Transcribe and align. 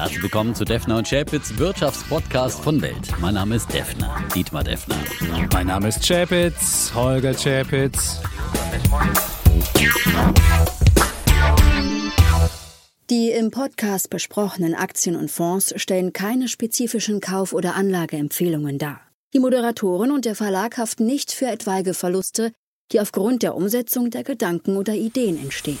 Herzlich 0.00 0.22
willkommen 0.22 0.54
zu 0.54 0.64
Defner 0.64 0.96
und 0.96 1.06
Chapitz, 1.06 1.58
Wirtschaftspodcast 1.58 2.64
von 2.64 2.80
Welt. 2.80 3.12
Mein 3.20 3.34
Name 3.34 3.56
ist 3.56 3.70
Defner, 3.70 4.24
Dietmar 4.34 4.64
Defner. 4.64 4.96
Mein 5.52 5.66
Name 5.66 5.88
ist 5.88 6.02
Chapitz, 6.08 6.90
Holger 6.94 7.34
Chapitz. 7.34 8.22
Die 13.10 13.28
im 13.28 13.50
Podcast 13.50 14.08
besprochenen 14.08 14.74
Aktien 14.74 15.16
und 15.16 15.30
Fonds 15.30 15.74
stellen 15.76 16.14
keine 16.14 16.48
spezifischen 16.48 17.20
Kauf- 17.20 17.52
oder 17.52 17.74
Anlageempfehlungen 17.74 18.78
dar. 18.78 19.02
Die 19.34 19.38
Moderatoren 19.38 20.12
und 20.12 20.24
der 20.24 20.34
Verlag 20.34 20.78
haften 20.78 21.04
nicht 21.04 21.30
für 21.30 21.48
etwaige 21.48 21.92
Verluste, 21.92 22.52
die 22.92 23.00
aufgrund 23.00 23.42
der 23.42 23.54
Umsetzung 23.54 24.08
der 24.08 24.24
Gedanken 24.24 24.78
oder 24.78 24.94
Ideen 24.94 25.38
entstehen. 25.38 25.78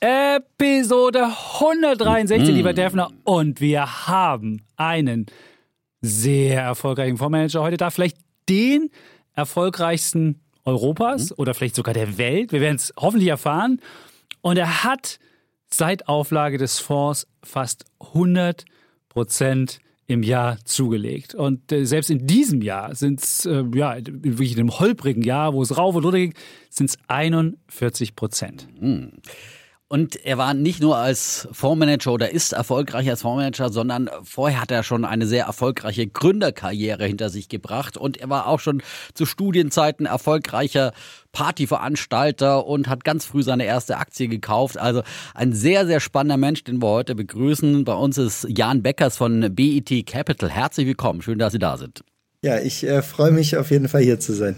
Episode 0.00 1.28
163, 1.60 2.48
mhm. 2.48 2.54
lieber 2.54 2.72
Defner. 2.72 3.10
Und 3.24 3.60
wir 3.60 4.06
haben 4.06 4.62
einen 4.76 5.26
sehr 6.00 6.62
erfolgreichen 6.62 7.16
Fondsmanager 7.16 7.62
heute 7.62 7.76
da. 7.76 7.90
Vielleicht 7.90 8.18
den 8.48 8.90
erfolgreichsten 9.34 10.40
Europas 10.64 11.30
mhm. 11.30 11.36
oder 11.38 11.54
vielleicht 11.54 11.76
sogar 11.76 11.94
der 11.94 12.18
Welt. 12.18 12.52
Wir 12.52 12.60
werden 12.60 12.76
es 12.76 12.92
hoffentlich 12.96 13.28
erfahren. 13.28 13.80
Und 14.40 14.56
er 14.56 14.84
hat 14.84 15.18
seit 15.70 16.08
Auflage 16.08 16.58
des 16.58 16.78
Fonds 16.78 17.26
fast 17.42 17.84
100 18.00 18.64
Prozent 19.08 19.80
im 20.06 20.22
Jahr 20.22 20.56
zugelegt. 20.64 21.34
Und 21.34 21.70
äh, 21.70 21.84
selbst 21.84 22.08
in 22.08 22.26
diesem 22.26 22.62
Jahr 22.62 22.94
sind 22.94 23.22
es, 23.22 23.44
äh, 23.44 23.62
ja, 23.74 23.96
wirklich 23.98 24.52
in 24.52 24.60
einem 24.60 24.78
holprigen 24.78 25.22
Jahr, 25.22 25.52
wo 25.52 25.62
es 25.62 25.76
rauf 25.76 25.94
und 25.94 26.04
runter 26.04 26.18
ging, 26.18 26.34
sind 26.70 26.90
es 26.90 26.98
41 27.08 28.16
Prozent. 28.16 28.68
Mhm. 28.80 29.12
Und 29.90 30.22
er 30.22 30.36
war 30.36 30.52
nicht 30.52 30.82
nur 30.82 30.98
als 30.98 31.48
Fondsmanager 31.50 32.12
oder 32.12 32.30
ist 32.30 32.52
erfolgreich 32.52 33.08
als 33.08 33.22
Fondsmanager, 33.22 33.70
sondern 33.70 34.10
vorher 34.22 34.60
hat 34.60 34.70
er 34.70 34.82
schon 34.82 35.06
eine 35.06 35.26
sehr 35.26 35.46
erfolgreiche 35.46 36.06
Gründerkarriere 36.06 37.06
hinter 37.06 37.30
sich 37.30 37.48
gebracht. 37.48 37.96
Und 37.96 38.18
er 38.18 38.28
war 38.28 38.48
auch 38.48 38.60
schon 38.60 38.82
zu 39.14 39.24
Studienzeiten 39.24 40.04
erfolgreicher 40.04 40.92
Partyveranstalter 41.32 42.66
und 42.66 42.88
hat 42.88 43.02
ganz 43.02 43.24
früh 43.24 43.42
seine 43.42 43.64
erste 43.64 43.96
Aktie 43.96 44.28
gekauft. 44.28 44.76
Also 44.76 45.02
ein 45.34 45.54
sehr, 45.54 45.86
sehr 45.86 46.00
spannender 46.00 46.36
Mensch, 46.36 46.64
den 46.64 46.82
wir 46.82 46.88
heute 46.88 47.14
begrüßen. 47.14 47.84
Bei 47.84 47.94
uns 47.94 48.18
ist 48.18 48.46
Jan 48.50 48.82
Beckers 48.82 49.16
von 49.16 49.54
BET 49.54 50.06
Capital. 50.06 50.50
Herzlich 50.50 50.86
willkommen. 50.86 51.22
Schön, 51.22 51.38
dass 51.38 51.54
Sie 51.54 51.58
da 51.58 51.78
sind. 51.78 52.04
Ja, 52.42 52.58
ich 52.58 52.84
äh, 52.84 53.00
freue 53.00 53.30
mich 53.30 53.56
auf 53.56 53.70
jeden 53.70 53.88
Fall 53.88 54.02
hier 54.02 54.20
zu 54.20 54.34
sein. 54.34 54.54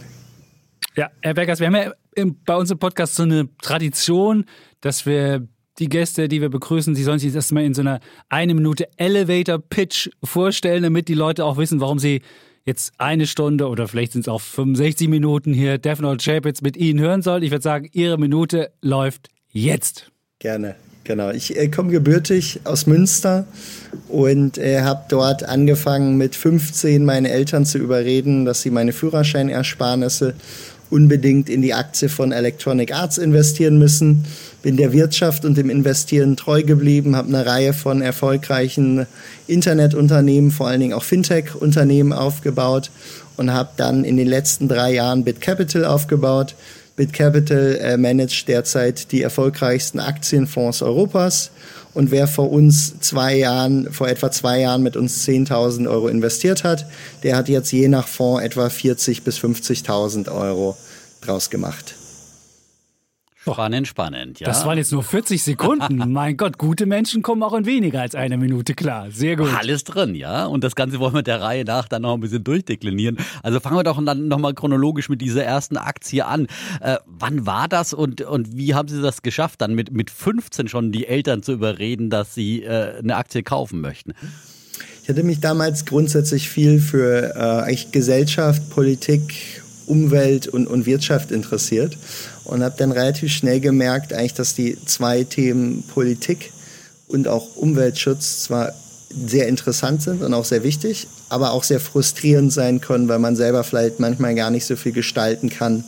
Ja, 0.97 1.09
Herr 1.23 1.35
Beckers, 1.35 1.61
wir 1.61 1.69
haben 1.69 1.77
ja 1.77 1.93
im, 2.15 2.37
bei 2.45 2.57
uns 2.57 2.71
im 2.71 2.79
Podcast 2.79 3.17
so 3.17 3.23
eine 3.23 3.49
Tradition, 3.63 4.45
dass 4.81 5.07
wir 5.07 5.47
die 5.79 5.89
Gäste, 5.89 6.29
die 6.29 6.41
wir 6.41 6.51
begrüßen, 6.51 6.95
sie 6.95 7.03
sollen 7.03 7.19
sich 7.19 7.33
das 7.33 7.53
mal 7.53 7.65
in 7.65 7.75
so 7.75 7.81
einer 7.81 8.01
eine 8.29 8.55
Minute 8.55 8.89
Elevator 8.97 9.59
Pitch 9.59 10.11
vorstellen, 10.23 10.83
damit 10.83 11.09
die 11.09 11.15
Leute 11.15 11.45
auch 11.45 11.57
wissen, 11.57 11.81
warum 11.81 11.99
sie 11.99 12.21
jetzt 12.65 12.93
eine 12.99 13.27
Stunde 13.27 13.69
oder 13.69 13.89
vielleicht 13.89 14.13
sind 14.13 14.23
es 14.23 14.29
auch 14.29 14.41
65 14.41 15.09
Minuten 15.09 15.55
hier 15.55 15.79
Defner 15.79 16.11
und 16.11 16.23
Chapitz 16.23 16.61
mit 16.61 16.77
Ihnen 16.77 17.01
hören 17.01 17.23
sollen. 17.23 17.43
Ich 17.43 17.51
würde 17.51 17.63
sagen, 17.63 17.89
Ihre 17.93 18.19
Minute 18.19 18.71
läuft 18.83 19.29
jetzt. 19.51 20.11
Gerne, 20.39 20.77
genau. 21.05 21.31
Ich 21.31 21.57
äh, 21.57 21.69
komme 21.69 21.91
gebürtig 21.91 22.61
aus 22.65 22.87
Münster 22.87 23.47
und 24.09 24.59
äh, 24.59 24.83
habe 24.83 25.05
dort 25.09 25.43
angefangen 25.45 26.17
mit 26.17 26.37
15 26.37 27.05
meine 27.05 27.31
Eltern 27.31 27.65
zu 27.65 27.79
überreden, 27.79 28.45
dass 28.45 28.63
sie 28.63 28.71
meine 28.71 28.93
Führerscheinersparnisse 28.93 30.35
unbedingt 30.91 31.49
in 31.49 31.63
die 31.63 31.73
Aktie 31.73 32.09
von 32.09 32.33
Electronic 32.33 32.93
Arts 32.93 33.19
investieren 33.19 33.79
müssen. 33.79 34.25
Bin 34.63 34.77
der 34.77 34.93
Wirtschaft 34.93 35.45
und 35.45 35.57
dem 35.57 35.71
Investieren 35.71 36.37
treu 36.37 36.63
geblieben, 36.63 37.17
habe 37.17 37.29
eine 37.29 37.47
Reihe 37.47 37.73
von 37.73 38.03
erfolgreichen 38.03 39.07
Internetunternehmen, 39.47 40.51
vor 40.51 40.69
allen 40.69 40.81
Dingen 40.81 40.93
auch 40.93 41.05
Fintech-Unternehmen 41.05 42.13
aufgebaut 42.13 42.91
und 43.37 43.53
habe 43.53 43.71
dann 43.77 44.05
in 44.05 44.17
den 44.17 44.29
letzten 44.29 44.69
drei 44.69 44.93
Jahren 44.95 45.25
BitCapital 45.25 45.85
aufgebaut. 45.85 46.55
BitCapital 46.97 47.79
äh, 47.81 47.97
managt 47.97 48.49
derzeit 48.49 49.13
die 49.13 49.23
erfolgreichsten 49.23 50.01
Aktienfonds 50.01 50.83
Europas 50.83 51.51
und 51.95 52.11
wer 52.11 52.27
vor 52.27 52.51
uns 52.51 52.99
zwei 53.01 53.37
Jahren, 53.37 53.93
vor 53.93 54.09
etwa 54.09 54.31
zwei 54.31 54.61
Jahren 54.61 54.83
mit 54.83 54.97
uns 54.97 55.27
10.000 55.27 55.89
Euro 55.89 56.09
investiert 56.09 56.65
hat, 56.65 56.87
der 57.23 57.37
hat 57.37 57.49
jetzt 57.49 57.73
je 57.73 57.89
nach 57.89 58.07
Fonds 58.07 58.43
etwa 58.45 58.67
40.000 58.67 59.23
bis 59.23 59.39
50.000 59.39 60.31
Euro 60.33 60.77
draus 61.21 61.51
gemacht. 61.51 61.95
Spannend, 63.43 63.89
spannend, 63.89 64.39
ja. 64.39 64.47
Das 64.47 64.67
waren 64.67 64.77
jetzt 64.77 64.93
nur 64.93 65.03
40 65.03 65.43
Sekunden. 65.43 65.97
mein 66.13 66.37
Gott, 66.37 66.59
gute 66.59 66.85
Menschen 66.85 67.23
kommen 67.23 67.43
auch 67.43 67.55
in 67.55 67.65
weniger 67.65 68.03
als 68.03 68.15
eine 68.15 68.37
Minute 68.37 68.75
klar. 68.75 69.11
Sehr 69.11 69.37
gut. 69.37 69.49
Alles 69.59 69.85
drin, 69.85 70.15
ja. 70.15 70.45
Und 70.45 70.63
das 70.63 70.75
Ganze 70.75 71.01
wollen 71.01 71.15
wir 71.15 71.23
der 71.23 71.41
Reihe 71.41 71.65
nach 71.65 71.89
dann 71.89 72.03
noch 72.03 72.13
ein 72.13 72.21
bisschen 72.21 72.45
durchdeklinieren. 72.45 73.17
Also 73.43 73.59
fangen 73.61 73.77
wir 73.77 73.83
doch 73.83 74.03
dann 74.05 74.29
nochmal 74.29 74.53
chronologisch 74.53 75.09
mit 75.09 75.23
dieser 75.23 75.43
ersten 75.43 75.79
Aktie 75.79 76.27
an. 76.27 76.49
Äh, 76.81 76.97
wann 77.07 77.47
war 77.47 77.67
das 77.67 77.95
und, 77.95 78.21
und 78.21 78.57
wie 78.57 78.75
haben 78.75 78.89
Sie 78.89 79.01
das 79.01 79.23
geschafft, 79.23 79.63
dann 79.63 79.75
mit, 79.75 79.91
mit 79.91 80.11
15 80.11 80.69
schon 80.69 80.93
die 80.93 81.07
Eltern 81.07 81.43
zu 81.43 81.53
überreden, 81.53 82.11
dass 82.11 82.35
sie 82.35 82.63
äh, 82.63 82.99
eine 82.99 83.17
Aktie 83.17 83.43
kaufen 83.43 83.81
möchten? 83.81 84.13
Ich 85.03 85.09
hatte 85.09 85.23
mich 85.23 85.41
damals 85.41 85.87
grundsätzlich 85.87 86.49
viel 86.49 86.79
für 86.79 87.35
äh, 87.35 87.63
eigentlich 87.63 87.91
Gesellschaft, 87.91 88.69
Politik, 88.69 89.60
Umwelt 89.91 90.47
und, 90.47 90.69
und 90.69 90.87
Wirtschaft 90.87 91.33
interessiert 91.33 91.99
und 92.45 92.63
habe 92.63 92.77
dann 92.79 92.93
relativ 92.93 93.33
schnell 93.33 93.61
gemerkt, 93.61 94.13
eigentlich, 94.13 94.35
dass 94.35 94.55
die 94.55 94.79
zwei 94.87 95.25
Themen 95.25 95.83
Politik 95.83 96.53
und 97.09 97.27
auch 97.27 97.57
Umweltschutz 97.57 98.45
zwar 98.45 98.73
sehr 99.27 99.49
interessant 99.49 100.03
sind 100.03 100.23
und 100.23 100.33
auch 100.33 100.45
sehr 100.45 100.63
wichtig, 100.63 101.09
aber 101.29 101.51
auch 101.51 101.65
sehr 101.65 101.81
frustrierend 101.81 102.53
sein 102.53 102.81
können, 102.81 103.09
weil 103.09 103.19
man 103.19 103.35
selber 103.35 103.65
vielleicht 103.65 103.99
manchmal 103.99 104.37
gar 104.37 104.51
nicht 104.51 104.65
so 104.65 104.77
viel 104.77 104.93
gestalten 104.93 105.51
kann, 105.51 105.85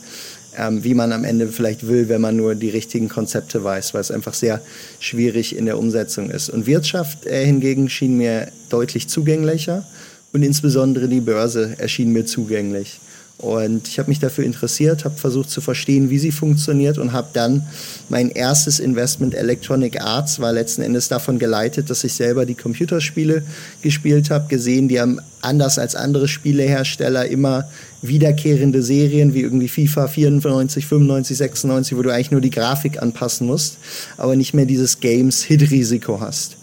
ähm, 0.57 0.83
wie 0.83 0.93
man 0.93 1.11
am 1.13 1.23
Ende 1.23 1.47
vielleicht 1.47 1.87
will, 1.87 2.09
wenn 2.09 2.21
man 2.21 2.35
nur 2.35 2.55
die 2.55 2.69
richtigen 2.69 3.09
Konzepte 3.09 3.63
weiß, 3.63 3.93
weil 3.93 4.01
es 4.01 4.11
einfach 4.11 4.33
sehr 4.33 4.61
schwierig 4.99 5.55
in 5.55 5.65
der 5.65 5.79
Umsetzung 5.79 6.29
ist. 6.29 6.49
Und 6.49 6.67
Wirtschaft 6.67 7.25
äh, 7.25 7.45
hingegen 7.45 7.89
schien 7.89 8.17
mir 8.17 8.49
deutlich 8.69 9.07
zugänglicher 9.07 9.85
und 10.33 10.43
insbesondere 10.43 11.07
die 11.07 11.21
Börse 11.21 11.75
erschien 11.77 12.11
mir 12.11 12.25
zugänglich. 12.25 12.99
Und 13.39 13.87
ich 13.89 13.99
habe 13.99 14.09
mich 14.09 14.19
dafür 14.19 14.45
interessiert, 14.45 15.03
habe 15.03 15.15
versucht 15.17 15.49
zu 15.49 15.59
verstehen, 15.59 16.09
wie 16.09 16.19
sie 16.19 16.31
funktioniert 16.31 16.97
und 16.97 17.11
habe 17.11 17.27
dann 17.33 17.63
mein 18.07 18.29
erstes 18.29 18.79
Investment 18.79 19.33
Electronic 19.33 20.01
Arts 20.01 20.39
war 20.39 20.53
letzten 20.53 20.81
Endes 20.81 21.09
davon 21.09 21.39
geleitet, 21.39 21.89
dass 21.89 22.03
ich 22.03 22.13
selber 22.13 22.45
die 22.45 22.55
Computerspiele 22.55 23.43
gespielt 23.81 24.29
habe, 24.29 24.47
gesehen, 24.47 24.87
die 24.87 25.01
haben 25.01 25.19
anders 25.41 25.77
als 25.77 25.95
andere 25.95 26.29
Spielehersteller 26.29 27.25
immer 27.25 27.67
wiederkehrende 28.01 28.81
Serien 28.81 29.33
wie 29.33 29.41
irgendwie 29.41 29.67
FIFA 29.67 30.07
94, 30.07 30.85
95, 30.85 31.37
96, 31.37 31.97
wo 31.97 32.01
du 32.01 32.11
eigentlich 32.11 32.31
nur 32.31 32.41
die 32.41 32.49
Grafik 32.49 33.01
anpassen 33.01 33.47
musst, 33.47 33.77
aber 34.15 34.35
nicht 34.37 34.53
mehr 34.53 34.65
dieses 34.65 35.01
Games-Hit-Risiko 35.01 36.21
hast. 36.21 36.55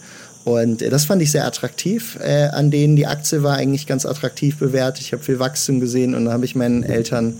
Und 0.43 0.81
äh, 0.81 0.89
das 0.89 1.05
fand 1.05 1.21
ich 1.21 1.31
sehr 1.31 1.45
attraktiv. 1.45 2.17
Äh, 2.21 2.47
an 2.47 2.71
denen 2.71 2.95
die 2.95 3.07
Aktie 3.07 3.43
war 3.43 3.57
eigentlich 3.57 3.87
ganz 3.87 4.05
attraktiv 4.05 4.57
bewertet. 4.57 5.03
Ich 5.03 5.13
habe 5.13 5.23
viel 5.23 5.39
Wachstum 5.39 5.79
gesehen 5.79 6.15
und 6.15 6.25
dann 6.25 6.33
habe 6.33 6.45
ich 6.45 6.55
meinen 6.55 6.83
Eltern, 6.83 7.35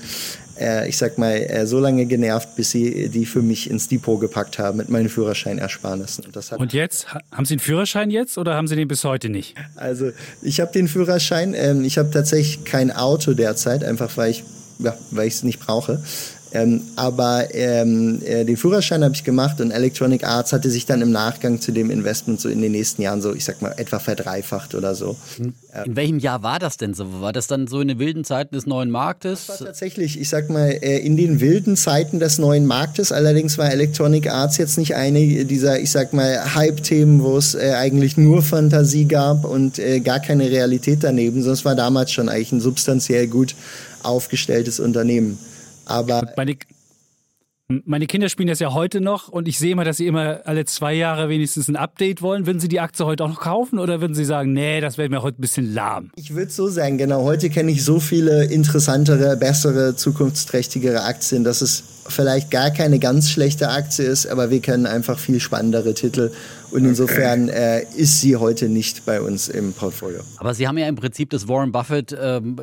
äh, 0.60 0.88
ich 0.88 0.98
sag 0.98 1.18
mal, 1.18 1.34
äh, 1.34 1.66
so 1.66 1.80
lange 1.80 2.06
genervt, 2.06 2.56
bis 2.56 2.72
sie 2.72 3.10
die 3.10 3.26
für 3.26 3.42
mich 3.42 3.70
ins 3.70 3.88
Depot 3.88 4.20
gepackt 4.20 4.60
haben 4.60 4.78
mit 4.78 4.90
meinen 4.90 5.10
Führerscheinersparnissen. 5.10 6.26
Und, 6.26 6.52
und 6.52 6.74
jetzt 6.74 7.08
haben 7.32 7.46
Sie 7.46 7.56
einen 7.56 7.60
Führerschein 7.60 8.12
jetzt 8.12 8.38
oder 8.38 8.56
haben 8.56 8.68
Sie 8.68 8.76
den 8.76 8.88
bis 8.88 9.04
heute 9.04 9.30
nicht? 9.30 9.56
Also 9.76 10.12
ich 10.42 10.60
habe 10.60 10.72
den 10.72 10.88
Führerschein. 10.88 11.54
Ähm, 11.56 11.84
ich 11.84 11.98
habe 11.98 12.12
tatsächlich 12.12 12.66
kein 12.66 12.92
Auto 12.92 13.34
derzeit, 13.34 13.84
einfach 13.84 14.16
weil 14.18 14.32
ich 14.32 14.44
ja, 14.84 14.98
weil 15.12 15.28
ich 15.28 15.36
es 15.36 15.44
nicht 15.44 15.60
brauche. 15.60 16.02
Ähm, 16.54 16.82
aber 16.96 17.54
ähm, 17.54 18.22
äh, 18.26 18.44
den 18.44 18.58
Führerschein 18.58 19.04
habe 19.04 19.14
ich 19.14 19.24
gemacht 19.24 19.62
und 19.62 19.72
Electronic 19.72 20.26
Arts 20.26 20.52
hatte 20.52 20.70
sich 20.70 20.86
dann 20.86 21.02
im 21.02 21.12
Nachgang 21.12 21.62
zu 21.62 21.72
dem 21.72 21.90
Investment 21.90 22.42
so 22.42 22.50
in 22.50 22.62
den 22.62 22.74
nächsten 22.74 23.02
Jahren 23.02 23.22
so, 23.22 23.34
ich 23.34 23.46
sag 23.46 23.62
mal, 23.62 23.74
etwa 23.78 24.00
verdreifacht 24.00 24.76
oder 24.76 24.94
so. 24.94 25.16
In, 25.38 25.54
in 25.86 25.96
welchem 25.96 26.20
Jahr 26.20 26.44
war 26.44 26.60
das 26.60 26.76
denn 26.76 26.94
so? 26.94 27.22
War 27.22 27.32
das 27.32 27.48
dann 27.48 27.68
so 27.68 27.80
in 27.80 27.88
den 27.88 28.00
wilden 28.00 28.26
Zeiten 28.26 28.54
des 28.54 28.66
neuen 28.66 28.92
Marktes? 28.92 29.48
Das 29.48 29.62
war 29.62 29.68
tatsächlich, 29.68 30.20
ich 30.20 30.28
sag 30.28 30.50
mal, 30.50 30.68
äh, 30.68 30.98
in 31.00 31.16
den 31.16 31.40
wilden 31.40 31.78
Zeiten 31.78 32.20
des 32.20 32.38
neuen 32.38 32.66
Marktes. 32.66 33.14
Allerdings 33.14 33.58
war 33.58 33.72
Electronic 33.72 34.30
Arts 34.30 34.58
jetzt 34.58 34.78
nicht 34.78 34.96
eine 34.96 35.46
dieser, 35.46 35.80
ich 35.80 35.92
sag 35.92 36.12
mal, 36.12 36.54
Hype-Themen, 36.54 37.24
wo 37.24 37.38
es 37.38 37.56
äh, 37.56 37.74
eigentlich 37.78 38.18
nur 38.18 38.42
Fantasie 38.42 39.06
gab 39.06 39.46
und 39.46 39.80
äh, 39.80 40.02
gar 40.02 40.20
keine 40.20 40.52
Realität 40.52 41.00
daneben, 41.04 41.38
sondern 41.38 41.54
es 41.54 41.66
war 41.66 41.76
damals 41.76 42.12
schon 42.12 42.28
eigentlich 42.28 42.52
ein 42.52 42.62
substanziell 42.62 43.28
gut 43.28 43.56
aufgestelltes 44.04 44.80
Unternehmen. 44.80 45.40
Aber 45.86 46.28
meine, 46.38 46.56
Meine 47.86 48.08
Kinder 48.08 48.28
spielen 48.28 48.50
das 48.50 48.60
ja 48.60 48.74
heute 48.74 49.00
noch 49.00 49.30
und 49.30 49.48
ich 49.48 49.58
sehe 49.58 49.72
immer, 49.72 49.86
dass 49.86 49.98
sie 49.98 50.08
immer 50.08 50.42
alle 50.46 50.66
zwei 50.66 50.94
Jahre 50.94 51.30
wenigstens 51.30 51.70
ein 51.70 51.78
Update 51.78 52.22
wollen. 52.22 52.46
Würden 52.46 52.60
Sie 52.60 52.68
die 52.68 52.80
Aktie 52.80 53.06
heute 53.06 53.24
auch 53.24 53.30
noch 53.30 53.40
kaufen 53.40 53.80
oder 53.80 54.02
würden 54.02 54.14
Sie 54.14 54.26
sagen, 54.26 54.52
nee, 54.52 54.82
das 54.82 54.98
wäre 54.98 55.10
mir 55.10 55.22
heute 55.22 55.40
ein 55.40 55.42
bisschen 55.42 55.74
lahm? 55.74 56.12
Ich 56.16 56.36
würde 56.36 56.52
so 56.52 56.68
sagen, 56.68 56.98
genau. 56.98 57.24
Heute 57.24 57.50
kenne 57.50 57.72
ich 57.72 57.86
so 57.86 58.00
viele 58.00 58.46
interessantere, 58.46 59.38
bessere, 59.38 59.96
zukunftsträchtigere 59.96 61.04
Aktien, 61.04 61.44
dass 61.44 61.62
es 61.62 61.84
vielleicht 62.08 62.52
gar 62.52 62.72
keine 62.72 63.00
ganz 63.00 63.30
schlechte 63.30 63.70
Aktie 63.70 64.06
ist, 64.06 64.26
aber 64.26 64.50
wir 64.50 64.60
kennen 64.60 64.86
einfach 64.86 65.18
viel 65.18 65.40
spannendere 65.40 65.94
Titel 65.94 66.32
und 66.72 66.86
insofern 66.86 67.50
äh, 67.50 67.84
ist 67.96 68.22
sie 68.22 68.36
heute 68.38 68.70
nicht 68.70 69.06
bei 69.06 69.22
uns 69.22 69.50
im 69.50 69.74
Portfolio. 69.74 70.22
Aber 70.38 70.54
Sie 70.54 70.68
haben 70.68 70.78
ja 70.78 70.88
im 70.88 70.96
Prinzip 70.96 71.30
das 71.30 71.48
Warren 71.48 71.72
Buffett 71.72 72.16
ähm, 72.20 72.58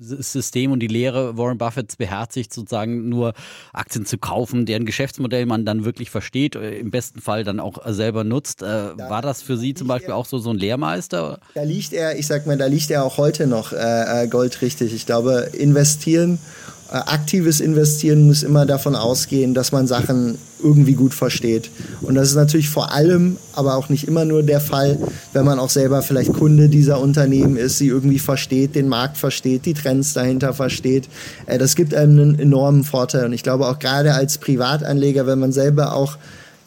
System 0.00 0.72
und 0.72 0.80
die 0.80 0.86
Lehre 0.86 1.36
Warren 1.36 1.58
Buffetts 1.58 1.96
beherzigt, 1.96 2.52
sozusagen 2.52 3.08
nur 3.08 3.34
Aktien 3.72 4.06
zu 4.06 4.18
kaufen, 4.18 4.66
deren 4.66 4.86
Geschäftsmodell 4.86 5.46
man 5.46 5.64
dann 5.64 5.84
wirklich 5.84 6.10
versteht, 6.10 6.54
äh, 6.54 6.78
im 6.78 6.90
besten 6.90 7.20
Fall 7.20 7.44
dann 7.44 7.60
auch 7.60 7.78
selber 7.86 8.24
nutzt. 8.24 8.62
Äh, 8.62 8.66
da 8.96 9.10
war 9.10 9.22
das 9.22 9.42
für 9.42 9.56
Sie 9.56 9.74
zum 9.74 9.88
Beispiel 9.88 10.12
auch 10.12 10.26
so, 10.26 10.38
so 10.38 10.50
ein 10.50 10.56
Lehrmeister? 10.56 11.40
Da 11.54 11.62
liegt 11.62 11.92
er, 11.92 12.18
ich 12.18 12.26
sag 12.26 12.46
mal, 12.46 12.56
da 12.56 12.66
liegt 12.66 12.90
er 12.90 13.04
auch 13.04 13.18
heute 13.18 13.46
noch 13.46 13.72
äh, 13.72 14.24
äh 14.24 14.28
goldrichtig. 14.28 14.94
Ich 14.94 15.06
glaube, 15.06 15.50
investieren 15.52 16.34
äh, 16.34 16.77
aktives 16.90 17.60
Investieren 17.60 18.26
muss 18.26 18.42
immer 18.42 18.64
davon 18.64 18.96
ausgehen, 18.96 19.54
dass 19.54 19.72
man 19.72 19.86
Sachen 19.86 20.38
irgendwie 20.62 20.94
gut 20.94 21.14
versteht. 21.14 21.70
Und 22.00 22.14
das 22.14 22.30
ist 22.30 22.34
natürlich 22.34 22.68
vor 22.68 22.92
allem, 22.92 23.36
aber 23.52 23.76
auch 23.76 23.88
nicht 23.88 24.08
immer 24.08 24.24
nur 24.24 24.42
der 24.42 24.60
Fall, 24.60 24.98
wenn 25.32 25.44
man 25.44 25.58
auch 25.58 25.70
selber 25.70 26.02
vielleicht 26.02 26.32
Kunde 26.32 26.68
dieser 26.68 27.00
Unternehmen 27.00 27.56
ist, 27.56 27.78
sie 27.78 27.88
irgendwie 27.88 28.18
versteht, 28.18 28.74
den 28.74 28.88
Markt 28.88 29.18
versteht, 29.18 29.66
die 29.66 29.74
Trends 29.74 30.14
dahinter 30.14 30.54
versteht. 30.54 31.08
Äh, 31.46 31.58
das 31.58 31.76
gibt 31.76 31.94
einem 31.94 32.18
einen 32.18 32.38
enormen 32.38 32.84
Vorteil. 32.84 33.26
Und 33.26 33.32
ich 33.32 33.42
glaube 33.42 33.66
auch 33.66 33.78
gerade 33.78 34.14
als 34.14 34.38
Privatanleger, 34.38 35.26
wenn 35.26 35.38
man 35.38 35.52
selber 35.52 35.94
auch 35.94 36.16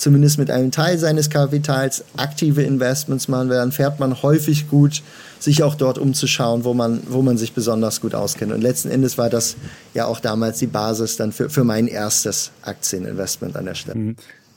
zumindest 0.02 0.40
mit 0.40 0.50
einem 0.50 0.72
Teil 0.72 0.98
seines 0.98 1.30
Kapitals 1.30 2.04
aktive 2.18 2.64
Investments 2.64 3.28
machen 3.28 3.50
will, 3.50 3.58
dann 3.58 3.72
fährt 3.72 4.00
man 4.00 4.24
häufig 4.24 4.68
gut, 4.68 5.04
sich 5.40 5.62
auch 5.64 5.76
dort 5.76 6.00
umzuschauen, 6.00 6.64
wo 6.64 6.74
man, 6.74 7.04
wo 7.08 7.22
man 7.22 7.38
sich 7.38 7.54
besonders 7.54 8.02
gut 8.02 8.16
auskennt. 8.16 8.52
Und 8.52 8.62
letzten 8.62 8.90
Endes 8.90 9.18
war 9.18 9.30
das 9.30 9.56
ja 9.94 10.06
auch 10.08 10.20
damals 10.20 10.58
die 10.58 10.68
Basis 10.68 11.18
dann 11.18 11.32
für, 11.32 11.50
für 11.50 11.64
mein 11.64 11.88
erstes 11.88 12.52
Aktieninvestment 12.64 13.56
an 13.56 13.66
der 13.66 13.76
Stelle. 13.76 13.98
Mhm. 13.98 14.16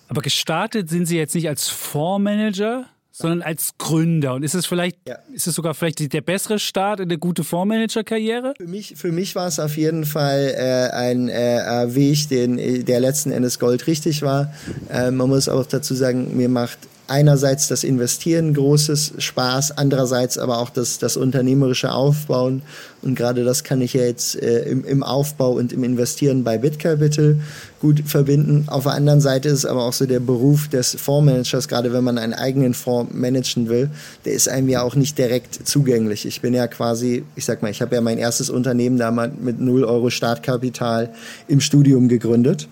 Aber 0.08 0.22
gestartet 0.22 0.88
sind 0.88 1.06
Sie 1.06 1.16
jetzt 1.16 1.34
nicht 1.34 1.48
als 1.48 1.68
Fondsmanager, 1.68 2.86
sondern 3.16 3.42
als 3.42 3.74
Gründer. 3.78 4.34
Und 4.34 4.42
ist 4.42 4.54
es 4.54 4.66
vielleicht, 4.66 4.96
ja. 5.06 5.18
ist 5.32 5.46
es 5.46 5.54
sogar 5.54 5.74
vielleicht 5.74 6.12
der 6.12 6.20
bessere 6.20 6.58
Start 6.58 6.98
in 6.98 7.04
eine 7.04 7.16
gute 7.16 7.44
Fondsmanager-Karriere? 7.44 8.54
Für 8.56 8.66
mich, 8.66 8.94
für 8.96 9.12
mich 9.12 9.36
war 9.36 9.46
es 9.46 9.60
auf 9.60 9.76
jeden 9.76 10.04
Fall 10.04 10.52
äh, 10.56 10.92
ein 10.92 11.28
äh, 11.28 11.94
Weg, 11.94 12.28
den, 12.28 12.84
der 12.84 12.98
letzten 12.98 13.30
Endes 13.30 13.60
Gold 13.60 13.86
richtig 13.86 14.22
war. 14.22 14.52
Äh, 14.90 15.12
man 15.12 15.28
muss 15.28 15.48
auch 15.48 15.64
dazu 15.64 15.94
sagen, 15.94 16.36
mir 16.36 16.48
macht 16.48 16.78
einerseits 17.06 17.68
das 17.68 17.84
Investieren 17.84 18.54
großes 18.54 19.14
Spaß, 19.18 19.76
andererseits 19.76 20.38
aber 20.38 20.58
auch 20.58 20.70
das, 20.70 20.98
das 20.98 21.16
unternehmerische 21.16 21.92
Aufbauen. 21.92 22.62
Und 23.02 23.14
gerade 23.14 23.44
das 23.44 23.64
kann 23.64 23.82
ich 23.82 23.92
ja 23.92 24.02
jetzt 24.02 24.40
äh, 24.40 24.62
im, 24.62 24.84
im 24.84 25.02
Aufbau 25.02 25.52
und 25.52 25.72
im 25.72 25.84
Investieren 25.84 26.44
bei 26.44 26.56
BitCapital 26.56 27.38
gut 27.80 28.02
verbinden. 28.06 28.64
Auf 28.68 28.84
der 28.84 28.92
anderen 28.92 29.20
Seite 29.20 29.50
ist 29.50 29.66
aber 29.66 29.84
auch 29.84 29.92
so 29.92 30.06
der 30.06 30.20
Beruf 30.20 30.68
des 30.68 30.94
Fondsmanagers, 30.94 31.68
gerade 31.68 31.92
wenn 31.92 32.02
man 32.02 32.16
einen 32.16 32.32
eigenen 32.32 32.72
Fonds 32.72 33.12
managen 33.12 33.68
will, 33.68 33.90
der 34.24 34.32
ist 34.32 34.48
einem 34.48 34.70
ja 34.70 34.80
auch 34.80 34.94
nicht 34.94 35.18
direkt 35.18 35.68
zugänglich. 35.68 36.24
Ich 36.24 36.40
bin 36.40 36.54
ja 36.54 36.66
quasi, 36.66 37.24
ich 37.36 37.44
sag 37.44 37.60
mal, 37.60 37.70
ich 37.70 37.82
habe 37.82 37.94
ja 37.94 38.00
mein 38.00 38.16
erstes 38.16 38.48
Unternehmen 38.48 38.96
damals 38.96 39.34
mit 39.38 39.60
0 39.60 39.84
Euro 39.84 40.08
Startkapital 40.08 41.12
im 41.48 41.60
Studium 41.60 42.08
gegründet. 42.08 42.68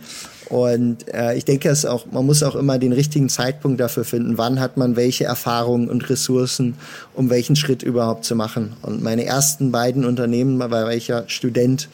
Und 0.48 1.12
äh, 1.12 1.34
ich 1.36 1.44
denke, 1.44 1.68
es 1.68 1.86
auch, 1.86 2.06
man 2.10 2.26
muss 2.26 2.42
auch 2.42 2.54
immer 2.54 2.78
den 2.78 2.92
richtigen 2.92 3.28
Zeitpunkt 3.28 3.80
dafür 3.80 4.04
finden. 4.04 4.38
Wann 4.38 4.60
hat 4.60 4.76
man 4.76 4.96
welche 4.96 5.24
Erfahrungen 5.24 5.88
und 5.88 6.08
Ressourcen, 6.10 6.74
um 7.14 7.30
welchen 7.30 7.56
Schritt 7.56 7.82
überhaupt 7.82 8.24
zu 8.24 8.34
machen? 8.34 8.74
Und 8.82 9.02
meine 9.02 9.24
ersten 9.24 9.72
beiden 9.72 10.04
Unternehmen 10.04 10.58
war 10.58 10.92
ja 10.92 11.24
Student 11.26 11.88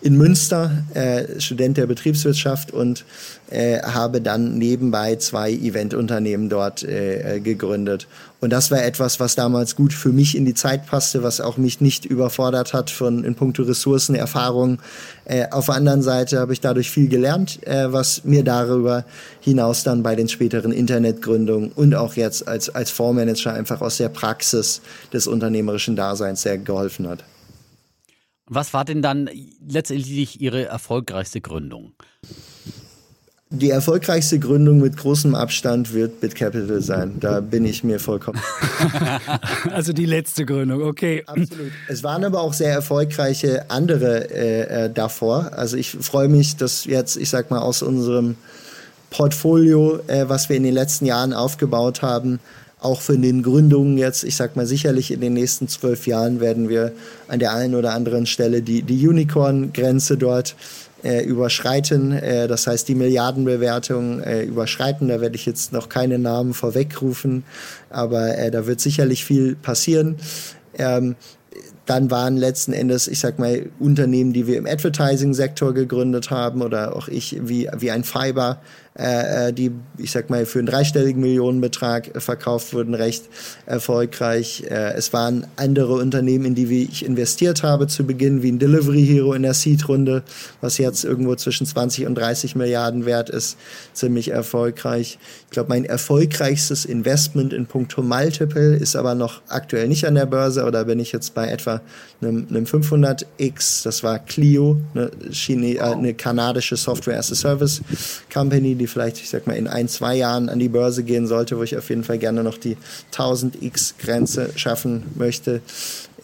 in 0.00 0.16
Münster, 0.16 0.84
äh, 0.94 1.40
Student 1.40 1.76
der 1.76 1.86
Betriebswirtschaft 1.86 2.72
und 2.72 3.04
äh, 3.50 3.80
habe 3.82 4.20
dann 4.20 4.58
nebenbei 4.58 5.16
zwei 5.16 5.52
Eventunternehmen 5.52 6.48
dort 6.48 6.82
äh, 6.82 7.40
gegründet. 7.40 8.08
Und 8.42 8.50
das 8.50 8.72
war 8.72 8.84
etwas, 8.84 9.20
was 9.20 9.36
damals 9.36 9.76
gut 9.76 9.92
für 9.92 10.08
mich 10.08 10.36
in 10.36 10.44
die 10.44 10.54
Zeit 10.54 10.86
passte, 10.86 11.22
was 11.22 11.40
auch 11.40 11.58
mich 11.58 11.80
nicht 11.80 12.04
überfordert 12.04 12.74
hat 12.74 12.90
von 12.90 13.22
in 13.22 13.36
puncto 13.36 13.62
Ressourcen, 13.62 14.16
Erfahrung. 14.16 14.82
Äh, 15.24 15.48
auf 15.50 15.66
der 15.66 15.76
anderen 15.76 16.02
Seite 16.02 16.40
habe 16.40 16.52
ich 16.52 16.60
dadurch 16.60 16.90
viel 16.90 17.08
gelernt, 17.08 17.64
äh, 17.68 17.92
was 17.92 18.24
mir 18.24 18.42
darüber 18.42 19.04
hinaus 19.38 19.84
dann 19.84 20.02
bei 20.02 20.16
den 20.16 20.28
späteren 20.28 20.72
Internetgründungen 20.72 21.70
und 21.70 21.94
auch 21.94 22.14
jetzt 22.14 22.48
als, 22.48 22.68
als 22.68 22.90
Fondsmanager 22.90 23.52
einfach 23.52 23.80
aus 23.80 23.98
der 23.98 24.08
Praxis 24.08 24.82
des 25.12 25.28
unternehmerischen 25.28 25.94
Daseins 25.94 26.42
sehr 26.42 26.58
geholfen 26.58 27.08
hat. 27.08 27.22
Was 28.46 28.74
war 28.74 28.84
denn 28.84 29.02
dann 29.02 29.30
letztendlich 29.64 30.40
Ihre 30.40 30.64
erfolgreichste 30.64 31.40
Gründung? 31.40 31.92
Die 33.54 33.68
erfolgreichste 33.68 34.38
Gründung 34.38 34.80
mit 34.80 34.96
großem 34.96 35.34
Abstand 35.34 35.92
wird 35.92 36.20
BitCapital 36.20 36.80
sein. 36.80 37.18
Da 37.20 37.40
bin 37.40 37.66
ich 37.66 37.84
mir 37.84 38.00
vollkommen. 38.00 38.40
also 39.70 39.92
die 39.92 40.06
letzte 40.06 40.46
Gründung, 40.46 40.82
okay. 40.82 41.22
Absolut. 41.26 41.70
Es 41.86 42.02
waren 42.02 42.24
aber 42.24 42.40
auch 42.40 42.54
sehr 42.54 42.72
erfolgreiche 42.72 43.70
andere 43.70 44.30
äh, 44.30 44.86
äh, 44.86 44.90
davor. 44.90 45.50
Also 45.52 45.76
ich 45.76 45.90
freue 45.90 46.28
mich, 46.28 46.56
dass 46.56 46.86
jetzt, 46.86 47.16
ich 47.18 47.28
sag 47.28 47.50
mal, 47.50 47.60
aus 47.60 47.82
unserem 47.82 48.36
Portfolio, 49.10 50.00
äh, 50.06 50.30
was 50.30 50.48
wir 50.48 50.56
in 50.56 50.62
den 50.62 50.72
letzten 50.72 51.04
Jahren 51.04 51.34
aufgebaut 51.34 52.00
haben, 52.00 52.40
auch 52.80 53.00
für 53.00 53.18
den 53.18 53.42
Gründungen 53.42 53.98
jetzt, 53.98 54.24
ich 54.24 54.34
sag 54.34 54.56
mal 54.56 54.66
sicherlich 54.66 55.10
in 55.12 55.20
den 55.20 55.34
nächsten 55.34 55.68
zwölf 55.68 56.06
Jahren 56.06 56.40
werden 56.40 56.68
wir 56.68 56.92
an 57.28 57.38
der 57.38 57.52
einen 57.52 57.74
oder 57.74 57.92
anderen 57.92 58.26
Stelle 58.26 58.62
die, 58.62 58.82
die 58.82 59.06
Unicorn-Grenze 59.06 60.16
dort 60.16 60.50
äh, 60.50 60.54
überschreiten, 61.24 62.12
äh, 62.12 62.46
das 62.48 62.66
heißt 62.66 62.88
die 62.88 62.94
Milliardenbewertung 62.94 64.20
äh, 64.20 64.42
überschreiten. 64.42 65.08
Da 65.08 65.20
werde 65.20 65.36
ich 65.36 65.46
jetzt 65.46 65.72
noch 65.72 65.88
keine 65.88 66.18
Namen 66.18 66.54
vorwegrufen, 66.54 67.44
aber 67.90 68.38
äh, 68.38 68.50
da 68.50 68.66
wird 68.66 68.80
sicherlich 68.80 69.24
viel 69.24 69.56
passieren. 69.56 70.16
Ähm, 70.78 71.16
dann 71.92 72.10
waren 72.10 72.38
letzten 72.38 72.72
Endes, 72.72 73.06
ich 73.06 73.20
sag 73.20 73.38
mal, 73.38 73.66
Unternehmen, 73.78 74.32
die 74.32 74.46
wir 74.46 74.56
im 74.56 74.66
Advertising-Sektor 74.66 75.74
gegründet 75.74 76.30
haben 76.30 76.62
oder 76.62 76.96
auch 76.96 77.06
ich 77.06 77.38
wie, 77.42 77.68
wie 77.76 77.90
ein 77.90 78.02
Fiber, 78.02 78.60
äh, 78.98 79.48
äh, 79.48 79.52
die, 79.54 79.72
ich 79.96 80.10
sag 80.10 80.28
mal, 80.28 80.44
für 80.44 80.58
einen 80.58 80.66
dreistelligen 80.66 81.20
Millionenbetrag 81.22 82.14
äh, 82.14 82.20
verkauft 82.20 82.74
wurden, 82.74 82.92
recht 82.92 83.24
erfolgreich. 83.64 84.64
Äh, 84.68 84.92
es 84.94 85.14
waren 85.14 85.46
andere 85.56 85.94
Unternehmen, 85.94 86.44
in 86.44 86.54
die 86.54 86.84
ich 86.84 87.04
investiert 87.04 87.62
habe 87.62 87.86
zu 87.86 88.04
Beginn, 88.04 88.42
wie 88.42 88.52
ein 88.52 88.58
Delivery 88.58 89.06
Hero 89.06 89.32
in 89.32 89.42
der 89.42 89.54
Seed-Runde, 89.54 90.22
was 90.60 90.76
jetzt 90.76 91.04
irgendwo 91.04 91.34
zwischen 91.36 91.66
20 91.66 92.06
und 92.06 92.16
30 92.16 92.54
Milliarden 92.54 93.06
wert 93.06 93.30
ist, 93.30 93.56
ziemlich 93.92 94.28
erfolgreich. 94.28 95.18
Ich 95.46 95.50
glaube, 95.50 95.70
mein 95.70 95.84
erfolgreichstes 95.84 96.84
Investment 96.84 97.52
in 97.52 97.66
puncto 97.66 98.02
Multiple 98.02 98.76
ist 98.76 98.96
aber 98.96 99.14
noch 99.14 99.42
aktuell 99.48 99.88
nicht 99.88 100.06
an 100.06 100.16
der 100.16 100.26
Börse, 100.26 100.62
aber 100.62 100.70
da 100.70 100.84
bin 100.84 101.00
ich 101.00 101.12
jetzt 101.12 101.34
bei 101.34 101.48
etwa 101.48 101.81
einem, 102.20 102.46
einem 102.48 102.64
500X, 102.64 103.84
das 103.84 104.02
war 104.02 104.18
Clio, 104.18 104.80
eine, 104.94 105.10
Chine, 105.30 105.74
äh, 105.74 105.80
eine 105.80 106.14
kanadische 106.14 106.76
Software 106.76 107.18
as 107.18 107.32
a 107.32 107.34
Service 107.34 107.82
Company, 108.32 108.74
die 108.74 108.86
vielleicht, 108.86 109.18
ich 109.18 109.30
sag 109.30 109.46
mal, 109.46 109.54
in 109.54 109.68
ein, 109.68 109.88
zwei 109.88 110.16
Jahren 110.16 110.48
an 110.48 110.58
die 110.58 110.68
Börse 110.68 111.02
gehen 111.02 111.26
sollte, 111.26 111.58
wo 111.58 111.62
ich 111.62 111.76
auf 111.76 111.88
jeden 111.88 112.04
Fall 112.04 112.18
gerne 112.18 112.42
noch 112.42 112.58
die 112.58 112.76
1000x-Grenze 113.12 114.50
schaffen 114.56 115.04
möchte. 115.16 115.60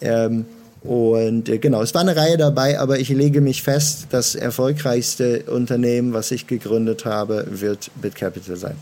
Ähm, 0.01 0.45
und 0.81 1.49
äh, 1.49 1.57
genau, 1.57 1.81
es 1.81 1.93
war 1.93 2.01
eine 2.01 2.15
Reihe 2.15 2.37
dabei, 2.37 2.79
aber 2.79 2.99
ich 2.99 3.09
lege 3.09 3.41
mich 3.41 3.63
fest, 3.63 4.07
das 4.11 4.35
erfolgreichste 4.35 5.43
Unternehmen, 5.43 6.13
was 6.13 6.31
ich 6.31 6.47
gegründet 6.47 7.05
habe, 7.05 7.45
wird 7.49 7.91
BitCapital 8.01 8.55
sein. 8.55 8.75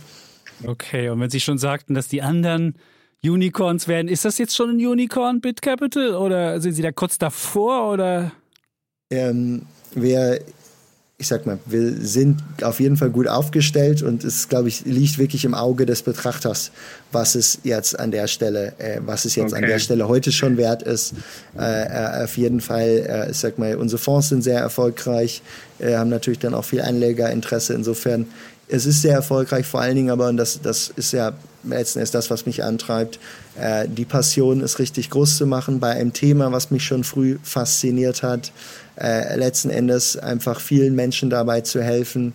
Okay, 0.64 1.10
und 1.10 1.20
wenn 1.20 1.30
Sie 1.30 1.40
schon 1.40 1.58
sagten, 1.58 1.94
dass 1.94 2.08
die 2.08 2.22
anderen 2.22 2.76
Unicorns 3.24 3.88
werden, 3.88 4.08
ist 4.08 4.26
das 4.26 4.38
jetzt 4.38 4.56
schon 4.56 4.78
ein 4.78 4.86
Unicorn, 4.86 5.42
BitCapital, 5.42 6.16
oder 6.16 6.62
sind 6.62 6.74
Sie 6.74 6.82
da 6.82 6.92
kurz 6.92 7.18
davor, 7.18 7.92
oder? 7.92 8.32
Ähm, 9.10 9.64
wir 9.96 10.40
ich 11.20 11.28
sag 11.30 11.48
mal, 11.48 11.58
wir 11.66 11.94
sind 12.00 12.44
auf 12.62 12.80
jeden 12.80 12.96
Fall 12.96 13.10
gut 13.10 13.28
aufgestellt 13.28 14.04
und 14.04 14.24
es, 14.24 14.50
glaube 14.50 14.68
ich, 14.68 14.86
liegt 14.86 15.18
wirklich 15.18 15.46
im 15.46 15.56
Auge 15.56 15.88
des 15.88 16.04
Betrachters, 16.04 16.72
was 17.12 17.34
es 17.34 17.58
jetzt 17.64 18.00
an 18.00 18.12
der 18.12 18.28
Stelle, 18.28 18.74
äh, 18.78 19.00
was 19.04 19.26
es 19.26 19.36
jetzt 19.36 19.54
okay. 19.54 19.64
an 19.64 19.68
der 19.68 19.80
Stelle 19.80 20.08
heute 20.08 20.32
schon 20.32 20.58
wert 20.58 20.84
ist. 20.84 21.16
Äh, 21.58 21.86
äh, 21.86 22.24
auf 22.24 22.38
jeden 22.38 22.62
Fall, 22.62 22.88
äh, 23.28 23.32
ich 23.32 23.38
sag 23.38 23.58
mal, 23.58 23.78
unsere 23.78 24.00
Fonds 24.00 24.30
sind 24.30 24.44
sehr 24.44 24.60
erfolgreich, 24.60 25.42
äh, 25.80 25.96
haben 25.96 26.12
natürlich 26.12 26.38
dann 26.38 26.54
auch 26.54 26.66
viel 26.66 26.82
Anlegerinteresse. 26.82 27.74
Insofern, 27.74 28.28
es 28.68 28.86
ist 28.86 29.02
sehr 29.02 29.16
erfolgreich, 29.16 29.66
vor 29.66 29.82
allen 29.82 29.96
Dingen 29.96 30.12
aber, 30.12 30.30
und 30.30 30.38
das, 30.38 30.62
das 30.62 30.94
ist 30.96 31.14
ja 31.14 31.34
letzten 31.64 32.00
Endes 32.00 32.12
das, 32.12 32.30
was 32.30 32.46
mich 32.46 32.64
antreibt, 32.64 33.20
äh, 33.60 33.88
die 33.88 34.06
Passion 34.06 34.62
ist 34.62 34.80
richtig 34.80 35.10
groß 35.10 35.38
zu 35.38 35.46
machen 35.46 35.80
bei 35.80 35.92
einem 35.92 36.14
Thema, 36.14 36.52
was 36.52 36.72
mich 36.72 36.84
schon 36.84 37.04
früh 37.04 37.38
fasziniert 37.44 38.24
hat 38.24 38.52
äh, 39.00 39.38
letzten 39.38 39.70
Endes 39.70 40.18
einfach 40.18 40.60
vielen 40.60 40.96
Menschen 40.96 41.30
dabei 41.30 41.62
zu 41.62 41.82
helfen, 41.82 42.34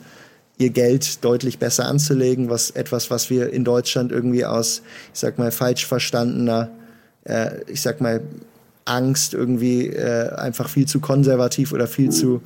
ihr 0.58 0.70
Geld 0.70 1.24
deutlich 1.24 1.58
besser 1.58 1.86
anzulegen, 1.86 2.48
was 2.48 2.70
etwas, 2.70 3.10
was 3.10 3.30
wir 3.30 3.52
in 3.52 3.64
Deutschland 3.64 4.12
irgendwie 4.12 4.44
aus, 4.44 4.82
ich 5.12 5.20
sag 5.20 5.38
mal, 5.38 5.50
falsch 5.50 5.86
verstandener, 5.86 6.70
äh, 7.24 7.62
ich 7.66 7.82
sag 7.82 8.00
mal, 8.00 8.20
Angst 8.84 9.34
irgendwie 9.34 9.88
äh, 9.88 10.30
einfach 10.34 10.68
viel 10.68 10.86
zu 10.86 11.00
konservativ 11.00 11.72
oder 11.72 11.86
viel 11.86 12.10
zu 12.10 12.42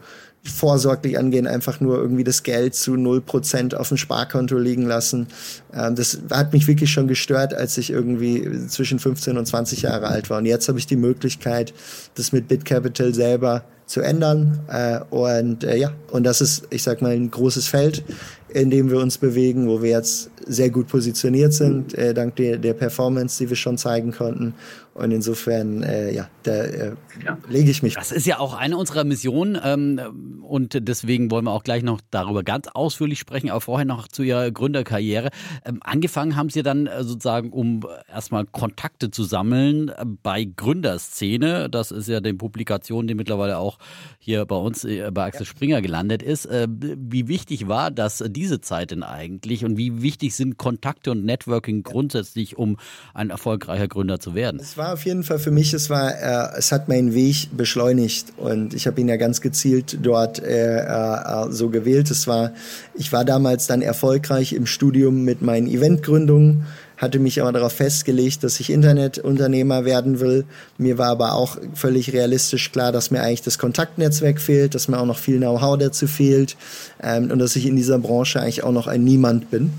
vorsorglich 0.48 1.18
angehen, 1.18 1.46
einfach 1.46 1.80
nur 1.80 1.98
irgendwie 1.98 2.24
das 2.24 2.42
Geld 2.42 2.74
zu 2.74 2.94
0% 2.94 3.74
auf 3.74 3.88
dem 3.88 3.96
Sparkonto 3.96 4.58
liegen 4.58 4.86
lassen. 4.86 5.28
Ähm, 5.72 5.94
das 5.94 6.18
hat 6.30 6.52
mich 6.52 6.66
wirklich 6.66 6.90
schon 6.90 7.08
gestört, 7.08 7.54
als 7.54 7.78
ich 7.78 7.90
irgendwie 7.90 8.66
zwischen 8.68 8.98
15 8.98 9.36
und 9.36 9.46
20 9.46 9.82
Jahre 9.82 10.08
alt 10.08 10.30
war. 10.30 10.38
Und 10.38 10.46
jetzt 10.46 10.68
habe 10.68 10.78
ich 10.78 10.86
die 10.86 10.96
Möglichkeit, 10.96 11.74
das 12.14 12.32
mit 12.32 12.48
BitCapital 12.48 13.14
selber 13.14 13.64
zu 13.86 14.00
ändern. 14.00 14.58
Äh, 14.68 15.00
und 15.10 15.64
äh, 15.64 15.76
ja, 15.76 15.92
und 16.10 16.24
das 16.24 16.40
ist, 16.40 16.66
ich 16.70 16.82
sag 16.82 17.02
mal, 17.02 17.12
ein 17.12 17.30
großes 17.30 17.68
Feld, 17.68 18.04
in 18.48 18.70
dem 18.70 18.90
wir 18.90 18.98
uns 18.98 19.18
bewegen, 19.18 19.68
wo 19.68 19.82
wir 19.82 19.90
jetzt 19.90 20.30
sehr 20.46 20.70
gut 20.70 20.88
positioniert 20.88 21.52
sind, 21.52 21.94
äh, 21.94 22.12
dank 22.12 22.36
der, 22.36 22.58
der 22.58 22.74
Performance, 22.74 23.38
die 23.38 23.48
wir 23.48 23.56
schon 23.56 23.78
zeigen 23.78 24.12
konnten. 24.12 24.54
Und 24.96 25.10
insofern, 25.10 25.82
äh, 25.82 26.10
ja, 26.10 26.30
da 26.42 26.52
äh, 26.52 26.92
ja. 27.22 27.36
lege 27.50 27.70
ich 27.70 27.82
mich. 27.82 27.94
Das 27.96 28.12
ist 28.12 28.26
ja 28.26 28.38
auch 28.38 28.54
eine 28.54 28.78
unserer 28.78 29.04
Missionen 29.04 29.60
ähm, 29.62 30.42
und 30.42 30.88
deswegen 30.88 31.30
wollen 31.30 31.44
wir 31.44 31.50
auch 31.50 31.64
gleich 31.64 31.82
noch 31.82 32.00
darüber 32.10 32.42
ganz 32.42 32.68
ausführlich 32.68 33.18
sprechen, 33.18 33.50
aber 33.50 33.60
vorher 33.60 33.84
noch 33.84 34.08
zu 34.08 34.22
Ihrer 34.22 34.50
Gründerkarriere. 34.50 35.28
Ähm, 35.66 35.80
angefangen 35.82 36.34
haben 36.34 36.48
Sie 36.48 36.62
dann 36.62 36.86
äh, 36.86 37.04
sozusagen, 37.04 37.52
um 37.52 37.86
erstmal 38.10 38.46
Kontakte 38.46 39.10
zu 39.10 39.24
sammeln 39.24 39.90
äh, 39.90 40.06
bei 40.22 40.44
Gründerszene. 40.44 41.68
Das 41.68 41.90
ist 41.90 42.08
ja 42.08 42.20
die 42.20 42.32
Publikation, 42.32 43.06
die 43.06 43.14
mittlerweile 43.14 43.58
auch 43.58 43.76
hier 44.18 44.46
bei 44.46 44.56
uns 44.56 44.84
äh, 44.84 45.10
bei 45.12 45.24
Axel 45.24 45.44
Springer 45.44 45.82
gelandet 45.82 46.22
ist. 46.22 46.46
Äh, 46.46 46.68
wie 46.70 47.28
wichtig 47.28 47.68
war 47.68 47.90
das 47.90 48.24
diese 48.28 48.62
Zeit 48.62 48.92
denn 48.92 49.02
eigentlich 49.02 49.62
und 49.62 49.76
wie 49.76 50.00
wichtig 50.00 50.34
sind 50.34 50.56
Kontakte 50.56 51.10
und 51.10 51.26
Networking 51.26 51.82
grundsätzlich, 51.82 52.56
um 52.56 52.78
ein 53.12 53.28
erfolgreicher 53.28 53.88
Gründer 53.88 54.20
zu 54.20 54.34
werden? 54.34 54.58
Es 54.58 54.78
war 54.78 54.85
auf 54.92 55.04
jeden 55.04 55.22
Fall 55.22 55.38
für 55.38 55.50
mich, 55.50 55.72
es 55.72 55.90
war, 55.90 56.12
äh, 56.12 56.58
es 56.58 56.72
hat 56.72 56.88
meinen 56.88 57.14
Weg 57.14 57.48
beschleunigt 57.56 58.32
und 58.36 58.74
ich 58.74 58.86
habe 58.86 59.00
ihn 59.00 59.08
ja 59.08 59.16
ganz 59.16 59.40
gezielt 59.40 59.98
dort 60.02 60.42
äh, 60.42 60.78
äh, 60.78 61.50
so 61.50 61.70
gewählt. 61.70 62.10
Es 62.10 62.26
war, 62.26 62.52
ich 62.94 63.12
war 63.12 63.24
damals 63.24 63.66
dann 63.66 63.82
erfolgreich 63.82 64.52
im 64.52 64.66
Studium 64.66 65.24
mit 65.24 65.42
meinen 65.42 65.66
Eventgründungen 65.66 66.66
hatte 66.96 67.18
mich 67.18 67.40
aber 67.40 67.52
darauf 67.52 67.72
festgelegt, 67.72 68.42
dass 68.42 68.58
ich 68.58 68.70
Internetunternehmer 68.70 69.84
werden 69.84 70.20
will. 70.20 70.44
Mir 70.78 70.96
war 70.98 71.08
aber 71.08 71.34
auch 71.34 71.58
völlig 71.74 72.12
realistisch 72.12 72.72
klar, 72.72 72.90
dass 72.90 73.10
mir 73.10 73.22
eigentlich 73.22 73.42
das 73.42 73.58
Kontaktnetzwerk 73.58 74.40
fehlt, 74.40 74.74
dass 74.74 74.88
mir 74.88 74.98
auch 74.98 75.06
noch 75.06 75.18
viel 75.18 75.36
Know-how 75.36 75.76
dazu 75.78 76.06
fehlt 76.06 76.56
ähm, 77.02 77.30
und 77.30 77.38
dass 77.38 77.54
ich 77.56 77.66
in 77.66 77.76
dieser 77.76 77.98
Branche 77.98 78.40
eigentlich 78.40 78.62
auch 78.62 78.72
noch 78.72 78.86
ein 78.86 79.04
Niemand 79.04 79.50
bin. 79.50 79.74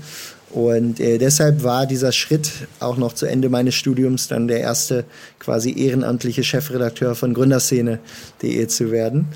Und 0.50 0.98
äh, 0.98 1.18
deshalb 1.18 1.62
war 1.62 1.86
dieser 1.86 2.12
Schritt 2.12 2.50
auch 2.80 2.96
noch 2.96 3.12
zu 3.12 3.26
Ende 3.26 3.48
meines 3.48 3.74
Studiums 3.74 4.28
dann 4.28 4.48
der 4.48 4.60
erste 4.60 5.04
quasi 5.38 5.74
ehrenamtliche 5.78 6.42
Chefredakteur 6.42 7.14
von 7.14 7.34
Gründerszene.de 7.34 8.66
zu 8.66 8.90
werden. 8.90 9.28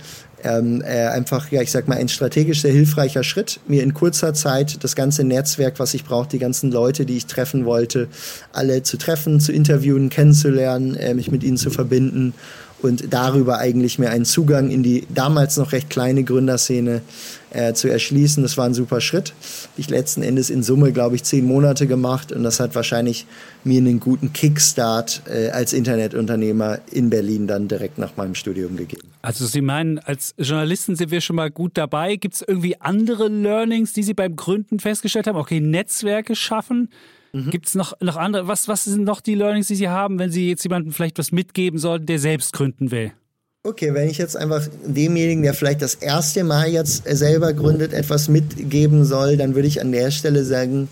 Ähm, 0.45 0.83
äh, 0.83 1.07
einfach, 1.07 1.53
ja, 1.53 1.63
ich 1.63 1.71
sag 1.71 1.87
mal, 1.87 1.99
ein 1.99 2.09
strategisch 2.09 2.63
sehr 2.63 2.73
hilfreicher 2.73 3.23
Schritt, 3.23 3.61
mir 3.69 3.83
in 3.85 3.95
kurzer 3.95 4.35
Zeit 4.35 4.83
das 4.83 4.97
ganze 4.97 5.23
Netzwerk, 5.23 5.79
was 5.79 5.95
ich 5.95 6.05
brauche, 6.05 6.29
die 6.29 6.41
ganzen 6.41 6.73
Leute, 6.73 7.07
die 7.07 7.17
ich 7.17 7.27
treffen 7.27 7.65
wollte, 7.65 8.09
alle 8.53 8.83
zu 8.83 8.97
treffen, 8.97 9.39
zu 9.39 9.53
interviewen, 9.53 10.09
kennenzulernen, 10.09 10.97
äh, 10.97 11.15
mich 11.15 11.31
mit 11.31 11.45
ihnen 11.45 11.59
zu 11.59 11.71
verbinden 11.71 12.35
und 12.83 13.13
darüber 13.13 13.59
eigentlich 13.59 13.99
mir 13.99 14.11
einen 14.11 14.25
Zugang 14.25 14.71
in 14.71 14.83
die 14.83 15.07
damals 15.15 15.57
noch 15.57 15.73
recht 15.73 15.91
kleine 15.91 16.25
Gründerszene 16.25 17.03
äh, 17.51 17.75
zu 17.75 17.89
erschließen. 17.89 18.43
Das 18.43 18.57
war 18.57 18.67
ein 18.67 18.75
super 18.75 19.01
Schritt. 19.01 19.35
Ich 19.77 19.91
letzten 19.91 20.23
Endes 20.23 20.51
in 20.51 20.63
Summe, 20.63 20.93
glaube 20.93 21.17
ich, 21.17 21.25
zehn 21.25 21.47
Monate 21.47 21.87
gemacht 21.87 22.33
und 22.33 22.43
das 22.43 22.61
hat 22.61 22.75
wahrscheinlich 22.75 23.27
mir 23.65 23.79
einen 23.79 24.01
guten 24.01 24.33
Kickstart 24.33 25.23
äh, 25.27 25.51
als 25.51 25.73
Internetunternehmer 25.73 26.81
in 26.91 27.11
Berlin 27.11 27.47
dann 27.47 27.69
direkt 27.69 27.99
nach 27.99 28.17
meinem 28.17 28.35
Studium 28.35 28.77
gegeben. 28.77 29.09
Also 29.23 29.47
Sie 29.47 29.61
meinen, 29.61 29.99
als 29.99 30.35
Journalisten 30.39 30.97
sind 30.97 31.11
wir 31.11 31.21
schon 31.21 31.37
mal 31.37 31.51
gut 31.51 31.73
dabei. 31.75 32.17
Gibt 32.17 32.35
es 32.35 32.43
irgendwie 32.43 32.81
andere 32.81 33.29
Learnings, 33.29 33.93
die 33.93 34.03
Sie 34.03 34.15
beim 34.15 34.35
Gründen 34.35 34.81
festgestellt 34.81 35.27
haben? 35.27 35.37
Okay, 35.37 35.61
Netzwerke 35.61 36.35
schaffen. 36.35 36.89
Mhm. 37.33 37.51
Gibt 37.51 37.67
es 37.67 37.75
noch, 37.75 37.95
noch 38.01 38.17
andere? 38.17 38.47
Was, 38.47 38.69
was 38.69 38.85
sind 38.85 39.05
noch 39.05 39.21
die 39.21 39.35
Learnings, 39.35 39.67
die 39.67 39.75
Sie 39.75 39.89
haben, 39.89 40.19
wenn 40.19 40.31
Sie 40.31 40.51
jetzt 40.51 40.63
jemandem 40.65 40.93
vielleicht 40.93 41.19
was 41.19 41.33
mitgeben 41.33 41.79
sollten, 41.79 42.07
der 42.07 42.19
selbst 42.19 42.53
gründen 42.53 42.91
will? 42.91 43.13
Okay, 43.65 43.95
wenn 43.95 44.09
ich 44.09 44.19
jetzt 44.19 44.37
einfach 44.37 44.67
demjenigen, 44.85 45.45
der 45.45 45.55
vielleicht 45.55 45.83
das 45.83 45.95
erste 45.95 46.43
Mal 46.43 46.69
jetzt 46.69 47.05
selber 47.07 47.53
gründet, 47.53 47.93
etwas 47.93 48.29
mitgeben 48.29 49.05
soll, 49.05 49.37
dann 49.37 49.55
würde 49.55 49.69
ich 49.69 49.81
an 49.81 49.93
der 49.93 50.11
Stelle 50.11 50.45
sagen, 50.45 50.89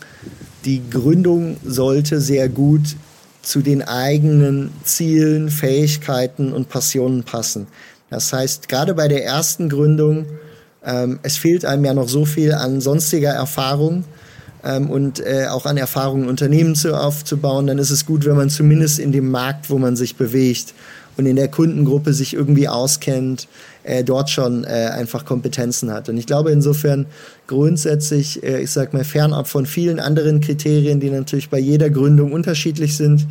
die 0.64 0.80
Gründung 0.88 1.56
sollte 1.64 2.20
sehr 2.20 2.48
gut 2.48 2.94
zu 3.42 3.60
den 3.60 3.82
eigenen 3.82 4.70
Zielen, 4.84 5.50
Fähigkeiten 5.50 6.52
und 6.52 6.68
Passionen 6.68 7.24
passen. 7.24 7.66
Das 8.08 8.32
heißt, 8.32 8.68
gerade 8.68 8.94
bei 8.94 9.08
der 9.08 9.24
ersten 9.24 9.68
Gründung, 9.68 10.26
ähm, 10.84 11.18
es 11.22 11.36
fehlt 11.36 11.64
einem 11.64 11.84
ja 11.84 11.94
noch 11.94 12.08
so 12.08 12.24
viel 12.24 12.52
an 12.52 12.80
sonstiger 12.80 13.30
Erfahrung 13.30 14.04
ähm, 14.64 14.90
und 14.90 15.20
äh, 15.20 15.46
auch 15.48 15.66
an 15.66 15.76
Erfahrungen 15.76 16.28
Unternehmen 16.28 16.74
zu, 16.74 16.98
aufzubauen, 16.98 17.66
dann 17.66 17.78
ist 17.78 17.90
es 17.90 18.06
gut, 18.06 18.24
wenn 18.24 18.36
man 18.36 18.50
zumindest 18.50 18.98
in 18.98 19.12
dem 19.12 19.30
Markt, 19.30 19.70
wo 19.70 19.78
man 19.78 19.96
sich 19.96 20.16
bewegt 20.16 20.74
und 21.16 21.26
in 21.26 21.36
der 21.36 21.48
Kundengruppe 21.48 22.12
sich 22.12 22.34
irgendwie 22.34 22.68
auskennt, 22.68 23.48
äh, 23.82 24.04
dort 24.04 24.30
schon 24.30 24.64
äh, 24.64 24.90
einfach 24.92 25.24
Kompetenzen 25.24 25.90
hat. 25.92 26.08
Und 26.08 26.16
ich 26.16 26.26
glaube 26.26 26.50
insofern 26.50 27.06
grundsätzlich, 27.46 28.42
äh, 28.42 28.62
ich 28.62 28.70
sag 28.70 28.92
mal, 28.92 29.04
fernab 29.04 29.48
von 29.48 29.66
vielen 29.66 30.00
anderen 30.00 30.40
Kriterien, 30.40 31.00
die 31.00 31.10
natürlich 31.10 31.50
bei 31.50 31.58
jeder 31.58 31.90
Gründung 31.90 32.32
unterschiedlich 32.32 32.96
sind, 32.96 33.26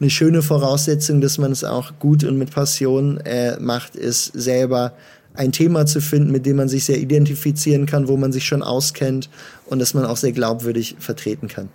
eine 0.00 0.10
schöne 0.10 0.42
Voraussetzung, 0.42 1.20
dass 1.20 1.36
man 1.36 1.52
es 1.52 1.62
auch 1.62 1.92
gut 1.98 2.24
und 2.24 2.38
mit 2.38 2.50
Passion 2.50 3.18
äh, 3.18 3.58
macht, 3.60 3.96
ist 3.96 4.32
selber 4.34 4.92
ein 5.34 5.52
Thema 5.52 5.86
zu 5.86 6.00
finden, 6.00 6.30
mit 6.32 6.46
dem 6.46 6.56
man 6.56 6.68
sich 6.68 6.84
sehr 6.84 6.98
identifizieren 6.98 7.86
kann, 7.86 8.08
wo 8.08 8.16
man 8.16 8.32
sich 8.32 8.44
schon 8.44 8.62
auskennt 8.62 9.28
und 9.66 9.78
das 9.78 9.94
man 9.94 10.04
auch 10.04 10.16
sehr 10.16 10.32
glaubwürdig 10.32 10.96
vertreten 10.98 11.48
kann 11.48 11.68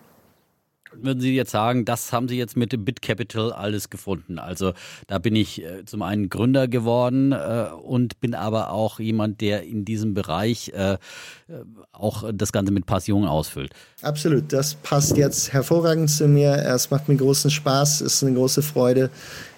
würden 1.02 1.20
Sie 1.20 1.36
jetzt 1.36 1.52
sagen, 1.52 1.86
das 1.86 2.12
haben 2.14 2.28
Sie 2.28 2.38
jetzt 2.38 2.58
mit 2.58 2.72
dem 2.72 2.86
BitCapital 2.86 3.52
alles 3.52 3.90
gefunden? 3.90 4.40
Also 4.40 4.74
da 5.08 5.20
bin 5.20 5.36
ich 5.36 5.64
äh, 5.64 5.86
zum 5.86 6.02
einen 6.02 6.30
Gründer 6.30 6.68
geworden 6.68 7.32
äh, 7.32 7.68
und 7.84 8.20
bin 8.20 8.36
aber 8.36 8.72
auch 8.72 9.00
jemand, 9.00 9.42
der 9.42 9.64
in 9.64 9.86
diesem 9.86 10.14
Bereich 10.14 10.72
äh, 10.76 10.94
äh 10.94 10.98
auch 11.92 12.30
das 12.34 12.52
Ganze 12.52 12.74
mit 12.74 12.86
Passion 12.86 13.26
ausfüllt. 13.26 13.72
Absolut, 14.02 14.52
das 14.52 14.76
passt 14.76 15.16
jetzt 15.18 15.54
hervorragend 15.54 16.10
zu 16.10 16.28
mir. 16.28 16.52
Es 16.52 16.92
macht 16.92 17.08
mir 17.08 17.16
großen 17.16 17.50
Spaß, 17.50 18.02
es 18.02 18.16
ist 18.16 18.24
eine 18.24 18.34
große 18.36 18.62
Freude. 18.62 19.10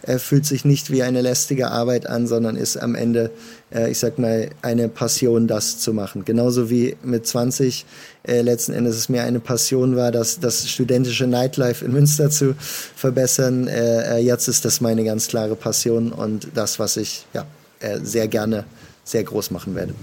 Er 0.04 0.20
fühlt 0.20 0.46
sich 0.46 0.64
nicht 0.64 0.92
wie 0.92 1.04
eine 1.04 1.22
lästige 1.22 1.72
Arbeit 1.72 2.08
an, 2.08 2.28
sondern 2.28 2.56
ist 2.56 2.78
am 2.78 2.96
Ende, 2.96 3.32
äh, 3.74 3.92
ich 3.92 4.00
sag 4.00 4.18
mal, 4.20 4.50
eine 4.62 4.90
Passion, 4.90 5.48
das 5.48 5.80
zu 5.80 5.94
machen. 5.94 6.26
Genauso 6.26 6.70
wie 6.70 6.96
mit 7.04 7.26
20 7.26 7.86
äh, 8.24 8.42
letzten 8.42 8.74
Endes 8.74 8.98
es 8.98 9.10
mir 9.10 9.24
eine 9.24 9.40
Passion 9.40 9.96
war, 9.96 10.12
das, 10.12 10.40
das 10.40 10.70
studentische 10.70 11.28
Nightlife 11.28 11.84
in 11.84 11.92
Münster 11.92 12.30
zu 12.30 12.56
verbessern. 12.58 13.68
Äh, 13.68 14.18
äh 14.18 14.18
jetzt 14.20 14.48
ist 14.48 14.66
das 14.66 14.82
meine 14.82 15.04
ganz 15.04 15.28
klare 15.28 15.56
Passion 15.56 16.12
und 16.12 16.48
das, 16.54 16.80
was 16.80 16.98
ich 16.98 17.26
ja, 17.34 17.46
äh, 17.80 18.00
sehr 18.02 18.28
gerne 18.28 18.66
sehr 19.04 19.24
groß 19.24 19.52
machen 19.52 19.76
werde. 19.76 19.94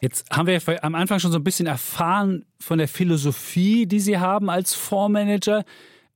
Jetzt 0.00 0.26
haben 0.30 0.46
wir 0.46 0.60
am 0.84 0.94
Anfang 0.94 1.18
schon 1.18 1.32
so 1.32 1.38
ein 1.38 1.44
bisschen 1.44 1.66
erfahren 1.66 2.44
von 2.60 2.78
der 2.78 2.88
Philosophie, 2.88 3.86
die 3.86 4.00
Sie 4.00 4.18
haben 4.18 4.48
als 4.48 4.74
Fondsmanager. 4.74 5.64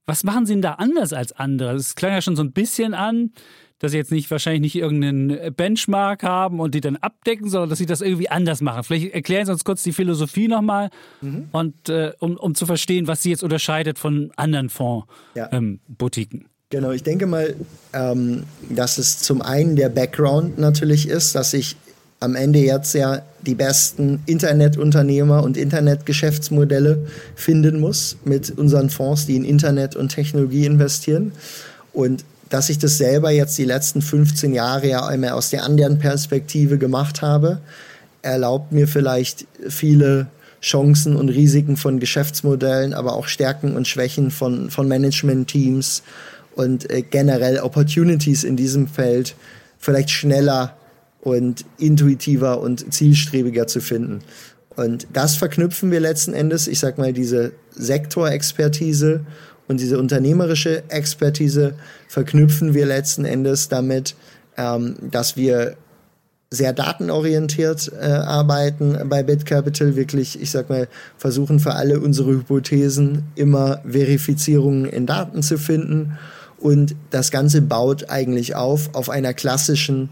Was 0.07 0.23
machen 0.25 0.47
Sie 0.47 0.53
denn 0.53 0.63
da 0.63 0.75
anders 0.75 1.13
als 1.13 1.33
andere? 1.33 1.75
Das 1.75 1.97
klang 1.97 2.13
ja 2.13 2.23
schon 2.23 2.37
so 2.37 2.43
ein 2.43 2.53
bisschen 2.53 2.95
an, 2.95 3.33
dass 3.83 3.91
Sie 3.91 3.99
jetzt 3.99 4.13
nicht 4.13 4.31
wahrscheinlich 4.31 4.63
nicht 4.63 4.77
irgendeinen 4.77 5.53
Benchmark 5.55 6.23
haben 6.23 6.61
und 6.61 6.75
die 6.75 6.81
dann 6.81 6.97
abdecken, 6.97 7.51
sondern 7.51 7.69
dass 7.69 7.79
Sie 7.81 7.87
das 7.87 8.01
irgendwie 8.01 8.31
anders 8.31 8.61
machen. 8.61 8.85
Vielleicht 8.85 9.13
erklären 9.13 9.45
Sie 9.45 9.53
uns 9.53 9.65
kurz 9.65 9.83
die 9.83 9.93
Philosophie 9.93 10.47
nochmal 10.47 10.91
mhm. 11.21 11.49
und 11.51 11.89
äh, 11.89 12.13
um, 12.21 12.37
um 12.37 12.55
zu 12.55 12.65
verstehen, 12.65 13.09
was 13.09 13.23
Sie 13.23 13.31
jetzt 13.31 13.43
unterscheidet 13.43 13.99
von 13.99 14.31
anderen 14.37 14.69
Fonds-Boutiquen. 14.69 16.41
Ja. 16.41 16.43
Ähm, 16.43 16.49
Genau, 16.71 16.91
ich 16.93 17.03
denke 17.03 17.27
mal, 17.27 17.55
ähm, 17.93 18.45
dass 18.71 18.97
es 18.97 19.19
zum 19.19 19.43
einen 19.43 19.77
der 19.77 19.91
Background 19.91 20.59
natürlich 20.59 21.07
ist, 21.07 21.35
dass 21.35 21.53
ich 21.53 21.77
am 22.21 22.35
Ende 22.35 22.61
jetzt 22.61 22.95
ja 22.95 23.21
die 23.45 23.55
besten 23.55 24.23
Internetunternehmer 24.25 25.43
und 25.43 25.59
Internetgeschäftsmodelle 25.59 27.07
finden 27.35 27.79
muss 27.79 28.17
mit 28.25 28.57
unseren 28.57 28.89
Fonds, 28.89 29.27
die 29.27 29.37
in 29.37 29.45
Internet 29.45 29.97
und 29.97 30.11
Technologie 30.11 30.65
investieren. 30.65 31.33
Und 31.93 32.25
dass 32.53 32.69
ich 32.69 32.79
das 32.79 32.99
selber 32.99 33.31
jetzt 33.31 33.57
die 33.57 33.65
letzten 33.65 34.03
15 34.03 34.53
Jahre 34.53 34.87
ja 34.87 35.07
einmal 35.07 35.31
aus 35.31 35.49
der 35.49 35.65
anderen 35.65 35.99
Perspektive 35.99 36.77
gemacht 36.77 37.23
habe, 37.23 37.63
erlaubt 38.21 38.73
mir 38.73 38.87
vielleicht 38.87 39.47
viele 39.71 40.27
Chancen 40.61 41.17
und 41.17 41.31
Risiken 41.31 41.79
von 41.79 41.99
Geschäftsmodellen, 41.99 42.93
aber 42.93 43.15
auch 43.15 43.27
Stärken 43.27 43.75
und 43.75 43.89
Schwächen 43.89 44.31
von, 44.31 44.71
von 44.71 44.87
Management-Teams 44.87 46.03
und 46.55 46.91
äh, 46.91 47.01
generell 47.01 47.59
Opportunities 47.59 48.45
in 48.45 48.57
diesem 48.57 48.87
Feld 48.87 49.35
vielleicht 49.79 50.11
schneller 50.11 50.77
und 51.23 51.65
intuitiver 51.79 52.61
und 52.61 52.93
zielstrebiger 52.93 53.67
zu 53.67 53.81
finden. 53.81 54.21
Und 54.77 55.07
das 55.15 55.37
verknüpfen 55.37 55.91
wir 55.91 56.01
letzten 56.01 56.35
Endes, 56.35 56.69
ich 56.69 56.81
sag 56.81 56.99
mal, 56.99 57.15
diese 57.15 57.53
Sektorexpertise 57.71 59.25
und 59.73 59.81
diese 59.81 59.99
unternehmerische 59.99 60.83
Expertise 60.91 61.73
verknüpfen 62.07 62.75
wir 62.75 62.85
letzten 62.85 63.25
Endes 63.25 63.71
damit, 63.71 64.15
ähm, 64.59 64.97
dass 65.11 65.35
wir 65.39 65.79
sehr 66.51 66.75
datenorientiert 66.75 67.91
äh, 67.99 68.05
arbeiten 68.05 68.99
bei 69.09 69.23
BitCapital, 69.23 69.97
wirklich, 69.97 70.39
ich 70.43 70.51
sag 70.51 70.69
mal, 70.69 70.89
versuchen 71.17 71.59
für 71.59 71.73
alle 71.73 72.01
unsere 72.01 72.33
Hypothesen 72.33 73.25
immer 73.35 73.81
Verifizierungen 73.89 74.85
in 74.85 75.07
Daten 75.07 75.43
zu 75.43 75.57
finden. 75.57 76.19
Und 76.59 76.95
das 77.09 77.31
Ganze 77.31 77.63
baut 77.63 78.11
eigentlich 78.11 78.55
auf 78.55 78.95
auf 78.95 79.09
einer 79.09 79.33
klassischen 79.33 80.11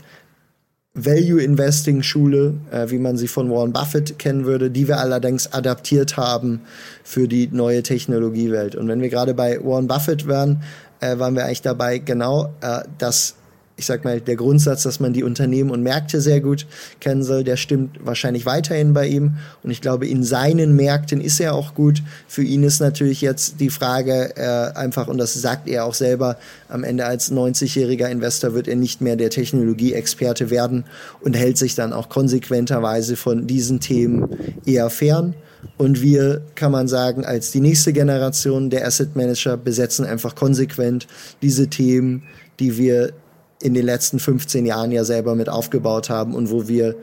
Value 0.94 1.40
Investing 1.40 2.02
Schule, 2.02 2.54
äh, 2.72 2.90
wie 2.90 2.98
man 2.98 3.16
sie 3.16 3.28
von 3.28 3.48
Warren 3.48 3.72
Buffett 3.72 4.18
kennen 4.18 4.44
würde, 4.44 4.72
die 4.72 4.88
wir 4.88 4.98
allerdings 4.98 5.52
adaptiert 5.52 6.16
haben 6.16 6.62
für 7.04 7.28
die 7.28 7.48
neue 7.52 7.84
Technologiewelt. 7.84 8.74
Und 8.74 8.88
wenn 8.88 9.00
wir 9.00 9.08
gerade 9.08 9.32
bei 9.32 9.64
Warren 9.64 9.86
Buffett 9.86 10.26
waren, 10.26 10.64
äh, 10.98 11.16
waren 11.18 11.36
wir 11.36 11.44
eigentlich 11.44 11.62
dabei, 11.62 11.98
genau 11.98 12.52
äh, 12.60 12.80
das 12.98 13.36
ich 13.80 13.86
sag 13.86 14.04
mal, 14.04 14.20
der 14.20 14.36
Grundsatz, 14.36 14.82
dass 14.82 15.00
man 15.00 15.14
die 15.14 15.24
Unternehmen 15.24 15.70
und 15.70 15.82
Märkte 15.82 16.20
sehr 16.20 16.42
gut 16.42 16.66
kennen 17.00 17.22
soll, 17.22 17.44
der 17.44 17.56
stimmt 17.56 17.98
wahrscheinlich 18.04 18.44
weiterhin 18.44 18.92
bei 18.92 19.06
ihm. 19.06 19.36
Und 19.62 19.70
ich 19.70 19.80
glaube, 19.80 20.06
in 20.06 20.22
seinen 20.22 20.76
Märkten 20.76 21.22
ist 21.22 21.40
er 21.40 21.54
auch 21.54 21.74
gut. 21.74 22.02
Für 22.28 22.42
ihn 22.42 22.62
ist 22.62 22.78
natürlich 22.78 23.22
jetzt 23.22 23.58
die 23.58 23.70
Frage 23.70 24.36
äh, 24.36 24.76
einfach, 24.76 25.08
und 25.08 25.16
das 25.16 25.32
sagt 25.32 25.66
er 25.66 25.86
auch 25.86 25.94
selber, 25.94 26.36
am 26.68 26.84
Ende 26.84 27.06
als 27.06 27.32
90-jähriger 27.32 28.10
Investor 28.10 28.52
wird 28.52 28.68
er 28.68 28.76
nicht 28.76 29.00
mehr 29.00 29.16
der 29.16 29.30
Technologieexperte 29.30 30.50
werden 30.50 30.84
und 31.22 31.34
hält 31.34 31.56
sich 31.56 31.74
dann 31.74 31.94
auch 31.94 32.10
konsequenterweise 32.10 33.16
von 33.16 33.46
diesen 33.46 33.80
Themen 33.80 34.28
eher 34.66 34.90
fern. 34.90 35.34
Und 35.78 36.02
wir, 36.02 36.42
kann 36.54 36.70
man 36.70 36.86
sagen, 36.86 37.24
als 37.24 37.50
die 37.50 37.60
nächste 37.60 37.94
Generation 37.94 38.68
der 38.68 38.86
Asset 38.86 39.16
Manager 39.16 39.56
besetzen 39.56 40.04
einfach 40.04 40.34
konsequent 40.34 41.06
diese 41.40 41.68
Themen, 41.68 42.24
die 42.58 42.76
wir 42.76 43.14
in 43.62 43.74
den 43.74 43.84
letzten 43.84 44.18
15 44.18 44.66
Jahren 44.66 44.90
ja 44.90 45.04
selber 45.04 45.34
mit 45.34 45.48
aufgebaut 45.48 46.10
haben 46.10 46.34
und 46.34 46.50
wo 46.50 46.68
wir 46.68 46.96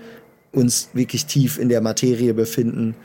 uns 0.51 0.89
wirklich 0.93 1.25
tief 1.25 1.59
in 1.59 1.69
der 1.69 1.81
Materie 1.81 2.33
befinden 2.33 2.95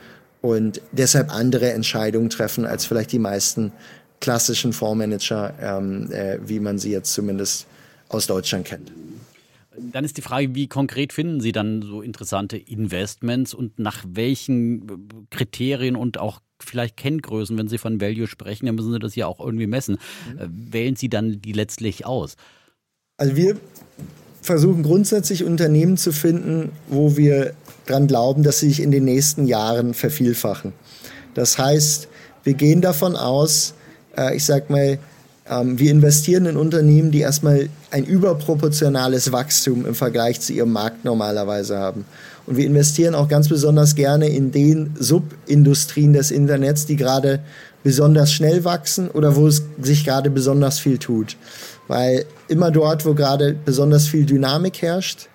und 0.41 0.81
deshalb 0.91 1.33
andere 1.33 1.71
Entscheidungen 1.71 2.29
treffen 2.29 2.65
als 2.65 2.85
vielleicht 2.85 3.11
die 3.11 3.19
meisten 3.19 3.71
klassischen 4.19 4.73
Fondsmanager, 4.73 5.53
ähm, 5.61 6.11
äh, 6.11 6.39
wie 6.45 6.59
man 6.59 6.79
sie 6.79 6.91
jetzt 6.91 7.13
zumindest 7.13 7.67
aus 8.09 8.27
Deutschland 8.27 8.65
kennt. 8.65 8.91
Dann 9.77 10.05
ist 10.05 10.17
die 10.17 10.21
Frage, 10.21 10.53
wie 10.55 10.67
konkret 10.67 11.13
finden 11.13 11.41
Sie 11.41 11.51
dann 11.51 11.81
so 11.81 12.01
interessante 12.01 12.57
Investments 12.57 13.53
und 13.53 13.79
nach 13.79 14.03
welchen 14.07 14.81
äh, 14.87 14.93
Kriterien 15.29 15.95
und 15.95 16.19
auch 16.19 16.39
vielleicht 16.59 16.97
Kenngrößen, 16.97 17.57
wenn 17.57 17.67
Sie 17.67 17.77
von 17.77 17.99
Value 17.99 18.27
sprechen, 18.27 18.65
dann 18.65 18.75
müssen 18.75 18.93
Sie 18.93 18.99
das 18.99 19.15
ja 19.15 19.27
auch 19.27 19.39
irgendwie 19.39 19.67
messen. 19.67 19.97
Mhm. 20.31 20.39
Äh, 20.39 20.73
wählen 20.73 20.95
Sie 20.95 21.09
dann 21.09 21.41
die 21.41 21.53
letztlich 21.53 22.05
aus? 22.05 22.35
Also 23.23 23.37
wir 23.37 23.55
versuchen 24.41 24.83
grundsätzlich 24.83 25.45
Unternehmen 25.45 25.95
zu 25.95 26.11
finden, 26.11 26.73
wo 26.89 27.15
wir 27.15 27.53
dran 27.85 28.05
glauben, 28.05 28.43
dass 28.43 28.59
sie 28.59 28.67
sich 28.67 28.81
in 28.81 28.91
den 28.91 29.05
nächsten 29.05 29.45
Jahren 29.45 29.93
vervielfachen. 29.93 30.73
Das 31.33 31.57
heißt, 31.57 32.09
wir 32.43 32.53
gehen 32.53 32.81
davon 32.81 33.15
aus, 33.15 33.75
äh, 34.17 34.35
ich 34.35 34.43
sag 34.43 34.69
mal, 34.69 34.99
ähm, 35.49 35.79
wir 35.79 35.89
investieren 35.89 36.47
in 36.47 36.57
Unternehmen, 36.57 37.11
die 37.11 37.21
erstmal 37.21 37.69
ein 37.91 38.03
überproportionales 38.03 39.31
Wachstum 39.31 39.85
im 39.85 39.95
Vergleich 39.95 40.41
zu 40.41 40.51
ihrem 40.51 40.73
Markt 40.73 41.05
normalerweise 41.05 41.77
haben. 41.77 42.03
Und 42.45 42.57
wir 42.57 42.65
investieren 42.65 43.15
auch 43.15 43.29
ganz 43.29 43.47
besonders 43.47 43.95
gerne 43.95 44.27
in 44.27 44.51
den 44.51 44.97
Subindustrien 44.99 46.11
des 46.11 46.29
Internets, 46.29 46.87
die 46.87 46.97
gerade 46.97 47.39
besonders 47.83 48.33
schnell 48.33 48.65
wachsen 48.65 49.09
oder 49.09 49.37
wo 49.37 49.47
es 49.47 49.63
sich 49.81 50.03
gerade 50.03 50.29
besonders 50.29 50.79
viel 50.79 50.97
tut. 50.97 51.37
Weil 51.87 52.25
immer 52.47 52.71
dort, 52.71 53.05
wo 53.05 53.13
gerade 53.13 53.53
besonders 53.53 54.07
viel 54.07 54.25
Dynamik 54.25 54.81
herrscht, 54.81 55.27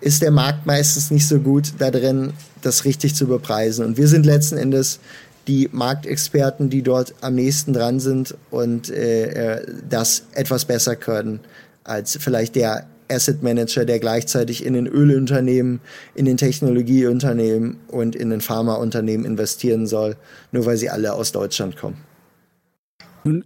ist 0.00 0.22
der 0.22 0.30
Markt 0.30 0.66
meistens 0.66 1.10
nicht 1.10 1.26
so 1.26 1.38
gut 1.38 1.72
da 1.78 1.90
drin, 1.90 2.32
das 2.62 2.84
richtig 2.84 3.14
zu 3.14 3.26
bepreisen. 3.26 3.84
Und 3.84 3.96
wir 3.96 4.08
sind 4.08 4.26
letzten 4.26 4.56
Endes 4.56 5.00
die 5.46 5.68
Marktexperten, 5.72 6.70
die 6.70 6.82
dort 6.82 7.14
am 7.20 7.34
nächsten 7.34 7.72
dran 7.72 8.00
sind 8.00 8.34
und 8.50 8.90
äh, 8.90 9.58
äh 9.58 9.66
das 9.88 10.24
etwas 10.32 10.64
besser 10.64 10.96
können 10.96 11.40
als 11.84 12.16
vielleicht 12.18 12.56
der 12.56 12.86
Asset 13.10 13.42
Manager, 13.42 13.84
der 13.84 13.98
gleichzeitig 13.98 14.64
in 14.64 14.72
den 14.72 14.86
Ölunternehmen, 14.86 15.80
in 16.14 16.24
den 16.24 16.38
Technologieunternehmen 16.38 17.76
und 17.88 18.16
in 18.16 18.30
den 18.30 18.40
Pharmaunternehmen 18.40 19.26
investieren 19.26 19.86
soll, 19.86 20.16
nur 20.52 20.64
weil 20.66 20.76
sie 20.76 20.88
alle 20.90 21.12
aus 21.12 21.32
Deutschland 21.32 21.76
kommen. 21.76 21.98
Nun 23.24 23.44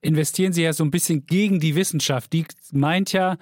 investieren 0.00 0.52
Sie 0.52 0.62
ja 0.62 0.72
so 0.72 0.84
ein 0.84 0.90
bisschen 0.90 1.26
gegen 1.26 1.60
die 1.60 1.74
Wissenschaft. 1.74 2.32
Die 2.32 2.46
meint 2.72 3.12
ja, 3.12 3.36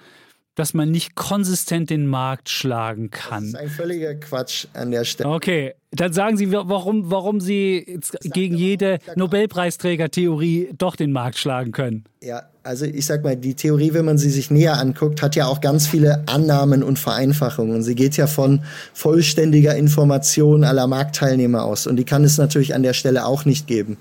dass 0.55 0.73
man 0.73 0.89
nicht 0.89 1.15
konsistent 1.15 1.89
den 1.89 2.07
Markt 2.07 2.49
schlagen 2.49 3.11
kann. 3.11 3.51
Das 3.51 3.53
ist 3.53 3.55
ein 3.55 3.69
völliger 3.69 4.15
Quatsch 4.15 4.67
an 4.73 4.91
der 4.91 5.03
Stelle. 5.03 5.29
Okay, 5.29 5.73
dann 5.91 6.13
sagen 6.13 6.37
Sie, 6.37 6.51
warum, 6.51 7.11
warum 7.11 7.41
Sie 7.41 7.99
gegen 8.23 8.55
jede 8.55 8.99
Nobelpreisträger-Theorie 9.15 10.69
doch 10.77 10.95
den 10.95 11.11
Markt 11.11 11.37
schlagen 11.37 11.71
können. 11.73 12.05
Ja, 12.21 12.43
also 12.63 12.85
ich 12.85 13.05
sag 13.05 13.23
mal, 13.23 13.35
die 13.35 13.53
Theorie, 13.53 13.93
wenn 13.93 14.05
man 14.05 14.17
sie 14.17 14.31
sich 14.31 14.49
näher 14.49 14.79
anguckt, 14.79 15.21
hat 15.21 15.35
ja 15.35 15.45
auch 15.45 15.61
ganz 15.61 15.87
viele 15.87 16.23
Annahmen 16.27 16.81
und 16.81 16.97
Vereinfachungen. 16.97 17.75
Und 17.75 17.83
sie 17.83 17.93
geht 17.93 18.17
ja 18.17 18.25
von 18.25 18.61
vollständiger 18.93 19.75
Information 19.75 20.63
aller 20.63 20.87
Marktteilnehmer 20.87 21.63
aus. 21.63 21.85
Und 21.85 21.97
die 21.97 22.05
kann 22.05 22.23
es 22.23 22.37
natürlich 22.37 22.73
an 22.73 22.81
der 22.81 22.93
Stelle 22.93 23.25
auch 23.25 23.45
nicht 23.45 23.67
geben. 23.67 23.97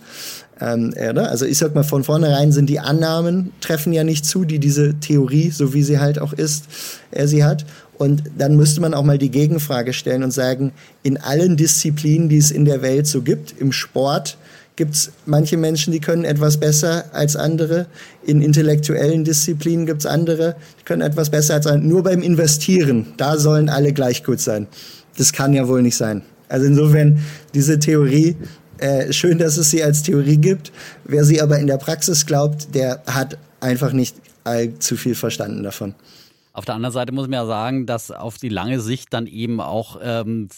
Ähm, 0.61 0.93
äh, 0.95 1.13
ne? 1.13 1.29
Also 1.29 1.47
ich 1.47 1.59
sag 1.59 1.75
mal, 1.75 1.83
von 1.83 2.05
vornherein 2.05 2.53
sind 2.53 2.69
die 2.69 2.81
Annahmen, 2.81 3.53
treffen 3.61 3.93
ja 3.93 4.05
nicht 4.05 4.25
zu, 4.25 4.45
die 4.45 4.59
diese 4.59 4.95
Theorie, 4.95 5.51
so 5.51 5.75
wie 5.75 5.83
sie 5.83 5.99
halt 5.99 6.19
auch 6.19 6.33
ist, 6.33 6.65
er 7.11 7.27
sie 7.29 7.45
hat. 7.45 7.65
Und 7.97 8.25
dann 8.39 8.57
müsste 8.57 8.81
man 8.81 8.95
auch 8.95 9.05
mal 9.05 9.19
die 9.19 9.31
Gegenfrage 9.31 9.93
stellen 9.93 10.23
und 10.23 10.33
sagen, 10.33 10.73
in 11.03 11.17
allen 11.17 11.57
Disziplinen, 11.57 12.29
die 12.29 12.39
es 12.39 12.51
in 12.51 12.65
der 12.65 12.83
Welt 12.83 13.07
so 13.07 13.23
gibt, 13.23 13.55
im 13.59 13.73
Sport, 13.73 14.37
gibt 14.77 14.95
es 14.95 15.13
manche 15.27 15.57
Menschen, 15.57 15.93
die 15.93 16.01
können 16.01 16.25
etwas 16.25 16.59
besser 16.59 17.05
als 17.13 17.37
andere. 17.37 17.87
In 18.27 18.43
intellektuellen 18.43 19.25
Disziplinen 19.25 19.87
gibt 19.87 20.01
es 20.01 20.07
andere, 20.07 20.57
die 20.81 20.85
können 20.85 21.03
etwas 21.03 21.31
besser 21.31 21.55
als 21.55 21.67
andere. 21.67 21.87
Nur 21.87 22.03
beim 22.03 22.23
Investieren, 22.23 23.07
da 23.17 23.39
sollen 23.39 23.69
alle 23.69 23.93
gleich 23.93 24.25
gut 24.25 24.41
sein. 24.41 24.67
Das 25.17 25.33
kann 25.33 25.53
ja 25.53 25.69
wohl 25.69 25.83
nicht 25.83 25.97
sein. 25.97 26.23
Also 26.49 26.67
insofern, 26.67 27.21
diese 27.55 27.79
Theorie 27.79 28.37
äh, 28.79 29.13
schön, 29.13 29.39
dass 29.39 29.57
es 29.57 29.71
sie 29.71 29.83
als 29.83 30.03
Theorie 30.03 30.37
gibt. 30.37 30.73
Wer 31.05 31.25
sie 31.25 31.41
aber 31.41 31.59
in 31.59 31.67
der 31.67 31.79
Praxis 31.79 32.27
glaubt, 32.27 32.75
der 32.75 33.03
hat 33.07 33.39
einfach 33.61 33.93
nicht 33.93 34.17
allzu 34.45 34.97
viel 34.97 35.15
verstanden 35.15 35.63
davon. 35.63 35.95
Auf 36.53 36.65
der 36.65 36.77
anderen 36.77 36.93
Seite 36.93 37.13
muss 37.13 37.27
man 37.27 37.33
ja 37.33 37.47
sagen, 37.47 37.87
dass 37.87 38.11
auf 38.11 38.39
die 38.39 38.49
lange 38.49 38.81
Sicht 38.81 39.13
dann 39.13 39.27
eben 39.27 39.61
auch 39.61 39.99
ähm, 40.03 40.49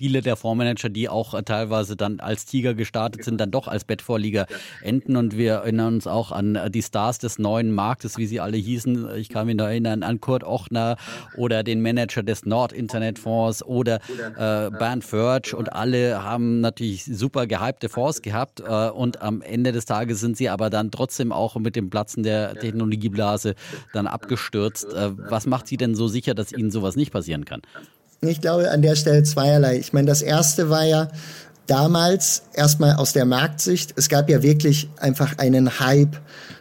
viele 0.00 0.22
der 0.22 0.36
Fondsmanager, 0.36 0.88
die 0.88 1.10
auch 1.10 1.34
äh, 1.34 1.42
teilweise 1.42 1.94
dann 1.94 2.20
als 2.20 2.46
Tiger 2.46 2.72
gestartet 2.72 3.22
sind, 3.22 3.38
dann 3.38 3.50
doch 3.50 3.68
als 3.68 3.84
Bettvorlieger 3.84 4.46
enden. 4.80 5.14
Und 5.14 5.36
wir 5.36 5.52
erinnern 5.56 5.96
uns 5.96 6.06
auch 6.06 6.32
an 6.32 6.56
äh, 6.56 6.70
die 6.70 6.80
Stars 6.80 7.18
des 7.18 7.38
neuen 7.38 7.70
Marktes, 7.70 8.16
wie 8.16 8.24
sie 8.24 8.40
alle 8.40 8.56
hießen. 8.56 9.14
Ich 9.16 9.28
kann 9.28 9.46
mich 9.46 9.56
noch 9.56 9.66
erinnern 9.66 10.02
an 10.02 10.18
Kurt 10.18 10.42
Ochner 10.42 10.96
oder 11.36 11.62
den 11.62 11.82
Manager 11.82 12.22
des 12.22 12.46
Nord 12.46 12.72
Internet 12.72 13.18
Fonds 13.18 13.62
oder 13.62 13.96
äh, 13.96 14.70
Bernd 14.70 15.04
Förtsch 15.04 15.52
und 15.52 15.70
alle 15.74 16.24
haben 16.24 16.62
natürlich 16.62 17.04
super 17.04 17.46
gehypte 17.46 17.90
Fonds 17.90 18.22
gehabt 18.22 18.60
äh, 18.60 18.88
und 18.88 19.20
am 19.20 19.42
Ende 19.42 19.70
des 19.70 19.84
Tages 19.84 20.20
sind 20.20 20.38
sie 20.38 20.48
aber 20.48 20.70
dann 20.70 20.90
trotzdem 20.90 21.30
auch 21.30 21.56
mit 21.56 21.76
dem 21.76 21.90
Platzen 21.90 22.22
der 22.22 22.54
Technologieblase 22.54 23.54
dann 23.92 24.06
abgestürzt. 24.06 24.90
Äh, 24.94 25.10
was 25.28 25.44
macht 25.44 25.66
sie 25.66 25.76
denn 25.76 25.94
so 25.94 26.08
sicher, 26.08 26.32
dass 26.32 26.52
ihnen 26.52 26.70
sowas 26.70 26.96
nicht 26.96 27.12
passieren 27.12 27.44
kann? 27.44 27.60
Ich 28.22 28.42
glaube 28.42 28.70
an 28.70 28.82
der 28.82 28.96
Stelle 28.96 29.22
zweierlei. 29.22 29.78
Ich 29.78 29.94
meine, 29.94 30.06
das 30.06 30.20
erste 30.20 30.68
war 30.68 30.84
ja 30.84 31.08
damals 31.66 32.42
erstmal 32.52 32.96
aus 32.96 33.14
der 33.14 33.24
Marktsicht. 33.24 33.94
Es 33.96 34.10
gab 34.10 34.28
ja 34.28 34.42
wirklich 34.42 34.90
einfach 34.98 35.38
einen 35.38 35.80
Hype 35.80 36.16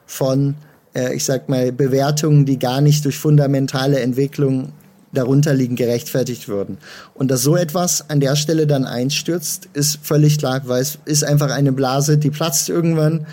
von, 0.06 0.56
äh, 0.96 1.14
ich 1.14 1.26
sag 1.26 1.50
mal, 1.50 1.74
Bewertungen, 1.74 2.46
die 2.46 2.60
gar 2.60 2.80
nicht 2.80 3.04
durch 3.04 3.18
fundamentale 3.18 4.00
Entwicklung 4.00 4.72
darunter 5.12 5.54
liegen, 5.54 5.76
gerechtfertigt 5.76 6.48
würden. 6.48 6.78
Und 7.14 7.30
dass 7.30 7.42
so 7.42 7.58
etwas 7.58 8.10
an 8.10 8.22
der 8.22 8.38
Stelle 8.38 8.66
dann 8.66 8.86
einstürzt, 8.86 9.68
ist 9.74 10.00
völlig 10.02 10.38
klar, 10.38 10.62
weil 10.64 10.82
es 10.82 11.00
ist 11.04 11.26
einfach 11.26 11.52
eine 11.52 11.74
Blase, 11.74 12.18
die 12.18 12.30
platzt 12.30 12.70
irgendwann 12.70 13.26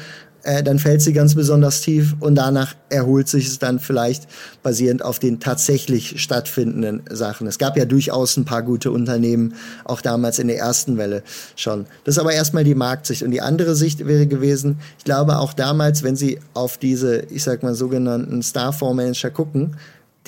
äh, 0.47 0.63
dann 0.63 0.79
fällt 0.79 1.03
sie 1.03 1.13
ganz 1.13 1.35
besonders 1.35 1.81
tief 1.81 2.15
und 2.21 2.37
danach 2.37 2.75
erholt 2.89 3.29
sich 3.29 3.49
es 3.49 3.59
dann 3.59 3.81
vielleicht 3.81 4.29
basierend 4.63 5.05
auf 5.05 5.19
den 5.19 5.41
tatsächlich 5.41 6.21
stattfindenden 6.23 7.03
Sachen. 7.11 7.49
Es 7.49 7.59
gab 7.59 7.77
ja 7.77 7.85
durchaus 7.85 8.37
ein 8.37 8.45
paar 8.45 8.63
gute 8.63 8.93
Unternehmen, 8.93 9.55
auch 9.85 10.01
damals 10.01 10.39
in 10.39 10.47
der 10.47 10.59
ersten 10.59 10.97
Welle 10.99 11.25
schon. 11.57 11.87
Das 12.05 12.15
ist 12.15 12.21
aber 12.21 12.33
erstmal 12.33 12.63
die 12.63 12.77
Marktsicht. 12.77 13.25
Und 13.25 13.33
die 13.33 13.41
andere 13.41 13.75
Sicht 13.75 14.07
wäre 14.07 14.29
gewesen, 14.29 14.79
ich 14.99 15.05
glaube 15.05 15.39
auch 15.39 15.53
damals, 15.53 16.05
wenn 16.05 16.15
Sie 16.15 16.39
auf 16.55 16.79
diese, 16.79 17.25
ich 17.31 17.43
sag 17.43 17.65
mal, 17.65 17.75
sogenannten 17.75 18.41
Star-Fondsmanager 18.41 19.31
gucken, 19.31 19.77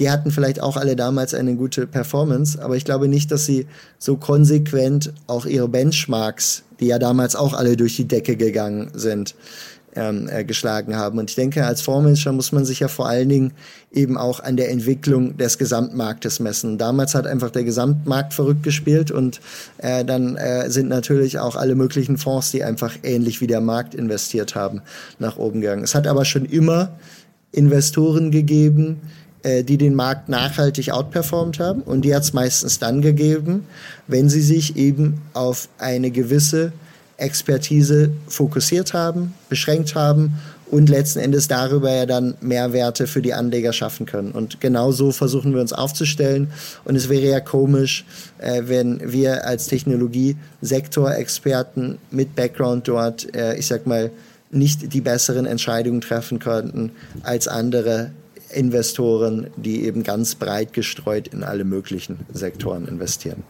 die 0.00 0.11
hatten 0.11 0.31
vielleicht 0.31 0.61
auch 0.61 0.76
alle 0.76 0.96
damals 0.96 1.35
eine 1.35 1.57
gute 1.57 1.87
Performance, 1.87 2.62
aber 2.62 2.76
ich 2.76 2.85
glaube 2.85 3.09
nicht, 3.09 3.33
dass 3.33 3.46
sie 3.46 3.66
so 3.98 4.16
konsequent 4.16 5.12
auch 5.26 5.44
ihre 5.44 5.68
Benchmarks, 5.68 6.62
die 6.78 6.87
ja 6.87 7.00
damals 7.00 7.35
auch 7.35 7.52
alle 7.52 7.76
durch 7.76 7.96
die 7.96 8.07
Decke 8.07 8.37
gegangen 8.37 8.92
sind, 8.94 9.35
ähm, 9.98 10.28
äh, 10.30 10.44
geschlagen 10.44 10.96
haben. 10.96 11.18
Und 11.18 11.30
ich 11.30 11.37
denke, 11.37 11.66
als 11.66 11.82
Fondsmanager 11.82 12.32
muss 12.32 12.52
man 12.52 12.64
sich 12.64 12.80
ja 12.80 12.88
vor 12.88 13.08
allen 13.08 13.28
Dingen 13.28 13.52
eben 13.92 14.16
auch 14.16 14.40
an 14.40 14.56
der 14.56 14.70
Entwicklung 14.70 15.37
des 15.37 15.58
Gesamtmarktes 15.58 16.40
messen. 16.40 16.78
Damals 16.78 17.14
hat 17.14 17.26
einfach 17.26 17.50
der 17.50 17.64
Gesamtmarkt 17.64 18.32
verrückt 18.32 18.62
gespielt 18.62 19.11
und 19.11 19.40
äh, 19.78 20.04
dann 20.04 20.37
äh, 20.37 20.70
sind 20.70 20.88
natürlich 20.88 21.38
auch 21.40 21.56
alle 21.56 21.74
möglichen 21.74 22.16
Fonds, 22.16 22.52
die 22.52 22.62
einfach 22.62 22.94
ähnlich 23.02 23.40
wie 23.40 23.46
der 23.46 23.61
Markt 23.61 23.94
investiert 23.94 24.54
haben, 24.54 24.82
nach 25.18 25.37
oben 25.37 25.61
gegangen. 25.61 25.82
Es 25.82 25.94
hat 25.94 26.06
aber 26.06 26.24
schon 26.24 26.44
immer 26.44 26.90
Investoren 27.50 28.30
gegeben, 28.30 29.00
äh, 29.42 29.64
die 29.64 29.78
den 29.78 29.94
Markt 29.94 30.28
nachhaltig 30.28 30.92
outperformt 30.92 31.58
haben 31.58 31.82
und 31.82 32.02
die 32.02 32.14
hat 32.14 32.22
es 32.22 32.32
meistens 32.32 32.78
dann 32.78 33.02
gegeben, 33.02 33.64
wenn 34.06 34.28
sie 34.28 34.42
sich 34.42 34.76
eben 34.76 35.20
auf 35.32 35.68
eine 35.78 36.11
gewisse 36.11 36.72
Expertise 37.18 38.12
fokussiert 38.28 38.94
haben, 38.94 39.35
beschränkt 39.48 39.94
haben 39.94 40.35
und 40.70 40.88
letzten 40.88 41.18
Endes 41.18 41.48
darüber 41.48 41.92
ja 41.92 42.07
dann 42.07 42.37
Mehrwerte 42.40 43.07
für 43.07 43.20
die 43.22 43.35
Anleger 43.35 43.72
schaffen 43.72 44.04
können. 44.07 44.33
Und 44.33 44.61
genau 44.61 44.92
so 44.92 45.12
versuchen 45.12 45.54
wir 45.54 45.61
uns 45.61 45.72
aufzustellen. 45.72 46.52
Und 46.85 46.94
es 46.94 47.09
wäre 47.09 47.26
ja 47.26 47.40
komisch, 47.40 48.04
äh, 48.38 48.62
wenn 48.66 49.12
wir 49.12 49.46
als 49.46 49.66
Technologie-Sektorexperten 49.66 51.98
mit 52.11 52.37
Background 52.37 52.88
dort, 52.88 53.35
äh, 53.35 53.57
ich 53.57 53.66
sag 53.66 53.87
mal, 53.87 54.11
nicht 54.50 54.94
die 54.94 55.00
besseren 55.00 55.46
Entscheidungen 55.46 56.00
treffen 56.00 56.38
könnten 56.38 56.92
als 57.22 57.48
andere 57.48 58.12
Investoren, 58.50 59.48
die 59.57 59.85
eben 59.85 60.04
ganz 60.04 60.35
breit 60.35 60.72
gestreut 60.72 61.28
in 61.28 61.44
alle 61.44 61.64
möglichen 61.64 62.20
Sektoren 62.33 62.88
investieren. 62.88 63.44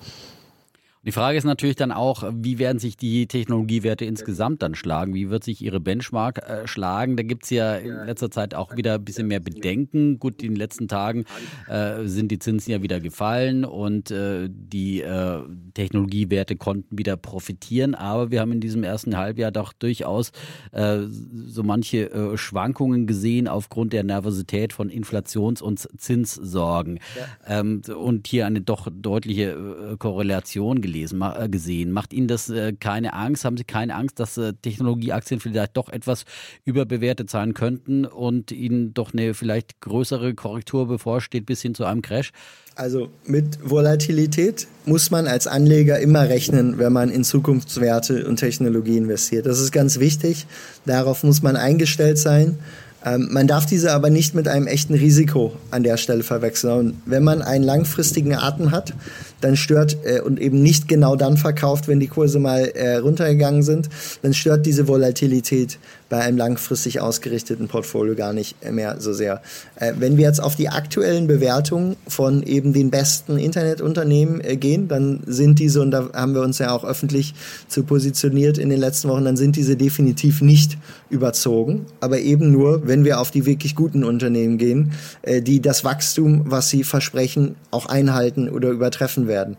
Die 1.05 1.13
Frage 1.13 1.39
ist 1.39 1.45
natürlich 1.45 1.77
dann 1.77 1.93
auch, 1.93 2.25
wie 2.35 2.59
werden 2.59 2.81
sich 2.81 2.97
die 2.97 3.29
Technologiewerte 3.29 4.05
insgesamt 4.05 4.63
dann 4.63 4.75
schlagen? 4.75 5.15
Wie 5.15 5.31
wird 5.31 5.45
sich 5.45 5.63
ihre 5.63 5.79
Benchmark 5.79 6.39
äh, 6.39 6.67
schlagen? 6.67 7.17
Da 7.17 7.23
gibt 7.23 7.45
es 7.45 7.51
ja 7.51 7.77
in 7.77 7.95
letzter 8.05 8.33
Zeit 8.33 8.55
auch 8.55 8.77
wieder 8.77 8.95
ein 8.95 9.05
bisschen 9.05 9.29
mehr 9.29 9.39
Bedenken. 9.39 10.19
Gut, 10.19 10.43
in 10.43 10.51
den 10.51 10.57
letzten 10.57 10.89
Tagen 10.89 11.25
äh, 11.69 12.05
sind 12.05 12.33
die 12.33 12.41
Zinsen 12.41 12.73
ja 12.73 12.83
wieder 12.83 12.99
gefallen 12.99 13.65
und 13.65 14.11
äh, 14.11 14.49
die 14.51 15.01
äh, 15.01 15.41
Technologiewerte 15.75 16.57
konnten 16.57 16.99
wieder 16.99 17.17
profitieren. 17.17 17.95
Aber 17.95 18.33
wir 18.33 18.41
haben 18.41 18.53
in 18.53 18.61
diesem 18.61 18.83
ersten 18.83 19.17
Halbjahr 19.17 19.53
doch 19.53 19.73
durchaus 19.73 20.33
äh, 20.73 21.03
so 21.09 21.63
manche 21.63 22.11
äh, 22.11 22.37
Schwankungen 22.37 23.07
gesehen 23.07 23.47
aufgrund 23.47 23.93
der 23.93 24.03
Nervosität 24.03 24.73
von 24.73 24.91
Inflations- 24.91 25.63
und 25.63 25.79
Zinssorgen. 25.97 26.99
Ähm, 27.47 27.83
und 27.97 28.27
hier 28.27 28.47
eine 28.47 28.63
doch 28.63 28.89
deutliche 28.91 29.97
Korrelation 29.99 30.83
gelesen, 30.93 31.23
äh, 31.23 31.49
gesehen. 31.49 31.93
Macht 31.93 32.13
Ihnen 32.13 32.29
das 32.29 32.49
äh, 32.49 32.73
keine 32.73 33.13
Angst? 33.13 33.45
Haben 33.45 33.57
Sie 33.57 33.65
keine 33.65 33.95
Angst, 33.95 34.19
dass 34.19 34.37
äh, 34.37 34.53
Technologieaktien 34.63 35.41
vielleicht 35.41 35.77
doch 35.77 35.89
etwas 35.89 36.25
überbewertet 36.65 37.31
sein 37.31 37.55
könnten 37.55 38.05
und 38.05 38.51
Ihnen 38.51 38.95
doch 38.95 39.13
eine 39.13 39.35
vielleicht 39.35 39.81
größere 39.81 40.35
Korrektur 40.35 40.89
bevorsteht 40.89 41.47
bis 41.47 41.63
hin 41.63 41.75
zu 41.75 41.85
einem 41.85 42.03
Crash? 42.03 42.33
Also 42.75 43.11
mit 43.25 43.59
Volatilität 43.69 44.69
muss 44.87 45.11
man 45.11 45.27
als 45.27 45.47
Anleger 45.47 45.99
immer 45.99 46.29
rechnen, 46.29 46.79
wenn 46.79 46.93
man 46.93 47.11
in 47.11 47.25
Zukunftswerte 47.25 48.27
und 48.27 48.37
Technologie 48.37 48.97
investiert. 48.97 49.47
Das 49.47 49.59
ist 49.59 49.73
ganz 49.73 49.99
wichtig. 49.99 50.47
Darauf 50.87 51.25
muss 51.25 51.43
man 51.43 51.57
eingestellt 51.57 52.19
sein. 52.19 52.59
Ähm, 53.05 53.29
man 53.31 53.47
darf 53.47 53.67
diese 53.67 53.93
aber 53.93 54.11
nicht 54.11 54.35
mit 54.35 54.49
einem 54.49 54.67
echten 54.67 54.95
Risiko 54.95 55.55
an 55.71 55.83
der 55.83 55.97
Stelle 55.97 56.23
verwechseln. 56.23 56.79
Und 56.79 57.03
wenn 57.07 57.23
man 57.23 57.43
einen 57.43 57.65
langfristigen 57.65 58.35
Atem 58.35 58.71
hat, 58.71 58.93
dann 59.41 59.57
stört 59.57 59.97
äh, 60.05 60.21
und 60.21 60.41
eben 60.41 60.63
nicht 60.63 60.89
genau 60.89 61.17
dann 61.17 61.37
verkauft, 61.37 61.89
wenn 61.89 62.01
die 62.01 62.09
Kurse 62.09 62.39
mal 62.39 62.61
äh, 62.61 62.97
runtergegangen 62.97 63.63
sind, 63.63 63.89
dann 64.23 64.35
stört 64.35 64.67
diese 64.67 64.89
Volatilität 64.89 65.79
bei 66.09 66.21
einem 66.21 66.39
langfristig 66.39 67.01
ausgerichteten 67.01 67.69
Portfolio 67.69 68.15
gar 68.15 68.33
nicht 68.33 68.57
mehr 68.71 69.01
so 69.01 69.13
sehr. 69.13 69.43
Äh, 69.77 69.95
wenn 69.99 70.17
wir 70.17 70.25
jetzt 70.25 70.43
auf 70.43 70.57
die 70.57 70.69
aktuellen 70.69 71.27
Bewertungen 71.27 71.97
von 72.07 72.43
eben 72.43 72.73
den 72.73 72.91
besten 72.91 73.39
Internetunternehmen 73.39 74.41
äh, 74.41 74.57
gehen, 74.57 74.89
dann 74.89 75.21
sind 75.27 75.59
diese, 75.59 75.83
und 75.83 75.91
da 75.91 76.11
haben 76.15 76.35
wir 76.35 76.43
uns 76.43 76.59
ja 76.59 76.73
auch 76.73 76.85
öffentlich 76.85 77.35
zu 77.69 77.83
positioniert 77.83 78.59
in 78.59 78.71
den 78.71 78.81
letzten 78.81 79.09
Wochen, 79.09 79.25
dann 79.25 79.37
sind 79.37 79.57
diese 79.57 79.77
definitiv 79.77 80.41
nicht 80.41 80.79
überzogen, 81.11 81.87
aber 82.01 82.19
eben 82.19 82.51
nur, 82.53 82.87
wenn 82.87 83.05
wir 83.05 83.21
auf 83.21 83.31
die 83.31 83.47
wirklich 83.47 83.75
guten 83.75 84.05
Unternehmen 84.05 84.59
gehen, 84.59 84.93
äh, 85.23 85.43
die 85.43 85.61
das 85.61 85.85
Wachstum, 85.85 86.43
was 86.47 86.71
sie 86.71 86.85
versprechen, 86.85 87.57
auch 87.71 87.87
einhalten 87.87 88.49
oder 88.49 88.71
übertreffen 88.71 89.28
werden. 89.29 89.57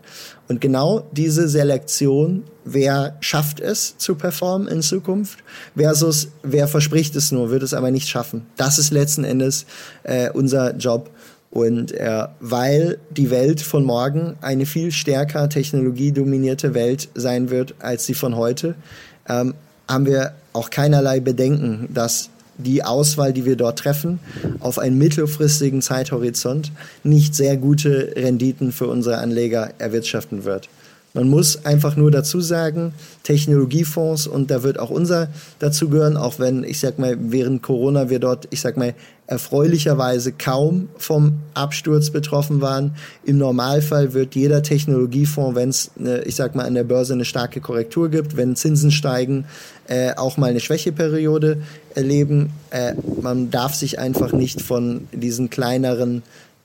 Und 0.48 0.60
genau 0.60 1.06
diese 1.12 1.48
Selektion, 1.48 2.44
wer 2.64 3.16
schafft 3.20 3.60
es 3.60 3.96
zu 3.96 4.16
performen 4.16 4.68
in 4.68 4.82
Zukunft, 4.82 5.38
versus 5.76 6.28
wer 6.42 6.68
verspricht 6.68 7.16
es 7.16 7.32
nur, 7.32 7.50
wird 7.50 7.62
es 7.62 7.72
aber 7.72 7.90
nicht 7.90 8.08
schaffen. 8.08 8.46
Das 8.56 8.78
ist 8.78 8.90
letzten 8.90 9.24
Endes 9.24 9.66
äh, 10.02 10.30
unser 10.30 10.76
Job. 10.76 11.10
Und 11.50 11.92
äh, 11.92 12.26
weil 12.38 12.98
die 13.10 13.30
Welt 13.30 13.60
von 13.60 13.84
morgen 13.84 14.36
eine 14.40 14.66
viel 14.66 14.92
stärker 14.92 15.48
technologiedominierte 15.48 16.74
Welt 16.74 17.08
sein 17.14 17.50
wird 17.50 17.74
als 17.80 18.06
sie 18.06 18.14
von 18.14 18.36
heute, 18.36 18.76
ähm, 19.28 19.54
haben 19.88 20.06
wir 20.06 20.34
auch 20.52 20.70
keinerlei 20.70 21.18
Bedenken, 21.18 21.88
dass 21.92 22.30
die 22.60 22.84
Auswahl, 22.84 23.32
die 23.32 23.44
wir 23.44 23.56
dort 23.56 23.78
treffen, 23.78 24.18
auf 24.60 24.78
einen 24.78 24.98
mittelfristigen 24.98 25.82
Zeithorizont 25.82 26.72
nicht 27.02 27.34
sehr 27.34 27.56
gute 27.56 28.12
Renditen 28.16 28.72
für 28.72 28.86
unsere 28.86 29.18
Anleger 29.18 29.72
erwirtschaften 29.78 30.44
wird. 30.44 30.68
Man 31.12 31.28
muss 31.28 31.64
einfach 31.64 31.96
nur 31.96 32.12
dazu 32.12 32.40
sagen, 32.40 32.92
Technologiefonds 33.24 34.28
und 34.28 34.50
da 34.50 34.62
wird 34.62 34.78
auch 34.78 34.90
unser 34.90 35.28
dazu 35.58 35.88
gehören, 35.88 36.16
auch 36.16 36.38
wenn 36.38 36.62
ich 36.62 36.78
sag 36.78 37.00
mal 37.00 37.16
während 37.20 37.62
Corona 37.62 38.10
wir 38.10 38.20
dort, 38.20 38.46
ich 38.50 38.60
sag 38.60 38.76
mal 38.76 38.94
erfreulicherweise 39.26 40.32
kaum 40.32 40.88
vom 40.98 41.40
Absturz 41.54 42.10
betroffen 42.10 42.60
waren. 42.60 42.94
Im 43.24 43.38
Normalfall 43.38 44.14
wird 44.14 44.36
jeder 44.36 44.62
Technologiefonds, 44.62 45.56
wenn 45.56 45.68
es 45.68 45.90
ich 46.24 46.36
sag 46.36 46.54
mal 46.54 46.64
an 46.64 46.74
der 46.74 46.84
Börse 46.84 47.14
eine 47.14 47.24
starke 47.24 47.60
Korrektur 47.60 48.08
gibt, 48.08 48.36
wenn 48.36 48.54
Zinsen 48.54 48.92
steigen, 48.92 49.46
äh, 49.88 50.14
auch 50.14 50.36
mal 50.36 50.50
eine 50.50 50.60
Schwächeperiode 50.60 51.58
erleben. 51.94 52.50
Äh, 52.70 52.94
man 53.20 53.50
darf 53.50 53.74
sich 53.74 53.98
einfach 53.98 54.32
nicht 54.32 54.62
von 54.62 55.08
diesen 55.12 55.50
kleineren 55.50 56.22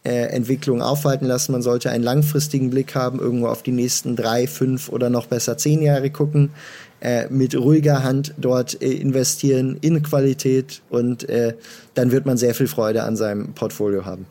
Entwicklung 0.09 0.81
aufhalten 0.81 1.25
lassen. 1.25 1.51
Man 1.51 1.61
sollte 1.61 1.89
einen 1.89 2.03
langfristigen 2.03 2.69
Blick 2.69 2.95
haben, 2.95 3.19
irgendwo 3.19 3.47
auf 3.47 3.63
die 3.63 3.71
nächsten 3.71 4.15
drei, 4.15 4.47
fünf 4.47 4.89
oder 4.89 5.09
noch 5.09 5.27
besser 5.27 5.57
zehn 5.57 5.81
Jahre 5.81 6.09
gucken, 6.09 6.51
äh, 7.01 7.27
mit 7.29 7.55
ruhiger 7.55 8.03
Hand 8.03 8.33
dort 8.37 8.81
äh, 8.81 8.91
investieren 8.93 9.77
in 9.81 10.01
Qualität 10.01 10.81
und 10.89 11.27
äh, 11.29 11.55
dann 11.93 12.11
wird 12.11 12.25
man 12.25 12.37
sehr 12.37 12.55
viel 12.55 12.67
Freude 12.67 13.03
an 13.03 13.15
seinem 13.15 13.53
Portfolio 13.53 14.05
haben. 14.05 14.25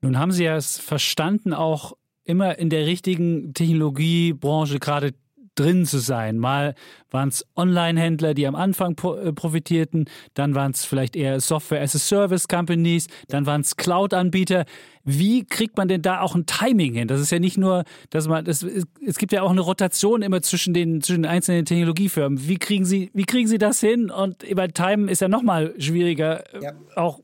Nun 0.00 0.18
haben 0.18 0.32
Sie 0.32 0.44
ja 0.44 0.56
es 0.56 0.78
verstanden, 0.78 1.52
auch 1.52 1.92
immer 2.24 2.58
in 2.58 2.70
der 2.70 2.86
richtigen 2.86 3.54
Technologiebranche 3.54 4.78
gerade 4.78 5.12
drin 5.54 5.86
zu 5.86 5.98
sein. 5.98 6.38
Mal 6.38 6.74
waren 7.10 7.28
es 7.28 7.46
Online-Händler, 7.56 8.34
die 8.34 8.46
am 8.46 8.54
Anfang 8.54 8.92
äh, 8.92 9.32
profitierten, 9.32 10.06
dann 10.34 10.54
waren 10.54 10.72
es 10.72 10.84
vielleicht 10.84 11.14
eher 11.14 11.40
Software-as-a-Service-Companies, 11.40 13.08
dann 13.28 13.46
waren 13.46 13.60
es 13.60 13.76
Cloud-Anbieter. 13.76 14.64
Wie 15.04 15.44
kriegt 15.44 15.76
man 15.76 15.88
denn 15.88 16.02
da 16.02 16.20
auch 16.20 16.34
ein 16.34 16.46
Timing 16.46 16.94
hin? 16.94 17.08
Das 17.08 17.20
ist 17.20 17.30
ja 17.30 17.38
nicht 17.38 17.58
nur, 17.58 17.84
dass 18.10 18.28
man, 18.28 18.44
das, 18.44 18.62
es 18.62 19.18
gibt 19.18 19.32
ja 19.32 19.42
auch 19.42 19.50
eine 19.50 19.60
Rotation 19.60 20.22
immer 20.22 20.42
zwischen 20.42 20.74
den, 20.74 21.00
zwischen 21.02 21.22
den 21.22 21.30
einzelnen 21.30 21.64
Technologiefirmen. 21.64 22.48
Wie 22.48 22.56
kriegen 22.56 22.84
Sie, 22.84 23.10
wie 23.12 23.24
kriegen 23.24 23.48
Sie 23.48 23.58
das 23.58 23.80
hin? 23.80 24.10
Und 24.10 24.42
über 24.42 24.68
Time 24.68 25.10
ist 25.10 25.20
ja 25.20 25.28
nochmal 25.28 25.74
schwieriger. 25.78 26.44
Ja. 26.60 26.72
Auch, 26.94 27.20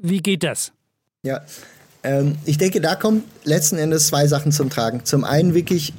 wie 0.00 0.18
geht 0.18 0.44
das? 0.44 0.72
Ja, 1.22 1.42
ähm, 2.06 2.36
ich 2.44 2.56
denke, 2.56 2.80
da 2.80 2.94
kommen 2.94 3.24
letzten 3.44 3.78
Endes 3.78 4.06
zwei 4.06 4.26
Sachen 4.28 4.52
zum 4.52 4.70
Tragen. 4.70 5.00
Zum 5.04 5.24
einen 5.24 5.54
wirklich 5.54 5.92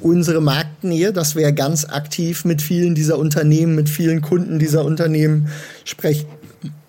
unsere 0.00 0.40
Marktnähe, 0.40 1.12
dass 1.12 1.36
wir 1.36 1.50
ganz 1.52 1.84
aktiv 1.84 2.44
mit 2.44 2.60
vielen 2.60 2.94
dieser 2.94 3.18
Unternehmen, 3.18 3.74
mit 3.74 3.88
vielen 3.88 4.20
Kunden 4.20 4.58
dieser 4.58 4.84
Unternehmen 4.84 5.48
sprechen, 5.84 6.26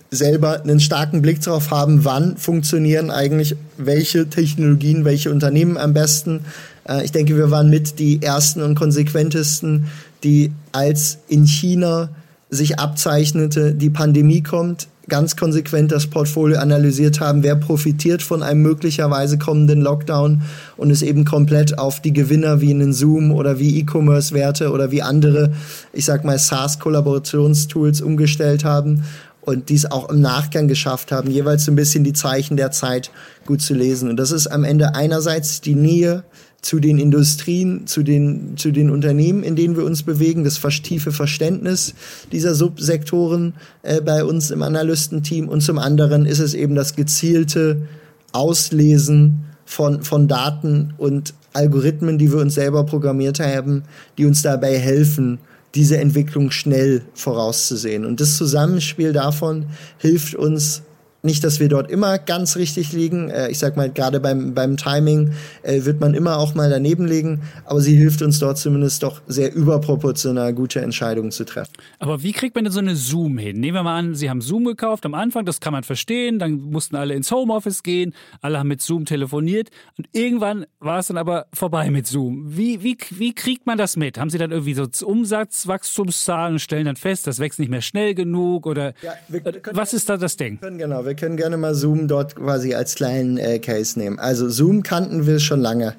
selber 0.10 0.64
einen 0.64 0.80
starken 0.80 1.22
Blick 1.22 1.42
darauf 1.42 1.72
haben, 1.72 2.06
wann 2.06 2.38
funktionieren 2.38 3.12
eigentlich 3.12 3.56
welche 3.78 4.30
Technologien, 4.30 5.06
welche 5.06 5.32
Unternehmen 5.32 5.78
am 5.78 5.94
besten. 5.94 6.42
Äh, 6.88 7.06
ich 7.06 7.12
denke, 7.12 7.38
wir 7.38 7.52
waren 7.52 7.70
mit 7.70 8.00
die 8.00 8.22
ersten 8.22 8.64
und 8.64 8.76
konsequentesten, 8.76 9.86
die 10.24 10.52
als 10.72 11.20
in 11.28 11.46
China 11.46 12.10
sich 12.50 12.80
abzeichnete, 12.80 13.74
die 13.74 13.90
Pandemie 13.90 14.42
kommt, 14.42 14.88
ganz 15.08 15.36
konsequent 15.36 15.92
das 15.92 16.08
Portfolio 16.08 16.60
analysiert 16.60 17.20
haben, 17.20 17.44
wer 17.44 17.56
profitiert 17.56 18.24
von 18.24 18.44
einem 18.44 18.62
möglicherweise 18.62 19.38
kommenden 19.38 19.82
Lockdown 19.82 20.42
und 20.78 20.90
es 20.90 21.02
eben 21.02 21.26
komplett 21.26 21.78
auf 21.78 22.02
die 22.02 22.14
Gewinner 22.14 22.62
wie 22.62 22.72
einen 22.72 22.94
Zoom 22.94 23.32
oder 23.32 23.60
wie 23.60 23.80
E-Commerce-Werte 23.80 24.72
oder 24.72 24.92
wie 24.92 25.02
andere, 25.02 25.54
ich 25.94 26.06
sag 26.06 26.24
mal, 26.24 26.40
SaaS-Kollaborationstools 26.40 28.02
umgestellt 28.02 28.64
haben 28.64 29.04
und 29.42 29.70
dies 29.70 29.86
auch 29.86 30.10
im 30.10 30.22
Nachgang 30.22 30.68
geschafft 30.68 31.12
haben, 31.12 31.30
jeweils 31.30 31.66
so 31.66 31.72
ein 31.72 31.76
bisschen 31.76 32.04
die 32.04 32.14
Zeichen 32.14 32.58
der 32.58 32.72
Zeit 32.72 33.12
gut 33.46 33.62
zu 33.62 33.76
lesen. 33.76 34.10
Und 34.10 34.18
das 34.18 34.32
ist 34.32 34.48
am 34.48 34.64
Ende 34.64 34.96
einerseits 34.96 35.62
die 35.62 35.76
Nähe 35.76 36.24
zu 36.66 36.80
den 36.80 36.98
Industrien, 36.98 37.86
zu 37.86 38.02
den, 38.02 38.58
zu 38.58 38.72
den 38.72 38.90
Unternehmen, 38.90 39.44
in 39.44 39.56
denen 39.56 39.78
wir 39.78 39.86
uns 39.86 40.02
bewegen, 40.02 40.44
das 40.44 40.60
tiefe 40.82 41.12
Verständnis 41.12 41.94
dieser 42.32 42.56
Subsektoren 42.56 43.54
äh, 43.84 44.02
bei 44.02 44.26
uns 44.26 44.50
im 44.50 44.64
Analystenteam 44.64 45.48
und 45.48 45.62
zum 45.62 45.78
anderen 45.78 46.26
ist 46.26 46.40
es 46.40 46.56
eben 46.56 46.74
das 46.74 46.96
gezielte 46.96 47.84
Auslesen 48.32 49.46
von, 49.64 50.02
von 50.02 50.28
Daten 50.28 50.96
und 50.98 51.36
Algorithmen, 51.54 52.18
die 52.18 52.32
wir 52.32 52.40
uns 52.40 52.56
selber 52.56 52.84
programmiert 52.84 53.40
haben, 53.40 53.84
die 54.18 54.26
uns 54.26 54.42
dabei 54.42 54.80
helfen, 54.80 55.38
diese 55.76 56.00
Entwicklung 56.00 56.50
schnell 56.50 57.04
vorauszusehen. 57.14 58.06
Und 58.06 58.20
das 58.20 58.38
Zusammenspiel 58.38 59.14
davon 59.14 59.68
hilft 60.00 60.34
uns 60.34 60.82
nicht, 61.26 61.44
dass 61.44 61.60
wir 61.60 61.68
dort 61.68 61.90
immer 61.90 62.18
ganz 62.18 62.56
richtig 62.56 62.94
liegen. 62.94 63.30
Äh, 63.30 63.50
ich 63.50 63.60
sag 63.60 63.76
mal, 63.76 63.90
gerade 63.92 64.20
beim, 64.20 64.54
beim 64.54 64.78
Timing 64.78 65.34
äh, 65.64 65.86
wird 65.86 66.00
man 66.00 66.14
immer 66.14 66.38
auch 66.38 66.56
mal 66.56 66.70
daneben 66.70 67.06
liegen, 67.06 67.42
aber 67.66 67.82
sie 67.82 67.96
hilft 67.96 68.22
uns 68.22 68.40
dort 68.40 68.58
zumindest 68.58 69.04
doch 69.04 69.22
sehr 69.28 69.54
überproportional 69.54 70.54
gute 70.54 70.82
Entscheidungen 70.82 71.32
zu 71.32 71.44
treffen. 71.44 71.74
Aber 72.00 72.24
wie 72.24 72.32
kriegt 72.32 72.56
man 72.56 72.64
denn 72.64 72.74
so 72.74 72.80
eine 72.80 72.96
Zoom 72.96 73.38
hin? 73.38 73.60
Nehmen 73.60 73.76
wir 73.76 73.84
mal 73.84 73.98
an, 73.98 74.16
Sie 74.16 74.30
haben 74.30 74.42
Zoom 74.42 74.66
gekauft 74.66 75.06
am 75.06 75.14
Anfang, 75.14 75.46
das 75.46 75.60
kann 75.60 75.74
man 75.74 75.84
verstehen, 75.84 76.40
dann 76.40 76.54
mussten 76.62 76.96
alle 76.96 77.14
ins 77.14 77.32
Homeoffice 77.32 77.84
gehen, 77.84 78.14
alle 78.42 78.60
haben 78.60 78.68
mit 78.68 78.82
Zoom 78.82 79.06
telefoniert 79.06 79.70
und 79.98 80.08
irgendwann 80.14 80.66
war 80.80 81.00
es 81.00 81.08
dann 81.08 81.18
aber 81.18 81.48
vorbei 81.54 81.90
mit 81.90 82.08
Zoom. 82.08 82.56
Wie, 82.56 82.84
wie, 82.84 82.98
wie 83.10 83.34
kriegt 83.34 83.66
man 83.66 83.78
das 83.78 83.98
mit? 83.98 84.18
Haben 84.18 84.30
Sie 84.30 84.38
dann 84.38 84.52
irgendwie 84.52 84.74
so 84.74 84.86
Umsatzwachstumszahlen 85.06 86.54
und 86.54 86.60
stellen 86.60 86.86
dann 86.86 86.96
fest, 86.96 87.28
das 87.28 87.40
wächst 87.40 87.60
nicht 87.60 87.70
mehr 87.70 87.82
schnell 87.82 88.14
genug 88.14 88.66
oder 88.68 88.94
ja, 89.02 89.14
können, 89.40 89.62
was 89.72 89.94
ist 89.94 90.10
da 90.10 90.18
das 90.18 90.38
Ding? 90.38 90.60
Genau, 90.62 91.06
wir 91.06 91.15
können 91.16 91.38
gerne 91.38 91.58
mal 91.58 91.76
Zoom 91.76 92.08
dort 92.08 92.36
quasi 92.36 92.74
als 92.74 92.96
kleinen 92.96 93.38
äh, 93.38 93.60
Case 93.60 93.98
nehmen. 93.98 94.20
Also 94.20 94.50
Zoom 94.50 94.84
kannten 94.84 95.26
wir 95.26 95.40
schon 95.40 95.62
lange, 95.62 95.96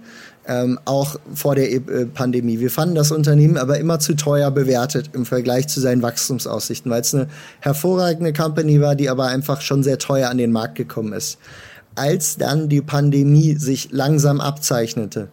ähm, 0.47 0.79
auch 0.85 1.17
vor 1.35 1.55
der 1.55 1.73
äh, 1.73 1.81
Pandemie. 2.07 2.61
Wir 2.61 2.71
fanden 2.71 2.95
das 2.95 3.11
Unternehmen 3.11 3.57
aber 3.57 3.79
immer 3.79 3.99
zu 3.99 4.15
teuer 4.15 4.51
bewertet 4.51 5.11
im 5.13 5.27
Vergleich 5.27 5.69
zu 5.69 5.81
seinen 5.81 6.03
Wachstumsaussichten, 6.03 6.91
weil 6.91 7.01
es 7.01 7.15
eine 7.15 7.29
hervorragende 7.61 8.33
Company 8.33 8.81
war, 8.81 8.95
die 8.95 9.09
aber 9.09 9.27
einfach 9.27 9.61
schon 9.61 9.83
sehr 9.83 9.99
teuer 9.99 10.31
an 10.31 10.39
den 10.39 10.53
Markt 10.53 10.77
gekommen 10.77 11.13
ist. 11.13 11.39
Als 11.95 12.37
dann 12.37 12.69
die 12.69 12.83
Pandemie 12.83 13.57
sich 13.57 13.89
langsam 13.91 14.41
abzeichnete, 14.41 15.29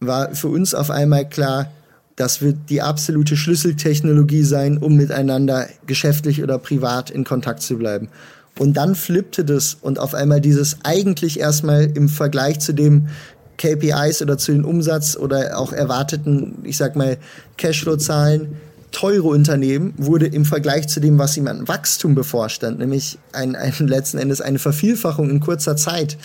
war 0.00 0.34
für 0.34 0.48
uns 0.48 0.74
auf 0.74 0.90
einmal 0.90 1.28
klar, 1.28 1.70
das 2.16 2.42
wird 2.42 2.56
die 2.68 2.82
absolute 2.82 3.36
Schlüsseltechnologie 3.36 4.42
sein, 4.42 4.78
um 4.78 4.96
miteinander 4.96 5.68
geschäftlich 5.86 6.42
oder 6.42 6.58
privat 6.58 7.10
in 7.10 7.24
Kontakt 7.24 7.62
zu 7.62 7.78
bleiben. 7.78 8.08
Und 8.58 8.76
dann 8.76 8.94
flippte 8.94 9.44
das 9.44 9.76
und 9.80 9.98
auf 9.98 10.14
einmal 10.14 10.40
dieses 10.40 10.78
eigentlich 10.82 11.40
erstmal 11.40 11.84
im 11.84 12.08
Vergleich 12.08 12.60
zu 12.60 12.74
dem 12.74 13.08
KPIs 13.56 14.22
oder 14.22 14.38
zu 14.38 14.52
den 14.52 14.64
Umsatz 14.64 15.16
oder 15.16 15.58
auch 15.58 15.72
erwarteten, 15.72 16.58
ich 16.64 16.76
sag 16.76 16.96
mal, 16.96 17.18
Cashflow-Zahlen 17.56 18.56
teure 18.92 19.28
Unternehmen 19.28 19.94
wurde 19.96 20.26
im 20.26 20.44
Vergleich 20.44 20.88
zu 20.88 21.00
dem, 21.00 21.18
was 21.18 21.36
ihm 21.36 21.46
an 21.46 21.68
Wachstum 21.68 22.14
bevorstand, 22.14 22.78
nämlich 22.78 23.18
ein, 23.32 23.54
ein 23.54 23.72
letzten 23.86 24.18
Endes 24.18 24.40
eine 24.40 24.58
Vervielfachung 24.58 25.30
in 25.30 25.40
kurzer 25.40 25.76
Zeit, 25.76 26.16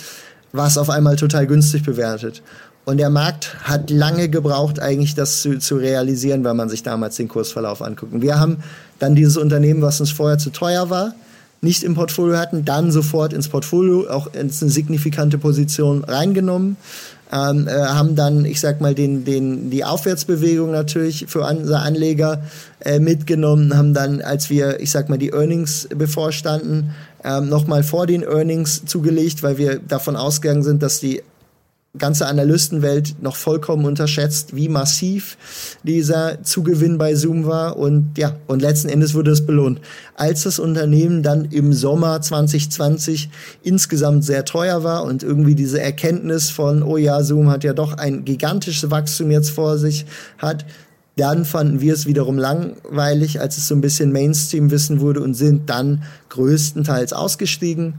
war 0.52 0.68
es 0.68 0.78
auf 0.78 0.90
einmal 0.90 1.16
total 1.16 1.46
günstig 1.48 1.84
bewertet. 1.84 2.42
Und 2.86 2.98
der 2.98 3.10
Markt 3.10 3.56
hat 3.64 3.90
lange 3.90 4.30
gebraucht, 4.30 4.80
eigentlich 4.80 5.16
das 5.16 5.42
zu, 5.42 5.58
zu 5.60 5.76
realisieren, 5.76 6.44
wenn 6.44 6.56
man 6.56 6.70
sich 6.70 6.84
damals 6.84 7.16
den 7.16 7.28
Kursverlauf 7.28 7.82
anguckt. 7.82 8.14
Und 8.14 8.22
wir 8.22 8.40
haben 8.40 8.58
dann 9.00 9.16
dieses 9.16 9.38
Unternehmen, 9.38 9.82
was 9.82 10.00
uns 10.00 10.12
vorher 10.12 10.38
zu 10.38 10.52
teuer 10.52 10.90
war, 10.90 11.16
nicht 11.66 11.84
im 11.84 11.96
Portfolio 11.96 12.38
hatten, 12.38 12.64
dann 12.64 12.92
sofort 12.92 13.34
ins 13.34 13.50
Portfolio, 13.50 14.10
auch 14.10 14.34
ins 14.34 14.62
eine 14.62 14.72
signifikante 14.72 15.38
Position 15.38 16.06
reingenommen. 16.06 16.78
Ähm, 17.34 17.68
äh, 17.68 17.72
haben 17.72 18.16
dann, 18.16 18.46
ich 18.46 18.62
sag 18.62 18.82
mal, 18.82 18.94
den, 18.94 19.26
den, 19.26 19.72
die 19.72 19.84
Aufwärtsbewegung 19.84 20.72
natürlich 20.72 21.26
für 21.28 21.42
unsere 21.42 21.80
Anleger 21.80 22.44
äh, 22.80 23.00
mitgenommen, 23.00 23.76
haben 23.76 23.96
dann, 23.96 24.22
als 24.22 24.52
wir, 24.52 24.80
ich 24.80 24.92
sag 24.92 25.10
mal, 25.10 25.18
die 25.18 25.32
Earnings 25.32 25.90
bevorstanden, 25.90 26.92
ähm, 27.24 27.50
nochmal 27.50 27.84
vor 27.84 28.06
den 28.06 28.22
Earnings 28.22 28.86
zugelegt, 28.86 29.42
weil 29.42 29.58
wir 29.58 29.80
davon 29.80 30.16
ausgegangen 30.16 30.62
sind, 30.62 30.84
dass 30.84 31.00
die 31.00 31.24
ganze 31.98 32.28
Analystenwelt 32.28 33.22
noch 33.22 33.36
vollkommen 33.36 33.86
unterschätzt, 33.86 34.56
wie 34.56 34.70
massiv 34.70 35.38
dieser 35.84 36.44
Zugewinn 36.44 36.98
bei 36.98 37.16
Zoom 37.16 37.46
war 37.46 37.78
und 37.78 38.18
ja, 38.18 38.36
und 38.48 38.62
letzten 38.62 38.90
Endes 38.90 39.14
wurde 39.14 39.32
es 39.32 39.46
belohnt. 39.46 39.82
Als 40.16 40.44
das 40.44 40.60
Unternehmen 40.60 41.24
dann 41.24 41.46
im 41.46 41.74
Sommer 41.74 42.22
2020 42.22 43.30
insgesamt 43.64 44.24
sehr 44.24 44.46
teuer 44.46 44.84
war 44.84 45.04
und 45.04 45.24
irgendwie 45.24 45.56
diese 45.56 45.82
Erkenntnis 45.82 46.50
von, 46.50 46.84
oh 46.84 46.98
ja, 46.98 47.22
Zoom 47.24 47.50
hat 47.50 47.64
ja 47.64 47.74
doch 47.74 47.94
ein 47.94 48.26
gigantisches 48.26 48.92
Wachstum 48.92 49.32
jetzt 49.32 49.50
vor 49.50 49.78
sich 49.78 50.06
hat, 50.38 50.66
dann 51.18 51.46
fanden 51.46 51.80
wir 51.80 51.94
es 51.94 52.06
wiederum 52.06 52.38
langweilig, 52.38 53.40
als 53.40 53.58
es 53.58 53.68
so 53.68 53.76
ein 53.76 53.82
bisschen 53.82 54.12
Mainstream-Wissen 54.12 55.00
wurde 55.00 55.22
und 55.22 55.34
sind 55.34 55.70
dann 55.70 56.04
größtenteils 56.30 57.14
ausgestiegen. 57.14 57.96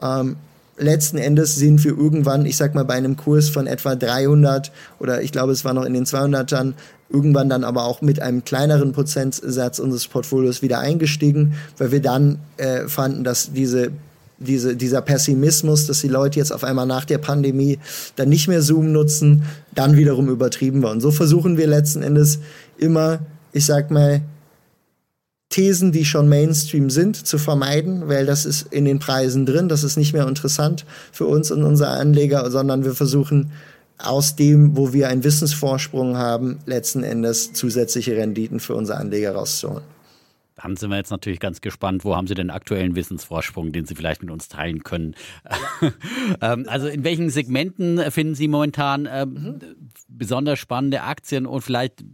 Ähm, 0.00 0.36
letzten 0.80 1.18
Endes 1.18 1.54
sind 1.54 1.84
wir 1.84 1.96
irgendwann, 1.96 2.46
ich 2.46 2.56
sag 2.56 2.74
mal, 2.74 2.84
bei 2.84 2.94
einem 2.94 3.16
Kurs 3.16 3.48
von 3.48 3.66
etwa 3.66 3.94
300 3.94 4.72
oder 4.98 5.22
ich 5.22 5.32
glaube, 5.32 5.52
es 5.52 5.64
war 5.64 5.74
noch 5.74 5.84
in 5.84 5.94
den 5.94 6.06
200ern, 6.06 6.72
irgendwann 7.10 7.48
dann 7.48 7.64
aber 7.64 7.84
auch 7.84 8.02
mit 8.02 8.20
einem 8.20 8.44
kleineren 8.44 8.92
Prozentsatz 8.92 9.78
unseres 9.78 10.08
Portfolios 10.08 10.62
wieder 10.62 10.78
eingestiegen, 10.78 11.54
weil 11.78 11.92
wir 11.92 12.00
dann 12.00 12.38
äh, 12.56 12.88
fanden, 12.88 13.24
dass 13.24 13.52
diese 13.52 13.92
diese, 14.42 14.74
dieser 14.74 15.02
Pessimismus, 15.02 15.86
dass 15.86 16.00
die 16.00 16.08
Leute 16.08 16.38
jetzt 16.38 16.50
auf 16.50 16.64
einmal 16.64 16.86
nach 16.86 17.04
der 17.04 17.18
Pandemie 17.18 17.78
dann 18.16 18.30
nicht 18.30 18.48
mehr 18.48 18.62
Zoom 18.62 18.90
nutzen, 18.90 19.42
dann 19.74 19.98
wiederum 19.98 20.30
übertrieben 20.30 20.82
war. 20.82 20.92
Und 20.92 21.02
so 21.02 21.10
versuchen 21.10 21.58
wir 21.58 21.66
letzten 21.66 22.02
Endes 22.02 22.38
immer, 22.78 23.18
ich 23.52 23.66
sag 23.66 23.90
mal, 23.90 24.22
Thesen, 25.50 25.90
die 25.90 26.04
schon 26.04 26.28
Mainstream 26.28 26.90
sind, 26.90 27.26
zu 27.26 27.36
vermeiden, 27.36 28.08
weil 28.08 28.24
das 28.24 28.46
ist 28.46 28.72
in 28.72 28.84
den 28.84 29.00
Preisen 29.00 29.46
drin, 29.46 29.68
das 29.68 29.82
ist 29.82 29.96
nicht 29.96 30.12
mehr 30.12 30.26
interessant 30.26 30.86
für 31.10 31.26
uns 31.26 31.50
und 31.50 31.64
unsere 31.64 31.90
Anleger, 31.90 32.48
sondern 32.52 32.84
wir 32.84 32.94
versuchen 32.94 33.50
aus 33.98 34.36
dem, 34.36 34.76
wo 34.76 34.92
wir 34.92 35.08
einen 35.08 35.24
Wissensvorsprung 35.24 36.16
haben, 36.16 36.60
letzten 36.66 37.02
Endes 37.02 37.52
zusätzliche 37.52 38.16
Renditen 38.16 38.60
für 38.60 38.76
unsere 38.76 38.98
Anleger 38.98 39.32
rauszuholen. 39.32 39.82
Dann 40.62 40.76
sind 40.76 40.90
wir 40.90 40.96
jetzt 40.96 41.10
natürlich 41.10 41.40
ganz 41.40 41.60
gespannt, 41.60 42.04
wo 42.04 42.16
haben 42.16 42.26
Sie 42.26 42.34
den 42.34 42.50
aktuellen 42.50 42.94
Wissensvorsprung, 42.94 43.72
den 43.72 43.86
Sie 43.86 43.94
vielleicht 43.94 44.22
mit 44.22 44.30
uns 44.30 44.48
teilen 44.48 44.82
können. 44.84 45.14
Ähm, 46.42 46.66
also 46.68 46.86
in 46.86 47.04
welchen 47.04 47.30
Segmenten 47.30 47.98
finden 48.10 48.34
Sie 48.34 48.46
momentan 48.46 49.08
ähm, 49.10 49.58
besonders 50.08 50.58
spannende 50.58 51.02
Aktien 51.02 51.46
und 51.46 51.62
vielleicht 51.62 52.04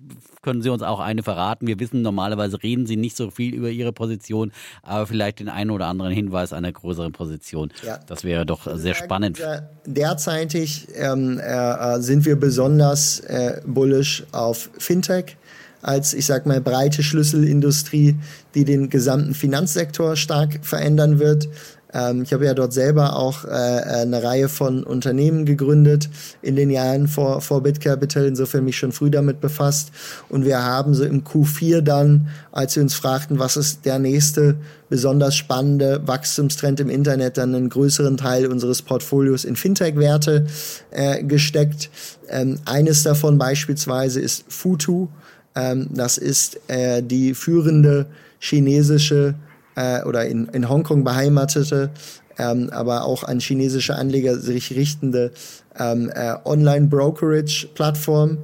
können 0.43 0.63
Sie 0.63 0.71
uns 0.71 0.83
auch 0.83 1.01
eine 1.01 1.23
verraten. 1.23 1.67
Wir 1.67 1.79
wissen, 1.81 2.03
normalerweise 2.03 2.63
reden 2.63 2.87
Sie 2.87 2.97
nicht 2.97 3.17
so 3.17 3.31
viel 3.31 3.55
über 3.55 3.69
Ihre 3.69 3.93
Position, 3.93 4.53
aber 4.83 5.07
vielleicht 5.07 5.41
den 5.41 5.49
einen 5.49 5.71
oder 5.71 5.87
anderen 5.87 6.13
Hinweis 6.13 6.53
einer 6.53 6.73
größeren 6.73 7.13
Position. 7.13 7.73
Ja. 7.85 7.99
Das 8.07 8.25
wäre 8.25 8.47
doch 8.47 8.67
sehr 8.77 8.95
spannend. 8.95 9.41
Derzeitig 9.85 10.89
ähm, 10.95 11.39
äh, 11.39 12.01
sind 12.01 12.25
wir 12.25 12.37
besonders 12.37 13.21
äh, 13.21 13.61
bullish 13.67 14.25
auf 14.33 14.71
Fintech 14.79 15.37
als, 15.83 16.15
ich 16.15 16.27
sag 16.27 16.47
mal, 16.47 16.61
breite 16.61 17.03
Schlüsselindustrie, 17.03 18.17
die 18.55 18.65
den 18.65 18.91
gesamten 18.91 19.35
Finanzsektor 19.35 20.17
stark 20.17 20.61
verändern 20.63 21.19
wird. 21.19 21.49
Ähm, 21.97 22.23
ich 22.23 22.33
habe 22.33 22.45
ja 22.45 22.55
dort 22.55 22.73
selber 22.73 23.17
auch 23.17 23.45
äh, 23.45 23.49
eine 23.49 24.23
Reihe 24.23 24.49
von 24.49 24.85
Unternehmen 24.85 25.47
gegründet 25.47 26.09
in 26.43 26.57
den 26.57 26.71
Jahren 26.71 27.09
vor, 27.09 27.41
vor 27.41 27.63
BitCapital, 27.63 28.27
insofern 28.27 28.65
mich 28.65 28.77
schon 28.77 28.93
früh 28.93 29.11
damit 29.11 29.41
befasst. 29.41 29.93
Und 30.29 30.45
wir 30.45 30.63
haben 30.63 30.95
so 30.95 31.05
im 31.05 31.25
Q4 31.25 31.81
dann, 31.81 32.29
als 32.53 32.77
wir 32.77 32.83
uns 32.83 32.95
fragten, 32.95 33.39
was 33.39 33.57
ist 33.57 33.87
der 33.87 33.99
nächste 33.99 34.57
besonders 34.89 35.35
spannende 35.37 36.03
Wachstumstrend 36.07 36.81
im 36.81 36.91
Internet, 36.91 37.39
dann 37.39 37.55
einen 37.55 37.69
größeren 37.71 38.17
Teil 38.17 38.47
unseres 38.47 38.83
Portfolios 38.83 39.45
in 39.45 39.57
Fintech-Werte 39.57 40.47
äh, 40.91 41.23
gesteckt. 41.23 41.91
Ähm, 42.29 42.59
eines 42.65 43.05
davon 43.05 43.39
beispielsweise 43.39 44.21
ist 44.21 44.45
Futu. 44.49 45.09
Ähm, 45.57 45.89
das 45.91 46.19
ist 46.19 46.61
äh, 46.69 47.03
die 47.03 47.35
führende 47.35 48.07
chinesische 48.39 49.35
äh, 49.75 50.05
oder 50.05 50.27
in, 50.27 50.47
in 50.49 50.69
Hongkong 50.69 51.03
beheimatete, 51.03 51.91
ähm, 52.39 52.71
aber 52.71 53.05
auch 53.05 53.25
an 53.25 53.41
chinesische 53.41 53.97
Anleger 53.97 54.39
sich 54.39 54.77
richtende 54.77 55.33
ähm, 55.79 56.11
äh, 56.15 56.35
Online-Brokerage-Plattform. 56.45 58.39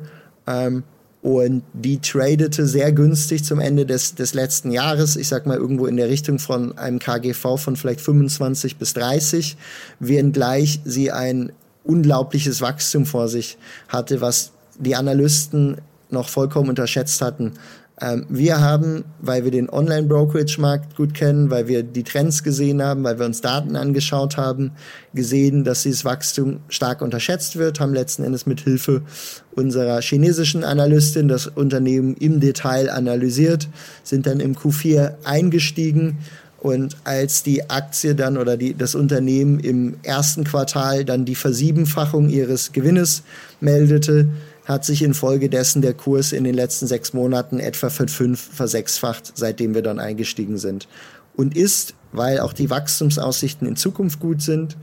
Ähm, 0.47 0.83
und 1.23 1.63
die 1.73 2.01
tradete 2.01 2.67
sehr 2.67 2.91
günstig 2.91 3.45
zum 3.45 3.61
Ende 3.61 3.87
des, 3.87 4.17
des 4.17 4.35
letzten 4.35 4.73
Jahres. 4.73 5.15
Ich 5.15 5.29
sag 5.29 5.47
mal 5.47 5.57
irgendwo 5.57 5.87
in 5.87 5.97
der 5.97 6.09
Richtung 6.09 6.41
von 6.41 6.77
einem 6.77 6.99
KGV 6.99 7.59
von 7.59 7.77
vielleicht 7.77 8.01
25 8.01 8.77
bis 8.77 8.95
30, 8.95 9.57
während 10.01 10.37
sie 10.85 11.13
ein 11.13 11.53
unglaubliches 11.85 12.61
Wachstum 12.61 13.07
vor 13.07 13.29
sich 13.29 13.57
hatte, 13.87 14.21
was 14.21 14.51
die 14.81 14.97
Analysten 14.97 15.77
noch 16.13 16.29
vollkommen 16.29 16.69
unterschätzt 16.69 17.21
hatten. 17.23 17.55
Ähm, 18.01 18.27
wir 18.29 18.61
haben, 18.61 19.05
weil 19.21 19.45
wir 19.45 19.51
den 19.51 19.69
Online-Brokerage-Markt 19.69 20.97
gut 20.97 21.15
kennen, 21.15 21.51
weil 21.51 21.69
wir 21.69 21.83
die 21.83 22.03
Trends 22.03 22.43
gesehen 22.43 22.83
haben, 22.83 23.05
weil 23.05 23.19
wir 23.19 23.27
uns 23.27 23.43
Daten 23.43 23.77
angeschaut 23.77 24.37
haben, 24.37 24.73
gesehen, 25.15 25.63
dass 25.63 25.83
dieses 25.83 26.05
Wachstum 26.05 26.61
stark 26.69 27.03
unterschätzt 27.03 27.57
wird, 27.57 27.81
haben 27.81 27.95
letzten 27.95 28.25
Endes 28.25 28.47
mit 28.47 28.61
Hilfe 28.61 29.03
unserer 29.55 30.01
chinesischen 30.01 30.65
Analystin 30.65 31.29
das 31.29 31.47
Unternehmen 31.47 32.17
im 32.17 32.41
Detail 32.41 32.91
analysiert, 32.91 33.69
sind 34.03 34.27
dann 34.27 34.41
im 34.41 34.57
Q4 34.57 35.15
eingestiegen 35.25 36.19
und 36.63 36.97
als 37.05 37.43
die 37.43 37.71
Aktie 37.71 38.15
dann 38.15 38.39
oder 38.39 38.57
die, 38.57 38.75
das 38.75 38.95
Unternehmen 38.95 39.59
im 39.59 39.97
ersten 40.05 40.45
Quartal 40.45 41.05
dann 41.05 41.25
die 41.25 41.35
Versiebenfachung 41.35 42.29
ihres 42.29 42.73
Gewinnes 42.73 43.25
meldete, 43.61 44.29
hat 44.65 44.85
sich 44.85 45.03
infolgedessen 45.03 45.83
der 45.83 45.95
Kurs 45.95 46.33
in 46.33 46.45
den 46.45 46.55
letzten 46.55 46.87
sechs 46.87 47.13
Monaten 47.13 47.59
etwa 47.59 47.91
fünf 47.91 48.41
versechsfacht, 48.41 49.33
seitdem 49.35 49.75
wir 49.75 49.83
dann 49.83 49.99
eingestiegen 49.99 50.59
sind. 50.59 50.89
Und 51.35 51.57
ist, 51.57 51.95
weil 52.13 52.41
auch 52.41 52.53
die 52.53 52.71
Wachstumsaussichten 52.71 53.67
in 53.67 53.77
Zukunft 53.77 54.21
gut 54.21 54.43
sind, 54.43 54.77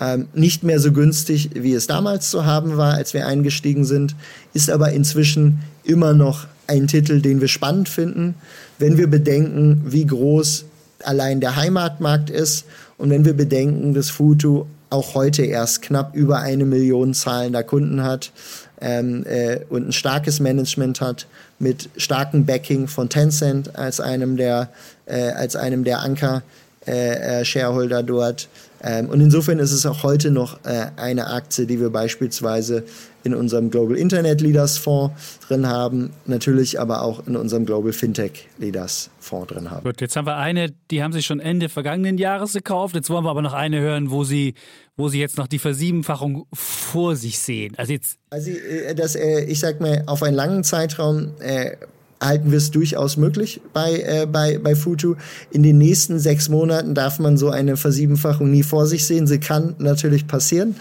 ähm, 0.00 0.28
nicht 0.34 0.62
mehr 0.62 0.78
so 0.78 0.92
günstig, 0.92 1.50
wie 1.54 1.72
es 1.72 1.86
damals 1.86 2.30
zu 2.30 2.44
haben 2.44 2.76
war, 2.76 2.94
als 2.94 3.14
wir 3.14 3.26
eingestiegen 3.26 3.84
sind, 3.84 4.14
ist 4.54 4.70
aber 4.70 4.92
inzwischen 4.92 5.60
immer 5.84 6.12
noch 6.12 6.46
ein 6.66 6.86
Titel, 6.86 7.20
den 7.20 7.40
wir 7.40 7.48
spannend 7.48 7.88
finden, 7.88 8.34
wenn 8.78 8.98
wir 8.98 9.06
bedenken, 9.06 9.82
wie 9.86 10.06
groß 10.06 10.64
allein 11.02 11.40
der 11.40 11.56
Heimatmarkt 11.56 12.30
ist 12.30 12.66
und 12.98 13.10
wenn 13.10 13.24
wir 13.24 13.34
bedenken, 13.34 13.94
dass 13.94 14.10
Futu 14.10 14.66
auch 14.90 15.14
heute 15.14 15.44
erst 15.44 15.82
knapp 15.82 16.14
über 16.14 16.38
eine 16.38 16.64
Million 16.64 17.14
zahlender 17.14 17.62
Kunden 17.62 18.02
hat 18.02 18.32
ähm, 18.80 19.24
äh, 19.26 19.60
und 19.68 19.88
ein 19.88 19.92
starkes 19.92 20.40
Management 20.40 21.00
hat 21.00 21.26
mit 21.58 21.88
starkem 21.96 22.44
Backing 22.44 22.88
von 22.88 23.08
Tencent 23.08 23.76
als 23.76 24.00
einem 24.00 24.36
der 24.36 24.68
äh, 25.06 25.30
als 25.30 25.56
einem 25.56 25.84
der 25.84 26.00
Anker 26.00 26.42
äh, 26.86 27.42
äh 27.42 28.02
dort. 28.04 28.48
Ähm, 28.82 29.08
und 29.08 29.20
insofern 29.20 29.58
ist 29.58 29.72
es 29.72 29.86
auch 29.86 30.02
heute 30.02 30.30
noch 30.30 30.64
äh, 30.64 30.86
eine 30.96 31.28
Aktie, 31.28 31.66
die 31.66 31.80
wir 31.80 31.90
beispielsweise 31.90 32.84
in 33.24 33.34
unserem 33.34 33.70
Global 33.70 33.96
Internet 33.96 34.40
Leaders 34.40 34.78
Fonds 34.78 35.40
drin 35.48 35.66
haben, 35.66 36.10
natürlich 36.26 36.78
aber 36.78 37.02
auch 37.02 37.26
in 37.26 37.36
unserem 37.36 37.66
Global 37.66 37.92
Fintech 37.92 38.46
Leaders 38.58 39.10
Fonds 39.18 39.52
drin 39.52 39.70
haben. 39.70 39.84
Gut, 39.84 40.00
jetzt 40.00 40.14
haben 40.14 40.26
wir 40.26 40.36
eine, 40.36 40.72
die 40.90 41.02
haben 41.02 41.12
sich 41.12 41.26
schon 41.26 41.40
Ende 41.40 41.68
vergangenen 41.68 42.18
Jahres 42.18 42.52
gekauft. 42.52 42.94
Jetzt 42.94 43.10
wollen 43.10 43.24
wir 43.24 43.30
aber 43.30 43.42
noch 43.42 43.52
eine 43.52 43.80
hören, 43.80 44.10
wo 44.10 44.22
sie, 44.22 44.54
wo 44.96 45.08
sie 45.08 45.18
jetzt 45.18 45.38
noch 45.38 45.48
die 45.48 45.58
Versiebenfachung 45.58 46.46
vor 46.52 47.16
sich 47.16 47.40
sehen. 47.40 47.74
Also 47.76 47.92
jetzt. 47.92 48.18
Also 48.30 48.50
äh, 48.50 48.94
das, 48.94 49.16
äh, 49.16 49.44
ich 49.44 49.58
sag 49.58 49.80
mal, 49.80 50.04
auf 50.06 50.22
einen 50.22 50.36
langen 50.36 50.62
Zeitraum 50.62 51.32
äh, 51.40 51.72
halten 52.20 52.50
wir 52.50 52.58
es 52.58 52.70
durchaus 52.70 53.16
möglich 53.16 53.60
bei, 53.72 54.00
äh, 54.00 54.26
bei, 54.26 54.58
bei 54.58 54.74
Futu. 54.74 55.16
In 55.50 55.62
den 55.62 55.78
nächsten 55.78 56.18
sechs 56.18 56.48
Monaten 56.48 56.94
darf 56.94 57.18
man 57.18 57.36
so 57.36 57.50
eine 57.50 57.76
Versiebenfachung 57.76 58.50
nie 58.50 58.62
vor 58.62 58.86
sich 58.86 59.06
sehen. 59.06 59.26
Sie 59.26 59.38
kann 59.38 59.74
natürlich 59.78 60.26
passieren, 60.26 60.76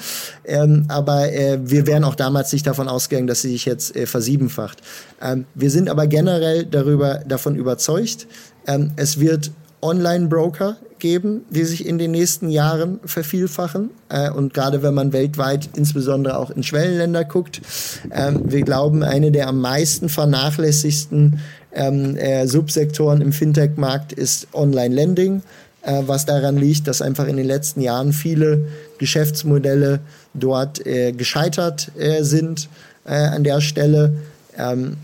ähm, 0.45 0.85
aber 0.87 1.31
äh, 1.33 1.59
wir 1.61 1.87
wären 1.87 2.03
auch 2.03 2.15
damals 2.15 2.53
nicht 2.53 2.65
davon 2.65 2.87
ausgegangen, 2.87 3.27
dass 3.27 3.41
sie 3.41 3.51
sich 3.51 3.65
jetzt 3.65 3.95
äh, 3.95 4.05
versiebenfacht. 4.05 4.81
Ähm, 5.21 5.45
wir 5.55 5.69
sind 5.69 5.89
aber 5.89 6.07
generell 6.07 6.65
darüber, 6.65 7.21
davon 7.27 7.55
überzeugt, 7.55 8.27
ähm, 8.67 8.91
es 8.95 9.19
wird 9.19 9.51
Online-Broker 9.81 10.77
geben, 10.99 11.41
die 11.49 11.63
sich 11.63 11.85
in 11.85 11.97
den 11.97 12.11
nächsten 12.11 12.49
Jahren 12.49 12.99
vervielfachen. 13.05 13.89
Äh, 14.09 14.29
und 14.29 14.53
gerade 14.53 14.83
wenn 14.83 14.93
man 14.93 15.13
weltweit, 15.13 15.69
insbesondere 15.75 16.37
auch 16.37 16.51
in 16.51 16.63
Schwellenländer 16.63 17.25
guckt, 17.25 17.61
ähm, 18.11 18.41
wir 18.45 18.61
glauben, 18.61 19.03
eine 19.03 19.31
der 19.31 19.47
am 19.47 19.59
meisten 19.61 20.09
vernachlässigsten 20.09 21.39
ähm, 21.73 22.15
äh, 22.17 22.47
Subsektoren 22.47 23.21
im 23.21 23.33
Fintech-Markt 23.33 24.13
ist 24.13 24.47
Online-Lending, 24.53 25.41
äh, 25.81 26.03
was 26.05 26.25
daran 26.25 26.57
liegt, 26.57 26.87
dass 26.87 27.01
einfach 27.01 27.27
in 27.27 27.37
den 27.37 27.47
letzten 27.47 27.81
Jahren 27.81 28.13
viele 28.13 28.67
Geschäftsmodelle 28.97 29.99
dort 30.33 30.85
äh, 30.85 31.11
gescheitert 31.11 31.91
äh, 31.97 32.23
sind 32.23 32.69
äh, 33.05 33.13
an 33.13 33.43
der 33.43 33.61
Stelle. 33.61 34.15
Ähm, 34.57 34.97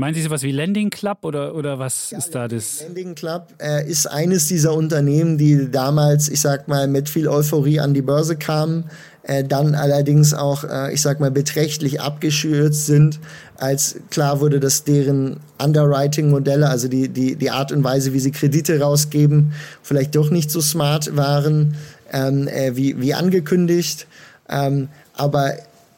Meinen 0.00 0.14
Sie 0.14 0.22
sowas 0.22 0.44
wie 0.44 0.52
Lending 0.52 0.90
Club 0.90 1.24
oder, 1.24 1.56
oder 1.56 1.80
was 1.80 2.12
ja, 2.12 2.18
ist 2.18 2.32
da 2.32 2.46
das? 2.46 2.82
Lending 2.82 3.16
Club 3.16 3.48
äh, 3.58 3.84
ist 3.84 4.06
eines 4.06 4.46
dieser 4.46 4.72
Unternehmen, 4.72 5.38
die 5.38 5.68
damals, 5.72 6.28
ich 6.28 6.40
sag 6.40 6.68
mal, 6.68 6.86
mit 6.86 7.08
viel 7.08 7.26
Euphorie 7.26 7.80
an 7.80 7.94
die 7.94 8.02
Börse 8.02 8.36
kamen, 8.36 8.84
äh, 9.24 9.42
dann 9.42 9.74
allerdings 9.74 10.34
auch, 10.34 10.62
äh, 10.62 10.94
ich 10.94 11.02
sag 11.02 11.18
mal, 11.18 11.32
beträchtlich 11.32 12.00
abgeschürzt 12.00 12.86
sind, 12.86 13.18
als 13.56 13.96
klar 14.10 14.38
wurde, 14.38 14.60
dass 14.60 14.84
deren 14.84 15.40
Underwriting-Modelle, 15.60 16.68
also 16.68 16.86
die, 16.86 17.08
die, 17.08 17.34
die 17.34 17.50
Art 17.50 17.72
und 17.72 17.82
Weise, 17.82 18.12
wie 18.12 18.20
sie 18.20 18.30
Kredite 18.30 18.78
rausgeben, 18.78 19.52
vielleicht 19.82 20.14
doch 20.14 20.30
nicht 20.30 20.52
so 20.52 20.60
smart 20.60 21.16
waren, 21.16 21.74
ähm, 22.12 22.46
äh, 22.46 22.76
wie, 22.76 23.00
wie 23.00 23.14
angekündigt. 23.14 24.06
Ähm, 24.48 24.90
aber 25.14 25.54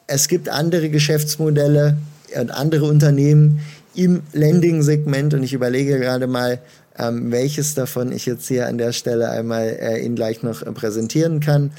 es 0.07 0.27
gibt 0.27 0.49
andere 0.49 0.89
Geschäftsmodelle 0.89 1.99
und 2.41 2.51
andere 2.51 2.87
Unternehmen, 2.87 3.61
im 3.95 4.23
Lending-Segment 4.33 5.35
und 5.35 5.43
ich 5.43 5.53
überlege 5.53 5.99
gerade 5.99 6.27
mal, 6.27 6.61
ähm, 6.99 7.31
welches 7.31 7.75
davon 7.75 8.13
ich 8.13 8.27
jetzt 8.27 8.47
hier 8.49 8.67
an 8.67 8.77
der 8.79 8.93
Stelle 8.93 9.31
einmal 9.31 9.69
äh, 9.81 10.05
Ihnen 10.05 10.17
gleich 10.17 10.43
noch 10.43 10.63
äh, 10.63 10.73
präsentieren 10.73 11.41
kann. 11.41 11.73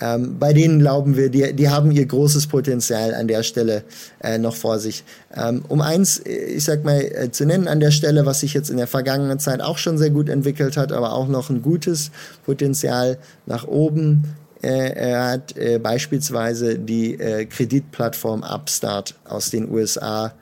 Ähm, 0.00 0.38
bei 0.38 0.52
denen 0.52 0.80
glauben 0.80 1.16
wir, 1.16 1.30
die, 1.30 1.54
die 1.54 1.68
haben 1.70 1.90
ihr 1.90 2.04
großes 2.04 2.48
Potenzial 2.48 3.14
an 3.14 3.28
der 3.28 3.42
Stelle 3.42 3.84
äh, 4.22 4.38
noch 4.38 4.54
vor 4.54 4.78
sich. 4.78 5.04
Ähm, 5.34 5.64
um 5.68 5.80
eins, 5.80 6.18
äh, 6.18 6.32
ich 6.32 6.64
sag 6.64 6.84
mal, 6.84 7.00
äh, 7.00 7.30
zu 7.30 7.46
nennen 7.46 7.68
an 7.68 7.80
der 7.80 7.90
Stelle, 7.90 8.26
was 8.26 8.40
sich 8.40 8.52
jetzt 8.52 8.68
in 8.68 8.76
der 8.76 8.86
vergangenen 8.86 9.38
Zeit 9.38 9.62
auch 9.62 9.78
schon 9.78 9.96
sehr 9.96 10.10
gut 10.10 10.28
entwickelt 10.28 10.76
hat, 10.76 10.92
aber 10.92 11.12
auch 11.12 11.28
noch 11.28 11.48
ein 11.48 11.62
gutes 11.62 12.10
Potenzial 12.44 13.18
nach 13.46 13.66
oben. 13.66 14.24
Äh, 14.62 14.92
er 14.94 15.28
hat 15.30 15.54
beispielsweise 15.82 16.78
die 16.78 17.16
Kreditplattform 17.16 18.42
Upstart 18.42 19.14
aus 19.24 19.50
den 19.50 19.70
USA 19.70 20.32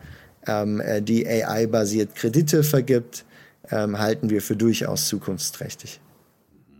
ähm, 0.47 0.81
äh, 0.81 1.03
die 1.03 1.27
AI-basiert 1.27 2.15
Kredite 2.15 2.63
vergibt, 2.63 3.25
ähm, 3.71 3.99
halten 3.99 4.31
wir 4.31 4.43
für 4.43 4.57
durchaus 4.57 5.09
zukunftsträchtig. 5.09 6.01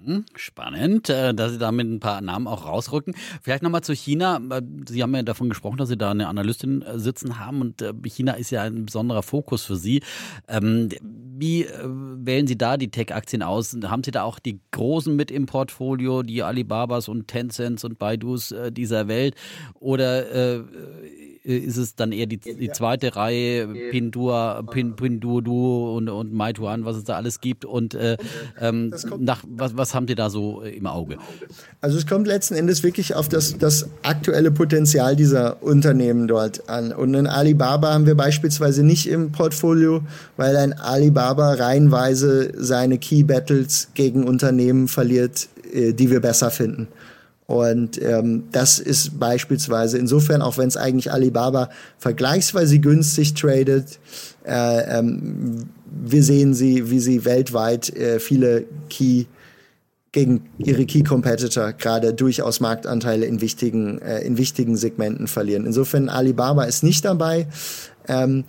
Mhm, 0.07 0.27
spannend, 0.35 1.09
äh, 1.09 1.33
dass 1.33 1.53
Sie 1.53 1.59
da 1.59 1.73
mit 1.73 1.87
ein 1.87 1.99
paar 1.99 2.21
Namen 2.21 2.47
auch 2.47 2.67
rausrücken. 2.67 3.15
Vielleicht 3.41 3.63
nochmal 3.63 3.81
zu 3.81 3.95
China. 3.95 4.39
Äh, 4.51 4.61
Sie 4.87 5.03
haben 5.03 5.15
ja 5.15 5.23
davon 5.23 5.49
gesprochen, 5.49 5.79
dass 5.79 5.89
Sie 5.89 5.97
da 5.97 6.11
eine 6.11 6.29
Analystin 6.29 6.85
sitzen 6.97 7.39
haben 7.39 7.63
und 7.63 7.83
China 8.05 8.33
ist 8.33 8.51
ja 8.51 8.63
ein 8.63 8.85
besonderer 8.85 9.23
Fokus 9.23 9.65
für 9.65 9.77
Sie. 9.77 10.03
Ähm, 10.47 10.91
wie 11.37 11.67
wählen 11.67 12.47
Sie 12.47 12.57
da 12.57 12.77
die 12.77 12.91
Tech-Aktien 12.91 13.43
aus? 13.43 13.77
Haben 13.85 14.05
Sie 14.05 14.13
da 14.13 14.23
auch 14.23 14.39
die 14.39 14.61
Großen 14.71 15.15
mit 15.17 15.31
im 15.31 15.47
Portfolio, 15.47 16.23
die 16.23 16.43
Alibabas 16.43 17.09
und 17.09 17.27
Tencents 17.27 17.83
und 17.83 17.99
Baidus 17.99 18.55
dieser 18.71 19.09
Welt? 19.09 19.35
Oder 19.81 20.63
ist 21.45 21.77
es 21.77 21.95
dann 21.95 22.13
eher 22.13 22.27
die, 22.27 22.39
die 22.39 22.71
zweite 22.71 23.17
Reihe, 23.17 23.69
Pindua, 23.91 24.63
Pin, 24.63 24.97
Pinduoduo 24.97 25.95
und, 25.95 26.09
und 26.09 26.33
Meituan, 26.33 26.87
was 26.87 26.97
es 26.97 27.05
da 27.05 27.17
alles 27.17 27.41
gibt. 27.41 27.67
Und 27.67 27.95
äh, 27.95 28.17
ähm, 28.59 28.95
nach, 29.19 29.45
was, 29.47 29.77
was 29.77 29.95
haben 29.95 30.09
Sie 30.09 30.15
da 30.15 30.31
so 30.31 30.63
äh, 30.63 30.71
im 30.71 30.87
Auge? 30.87 31.19
Also 31.83 31.99
es 31.99 32.07
kommt 32.07 32.27
letzten 32.27 32.55
Endes 32.55 32.83
wirklich 32.83 33.15
auf 33.15 33.29
das, 33.29 33.59
das 33.59 33.91
aktuelle 34.03 34.51
Potenzial 34.51 35.17
dieser 35.17 35.63
Unternehmen 35.63 36.29
dort 36.29 36.71
an. 36.71 36.93
Und 36.93 37.13
in 37.13 37.27
Alibaba 37.27 37.93
haben 37.93 38.07
wir 38.07 38.15
beispielsweise 38.15 38.83
nicht 38.83 39.07
im 39.07 39.31
Portfolio, 39.31 40.01
weil 40.39 40.57
ein 40.57 40.73
Alibaba 40.73 41.53
reihenweise 41.53 42.53
seine 42.57 42.97
Key 42.97 43.23
Battles 43.23 43.89
gegen 43.93 44.25
Unternehmen 44.25 44.89
verliert, 44.89 45.49
äh, 45.75 45.93
die 45.93 46.11
wir 46.11 46.21
besser 46.21 46.51
finden. 46.51 46.89
Und 47.47 48.01
ähm, 48.01 48.45
das 48.53 48.79
ist 48.79 49.19
beispielsweise 49.19 49.99
insofern, 49.99 50.41
auch 50.41 50.57
wenn 50.57 50.69
es 50.69 50.79
eigentlich 50.79 51.13
Alibaba 51.13 51.69
vergleichsweise 51.99 52.79
günstig 52.79 53.35
tradet, 53.35 53.99
äh, 54.47 54.99
ähm, 54.99 55.69
wir 55.91 56.23
sehen 56.23 56.55
sie, 56.55 56.91
wie 56.91 57.01
sie 57.01 57.25
weltweit 57.25 57.95
äh, 57.95 58.19
viele 58.19 58.65
Key 58.89 59.27
gegen 60.15 60.49
ihre 60.59 60.87
Key 60.87 61.03
Competitor 61.03 61.73
gerade 61.73 62.15
durchaus 62.15 62.61
Marktanteile 62.61 63.27
in 63.27 63.41
wichtigen, 63.41 64.01
äh, 64.01 64.21
in 64.21 64.39
wichtigen 64.39 64.77
Segmenten 64.77 65.27
verlieren. 65.27 65.67
Insofern 65.67 66.09
Alibaba 66.09 66.65
ist 66.65 66.83
nicht 66.83 67.05
dabei. 67.05 67.49
Ähm, 68.09 68.45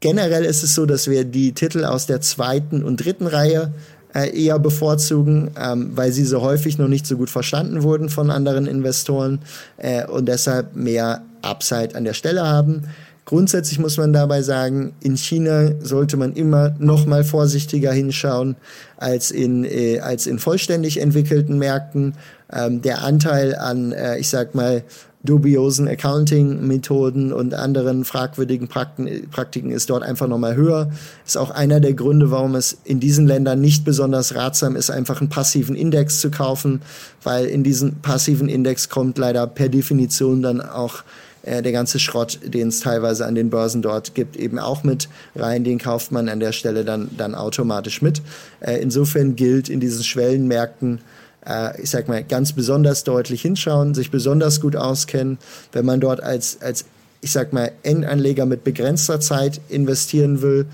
generell 0.00 0.44
ist 0.44 0.62
es 0.62 0.74
so, 0.74 0.86
dass 0.86 1.08
wir 1.08 1.24
die 1.24 1.52
Titel 1.52 1.84
aus 1.84 2.06
der 2.06 2.20
zweiten 2.20 2.84
und 2.84 2.98
dritten 2.98 3.26
Reihe 3.26 3.72
äh, 4.14 4.36
eher 4.36 4.58
bevorzugen, 4.58 5.50
ähm, 5.58 5.92
weil 5.94 6.12
sie 6.12 6.24
so 6.24 6.42
häufig 6.42 6.78
noch 6.78 6.88
nicht 6.88 7.06
so 7.06 7.16
gut 7.16 7.30
verstanden 7.30 7.82
wurden 7.82 8.08
von 8.08 8.30
anderen 8.30 8.66
Investoren 8.66 9.40
äh, 9.76 10.06
und 10.06 10.26
deshalb 10.26 10.74
mehr 10.74 11.22
Upside 11.42 11.94
an 11.94 12.04
der 12.04 12.14
Stelle 12.14 12.46
haben. 12.46 12.84
Grundsätzlich 13.24 13.78
muss 13.78 13.96
man 13.96 14.12
dabei 14.12 14.42
sagen, 14.42 14.92
in 15.00 15.16
China 15.16 15.70
sollte 15.80 16.16
man 16.16 16.32
immer 16.32 16.74
noch 16.80 17.06
mal 17.06 17.22
vorsichtiger 17.22 17.92
hinschauen 17.92 18.56
als 18.96 19.30
in, 19.30 19.64
äh, 19.64 20.00
als 20.00 20.26
in 20.26 20.40
vollständig 20.40 21.00
entwickelten 21.00 21.58
Märkten. 21.58 22.14
Ähm, 22.52 22.82
der 22.82 23.04
Anteil 23.04 23.54
an, 23.54 23.92
äh, 23.92 24.18
ich 24.18 24.28
sag 24.28 24.56
mal, 24.56 24.82
dubiosen 25.22 25.86
Accounting-Methoden 25.86 27.32
und 27.32 27.52
anderen 27.52 28.04
fragwürdigen 28.04 28.68
Praktiken 28.68 29.70
ist 29.70 29.90
dort 29.90 30.02
einfach 30.02 30.26
nochmal 30.26 30.56
höher. 30.56 30.90
Ist 31.26 31.36
auch 31.36 31.50
einer 31.50 31.80
der 31.80 31.92
Gründe, 31.92 32.30
warum 32.30 32.54
es 32.54 32.78
in 32.84 33.00
diesen 33.00 33.26
Ländern 33.26 33.60
nicht 33.60 33.84
besonders 33.84 34.34
ratsam 34.34 34.76
ist, 34.76 34.90
einfach 34.90 35.20
einen 35.20 35.28
passiven 35.28 35.76
Index 35.76 36.20
zu 36.20 36.30
kaufen, 36.30 36.80
weil 37.22 37.46
in 37.46 37.62
diesen 37.62 37.96
passiven 37.96 38.48
Index 38.48 38.88
kommt 38.88 39.18
leider 39.18 39.46
per 39.46 39.68
Definition 39.68 40.42
dann 40.42 40.62
auch 40.62 41.04
äh, 41.42 41.62
der 41.62 41.72
ganze 41.72 41.98
Schrott, 41.98 42.38
den 42.44 42.68
es 42.68 42.80
teilweise 42.80 43.26
an 43.26 43.34
den 43.34 43.50
Börsen 43.50 43.82
dort 43.82 44.14
gibt, 44.14 44.36
eben 44.36 44.58
auch 44.58 44.84
mit 44.84 45.08
rein. 45.34 45.64
Den 45.64 45.78
kauft 45.78 46.12
man 46.12 46.28
an 46.28 46.40
der 46.40 46.52
Stelle 46.52 46.84
dann, 46.84 47.10
dann 47.16 47.34
automatisch 47.34 48.02
mit. 48.02 48.22
Äh, 48.60 48.78
insofern 48.78 49.36
gilt 49.36 49.68
in 49.68 49.80
diesen 49.80 50.04
Schwellenmärkten, 50.04 51.00
äh, 51.46 51.80
ich 51.80 51.90
sag 51.90 52.08
mal, 52.08 52.22
ganz 52.24 52.52
besonders 52.52 53.04
deutlich 53.04 53.42
hinschauen, 53.42 53.94
sich 53.94 54.10
besonders 54.10 54.60
gut 54.60 54.76
auskennen. 54.76 55.38
Wenn 55.72 55.84
man 55.84 56.00
dort 56.00 56.22
als, 56.22 56.58
als 56.60 56.84
ich 57.20 57.32
sag 57.32 57.52
mal, 57.52 57.72
Endanleger 57.82 58.46
mit 58.46 58.64
begrenzter 58.64 59.20
Zeit 59.20 59.60
investieren 59.68 60.42
will, 60.42 60.66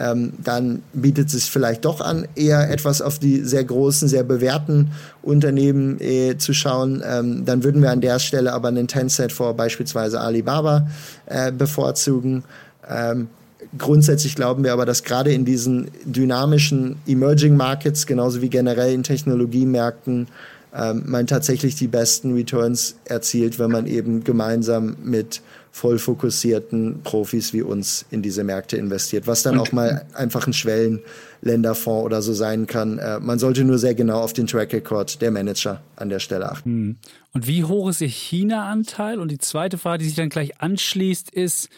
ähm, 0.00 0.34
dann 0.42 0.82
bietet 0.92 1.26
es 1.26 1.32
sich 1.32 1.50
vielleicht 1.50 1.84
doch 1.84 2.00
an, 2.00 2.28
eher 2.36 2.70
etwas 2.70 3.02
auf 3.02 3.18
die 3.18 3.40
sehr 3.42 3.64
großen, 3.64 4.08
sehr 4.08 4.22
bewährten 4.22 4.92
Unternehmen 5.22 6.00
äh, 6.00 6.38
zu 6.38 6.54
schauen. 6.54 7.02
Ähm, 7.04 7.44
dann 7.44 7.64
würden 7.64 7.82
wir 7.82 7.90
an 7.90 8.00
der 8.00 8.20
Stelle 8.20 8.52
aber 8.52 8.68
einen 8.68 8.86
Tencent 8.86 9.32
vor 9.32 9.54
beispielsweise 9.54 10.20
Alibaba 10.20 10.86
äh, 11.26 11.50
bevorzugen. 11.50 12.44
Ähm, 12.88 13.28
Grundsätzlich 13.76 14.34
glauben 14.34 14.64
wir 14.64 14.72
aber, 14.72 14.86
dass 14.86 15.04
gerade 15.04 15.32
in 15.32 15.44
diesen 15.44 15.90
dynamischen 16.04 16.96
Emerging 17.06 17.56
Markets, 17.56 18.06
genauso 18.06 18.40
wie 18.40 18.48
generell 18.48 18.94
in 18.94 19.02
Technologiemärkten, 19.02 20.28
ähm, 20.74 21.02
man 21.06 21.26
tatsächlich 21.26 21.76
die 21.76 21.88
besten 21.88 22.34
Returns 22.34 22.96
erzielt, 23.04 23.58
wenn 23.58 23.70
man 23.70 23.86
eben 23.86 24.24
gemeinsam 24.24 24.96
mit 25.02 25.42
voll 25.72 25.98
fokussierten 25.98 27.02
Profis 27.04 27.52
wie 27.52 27.62
uns 27.62 28.04
in 28.10 28.22
diese 28.22 28.42
Märkte 28.44 28.76
investiert, 28.76 29.26
was 29.26 29.42
dann 29.42 29.58
auch 29.58 29.72
mal 29.72 30.04
einfach 30.12 30.46
ein 30.46 30.52
Schwellenländerfonds 30.52 32.04
oder 32.04 32.20
so 32.20 32.32
sein 32.32 32.66
kann. 32.66 32.98
Äh, 32.98 33.20
man 33.20 33.38
sollte 33.38 33.64
nur 33.64 33.78
sehr 33.78 33.94
genau 33.94 34.20
auf 34.20 34.32
den 34.32 34.46
Track 34.46 34.72
Record 34.72 35.22
der 35.22 35.30
Manager 35.30 35.82
an 35.96 36.08
der 36.08 36.18
Stelle 36.18 36.50
achten. 36.50 36.70
Hm. 36.70 36.96
Und 37.32 37.46
wie 37.46 37.64
hoch 37.64 37.90
ist 37.90 38.00
Ihr 38.00 38.08
China-Anteil? 38.08 39.20
Und 39.20 39.30
die 39.30 39.38
zweite 39.38 39.78
Frage, 39.78 39.98
die 39.98 40.06
sich 40.06 40.16
dann 40.16 40.30
gleich 40.30 40.60
anschließt, 40.60 41.30
ist, 41.30 41.68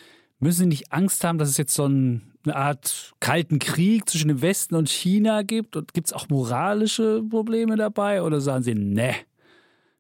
Müssen 0.41 0.61
Sie 0.61 0.67
nicht 0.67 0.93
Angst 0.93 1.23
haben, 1.23 1.39
dass 1.39 1.51
es 1.51 1.59
jetzt 1.59 1.75
so 1.75 1.87
ein, 1.87 2.23
eine 2.45 2.57
Art 2.57 3.13
kalten 3.21 3.59
Krieg 3.59 4.09
zwischen 4.09 4.29
dem 4.29 4.41
Westen 4.41 4.75
und 4.75 4.89
China 4.89 5.43
gibt? 5.43 5.77
Und 5.77 5.93
gibt 5.93 6.07
es 6.09 6.13
auch 6.15 6.31
moralische 6.31 7.23
Probleme 7.29 7.77
dabei? 7.77 8.23
Oder 8.23 8.41
sagen 8.41 8.65
Sie, 8.65 8.75
ne, 8.75 9.15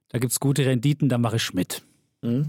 da 0.09 0.19
gibt 0.19 0.33
es 0.33 0.41
gute 0.41 0.65
Renditen, 0.65 1.11
da 1.11 1.19
mache 1.19 1.37
ich 1.37 1.53
mit? 1.53 1.83
Mhm. 2.23 2.47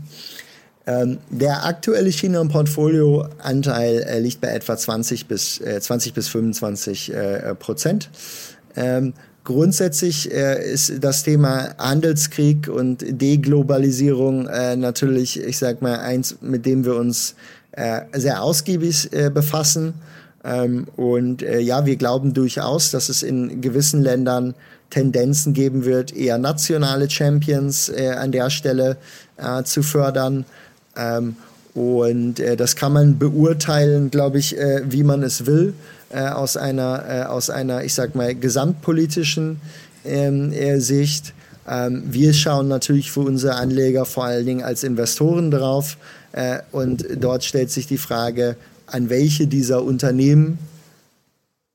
Ähm, 0.88 1.20
der 1.30 1.66
aktuelle 1.66 2.10
China-Portfolio-Anteil 2.10 4.02
äh, 4.02 4.20
liegt 4.20 4.42
bei 4.42 4.48
etwa 4.48 4.76
20 4.76 5.28
bis, 5.28 5.60
äh, 5.60 5.80
20 5.80 6.14
bis 6.14 6.30
25 6.30 7.14
äh, 7.14 7.56
Prozent. 7.56 8.10
Ähm, 8.76 9.14
Grundsätzlich 9.44 10.32
äh, 10.32 10.72
ist 10.72 11.04
das 11.04 11.24
Thema 11.24 11.76
Handelskrieg 11.80 12.68
und 12.68 13.04
Deglobalisierung 13.04 14.48
äh, 14.48 14.76
natürlich, 14.76 15.42
ich 15.42 15.58
sag 15.58 15.82
mal, 15.82 16.00
eins, 16.00 16.38
mit 16.42 16.68
dem 16.68 16.86
wir 16.86 16.96
uns 16.96 17.34
äh, 17.74 18.01
sehr 18.13 18.43
ausgiebig 18.43 19.11
äh, 19.13 19.30
befassen. 19.30 19.93
Ähm, 20.43 20.88
und 20.95 21.43
äh, 21.43 21.59
ja, 21.59 21.86
wir 21.86 21.95
glauben 21.95 22.34
durchaus, 22.34 22.91
dass 22.91 23.09
es 23.09 23.24
in 23.24 23.61
gewissen 23.61 24.01
Ländern 24.01 24.55
Tendenzen 24.89 25.53
geben 25.53 25.86
wird, 25.86 26.13
eher 26.15 26.38
nationale 26.38 27.09
Champions 27.09 27.89
äh, 27.89 28.09
an 28.09 28.32
der 28.32 28.49
Stelle 28.49 28.97
äh, 29.38 29.63
zu 29.63 29.84
fördern. 29.84 30.45
Ähm, 30.97 31.36
und 31.74 32.39
äh, 32.39 32.57
das 32.57 32.76
kann 32.76 32.91
man 32.91 33.17
beurteilen, 33.17 34.11
glaube 34.11 34.39
ich, 34.39 34.57
äh, 34.57 34.82
wie 34.86 35.03
man 35.03 35.24
es 35.24 35.45
will, 35.45 35.74
äh, 36.09 36.28
aus 36.28 36.57
einer, 36.57 37.30
aus 37.30 37.49
einer, 37.49 37.86
ich 37.86 37.93
sag 37.93 38.15
mal, 38.15 38.36
gesamtpolitischen 38.36 39.61
ähm, 40.03 40.51
äh, 40.51 40.80
Sicht. 40.80 41.34
Ähm, 41.67 42.03
wir 42.07 42.34
schauen 42.34 42.67
natürlich 42.67 43.11
für 43.11 43.22
unsere 43.22 43.55
Anleger 43.55 44.05
vor 44.05 44.26
allen 44.26 44.45
Dingen 44.45 44.63
als 44.63 44.84
Investoren 44.84 45.51
drauf. 45.51 45.97
Äh, 46.34 46.59
und 46.71 47.05
dort 47.17 47.43
stellt 47.43 47.71
sich 47.71 47.88
die 47.88 47.97
Frage, 47.97 48.55
an 48.88 49.09
welche 49.09 49.47
dieser 49.47 49.84
Unternehmen 49.84 50.59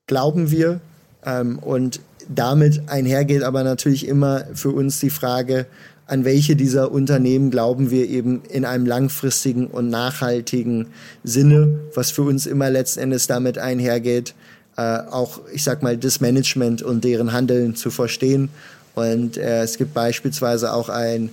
glauben 0.07 0.51
wir? 0.51 0.79
Ähm, 1.25 1.59
und 1.59 1.99
damit 2.29 2.89
einhergeht 2.89 3.43
aber 3.43 3.63
natürlich 3.63 4.07
immer 4.07 4.45
für 4.53 4.69
uns 4.69 4.99
die 4.99 5.09
Frage, 5.09 5.65
an 6.07 6.23
welche 6.23 6.55
dieser 6.55 6.91
Unternehmen 6.91 7.51
glauben 7.51 7.91
wir 7.91 8.07
eben 8.07 8.41
in 8.49 8.63
einem 8.65 8.85
langfristigen 8.85 9.67
und 9.67 9.89
nachhaltigen 9.89 10.87
Sinne, 11.23 11.79
was 11.93 12.11
für 12.11 12.21
uns 12.21 12.45
immer 12.45 12.69
letzten 12.69 13.01
Endes 13.01 13.27
damit 13.27 13.57
einhergeht, 13.57 14.33
äh, 14.77 14.81
auch, 14.81 15.41
ich 15.53 15.63
sag 15.63 15.83
mal, 15.83 15.97
das 15.97 16.21
Management 16.21 16.81
und 16.81 17.03
deren 17.03 17.33
Handeln 17.33 17.75
zu 17.75 17.91
verstehen. 17.91 18.49
Und 18.95 19.37
äh, 19.37 19.63
es 19.63 19.77
gibt 19.77 19.93
beispielsweise 19.93 20.73
auch 20.73 20.89
ein 20.89 21.29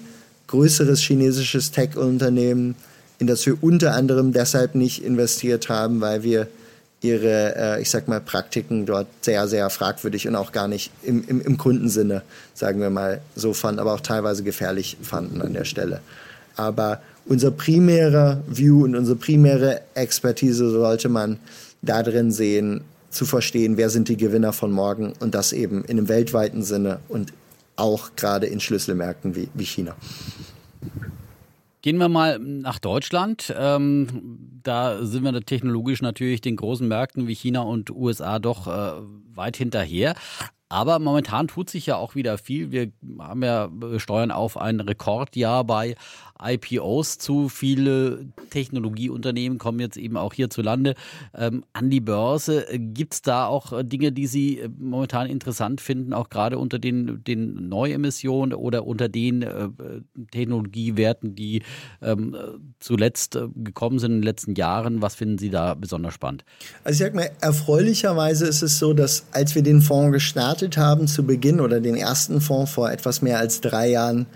größeres 0.48 1.00
chinesisches 1.00 1.70
Tech-Unternehmen, 1.70 2.74
in 3.24 3.28
das 3.28 3.46
wir 3.46 3.56
unter 3.62 3.94
anderem 3.94 4.34
deshalb 4.34 4.74
nicht 4.74 5.02
investiert 5.02 5.70
haben, 5.70 6.02
weil 6.02 6.22
wir 6.22 6.46
ihre, 7.00 7.56
äh, 7.56 7.80
ich 7.80 7.88
sag 7.88 8.06
mal, 8.06 8.20
Praktiken 8.20 8.84
dort 8.84 9.06
sehr, 9.22 9.48
sehr 9.48 9.70
fragwürdig 9.70 10.28
und 10.28 10.36
auch 10.36 10.52
gar 10.52 10.68
nicht 10.68 10.90
im, 11.02 11.24
im, 11.26 11.40
im 11.40 11.56
Kundensinne, 11.56 12.20
sagen 12.52 12.80
wir 12.80 12.90
mal, 12.90 13.22
so 13.34 13.54
fanden, 13.54 13.80
aber 13.80 13.94
auch 13.94 14.02
teilweise 14.02 14.42
gefährlich 14.42 14.98
fanden 15.00 15.40
an 15.40 15.54
der 15.54 15.64
Stelle. 15.64 16.00
Aber 16.56 17.00
unser 17.24 17.50
primärer 17.50 18.42
View 18.46 18.84
und 18.84 18.94
unsere 18.94 19.16
primäre 19.16 19.80
Expertise 19.94 20.68
sollte 20.68 21.08
man 21.08 21.38
da 21.80 22.02
drin 22.02 22.30
sehen, 22.30 22.82
zu 23.08 23.24
verstehen, 23.24 23.78
wer 23.78 23.88
sind 23.88 24.10
die 24.10 24.18
Gewinner 24.18 24.52
von 24.52 24.70
morgen 24.70 25.14
und 25.20 25.34
das 25.34 25.54
eben 25.54 25.82
in 25.84 25.96
einem 25.96 26.08
weltweiten 26.10 26.62
Sinne 26.62 26.98
und 27.08 27.32
auch 27.76 28.16
gerade 28.16 28.48
in 28.48 28.60
Schlüsselmärkten 28.60 29.34
wie, 29.34 29.48
wie 29.54 29.64
China. 29.64 29.96
Gehen 31.84 31.98
wir 31.98 32.08
mal 32.08 32.38
nach 32.38 32.78
Deutschland. 32.78 33.54
Ähm, 33.54 34.58
da 34.62 35.04
sind 35.04 35.22
wir 35.22 35.38
technologisch 35.42 36.00
natürlich 36.00 36.40
den 36.40 36.56
großen 36.56 36.88
Märkten 36.88 37.28
wie 37.28 37.34
China 37.34 37.60
und 37.60 37.90
USA 37.90 38.38
doch 38.38 38.66
äh, 38.66 39.02
weit 39.34 39.58
hinterher. 39.58 40.14
Aber 40.70 40.98
momentan 40.98 41.46
tut 41.46 41.68
sich 41.68 41.84
ja 41.84 41.96
auch 41.96 42.14
wieder 42.14 42.38
viel. 42.38 42.72
Wir 42.72 42.90
haben 43.18 43.42
ja 43.42 43.68
steuern 43.98 44.30
auf 44.30 44.56
ein 44.56 44.80
Rekordjahr 44.80 45.62
bei 45.64 45.94
IPOs 46.42 47.18
zu. 47.18 47.48
Viele 47.48 48.26
Technologieunternehmen 48.50 49.58
kommen 49.58 49.80
jetzt 49.80 49.96
eben 49.96 50.16
auch 50.16 50.34
hierzulande 50.34 50.94
ähm, 51.34 51.64
an 51.72 51.90
die 51.90 52.00
Börse. 52.00 52.66
Gibt 52.72 53.14
es 53.14 53.22
da 53.22 53.46
auch 53.46 53.72
äh, 53.72 53.84
Dinge, 53.84 54.12
die 54.12 54.26
Sie 54.26 54.60
äh, 54.60 54.68
momentan 54.78 55.28
interessant 55.28 55.80
finden, 55.80 56.12
auch 56.12 56.28
gerade 56.28 56.58
unter 56.58 56.78
den, 56.78 57.22
den 57.24 57.68
Neuemissionen 57.68 58.54
oder 58.54 58.86
unter 58.86 59.08
den 59.08 59.42
äh, 59.42 59.68
Technologiewerten, 60.30 61.34
die 61.34 61.62
ähm, 62.02 62.36
zuletzt 62.78 63.36
äh, 63.36 63.48
gekommen 63.54 63.98
sind 63.98 64.12
in 64.12 64.18
den 64.18 64.24
letzten 64.24 64.54
Jahren? 64.54 65.02
Was 65.02 65.14
finden 65.14 65.38
Sie 65.38 65.50
da 65.50 65.74
besonders 65.74 66.14
spannend? 66.14 66.44
Also 66.82 67.04
ich 67.04 67.06
sag 67.06 67.14
mal, 67.14 67.30
erfreulicherweise 67.40 68.46
ist 68.46 68.62
es 68.62 68.78
so, 68.78 68.92
dass 68.92 69.26
als 69.32 69.54
wir 69.54 69.62
den 69.62 69.80
Fonds 69.80 70.12
gestartet 70.12 70.76
haben 70.76 71.06
zu 71.06 71.24
Beginn 71.24 71.60
oder 71.60 71.80
den 71.80 71.96
ersten 71.96 72.40
Fonds 72.40 72.72
vor 72.72 72.90
etwas 72.90 73.22
mehr 73.22 73.38
als 73.38 73.60
drei 73.60 73.90
Jahren, 73.90 74.26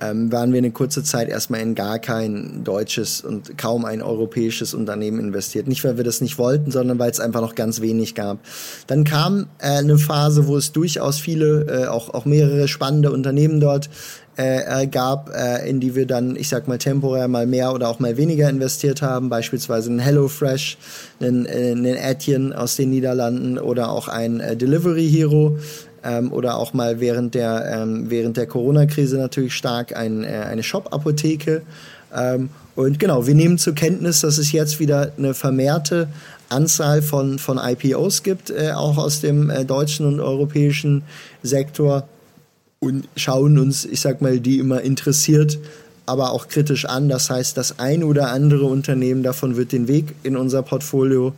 ähm, 0.00 0.30
waren 0.30 0.52
wir 0.52 0.58
eine 0.58 0.70
kurze 0.70 1.02
Zeit 1.02 1.28
erstmal 1.28 1.60
in 1.60 1.74
gar 1.74 1.98
kein 1.98 2.62
deutsches 2.64 3.20
und 3.20 3.58
kaum 3.58 3.84
ein 3.84 4.00
europäisches 4.00 4.74
Unternehmen 4.74 5.18
investiert. 5.18 5.66
Nicht, 5.66 5.84
weil 5.84 5.96
wir 5.96 6.04
das 6.04 6.20
nicht 6.20 6.38
wollten, 6.38 6.70
sondern 6.70 6.98
weil 6.98 7.10
es 7.10 7.20
einfach 7.20 7.40
noch 7.40 7.54
ganz 7.54 7.80
wenig 7.80 8.14
gab. 8.14 8.38
Dann 8.86 9.04
kam 9.04 9.46
äh, 9.58 9.78
eine 9.78 9.98
Phase, 9.98 10.46
wo 10.46 10.56
es 10.56 10.72
durchaus 10.72 11.18
viele, 11.18 11.66
äh, 11.66 11.86
auch, 11.86 12.14
auch 12.14 12.24
mehrere 12.24 12.68
spannende 12.68 13.10
Unternehmen 13.10 13.60
dort 13.60 13.90
äh, 14.38 14.86
gab, 14.86 15.30
äh, 15.34 15.68
in 15.68 15.80
die 15.80 15.96
wir 15.96 16.06
dann, 16.06 16.36
ich 16.36 16.48
sag 16.48 16.68
mal, 16.68 16.78
temporär 16.78 17.26
mal 17.26 17.46
mehr 17.46 17.74
oder 17.74 17.88
auch 17.88 17.98
mal 17.98 18.16
weniger 18.16 18.48
investiert 18.48 19.02
haben, 19.02 19.28
beispielsweise 19.28 19.90
ein 19.90 19.98
HelloFresh, 19.98 20.78
ein, 21.20 21.44
äh, 21.44 21.72
ein 21.72 21.84
Etienne 21.84 22.56
aus 22.56 22.76
den 22.76 22.90
Niederlanden 22.90 23.58
oder 23.58 23.90
auch 23.90 24.06
ein 24.06 24.38
äh, 24.38 24.56
Delivery 24.56 25.08
Hero, 25.10 25.58
ähm, 26.04 26.32
oder 26.32 26.56
auch 26.56 26.72
mal 26.72 27.00
während 27.00 27.34
der, 27.34 27.64
ähm, 27.72 28.10
während 28.10 28.36
der 28.36 28.46
Corona-Krise 28.46 29.18
natürlich 29.18 29.54
stark 29.54 29.96
ein, 29.96 30.24
äh, 30.24 30.44
eine 30.48 30.62
Shop-Apotheke. 30.62 31.62
Ähm, 32.14 32.50
und 32.74 32.98
genau, 32.98 33.26
wir 33.26 33.34
nehmen 33.34 33.58
zur 33.58 33.74
Kenntnis, 33.74 34.20
dass 34.20 34.38
es 34.38 34.52
jetzt 34.52 34.80
wieder 34.80 35.12
eine 35.18 35.34
vermehrte 35.34 36.08
Anzahl 36.48 37.02
von, 37.02 37.38
von 37.38 37.58
IPOs 37.58 38.22
gibt, 38.22 38.50
äh, 38.50 38.72
auch 38.72 38.96
aus 38.96 39.20
dem 39.20 39.50
äh, 39.50 39.64
deutschen 39.64 40.06
und 40.06 40.20
europäischen 40.20 41.02
Sektor 41.42 42.08
und 42.80 43.08
schauen 43.16 43.58
uns, 43.58 43.84
ich 43.84 44.00
sag 44.00 44.22
mal, 44.22 44.38
die 44.40 44.58
immer 44.58 44.80
interessiert, 44.82 45.58
aber 46.06 46.30
auch 46.30 46.48
kritisch 46.48 46.84
an. 46.84 47.08
Das 47.08 47.28
heißt, 47.28 47.56
das 47.56 47.78
ein 47.78 48.02
oder 48.02 48.30
andere 48.30 48.64
Unternehmen 48.64 49.22
davon 49.22 49.56
wird 49.56 49.72
den 49.72 49.88
Weg 49.88 50.14
in 50.22 50.36
unser 50.36 50.62
Portfolio 50.62 51.34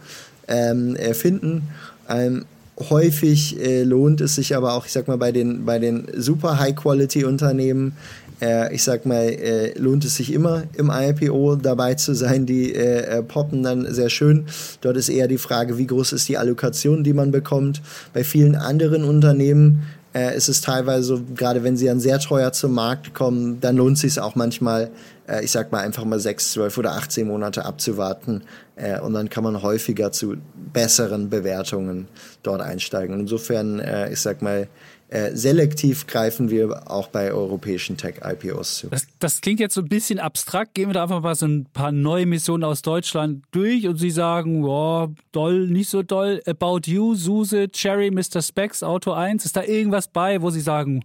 ähm, 0.47 0.97
finden. 1.13 1.69
Ähm, 2.09 2.45
häufig 2.89 3.61
äh, 3.61 3.83
lohnt 3.83 4.21
es 4.21 4.37
sich 4.37 4.57
aber 4.57 4.75
auch, 4.75 4.87
ich 4.87 4.93
sag 4.93 5.09
mal, 5.09 5.19
bei 5.19 5.33
den, 5.33 5.65
bei 5.65 5.79
den 5.79 6.07
super 6.17 6.59
High-Quality-Unternehmen 6.59 7.93
äh, 8.41 8.75
ich 8.75 8.83
sag 8.83 9.07
mal, 9.07 9.29
äh, 9.29 9.79
lohnt 9.79 10.05
es 10.05 10.17
sich 10.17 10.33
immer 10.33 10.65
im 10.75 10.91
IPO 10.91 11.57
dabei 11.57 11.95
zu 11.95 12.15
sein. 12.15 12.47
Die 12.47 12.75
äh, 12.75 13.19
äh, 13.19 13.23
poppen 13.23 13.63
dann 13.63 13.93
sehr 13.93 14.11
schön. 14.11 14.47
Dort 14.81 14.97
ist 14.97 15.09
eher 15.09 15.29
die 15.29 15.39
Frage, 15.39 15.79
wie 15.79 15.87
groß 15.87 16.13
ist 16.13 16.29
die 16.29 16.39
Allokation, 16.39 17.05
die 17.05 17.13
man 17.13 17.31
bekommt. 17.31 17.83
Bei 18.13 18.25
vielen 18.25 18.57
anderen 18.57 19.05
Unternehmen 19.05 19.83
äh, 20.15 20.37
ist 20.37 20.49
es 20.49 20.61
teilweise 20.61 21.05
so, 21.05 21.23
gerade 21.35 21.63
wenn 21.63 21.77
sie 21.77 21.87
dann 21.87 22.01
sehr 22.01 22.19
teuer 22.19 22.53
zum 22.53 22.75
Markt 22.75 23.15
kommen, 23.15 23.61
dann 23.61 23.77
lohnt 23.77 23.97
es 23.97 24.03
sich 24.03 24.21
auch 24.21 24.35
manchmal, 24.35 24.91
äh, 25.29 25.45
ich 25.45 25.51
sag 25.51 25.71
mal, 25.71 25.81
einfach 25.81 26.05
mal 26.05 26.19
sechs, 26.19 26.53
zwölf 26.53 26.79
oder 26.79 26.93
18 26.93 27.27
Monate 27.27 27.65
abzuwarten. 27.65 28.43
Äh, 28.77 29.01
und 29.01 29.13
dann 29.13 29.31
kann 29.31 29.45
man 29.45 29.63
häufiger 29.63 30.11
zu 30.11 30.37
besseren 30.73 31.31
Bewertungen 31.31 32.09
dort 32.43 32.61
einsteigen. 32.61 33.15
Und 33.15 33.21
insofern, 33.21 33.79
äh, 33.79 34.13
ich 34.13 34.21
sag 34.21 34.43
mal, 34.43 34.69
äh, 35.11 35.35
selektiv 35.35 36.07
greifen 36.07 36.51
wir 36.51 36.89
auch 36.89 37.09
bei 37.09 37.33
europäischen 37.33 37.97
Tech-IPOs 37.97 38.77
zu. 38.77 38.89
Das, 38.91 39.09
das, 39.19 39.41
klingt 39.41 39.59
jetzt 39.59 39.75
so 39.75 39.81
ein 39.81 39.89
bisschen 39.89 40.21
abstrakt. 40.21 40.75
Gehen 40.75 40.89
wir 40.89 40.95
da 40.95 41.03
einfach 41.03 41.21
mal 41.21 41.35
so 41.35 41.47
ein 41.47 41.67
paar 41.73 41.91
neue 41.91 42.27
Missionen 42.27 42.63
aus 42.63 42.83
Deutschland 42.83 43.43
durch 43.51 43.89
und 43.89 43.97
Sie 43.97 44.13
sagen, 44.13 44.65
ja, 44.65 45.09
doll, 45.33 45.67
nicht 45.67 45.91
so 45.91 46.05
doll. 46.05 46.41
About 46.47 46.83
You, 46.85 47.17
Suse, 47.17 47.69
Cherry, 47.73 48.13
Mr. 48.13 48.41
Specs, 48.41 48.85
Auto 48.85 49.11
1. 49.11 49.45
Ist 49.45 49.57
da 49.57 49.65
irgendwas 49.65 50.07
bei, 50.07 50.43
wo 50.43 50.51
Sie 50.51 50.61
sagen, 50.61 51.03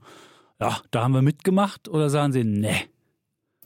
ja, 0.60 0.78
da 0.92 1.04
haben 1.04 1.16
wir 1.16 1.24
mitgemacht? 1.24 1.88
Oder 1.88 2.12
sagen 2.12 2.32
Sie, 2.32 2.44
nee? 2.44 2.84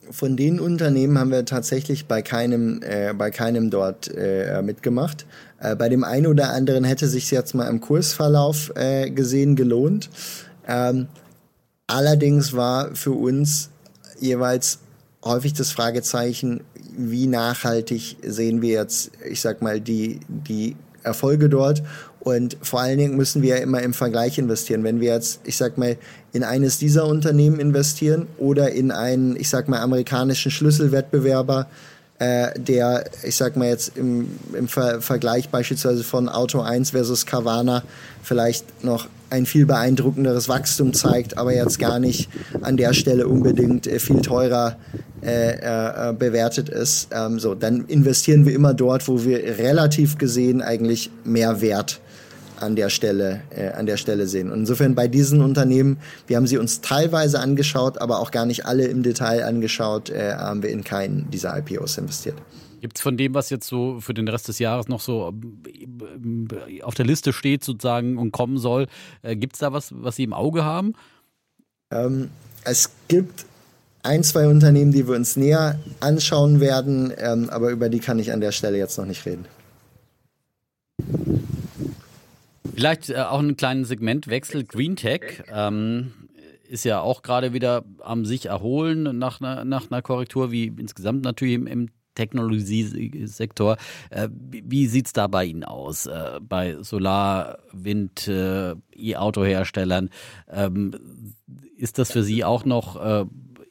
Von 0.09 0.37
den 0.37 0.61
Unternehmen 0.61 1.19
haben 1.19 1.31
wir 1.31 1.43
tatsächlich 1.43 2.05
bei 2.05 2.21
keinem, 2.21 2.81
äh, 2.81 3.13
bei 3.13 3.29
keinem 3.29 3.69
dort 3.69 4.09
äh, 4.15 4.61
mitgemacht. 4.61 5.25
Äh, 5.59 5.75
bei 5.75 5.89
dem 5.89 6.03
einen 6.03 6.27
oder 6.27 6.51
anderen 6.51 6.83
hätte 6.83 7.07
sich 7.07 7.29
jetzt 7.31 7.53
mal 7.53 7.67
im 7.67 7.81
Kursverlauf 7.81 8.71
äh, 8.75 9.09
gesehen 9.09 9.55
gelohnt. 9.55 10.09
Ähm, 10.67 11.07
allerdings 11.87 12.53
war 12.53 12.95
für 12.95 13.11
uns 13.11 13.69
jeweils 14.19 14.79
häufig 15.23 15.53
das 15.53 15.71
Fragezeichen, 15.71 16.61
wie 16.97 17.27
nachhaltig 17.27 18.17
sehen 18.21 18.61
wir 18.61 18.73
jetzt, 18.73 19.11
ich 19.29 19.41
sag 19.41 19.61
mal, 19.61 19.79
die, 19.79 20.19
die 20.27 20.75
Erfolge 21.03 21.49
dort. 21.49 21.83
Und 22.19 22.57
vor 22.61 22.81
allen 22.81 22.97
Dingen 22.97 23.15
müssen 23.15 23.41
wir 23.41 23.57
ja 23.57 23.63
immer 23.63 23.81
im 23.81 23.93
Vergleich 23.93 24.37
investieren. 24.37 24.83
Wenn 24.83 24.99
wir 24.99 25.13
jetzt, 25.13 25.39
ich 25.45 25.55
sag 25.55 25.77
mal, 25.77 25.97
in 26.33 26.43
eines 26.43 26.77
dieser 26.77 27.05
Unternehmen 27.05 27.59
investieren 27.59 28.27
oder 28.37 28.71
in 28.71 28.91
einen, 28.91 29.35
ich 29.37 29.49
sag 29.49 29.69
mal, 29.69 29.79
amerikanischen 29.79 30.51
Schlüsselwettbewerber, 30.51 31.67
äh, 32.19 32.59
der, 32.59 33.05
ich 33.23 33.35
sag 33.35 33.55
mal 33.55 33.69
jetzt 33.69 33.97
im, 33.97 34.29
im 34.53 34.67
Ver 34.67 35.01
Vergleich 35.01 35.49
beispielsweise 35.49 36.03
von 36.03 36.29
Auto 36.29 36.61
1 36.61 36.91
versus 36.91 37.25
Carvana 37.25 37.83
vielleicht 38.21 38.83
noch 38.83 39.07
ein 39.29 39.45
viel 39.45 39.65
beeindruckenderes 39.65 40.49
Wachstum 40.49 40.93
zeigt, 40.93 41.37
aber 41.37 41.53
jetzt 41.53 41.79
gar 41.79 41.99
nicht 41.99 42.29
an 42.61 42.77
der 42.77 42.93
Stelle 42.93 43.27
unbedingt 43.27 43.87
äh, 43.87 43.99
viel 43.99 44.21
teurer 44.21 44.77
äh, 45.21 46.09
äh, 46.09 46.13
bewertet 46.13 46.69
ist. 46.69 47.09
Ähm, 47.11 47.39
so, 47.39 47.55
dann 47.55 47.85
investieren 47.85 48.45
wir 48.45 48.53
immer 48.53 48.73
dort, 48.73 49.07
wo 49.07 49.23
wir 49.23 49.57
relativ 49.57 50.17
gesehen 50.17 50.61
eigentlich 50.61 51.09
mehr 51.23 51.61
Wert 51.61 52.01
an 52.61 52.75
der 52.75 52.89
Stelle, 52.89 53.41
äh, 53.49 53.69
an 53.69 53.85
der 53.85 53.97
Stelle 53.97 54.27
sehen. 54.27 54.51
Und 54.51 54.59
insofern 54.59 54.95
bei 54.95 55.07
diesen 55.07 55.41
Unternehmen, 55.41 55.97
wir 56.27 56.37
haben 56.37 56.47
sie 56.47 56.57
uns 56.57 56.81
teilweise 56.81 57.39
angeschaut, 57.39 57.99
aber 57.99 58.19
auch 58.19 58.31
gar 58.31 58.45
nicht 58.45 58.65
alle 58.65 58.85
im 58.85 59.03
Detail 59.03 59.43
angeschaut, 59.45 60.09
äh, 60.09 60.33
haben 60.33 60.63
wir 60.63 60.69
in 60.69 60.83
keinen 60.83 61.29
dieser 61.31 61.57
IPOs 61.57 61.97
investiert. 61.97 62.35
Gibt 62.81 62.97
es 62.97 63.01
von 63.01 63.17
dem, 63.17 63.33
was 63.33 63.49
jetzt 63.49 63.67
so 63.67 63.99
für 63.99 64.13
den 64.13 64.27
Rest 64.27 64.47
des 64.47 64.59
Jahres 64.59 64.87
noch 64.87 65.01
so 65.01 65.33
äh, 65.67 66.81
auf 66.81 66.95
der 66.95 67.05
Liste 67.05 67.33
steht 67.33 67.63
sozusagen 67.63 68.17
und 68.17 68.31
kommen 68.31 68.57
soll, 68.57 68.87
äh, 69.21 69.35
gibt 69.35 69.53
es 69.53 69.59
da 69.59 69.73
was, 69.73 69.93
was 69.95 70.15
Sie 70.15 70.23
im 70.23 70.33
Auge 70.33 70.63
haben? 70.63 70.93
Ähm, 71.91 72.29
es 72.63 72.91
gibt 73.07 73.45
ein, 74.03 74.23
zwei 74.23 74.47
Unternehmen, 74.47 74.91
die 74.91 75.07
wir 75.07 75.15
uns 75.15 75.35
näher 75.35 75.79
anschauen 75.99 76.59
werden, 76.59 77.11
ähm, 77.17 77.49
aber 77.49 77.69
über 77.69 77.89
die 77.89 77.99
kann 77.99 78.19
ich 78.19 78.31
an 78.31 78.41
der 78.41 78.51
Stelle 78.51 78.77
jetzt 78.77 78.97
noch 78.97 79.05
nicht 79.05 79.25
reden. 79.25 79.45
Vielleicht 82.79 83.09
äh, 83.09 83.17
auch 83.17 83.39
einen 83.39 83.57
kleinen 83.57 83.83
Segmentwechsel. 83.83 84.63
Green 84.63 84.95
Tech 84.95 85.43
ähm, 85.51 86.13
ist 86.69 86.85
ja 86.85 87.01
auch 87.01 87.23
gerade 87.23 87.51
wieder 87.51 87.83
am 87.99 88.25
sich 88.25 88.45
erholen 88.45 89.17
nach 89.17 89.41
einer, 89.41 89.65
nach 89.65 89.91
einer 89.91 90.01
Korrektur, 90.01 90.51
wie 90.51 90.67
insgesamt 90.67 91.23
natürlich 91.23 91.55
im, 91.55 91.67
im 91.67 91.89
Technologiesektor. 92.15 93.75
Äh, 94.09 94.29
wie 94.31 94.87
sieht 94.87 95.07
es 95.07 95.13
da 95.13 95.27
bei 95.27 95.43
Ihnen 95.43 95.65
aus? 95.65 96.05
Äh, 96.05 96.39
bei 96.41 96.81
Solar, 96.81 97.59
Wind, 97.73 98.29
äh, 98.29 98.75
E-Auto-Herstellern? 98.95 100.09
Ähm, 100.49 100.91
ist 101.75 101.97
das 101.97 102.13
für 102.13 102.23
Sie 102.23 102.45
auch 102.45 102.63
noch 102.63 102.95
äh, 102.95 103.25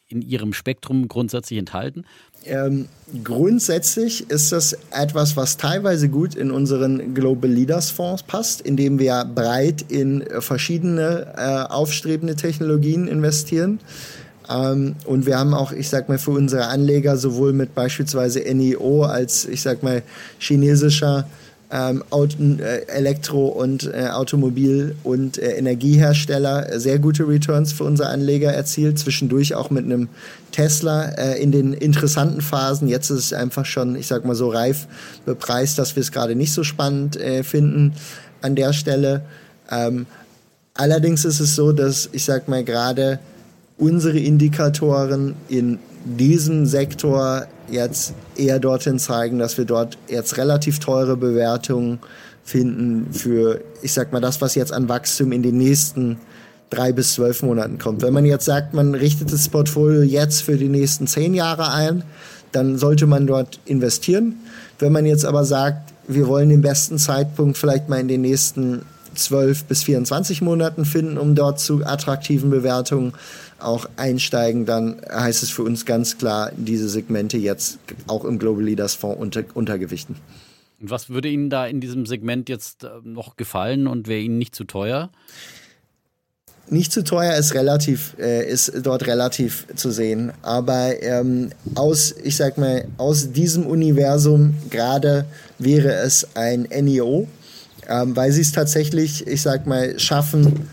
in 0.08 0.20
Ihrem 0.20 0.52
Spektrum 0.52 1.08
grundsätzlich 1.08 1.58
enthalten? 1.58 2.04
Ähm, 2.48 2.88
grundsätzlich 3.24 4.30
ist 4.30 4.52
das 4.52 4.76
etwas, 4.90 5.36
was 5.36 5.56
teilweise 5.56 6.08
gut 6.08 6.34
in 6.34 6.50
unseren 6.50 7.14
Global 7.14 7.50
Leaders 7.50 7.90
Fonds 7.90 8.22
passt, 8.22 8.60
indem 8.60 8.98
wir 8.98 9.24
breit 9.24 9.84
in 9.88 10.24
verschiedene 10.40 11.34
äh, 11.36 11.72
aufstrebende 11.72 12.36
Technologien 12.36 13.08
investieren. 13.08 13.80
Ähm, 14.48 14.96
und 15.04 15.26
wir 15.26 15.38
haben 15.38 15.54
auch, 15.54 15.72
ich 15.72 15.88
sag 15.88 16.08
mal, 16.08 16.18
für 16.18 16.32
unsere 16.32 16.66
Anleger 16.66 17.16
sowohl 17.16 17.52
mit 17.52 17.74
beispielsweise 17.74 18.40
NIO 18.40 19.04
als, 19.04 19.44
ich 19.44 19.62
sag 19.62 19.82
mal, 19.82 20.02
chinesischer 20.38 21.26
ähm, 21.70 22.02
äh, 22.10 22.86
Elektro- 22.86 23.48
und 23.48 23.84
äh, 23.92 24.08
Automobil- 24.08 24.94
und 25.04 25.38
äh, 25.38 25.56
Energiehersteller 25.56 26.78
sehr 26.80 26.98
gute 26.98 27.28
Returns 27.28 27.72
für 27.72 27.84
unsere 27.84 28.08
Anleger 28.08 28.52
erzielt, 28.52 28.98
zwischendurch 28.98 29.54
auch 29.54 29.68
mit 29.68 29.84
einem 29.84 30.08
Tesla 30.50 31.04
äh, 31.04 31.42
in 31.42 31.52
den 31.52 31.74
interessanten 31.74 32.40
Phasen. 32.40 32.88
Jetzt 32.88 33.10
ist 33.10 33.18
es 33.18 33.32
einfach 33.32 33.66
schon, 33.66 33.96
ich 33.96 34.06
sag 34.06 34.24
mal 34.24 34.34
so 34.34 34.48
reif 34.48 34.86
bepreist, 35.26 35.78
dass 35.78 35.94
wir 35.94 36.00
es 36.00 36.10
gerade 36.10 36.34
nicht 36.34 36.52
so 36.52 36.64
spannend 36.64 37.16
äh, 37.16 37.42
finden 37.42 37.92
an 38.40 38.54
der 38.54 38.72
Stelle. 38.72 39.22
Ähm, 39.70 40.06
allerdings 40.74 41.26
ist 41.26 41.40
es 41.40 41.54
so, 41.54 41.72
dass 41.72 42.08
ich 42.12 42.24
sag 42.24 42.48
mal 42.48 42.64
gerade 42.64 43.18
unsere 43.76 44.18
Indikatoren 44.18 45.34
in 45.48 45.78
diesem 46.04 46.66
Sektor 46.66 47.46
jetzt 47.70 48.14
eher 48.36 48.58
dorthin 48.58 48.98
zeigen, 48.98 49.38
dass 49.38 49.58
wir 49.58 49.64
dort 49.64 49.98
jetzt 50.08 50.36
relativ 50.36 50.78
teure 50.78 51.16
Bewertungen 51.16 51.98
finden 52.44 53.12
für, 53.12 53.60
ich 53.82 53.92
sag 53.92 54.12
mal, 54.12 54.20
das, 54.20 54.40
was 54.40 54.54
jetzt 54.54 54.72
an 54.72 54.88
Wachstum 54.88 55.32
in 55.32 55.42
den 55.42 55.58
nächsten 55.58 56.18
drei 56.70 56.92
bis 56.92 57.14
zwölf 57.14 57.42
Monaten 57.42 57.78
kommt. 57.78 58.02
Wenn 58.02 58.14
man 58.14 58.24
jetzt 58.24 58.44
sagt, 58.44 58.74
man 58.74 58.94
richtet 58.94 59.32
das 59.32 59.48
Portfolio 59.48 60.02
jetzt 60.02 60.42
für 60.42 60.56
die 60.56 60.68
nächsten 60.68 61.06
zehn 61.06 61.34
Jahre 61.34 61.72
ein, 61.72 62.02
dann 62.52 62.78
sollte 62.78 63.06
man 63.06 63.26
dort 63.26 63.60
investieren. 63.64 64.36
Wenn 64.78 64.92
man 64.92 65.06
jetzt 65.06 65.24
aber 65.24 65.44
sagt, 65.44 65.92
wir 66.06 66.26
wollen 66.26 66.48
den 66.48 66.62
besten 66.62 66.98
Zeitpunkt 66.98 67.58
vielleicht 67.58 67.88
mal 67.88 68.00
in 68.00 68.08
den 68.08 68.22
nächsten 68.22 68.82
12 69.14 69.64
bis 69.64 69.82
24 69.82 70.42
Monaten 70.42 70.84
finden, 70.84 71.18
um 71.18 71.34
dort 71.34 71.60
zu 71.60 71.84
attraktiven 71.84 72.50
Bewertungen 72.50 73.12
auch 73.60 73.88
einsteigen, 73.96 74.66
dann 74.66 75.00
heißt 75.10 75.42
es 75.42 75.50
für 75.50 75.62
uns 75.62 75.84
ganz 75.84 76.18
klar, 76.18 76.52
diese 76.56 76.88
Segmente 76.88 77.36
jetzt 77.38 77.78
auch 78.06 78.24
im 78.24 78.38
Global 78.38 78.64
Leaders 78.64 78.94
Fonds 78.94 79.20
unter, 79.20 79.44
untergewichten. 79.54 80.16
Und 80.80 80.90
was 80.90 81.10
würde 81.10 81.28
Ihnen 81.28 81.50
da 81.50 81.66
in 81.66 81.80
diesem 81.80 82.06
Segment 82.06 82.48
jetzt 82.48 82.84
äh, 82.84 82.88
noch 83.02 83.36
gefallen 83.36 83.86
und 83.86 84.06
wäre 84.06 84.20
Ihnen 84.20 84.38
nicht 84.38 84.54
zu 84.54 84.64
teuer? 84.64 85.10
Nicht 86.70 86.92
zu 86.92 87.02
teuer 87.02 87.34
ist 87.34 87.54
relativ, 87.54 88.14
äh, 88.18 88.46
ist 88.46 88.72
dort 88.82 89.06
relativ 89.06 89.66
zu 89.74 89.90
sehen. 89.90 90.32
Aber 90.42 91.02
ähm, 91.02 91.50
aus, 91.74 92.14
ich 92.22 92.36
sag 92.36 92.58
mal, 92.58 92.86
aus 92.98 93.32
diesem 93.32 93.66
Universum 93.66 94.54
gerade 94.70 95.24
wäre 95.58 95.94
es 95.94 96.36
ein 96.36 96.68
NEO, 96.70 97.26
ähm, 97.88 98.14
weil 98.14 98.32
sie 98.32 98.42
es 98.42 98.52
tatsächlich, 98.52 99.26
ich 99.26 99.40
sag 99.42 99.66
mal, 99.66 99.98
schaffen, 99.98 100.68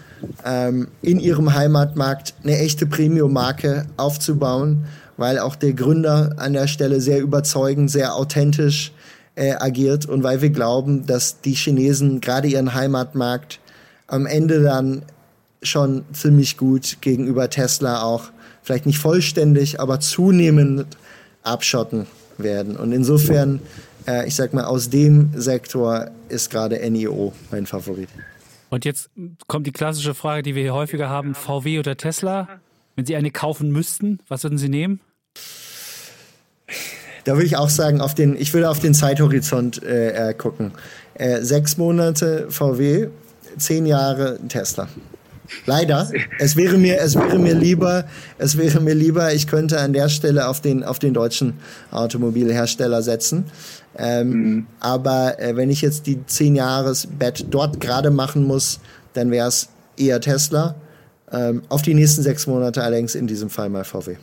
ähm, 0.45 0.88
in 1.01 1.19
ihrem 1.19 1.53
Heimatmarkt 1.53 2.34
eine 2.43 2.57
echte 2.59 2.86
Premium-Marke 2.86 3.86
aufzubauen, 3.97 4.86
weil 5.17 5.39
auch 5.39 5.55
der 5.55 5.73
Gründer 5.73 6.36
an 6.38 6.53
der 6.53 6.67
Stelle 6.67 7.01
sehr 7.01 7.21
überzeugend, 7.21 7.89
sehr 7.89 8.15
authentisch 8.15 8.91
äh, 9.36 9.53
agiert 9.53 10.05
und 10.05 10.23
weil 10.23 10.41
wir 10.41 10.49
glauben, 10.49 11.05
dass 11.05 11.41
die 11.41 11.53
Chinesen 11.53 12.21
gerade 12.21 12.47
ihren 12.47 12.73
Heimatmarkt 12.73 13.59
am 14.07 14.26
Ende 14.26 14.61
dann 14.61 15.03
schon 15.61 16.05
ziemlich 16.13 16.57
gut 16.57 16.97
gegenüber 17.01 17.49
Tesla 17.49 18.03
auch 18.03 18.32
vielleicht 18.61 18.86
nicht 18.86 18.99
vollständig, 18.99 19.80
aber 19.80 19.99
zunehmend 19.99 20.86
abschotten 21.43 22.07
werden. 22.38 22.76
Und 22.76 22.91
insofern, 22.91 23.61
äh, 24.07 24.28
ich 24.28 24.36
sag 24.36 24.53
mal, 24.53 24.65
aus 24.65 24.89
dem 24.89 25.30
Sektor 25.36 26.07
ist 26.30 26.49
gerade 26.49 26.78
NIO 26.89 27.34
mein 27.51 27.65
Favorit. 27.65 28.09
Und 28.76 28.84
jetzt 28.84 29.09
kommt 29.47 29.65
die 29.65 29.71
klassische 29.71 30.13
Frage, 30.13 30.43
die 30.43 30.53
wir 30.53 30.61
hier 30.61 30.73
häufiger 30.73 31.07
haben: 31.07 31.34
VW 31.34 31.80
oder 31.80 31.95
Tesla? 31.95 32.59
Wenn 32.97 33.05
Sie 33.05 33.15
eine 33.15 33.32
kaufen 33.32 33.71
müssten, 33.71 34.19
was 34.28 34.43
würden 34.43 34.57
Sie 34.57 34.67
nehmen? 34.67 34.99
Da 37.23 37.36
würde 37.36 37.45
ich 37.45 37.55
auch 37.55 37.69
sagen, 37.69 38.01
auf 38.01 38.15
den, 38.15 38.36
ich 38.36 38.53
würde 38.53 38.69
auf 38.69 38.82
den 38.82 38.93
Zeithorizont 38.93 39.82
äh, 39.82 40.34
gucken. 40.38 40.73
Äh, 41.13 41.41
sechs 41.41 41.78
Monate 41.78 42.47
VW, 42.49 43.07
zehn 43.57 43.86
Jahre 43.86 44.39
Tesla. 44.49 44.89
Leider. 45.65 46.11
Es 46.39 46.57
wäre 46.57 46.78
mir, 46.78 46.99
es 46.99 47.15
wäre 47.15 47.39
mir 47.39 47.53
lieber, 47.55 48.05
es 48.38 48.57
wäre 48.57 48.82
mir 48.82 48.93
lieber, 48.93 49.34
ich 49.34 49.47
könnte 49.47 49.80
an 49.80 49.93
der 49.93 50.09
Stelle 50.09 50.49
auf 50.49 50.59
den, 50.59 50.84
auf 50.84 50.99
den 50.99 51.13
deutschen 51.13 51.53
Automobilhersteller 51.91 53.01
setzen. 53.01 53.45
Ähm, 53.97 54.29
mhm. 54.29 54.67
Aber 54.79 55.39
äh, 55.39 55.55
wenn 55.55 55.69
ich 55.69 55.81
jetzt 55.81 56.07
die 56.07 56.25
10 56.25 56.55
Jahres 56.55 57.07
Bet 57.07 57.45
dort 57.49 57.79
gerade 57.79 58.11
machen 58.11 58.45
muss, 58.45 58.79
dann 59.13 59.31
wäre 59.31 59.47
es 59.47 59.69
eher 59.97 60.19
Tesla. 60.19 60.75
Ähm, 61.31 61.63
auf 61.69 61.81
die 61.81 61.93
nächsten 61.93 62.21
sechs 62.21 62.45
Monate 62.47 62.83
allerdings 62.83 63.15
in 63.15 63.27
diesem 63.27 63.49
Fall 63.49 63.69
mal 63.69 63.83
VW. 63.83 64.15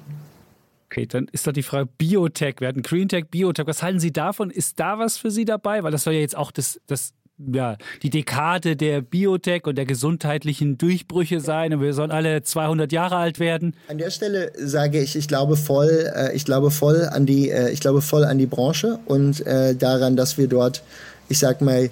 Okay, 0.86 1.06
dann 1.06 1.26
ist 1.32 1.46
doch 1.46 1.52
die 1.52 1.62
Frage 1.62 1.88
Biotech. 1.98 2.56
Wir 2.58 2.68
hatten 2.68 2.82
Green 2.82 3.08
Tech, 3.08 3.24
Biotech. 3.30 3.66
Was 3.66 3.82
halten 3.82 3.98
Sie 3.98 4.12
davon? 4.12 4.50
Ist 4.50 4.78
da 4.78 4.98
was 4.98 5.16
für 5.16 5.30
Sie 5.30 5.44
dabei? 5.44 5.82
Weil 5.82 5.90
das 5.90 6.04
soll 6.04 6.12
ja 6.12 6.20
jetzt 6.20 6.36
auch 6.36 6.52
das, 6.52 6.80
das 6.86 7.14
ja, 7.39 7.76
die 8.03 8.11
Dekade 8.11 8.76
der 8.76 9.01
Biotech 9.01 9.66
und 9.66 9.76
der 9.76 9.87
gesundheitlichen 9.87 10.78
Durchbrüche 10.78 11.41
sein 11.41 11.74
und 11.74 11.80
wir 11.80 11.95
sollen 11.95 12.11
alle 12.11 12.43
200 12.43 12.93
Jahre 12.93 13.16
alt 13.16 13.39
werden. 13.39 13.74
An 13.89 13.99
der 13.99 14.11
Stelle 14.11 14.53
sage 14.57 15.01
ich, 15.01 15.16
ich 15.16 15.28
glaube 15.28 15.57
voll, 15.57 16.11
äh, 16.14 16.35
ich 16.35 16.45
glaube 16.45 16.70
voll 16.70 17.09
an 17.11 17.26
die, 17.26 17.51
äh, 17.51 17.70
ich 17.70 17.80
glaube 17.80 18.03
voll 18.03 18.24
an 18.24 18.39
die 18.39 18.47
Branche 18.47 18.99
und 19.07 19.45
äh, 19.47 19.74
daran, 19.74 20.16
dass 20.16 20.39
wir 20.39 20.47
dort, 20.47 20.83
ich 21.28 21.39
sag 21.39 21.61
mal, 21.61 21.91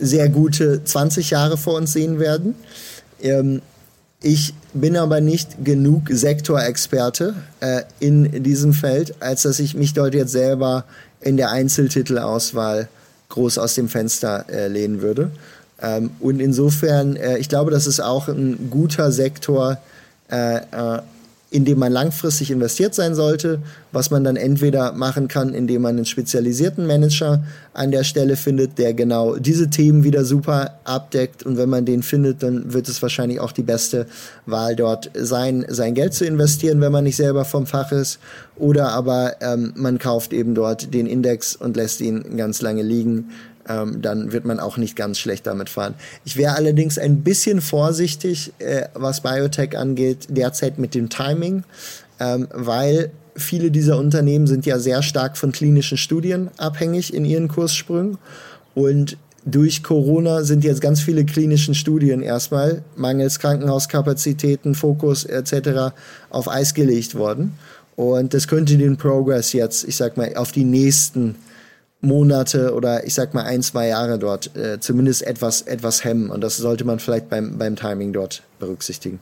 sehr 0.00 0.28
gute 0.28 0.84
20 0.84 1.30
Jahre 1.30 1.56
vor 1.56 1.74
uns 1.74 1.92
sehen 1.92 2.20
werden. 2.20 2.54
Ähm, 3.20 3.62
ich 4.22 4.54
bin 4.72 4.96
aber 4.96 5.20
nicht 5.20 5.64
genug 5.64 6.08
Sektorexperte 6.08 7.34
in 8.00 8.42
diesem 8.42 8.72
Feld, 8.72 9.14
als 9.22 9.42
dass 9.42 9.60
ich 9.60 9.74
mich 9.74 9.92
dort 9.92 10.12
jetzt 10.12 10.32
selber 10.32 10.84
in 11.20 11.36
der 11.36 11.50
Einzeltitelauswahl 11.50 12.88
groß 13.28 13.58
aus 13.58 13.74
dem 13.74 13.88
Fenster 13.88 14.46
äh, 14.48 14.68
lehnen 14.68 15.02
würde. 15.02 15.30
Ähm, 15.80 16.10
und 16.20 16.40
insofern, 16.40 17.16
äh, 17.16 17.38
ich 17.38 17.48
glaube, 17.48 17.70
das 17.70 17.86
ist 17.86 18.00
auch 18.00 18.28
ein 18.28 18.68
guter 18.70 19.12
Sektor, 19.12 19.78
äh, 20.30 20.56
äh, 20.56 21.00
in 21.50 21.64
dem 21.64 21.78
man 21.78 21.92
langfristig 21.92 22.50
investiert 22.50 22.94
sein 22.94 23.14
sollte, 23.14 23.60
was 23.90 24.10
man 24.10 24.22
dann 24.22 24.36
entweder 24.36 24.92
machen 24.92 25.28
kann, 25.28 25.54
indem 25.54 25.80
man 25.82 25.96
einen 25.96 26.04
spezialisierten 26.04 26.86
Manager 26.86 27.42
an 27.72 27.90
der 27.90 28.04
Stelle 28.04 28.36
findet, 28.36 28.76
der 28.76 28.92
genau 28.92 29.36
diese 29.36 29.70
Themen 29.70 30.04
wieder 30.04 30.26
super 30.26 30.78
abdeckt. 30.84 31.44
Und 31.44 31.56
wenn 31.56 31.70
man 31.70 31.86
den 31.86 32.02
findet, 32.02 32.42
dann 32.42 32.74
wird 32.74 32.88
es 32.88 33.00
wahrscheinlich 33.00 33.40
auch 33.40 33.52
die 33.52 33.62
beste 33.62 34.06
Wahl 34.44 34.76
dort 34.76 35.10
sein, 35.14 35.64
sein 35.68 35.94
Geld 35.94 36.12
zu 36.12 36.26
investieren, 36.26 36.82
wenn 36.82 36.92
man 36.92 37.04
nicht 37.04 37.16
selber 37.16 37.46
vom 37.46 37.66
Fach 37.66 37.92
ist. 37.92 38.18
Oder 38.56 38.90
aber 38.90 39.36
ähm, 39.40 39.72
man 39.74 39.98
kauft 39.98 40.34
eben 40.34 40.54
dort 40.54 40.92
den 40.92 41.06
Index 41.06 41.56
und 41.56 41.76
lässt 41.76 42.02
ihn 42.02 42.36
ganz 42.36 42.60
lange 42.60 42.82
liegen 42.82 43.30
ähm, 43.68 44.00
dann 44.02 44.32
wird 44.32 44.44
man 44.44 44.60
auch 44.60 44.76
nicht 44.76 44.96
ganz 44.96 45.18
schlecht 45.18 45.46
damit 45.46 45.68
fahren. 45.68 45.94
Ich 46.24 46.36
wäre 46.36 46.54
allerdings 46.54 46.98
ein 46.98 47.22
bisschen 47.22 47.60
vorsichtig, 47.60 48.52
äh, 48.58 48.88
was 48.94 49.20
Biotech 49.20 49.76
angeht, 49.76 50.26
derzeit 50.30 50.78
mit 50.78 50.94
dem 50.94 51.08
Timing, 51.08 51.64
ähm, 52.20 52.48
weil 52.52 53.10
viele 53.36 53.70
dieser 53.70 53.98
Unternehmen 53.98 54.46
sind 54.46 54.66
ja 54.66 54.78
sehr 54.78 55.02
stark 55.02 55.36
von 55.36 55.52
klinischen 55.52 55.98
Studien 55.98 56.50
abhängig 56.56 57.14
in 57.14 57.24
ihren 57.24 57.48
Kurssprüngen 57.48 58.18
und 58.74 59.16
durch 59.44 59.82
Corona 59.82 60.42
sind 60.42 60.64
jetzt 60.64 60.80
ganz 60.80 61.00
viele 61.00 61.24
klinischen 61.24 61.74
Studien 61.74 62.22
erstmal 62.22 62.82
mangels 62.96 63.38
Krankenhauskapazitäten, 63.38 64.74
Fokus 64.74 65.24
etc. 65.24 65.94
auf 66.28 66.48
Eis 66.48 66.74
gelegt 66.74 67.14
worden. 67.14 67.56
Und 67.96 68.34
das 68.34 68.46
könnte 68.46 68.76
den 68.76 68.96
Progress 68.96 69.52
jetzt, 69.52 69.88
ich 69.88 69.96
sag 69.96 70.16
mal, 70.16 70.36
auf 70.36 70.52
die 70.52 70.64
nächsten 70.64 71.36
Monate 72.00 72.74
oder 72.74 73.06
ich 73.06 73.14
sag 73.14 73.34
mal 73.34 73.44
ein, 73.44 73.62
zwei 73.62 73.88
Jahre 73.88 74.18
dort 74.18 74.56
äh, 74.56 74.78
zumindest 74.80 75.26
etwas, 75.26 75.62
etwas 75.62 76.04
hemmen. 76.04 76.30
Und 76.30 76.42
das 76.42 76.56
sollte 76.56 76.84
man 76.84 76.98
vielleicht 76.98 77.28
beim, 77.28 77.58
beim 77.58 77.76
Timing 77.76 78.12
dort 78.12 78.42
berücksichtigen. 78.58 79.18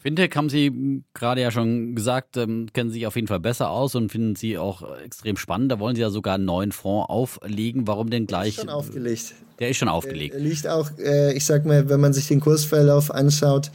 Fintech 0.00 0.30
haben 0.36 0.48
Sie 0.48 1.02
gerade 1.12 1.40
ja 1.40 1.50
schon 1.50 1.94
gesagt, 1.94 2.36
ähm, 2.36 2.68
kennen 2.72 2.90
sich 2.90 3.06
auf 3.06 3.16
jeden 3.16 3.26
Fall 3.26 3.40
besser 3.40 3.70
aus 3.70 3.94
und 3.94 4.12
finden 4.12 4.36
Sie 4.36 4.56
auch 4.56 4.96
extrem 4.98 5.36
spannend. 5.36 5.72
Da 5.72 5.80
wollen 5.80 5.96
Sie 5.96 6.02
ja 6.02 6.10
sogar 6.10 6.36
einen 6.36 6.44
neuen 6.44 6.72
Fonds 6.72 7.08
auflegen. 7.08 7.86
Warum 7.86 8.08
denn 8.10 8.26
gleich? 8.26 8.50
Ist 8.50 8.60
schon 8.60 8.68
aufgelegt. 8.68 9.34
Der 9.58 9.70
ist 9.70 9.76
schon 9.76 9.88
aufgelegt. 9.88 10.34
Er 10.34 10.40
liegt 10.40 10.68
auch, 10.68 10.90
äh, 10.98 11.32
ich 11.34 11.44
sag 11.44 11.66
mal, 11.66 11.88
wenn 11.88 12.00
man 12.00 12.12
sich 12.12 12.28
den 12.28 12.40
Kursverlauf 12.40 13.10
anschaut, 13.10 13.72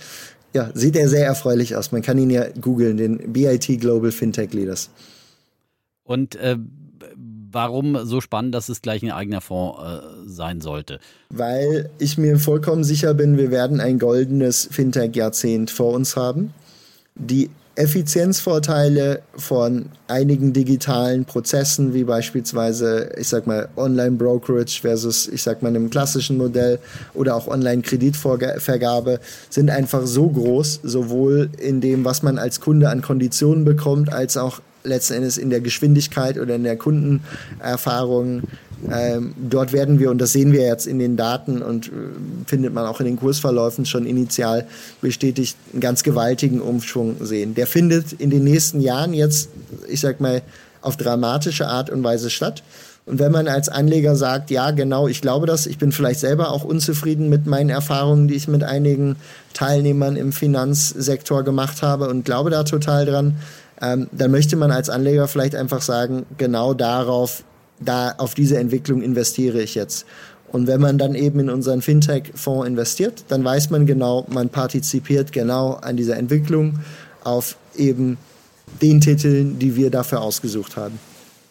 ja, 0.54 0.70
sieht 0.74 0.96
er 0.96 1.10
sehr 1.10 1.26
erfreulich 1.26 1.76
aus. 1.76 1.92
Man 1.92 2.02
kann 2.02 2.18
ihn 2.18 2.30
ja 2.30 2.48
googeln, 2.62 2.98
den 2.98 3.34
BIT 3.34 3.82
Global 3.82 4.12
Fintech 4.12 4.54
Leaders. 4.54 4.92
Und 6.04 6.36
äh, 6.36 6.58
warum 7.54 8.06
so 8.06 8.22
spannend, 8.22 8.54
dass 8.56 8.70
es 8.70 8.82
gleich 8.82 9.04
ein 9.04 9.12
eigener 9.12 9.42
Fonds 9.42 9.80
äh, 9.82 10.00
sein 10.26 10.62
sollte? 10.62 11.00
Weil 11.30 11.90
ich 12.00 12.18
mir 12.18 12.40
vollkommen 12.40 12.84
sicher 12.84 13.14
bin, 13.14 13.38
wir 13.38 13.52
werden 13.52 13.80
ein 13.80 14.00
goldenes 14.00 14.68
Fintech-Jahrzehnt 14.72 15.72
vor 15.72 15.94
uns 15.94 16.16
haben. 16.16 16.54
Die 17.16 17.50
Effizienzvorteile 17.76 19.24
von 19.36 19.88
einigen 20.08 20.54
digitalen 20.54 21.26
Prozessen, 21.26 21.96
wie 21.96 22.04
beispielsweise, 22.04 23.10
ich 23.18 23.30
sag 23.30 23.48
mal, 23.48 23.68
Online-Brokerage 23.76 24.82
versus, 24.82 25.28
ich 25.28 25.42
sag 25.42 25.64
mal, 25.64 25.70
einem 25.70 25.90
klassischen 25.90 26.38
Modell 26.38 26.78
oder 27.16 27.36
auch 27.36 27.48
Online-Kreditvergabe, 27.48 29.20
sind 29.50 29.72
einfach 29.72 30.06
so 30.06 30.30
groß, 30.30 30.82
sowohl 30.84 31.50
in 31.58 31.82
dem, 31.82 32.06
was 32.06 32.22
man 32.22 32.38
als 32.38 32.60
Kunde 32.60 32.90
an 32.90 33.02
Konditionen 33.02 33.66
bekommt, 33.66 34.14
als 34.14 34.38
auch 34.38 34.62
letzten 34.84 35.14
Endes 35.16 35.38
in 35.38 35.50
der 35.50 35.62
Geschwindigkeit 35.62 36.38
oder 36.38 36.56
in 36.56 36.64
der 36.64 36.78
Kundenerfahrung. 36.78 38.44
Ähm, 38.92 39.34
dort 39.38 39.72
werden 39.72 40.00
wir, 40.00 40.12
und 40.12 40.20
das 40.20 40.34
sehen 40.34 40.52
wir 40.52 40.64
jetzt 40.64 40.88
in 40.88 41.00
den 41.00 41.16
Daten 41.16 41.62
und 41.62 41.88
äh, 41.88 41.92
findet 42.46 42.74
man 42.74 42.86
auch 42.86 43.00
in 43.00 43.06
den 43.06 43.18
Kursverläufen 43.18 43.86
schon 43.86 44.06
initial 44.06 44.68
bestätigt, 45.02 45.56
einen 45.72 45.80
ganz 45.80 46.04
gewaltigen 46.04 46.60
Umschwung 46.60 47.16
sehen. 47.22 47.56
Der 47.56 47.68
findet 47.68 48.14
in 48.14 48.30
den 48.30 48.44
nächsten 48.44 48.82
Jahren 48.82 49.14
jetzt, 49.14 49.50
ich 49.88 50.02
sag 50.02 50.20
mal, 50.20 50.42
auf 50.82 50.98
dramatische 50.98 51.68
Art 51.68 51.90
und 51.90 52.04
Weise 52.04 52.30
statt. 52.30 52.62
Und 53.06 53.20
wenn 53.20 53.34
man 53.34 53.48
als 53.50 53.68
Anleger 53.68 54.16
sagt, 54.16 54.50
ja, 54.50 54.72
genau, 54.72 55.08
ich 55.08 55.22
glaube 55.22 55.46
das, 55.46 55.66
ich 55.66 55.78
bin 55.78 55.92
vielleicht 55.92 56.22
selber 56.22 56.52
auch 56.52 56.64
unzufrieden 56.64 57.28
mit 57.28 57.46
meinen 57.46 57.70
Erfahrungen, 57.70 58.30
die 58.30 58.36
ich 58.36 58.48
mit 58.48 58.64
einigen 58.64 59.18
Teilnehmern 59.54 60.16
im 60.16 60.32
Finanzsektor 60.32 61.44
gemacht 61.44 61.82
habe 61.82 62.08
und 62.08 62.24
glaube 62.24 62.50
da 62.50 62.64
total 62.64 63.06
dran, 63.06 63.36
ähm, 63.82 64.08
dann 64.12 64.32
möchte 64.32 64.56
man 64.56 64.72
als 64.72 64.90
Anleger 64.90 65.28
vielleicht 65.28 65.56
einfach 65.56 65.82
sagen, 65.82 66.26
genau 66.38 66.74
darauf, 66.74 67.44
da 67.80 68.14
auf 68.18 68.34
diese 68.34 68.58
Entwicklung 68.58 69.02
investiere 69.02 69.62
ich 69.62 69.76
jetzt. 69.76 70.06
Und 70.52 70.68
wenn 70.68 70.80
man 70.80 71.00
dann 71.00 71.16
eben 71.16 71.40
in 71.40 71.50
unseren 71.50 71.82
Fintech-Fonds 71.82 72.68
investiert, 72.68 73.26
dann 73.30 73.44
weiß 73.44 73.72
man 73.72 73.88
genau, 73.88 74.26
man 74.30 74.50
partizipiert 74.50 75.32
genau 75.32 75.74
an 75.74 75.98
dieser 75.98 76.16
Entwicklung 76.18 76.80
auf 77.24 77.58
eben 77.76 78.18
den 78.82 79.02
Titeln, 79.02 79.58
die 79.58 79.76
wir 79.76 79.90
dafür 79.90 80.22
ausgesucht 80.22 80.78
haben. 80.78 81.00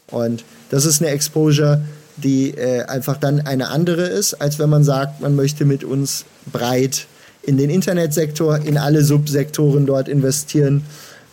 Und 0.08 0.44
das 0.70 0.86
ist 0.86 1.02
eine 1.02 1.10
Exposure, 1.10 1.82
die 2.16 2.50
äh, 2.50 2.84
einfach 2.84 3.16
dann 3.16 3.40
eine 3.40 3.68
andere 3.70 4.02
ist, 4.02 4.34
als 4.34 4.58
wenn 4.58 4.70
man 4.70 4.84
sagt, 4.84 5.20
man 5.20 5.34
möchte 5.34 5.64
mit 5.64 5.82
uns 5.82 6.24
breit 6.52 7.06
in 7.42 7.56
den 7.56 7.70
Internetsektor, 7.70 8.58
in 8.58 8.78
alle 8.78 9.02
Subsektoren 9.04 9.86
dort 9.86 10.08
investieren. 10.08 10.84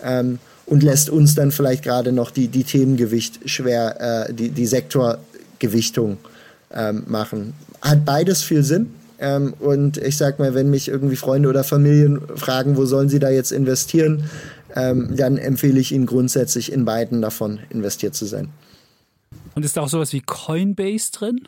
Ähm, 0.04 0.40
und 0.70 0.84
lässt 0.84 1.10
uns 1.10 1.34
dann 1.34 1.52
vielleicht 1.52 1.84
gerade 1.84 2.12
noch 2.12 2.30
die, 2.30 2.48
die 2.48 2.64
Themengewicht 2.64 3.50
schwer, 3.50 4.28
äh, 4.30 4.34
die, 4.34 4.50
die 4.50 4.68
Sektorgewichtung 4.68 6.18
ähm, 6.72 7.04
machen. 7.08 7.54
Hat 7.82 8.06
beides 8.06 8.44
viel 8.44 8.64
Sinn. 8.64 8.94
Ähm, 9.18 9.54
und 9.60 9.98
ich 9.98 10.16
sag 10.16 10.38
mal, 10.38 10.54
wenn 10.54 10.70
mich 10.70 10.88
irgendwie 10.88 11.16
Freunde 11.16 11.50
oder 11.50 11.64
Familien 11.64 12.22
fragen, 12.36 12.78
wo 12.78 12.86
sollen 12.86 13.10
sie 13.10 13.20
da 13.20 13.30
jetzt 13.30 13.52
investieren, 13.52 14.30
ähm, 14.76 15.16
dann 15.16 15.38
empfehle 15.38 15.80
ich 15.80 15.92
ihnen 15.92 16.06
grundsätzlich 16.06 16.72
in 16.72 16.86
beiden 16.86 17.22
davon 17.22 17.60
investiert 17.72 18.14
zu 18.14 18.26
sein. 18.26 18.50
Und 19.56 19.66
ist 19.66 19.76
da 19.76 19.82
auch 19.82 19.90
sowas 19.90 20.14
wie 20.14 20.22
Coinbase 20.22 21.12
drin? 21.12 21.48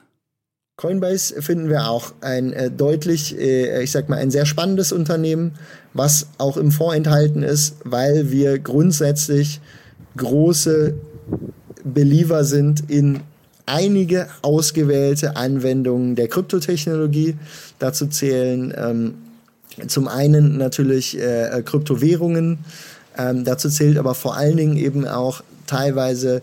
Coinbase 0.82 1.40
finden 1.44 1.70
wir 1.70 1.88
auch 1.88 2.12
ein 2.22 2.54
äh, 2.54 2.72
deutlich, 2.72 3.38
äh, 3.38 3.84
ich 3.84 3.92
sag 3.92 4.10
mal, 4.10 4.18
ein 4.18 4.32
sehr 4.32 4.48
spannendes 4.48 4.92
Unternehmen, 4.92 5.52
was 5.94 6.26
auch 6.40 6.58
im 6.58 6.72
Fonds 6.72 6.96
enthalten 6.96 7.44
ist, 7.44 7.76
weil 7.84 8.32
wir 8.32 8.58
grundsätzlich 8.58 9.62
große 10.18 10.96
Believer 11.84 12.44
sind 12.46 12.90
in 12.90 13.20
einige 13.68 14.28
ausgewählte 14.42 15.36
Anwendungen 15.36 16.16
der 16.16 16.28
Kryptotechnologie. 16.28 17.36
Dazu 17.78 18.08
zählen 18.08 18.74
ähm, 18.76 19.14
zum 19.86 20.08
einen 20.08 20.58
natürlich 20.58 21.16
äh, 21.20 21.62
Kryptowährungen, 21.64 22.58
ähm, 23.20 23.46
dazu 23.46 23.70
zählt 23.70 24.00
aber 24.00 24.16
vor 24.16 24.36
allen 24.36 24.58
Dingen 24.58 24.78
eben 24.78 25.08
auch 25.08 25.44
teilweise 25.68 26.42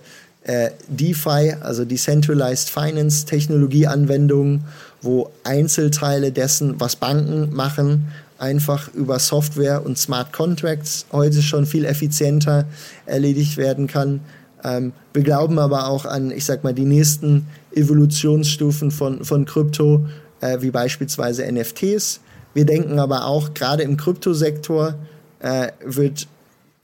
äh, 0.48 0.70
DeFi, 0.88 1.56
also 1.60 1.84
Decentralized 1.84 2.70
Finance 2.70 3.26
Technologieanwendungen, 3.26 4.64
wo 5.02 5.30
Einzelteile 5.44 6.32
dessen, 6.32 6.80
was 6.80 6.96
Banken 6.96 7.54
machen, 7.54 8.08
einfach 8.38 8.92
über 8.94 9.18
Software 9.18 9.84
und 9.84 9.98
Smart 9.98 10.32
Contracts 10.32 11.04
heute 11.12 11.42
schon 11.42 11.66
viel 11.66 11.84
effizienter 11.84 12.64
erledigt 13.04 13.58
werden 13.58 13.88
kann. 13.88 14.20
Ähm, 14.64 14.92
wir 15.12 15.22
glauben 15.22 15.58
aber 15.58 15.86
auch 15.86 16.06
an, 16.06 16.30
ich 16.30 16.46
sag 16.46 16.64
mal, 16.64 16.72
die 16.72 16.86
nächsten 16.86 17.46
Evolutionsstufen 17.74 18.90
von, 18.90 19.24
von 19.26 19.44
Krypto, 19.44 20.06
äh, 20.40 20.62
wie 20.62 20.70
beispielsweise 20.70 21.50
NFTs. 21.52 22.20
Wir 22.54 22.64
denken 22.64 22.98
aber 22.98 23.26
auch, 23.26 23.52
gerade 23.52 23.82
im 23.82 23.98
Kryptosektor 23.98 24.94
äh, 25.40 25.68
wird 25.84 26.26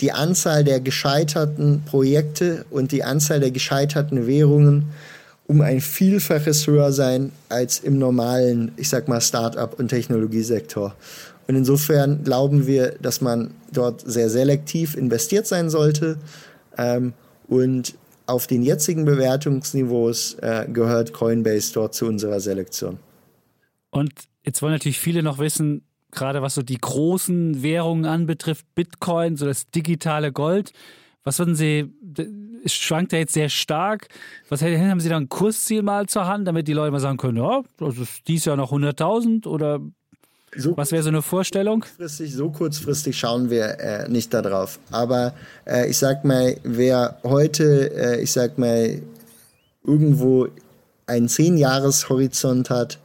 die 0.01 0.13
Anzahl 0.13 0.65
der 0.65 0.81
gescheiterten 0.81 1.83
Projekte 1.85 2.65
und 2.71 2.93
die 2.93 3.05
Anzahl 3.05 3.41
der 3.41 3.51
gescheiterten 3.51 4.27
Währungen 4.27 4.87
um 5.47 5.61
ein 5.61 5.81
Vielfaches 5.81 6.67
höher 6.67 6.93
sein 6.93 7.33
als 7.49 7.79
im 7.79 7.99
normalen, 7.99 8.73
ich 8.77 8.89
sag 8.89 9.09
mal, 9.09 9.21
Start-up- 9.21 9.79
und 9.79 9.89
Technologiesektor. 9.89 10.95
Und 11.47 11.57
insofern 11.57 12.25
glauben 12.25 12.67
wir, 12.67 12.93
dass 13.01 13.21
man 13.21 13.51
dort 13.71 14.03
sehr 14.07 14.31
selektiv 14.31 14.97
investiert 14.97 15.47
sein 15.47 15.69
sollte. 15.69 16.17
Ähm, 16.79 17.13
und 17.47 17.95
auf 18.27 18.47
den 18.47 18.63
jetzigen 18.63 19.05
Bewertungsniveaus 19.05 20.35
äh, 20.41 20.67
gehört 20.73 21.13
Coinbase 21.13 21.75
dort 21.75 21.95
zu 21.95 22.07
unserer 22.07 22.41
Selektion. 22.41 22.99
Und 23.91 24.13
jetzt 24.45 24.63
wollen 24.63 24.73
natürlich 24.73 24.99
viele 24.99 25.23
noch 25.23 25.39
wissen, 25.39 25.83
gerade 26.15 26.43
was 26.43 26.55
so 26.55 26.63
die 26.63 26.79
großen 26.79 27.63
Währungen 27.63 28.07
anbetrifft, 28.07 28.67
Bitcoin, 28.75 29.37
so 29.37 29.47
das 29.47 29.71
digitale 29.71 30.33
Gold. 30.33 30.73
Was 31.23 31.39
würden 31.39 31.55
Sie, 31.55 31.91
es 32.65 32.75
schwankt 32.75 33.13
ja 33.13 33.19
jetzt 33.19 33.33
sehr 33.33 33.49
stark. 33.49 34.09
Was 34.49 34.63
haben 34.63 35.01
Sie 35.01 35.09
da 35.09 35.17
ein 35.17 35.29
Kursziel 35.29 35.83
mal 35.83 36.07
zur 36.07 36.27
Hand, 36.27 36.47
damit 36.47 36.69
die 36.69 36.73
Leute 36.73 36.93
mal 36.93 37.01
sagen 37.01 37.17
können, 37.17 37.39
ja, 37.39 37.63
das 37.79 37.99
ist 37.99 38.29
dies 38.29 38.45
Jahr 38.45 38.57
noch 38.57 38.73
100.000 38.73 39.47
oder 39.47 39.81
so 40.57 40.77
was 40.77 40.93
wäre 40.93 41.03
so 41.03 41.09
eine 41.09 41.23
Vorstellung? 41.23 41.81
Kurzfristig, 41.81 42.33
so 42.33 42.51
kurzfristig 42.51 43.19
schauen 43.19 43.51
wir 43.51 43.81
äh, 43.81 44.09
nicht 44.09 44.33
darauf. 44.33 44.79
Aber 44.91 45.35
äh, 45.67 45.89
ich 45.91 45.99
sag 45.99 46.25
mal, 46.25 46.57
wer 46.63 47.19
heute, 47.25 47.91
äh, 47.97 48.23
ich 48.23 48.31
sag 48.31 48.57
mal, 48.59 49.03
irgendwo 49.85 50.49
einen 51.07 51.29
10-Jahres-Horizont 51.29 52.71
hat, 52.71 52.99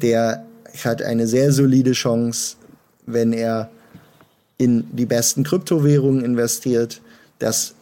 der 0.00 0.46
hat 0.84 1.02
eine 1.02 1.26
sehr 1.26 1.52
solide 1.52 1.92
Chance, 1.92 2.56
wenn 3.06 3.32
er 3.32 3.70
in 4.58 4.84
die 4.92 5.06
besten 5.06 5.42
Kryptowährungen 5.42 6.24
investiert, 6.24 7.00
dass 7.38 7.74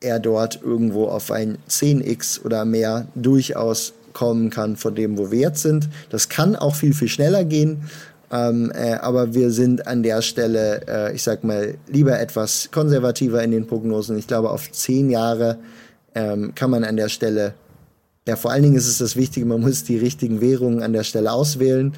er 0.00 0.18
dort 0.18 0.60
irgendwo 0.62 1.06
auf 1.06 1.30
ein 1.30 1.58
10x 1.68 2.44
oder 2.44 2.64
mehr 2.64 3.06
durchaus 3.14 3.92
kommen 4.12 4.50
kann 4.50 4.76
von 4.76 4.94
dem, 4.94 5.18
wo 5.18 5.30
wir 5.30 5.40
jetzt 5.40 5.62
sind. 5.62 5.88
Das 6.10 6.28
kann 6.28 6.56
auch 6.56 6.74
viel, 6.74 6.94
viel 6.94 7.08
schneller 7.08 7.44
gehen. 7.44 7.88
Ähm, 8.30 8.72
äh, 8.74 8.94
aber 8.94 9.34
wir 9.34 9.50
sind 9.50 9.86
an 9.86 10.02
der 10.02 10.22
Stelle, 10.22 10.80
äh, 10.88 11.14
ich 11.14 11.22
sag 11.22 11.44
mal, 11.44 11.74
lieber 11.86 12.18
etwas 12.18 12.70
konservativer 12.72 13.42
in 13.42 13.50
den 13.50 13.66
Prognosen. 13.66 14.16
Ich 14.16 14.26
glaube, 14.26 14.50
auf 14.50 14.72
zehn 14.72 15.10
Jahre 15.10 15.58
ähm, 16.14 16.54
kann 16.54 16.70
man 16.70 16.82
an 16.84 16.96
der 16.96 17.10
Stelle, 17.10 17.52
ja, 18.26 18.36
vor 18.36 18.50
allen 18.50 18.62
Dingen 18.62 18.76
ist 18.76 18.88
es 18.88 18.98
das 18.98 19.16
Wichtige, 19.16 19.44
man 19.44 19.60
muss 19.60 19.84
die 19.84 19.98
richtigen 19.98 20.40
Währungen 20.40 20.82
an 20.82 20.94
der 20.94 21.04
Stelle 21.04 21.30
auswählen. 21.30 21.94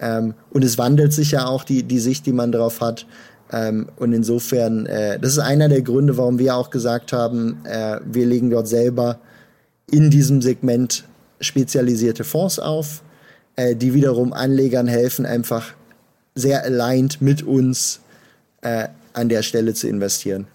Ähm, 0.00 0.34
und 0.50 0.64
es 0.64 0.78
wandelt 0.78 1.12
sich 1.12 1.32
ja 1.32 1.46
auch 1.46 1.64
die, 1.64 1.82
die 1.82 1.98
Sicht, 1.98 2.26
die 2.26 2.32
man 2.32 2.52
darauf 2.52 2.80
hat. 2.80 3.06
Ähm, 3.52 3.88
und 3.96 4.12
insofern, 4.12 4.86
äh, 4.86 5.18
das 5.18 5.32
ist 5.32 5.38
einer 5.38 5.68
der 5.68 5.82
Gründe, 5.82 6.16
warum 6.16 6.38
wir 6.38 6.56
auch 6.56 6.70
gesagt 6.70 7.12
haben, 7.12 7.58
äh, 7.64 8.00
wir 8.04 8.26
legen 8.26 8.50
dort 8.50 8.68
selber 8.68 9.18
in 9.90 10.10
diesem 10.10 10.42
Segment 10.42 11.04
spezialisierte 11.40 12.24
Fonds 12.24 12.58
auf, 12.58 13.02
äh, 13.54 13.76
die 13.76 13.94
wiederum 13.94 14.32
Anlegern 14.32 14.88
helfen, 14.88 15.26
einfach 15.26 15.74
sehr 16.34 16.64
aligned 16.64 17.22
mit 17.22 17.42
uns 17.42 18.00
äh, 18.62 18.88
an 19.12 19.28
der 19.28 19.42
Stelle 19.42 19.74
zu 19.74 19.88
investieren. 19.88 20.46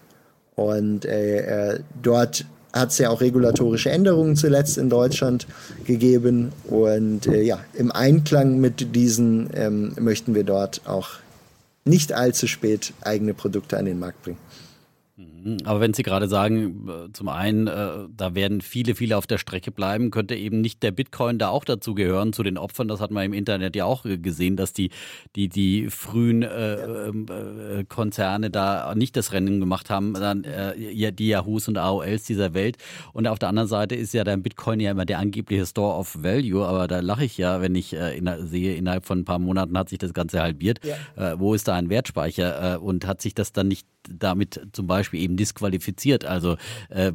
Und 0.54 1.04
äh, 1.04 1.72
äh, 1.72 1.80
dort 2.02 2.44
hat 2.72 2.90
es 2.90 2.98
ja 2.98 3.10
auch 3.10 3.20
regulatorische 3.20 3.90
Änderungen 3.90 4.36
zuletzt 4.36 4.78
in 4.78 4.88
Deutschland 4.88 5.46
gegeben. 5.84 6.52
Und 6.64 7.26
äh, 7.26 7.42
ja, 7.42 7.60
im 7.74 7.92
Einklang 7.92 8.58
mit 8.58 8.94
diesen 8.94 9.50
ähm, 9.54 9.92
möchten 10.00 10.34
wir 10.34 10.44
dort 10.44 10.82
auch 10.86 11.10
nicht 11.84 12.12
allzu 12.12 12.46
spät 12.46 12.92
eigene 13.02 13.34
Produkte 13.34 13.76
an 13.76 13.84
den 13.84 13.98
Markt 13.98 14.22
bringen. 14.22 14.38
Mhm. 15.42 15.58
Aber 15.64 15.80
wenn 15.80 15.94
Sie 15.94 16.02
gerade 16.02 16.28
sagen, 16.28 16.88
äh, 16.88 17.12
zum 17.12 17.28
einen, 17.28 17.66
äh, 17.66 18.08
da 18.16 18.34
werden 18.34 18.60
viele, 18.60 18.94
viele 18.94 19.16
auf 19.16 19.26
der 19.26 19.38
Strecke 19.38 19.70
bleiben, 19.70 20.10
könnte 20.10 20.34
eben 20.34 20.60
nicht 20.60 20.82
der 20.82 20.92
Bitcoin 20.92 21.38
da 21.38 21.48
auch 21.48 21.64
dazu 21.64 21.94
gehören, 21.94 22.32
zu 22.32 22.42
den 22.42 22.58
Opfern. 22.58 22.88
Das 22.88 23.00
hat 23.00 23.10
man 23.10 23.24
im 23.24 23.32
Internet 23.32 23.76
ja 23.76 23.84
auch 23.84 24.04
gesehen, 24.04 24.56
dass 24.56 24.72
die, 24.72 24.90
die, 25.36 25.48
die 25.48 25.88
frühen 25.90 26.42
äh, 26.42 26.74
ähm, 27.08 27.26
äh, 27.28 27.84
Konzerne 27.84 28.50
da 28.50 28.94
nicht 28.94 29.16
das 29.16 29.32
Rennen 29.32 29.60
gemacht 29.60 29.90
haben, 29.90 30.14
dann 30.14 30.44
äh, 30.44 31.12
die 31.12 31.28
Yahoos 31.28 31.68
und 31.68 31.78
AOLs 31.78 32.24
dieser 32.24 32.54
Welt. 32.54 32.76
Und 33.12 33.26
auf 33.26 33.38
der 33.38 33.48
anderen 33.48 33.68
Seite 33.68 33.94
ist 33.94 34.14
ja 34.14 34.24
der 34.24 34.36
Bitcoin 34.36 34.80
ja 34.80 34.90
immer 34.90 35.04
der 35.04 35.18
angebliche 35.18 35.66
Store 35.66 35.96
of 35.96 36.22
Value, 36.22 36.64
aber 36.64 36.88
da 36.88 37.00
lache 37.00 37.24
ich 37.24 37.38
ja, 37.38 37.60
wenn 37.60 37.74
ich 37.74 37.94
äh, 37.94 38.16
in, 38.16 38.30
sehe, 38.46 38.76
innerhalb 38.76 39.04
von 39.06 39.20
ein 39.20 39.24
paar 39.24 39.38
Monaten 39.38 39.76
hat 39.76 39.88
sich 39.88 39.98
das 39.98 40.14
Ganze 40.14 40.40
halbiert. 40.40 40.80
Ja. 41.16 41.38
wo 41.38 41.54
ist 41.54 41.68
da 41.68 41.74
ein 41.74 41.88
Wertspeicher? 41.88 42.80
und 42.82 43.06
hat 43.06 43.20
sich 43.20 43.34
das 43.34 43.52
dann 43.52 43.68
nicht 43.68 43.86
damit 44.08 44.60
zum 44.72 44.86
Beispiel 44.86 45.20
eben 45.20 45.31
disqualifiziert. 45.36 46.24
Also 46.24 46.56
äh, 46.88 47.12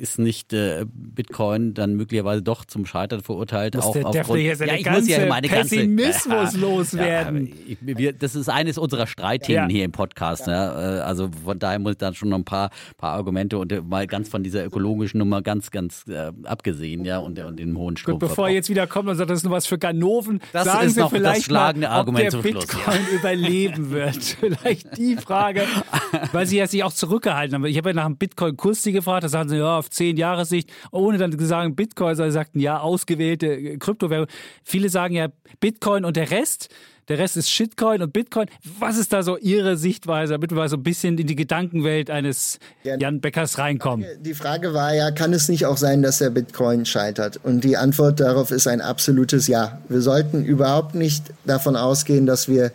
ist 0.00 0.18
nicht 0.18 0.52
äh, 0.52 0.84
Bitcoin 0.92 1.74
dann 1.74 1.94
möglicherweise 1.94 2.42
doch 2.42 2.64
zum 2.64 2.86
Scheitern 2.86 3.22
verurteilt. 3.22 3.74
Muss 3.74 3.84
auch 3.84 3.92
der 3.92 4.06
aufgrund, 4.06 4.42
ja, 4.42 4.54
ja, 4.54 4.74
ich 4.74 4.90
muss 4.90 5.08
ja 5.08 5.26
meine 5.26 5.48
Pessimismus 5.48 6.26
ganze, 6.26 6.58
loswerden. 6.58 7.52
Ja, 7.66 7.98
wir, 7.98 8.12
das 8.12 8.34
ist 8.34 8.48
eines 8.48 8.78
unserer 8.78 9.06
Streitthemen 9.06 9.70
hier 9.70 9.84
im 9.84 9.92
Podcast. 9.92 10.46
Ne? 10.46 11.02
Also 11.04 11.30
von 11.44 11.58
daher 11.58 11.78
muss 11.78 11.92
ich 11.92 11.98
dann 11.98 12.14
schon 12.14 12.28
noch 12.28 12.38
ein 12.38 12.44
paar, 12.44 12.70
paar 12.96 13.12
Argumente 13.12 13.58
und 13.58 13.72
äh, 13.72 13.80
mal 13.80 14.06
ganz 14.06 14.28
von 14.28 14.42
dieser 14.42 14.64
ökologischen 14.64 15.18
Nummer 15.18 15.42
ganz, 15.42 15.70
ganz 15.70 16.04
äh, 16.08 16.32
abgesehen, 16.44 17.04
ja, 17.04 17.18
und, 17.18 17.38
und 17.38 17.58
den 17.58 17.76
hohen 17.76 17.96
Strom. 17.96 18.18
Bevor 18.18 18.48
er 18.48 18.54
jetzt 18.54 18.68
wieder 18.68 18.86
kommt 18.86 19.08
und 19.08 19.16
sagt, 19.16 19.30
das 19.30 19.38
ist 19.38 19.44
nur 19.44 19.52
was 19.52 19.66
für 19.66 19.78
Ganoven, 19.78 20.40
das 20.52 20.64
sagen 20.64 20.86
ist 20.86 20.94
Sie 20.94 21.00
noch 21.00 21.10
vielleicht 21.10 21.38
das 21.38 21.44
schlagende 21.44 21.88
mal, 21.88 21.94
Argument 21.94 22.26
ob 22.26 22.30
zum 22.30 22.42
der 22.42 22.50
Schluss. 22.50 22.66
Bitcoin 22.66 23.00
Ja. 23.10 23.16
überleben 23.18 23.90
wird. 23.90 24.22
vielleicht 24.40 24.96
die 24.96 25.16
Frage, 25.16 25.62
weil 26.32 26.46
Sie 26.46 26.56
ja 26.56 26.66
sich 26.66 26.84
auch 26.84 26.92
zurückgehalten 26.92 27.54
haben. 27.54 27.55
Ich 27.64 27.76
habe 27.78 27.90
ja 27.90 27.94
nach 27.94 28.06
einem 28.06 28.16
Bitcoin-Kurs 28.16 28.82
Sie 28.82 28.92
gefragt, 28.92 29.24
da 29.24 29.28
sagen 29.28 29.48
Sie, 29.48 29.56
ja, 29.56 29.78
auf 29.78 29.90
zehn 29.90 30.16
Jahressicht, 30.16 30.70
ohne 30.90 31.18
dann 31.18 31.36
zu 31.36 31.46
sagen 31.46 31.74
Bitcoin, 31.74 32.14
sondern 32.14 32.30
Sie 32.30 32.34
sagten, 32.34 32.60
ja, 32.60 32.80
ausgewählte 32.80 33.78
Kryptowährung. 33.78 34.26
Viele 34.64 34.88
sagen 34.88 35.14
ja 35.14 35.28
Bitcoin 35.60 36.04
und 36.04 36.16
der 36.16 36.30
Rest. 36.30 36.68
Der 37.08 37.18
Rest 37.18 37.36
ist 37.36 37.50
Shitcoin 37.50 38.02
und 38.02 38.12
Bitcoin. 38.12 38.48
Was 38.80 38.98
ist 38.98 39.12
da 39.12 39.22
so 39.22 39.36
Ihre 39.36 39.76
Sichtweise, 39.76 40.32
damit 40.32 40.50
wir 40.50 40.56
mal 40.56 40.68
so 40.68 40.76
ein 40.76 40.82
bisschen 40.82 41.16
in 41.16 41.26
die 41.28 41.36
Gedankenwelt 41.36 42.10
eines 42.10 42.58
Jan 42.82 43.20
Beckers 43.20 43.58
reinkommen? 43.58 44.04
Die 44.20 44.34
Frage 44.34 44.74
war 44.74 44.92
ja, 44.92 45.12
kann 45.12 45.32
es 45.32 45.48
nicht 45.48 45.66
auch 45.66 45.76
sein, 45.76 46.02
dass 46.02 46.18
der 46.18 46.30
Bitcoin 46.30 46.84
scheitert? 46.84 47.38
Und 47.44 47.62
die 47.62 47.76
Antwort 47.76 48.18
darauf 48.18 48.50
ist 48.50 48.66
ein 48.66 48.80
absolutes 48.80 49.46
Ja. 49.46 49.80
Wir 49.88 50.00
sollten 50.00 50.44
überhaupt 50.44 50.96
nicht 50.96 51.30
davon 51.44 51.76
ausgehen, 51.76 52.26
dass 52.26 52.48
wir 52.48 52.72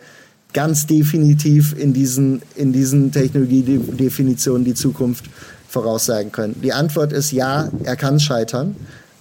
ganz 0.52 0.86
definitiv 0.86 1.74
in 1.78 1.92
diesen, 1.92 2.42
in 2.56 2.72
diesen 2.72 3.12
Technologiedefinitionen 3.12 4.64
die 4.64 4.74
Zukunft 4.74 5.24
voraussagen 5.68 6.32
können. 6.32 6.60
Die 6.62 6.72
Antwort 6.72 7.12
ist 7.12 7.32
ja, 7.32 7.70
er 7.84 7.96
kann 7.96 8.20
scheitern, 8.20 8.76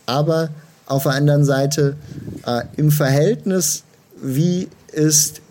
aber 0.06 0.50
auf 0.86 1.04
der 1.04 1.14
anderen 1.14 1.46
Seite 1.46 1.96
äh, 2.46 2.64
im 2.76 2.92
Verhältnis, 2.92 3.84
wie 4.22 4.68
ist 4.92 5.42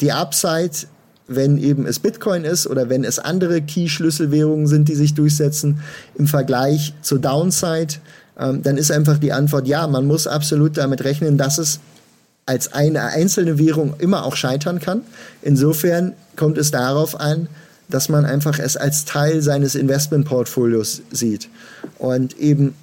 die 0.00 0.12
Upside, 0.12 0.86
wenn 1.26 1.58
eben 1.58 1.86
es 1.86 1.98
Bitcoin 1.98 2.44
ist 2.44 2.66
oder 2.66 2.88
wenn 2.88 3.04
es 3.04 3.18
andere 3.18 3.62
Key-Schlüsselwährungen 3.62 4.66
sind, 4.66 4.88
die 4.88 4.94
sich 4.94 5.14
durchsetzen, 5.14 5.80
im 6.16 6.26
Vergleich 6.26 6.94
zur 7.02 7.18
Downside, 7.18 7.94
ähm, 8.38 8.62
dann 8.62 8.76
ist 8.76 8.90
einfach 8.90 9.18
die 9.18 9.32
Antwort 9.32 9.66
ja, 9.66 9.86
man 9.86 10.06
muss 10.06 10.26
absolut 10.26 10.76
damit 10.76 11.04
rechnen, 11.04 11.38
dass 11.38 11.58
es 11.58 11.80
als 12.48 12.72
eine 12.72 13.02
einzelne 13.02 13.58
Währung 13.58 13.94
immer 13.98 14.24
auch 14.24 14.34
scheitern 14.34 14.80
kann. 14.80 15.02
Insofern 15.42 16.14
kommt 16.34 16.56
es 16.56 16.70
darauf 16.70 17.20
an, 17.20 17.48
dass 17.90 18.08
man 18.08 18.24
einfach 18.24 18.58
es 18.58 18.76
als 18.76 19.04
Teil 19.04 19.42
seines 19.42 19.74
Investmentportfolios 19.74 21.02
sieht. 21.10 21.48
Und 21.98 22.38
eben, 22.38 22.74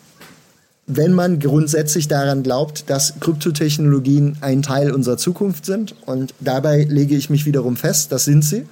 wenn 0.87 1.13
man 1.13 1.39
grundsätzlich 1.39 2.07
daran 2.07 2.43
glaubt, 2.43 2.89
dass 2.89 3.19
Kryptotechnologien 3.19 4.37
ein 4.41 4.61
Teil 4.61 4.91
unserer 4.91 5.17
Zukunft 5.17 5.65
sind, 5.65 5.95
und 6.05 6.33
dabei 6.39 6.83
lege 6.83 7.15
ich 7.15 7.31
mich 7.31 7.45
wiederum 7.47 7.75
fest, 7.75 8.11
das 8.11 8.25
sind 8.25 8.43
sie, 8.43 8.67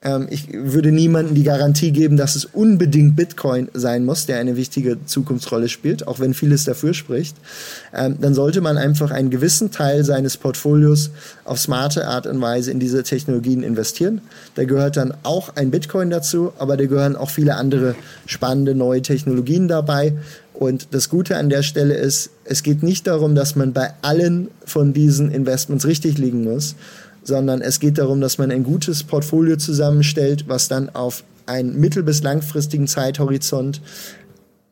ähm, 0.00 0.28
ich 0.30 0.52
würde 0.52 0.92
niemandem 0.92 1.34
die 1.34 1.42
Garantie 1.42 1.90
geben, 1.90 2.16
dass 2.16 2.36
es 2.36 2.44
unbedingt 2.44 3.16
Bitcoin 3.16 3.68
sein 3.74 4.04
muss, 4.04 4.26
der 4.26 4.38
eine 4.38 4.56
wichtige 4.56 5.04
Zukunftsrolle 5.04 5.68
spielt, 5.68 6.06
auch 6.06 6.20
wenn 6.20 6.34
vieles 6.34 6.64
dafür 6.64 6.94
spricht. 6.94 7.36
Ähm, 7.92 8.16
dann 8.20 8.32
sollte 8.32 8.60
man 8.60 8.78
einfach 8.78 9.10
einen 9.10 9.30
gewissen 9.30 9.72
Teil 9.72 10.04
seines 10.04 10.36
Portfolios 10.36 11.10
auf 11.44 11.58
smarte 11.58 12.06
Art 12.06 12.28
und 12.28 12.40
Weise 12.40 12.70
in 12.70 12.78
diese 12.78 13.02
Technologien 13.02 13.64
investieren. 13.64 14.20
Da 14.54 14.64
gehört 14.64 14.96
dann 14.96 15.14
auch 15.24 15.56
ein 15.56 15.72
Bitcoin 15.72 16.10
dazu, 16.10 16.52
aber 16.58 16.76
da 16.76 16.86
gehören 16.86 17.16
auch 17.16 17.30
viele 17.30 17.56
andere 17.56 17.96
spannende 18.26 18.76
neue 18.76 19.02
Technologien 19.02 19.66
dabei. 19.66 20.14
Und 20.54 20.88
das 20.92 21.08
Gute 21.08 21.36
an 21.36 21.50
der 21.50 21.62
Stelle 21.62 21.94
ist, 21.94 22.30
es 22.44 22.62
geht 22.62 22.82
nicht 22.82 23.06
darum, 23.06 23.34
dass 23.34 23.54
man 23.54 23.72
bei 23.72 23.90
allen 24.02 24.48
von 24.64 24.92
diesen 24.92 25.30
Investments 25.30 25.86
richtig 25.86 26.18
liegen 26.18 26.42
muss, 26.42 26.74
sondern 27.22 27.60
es 27.60 27.80
geht 27.80 27.98
darum, 27.98 28.20
dass 28.20 28.38
man 28.38 28.50
ein 28.50 28.64
gutes 28.64 29.04
Portfolio 29.04 29.56
zusammenstellt, 29.56 30.48
was 30.48 30.68
dann 30.68 30.88
auf 30.90 31.24
einen 31.46 31.78
mittel- 31.78 32.02
bis 32.02 32.22
langfristigen 32.22 32.86
Zeithorizont 32.86 33.80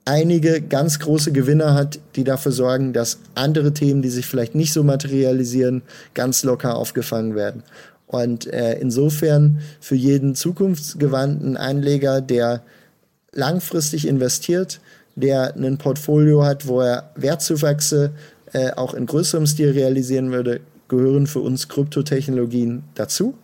einige 0.05 0.63
ganz 0.63 1.01
große 1.01 1.33
Gewinner 1.33 1.75
hat, 1.75 1.99
die 2.15 2.25
dafür 2.25 2.53
sorgen, 2.53 2.93
dass 2.93 3.19
andere 3.35 3.73
Themen, 3.75 4.03
die 4.03 4.09
sich 4.09 4.27
vielleicht 4.27 4.55
nicht 4.55 4.73
so 4.73 4.85
materialisieren, 4.85 5.83
ganz 6.15 6.45
locker 6.45 6.77
aufgefangen 6.77 7.35
werden. 7.35 7.63
Und 8.07 8.47
äh, 8.47 8.79
insofern 8.79 9.61
für 9.81 9.97
jeden 9.97 10.37
zukunftsgewandten 10.37 11.57
Anleger, 11.57 12.21
der 12.21 12.63
langfristig 13.33 14.07
investiert, 14.07 14.81
der 15.17 15.57
ein 15.57 15.79
Portfolio 15.79 16.45
hat, 16.45 16.69
wo 16.69 16.81
er 16.81 17.11
Wertzuwachse 17.17 18.13
äh, 18.53 18.71
auch 18.73 18.95
in 18.95 19.07
größerem 19.07 19.47
Stil 19.47 19.73
realisieren 19.73 20.31
würde, 20.31 20.61
gehören 20.89 21.27
für 21.27 21.41
uns 21.41 21.69
Kryptotechnologien 21.69 22.85
dazu. 22.95 23.35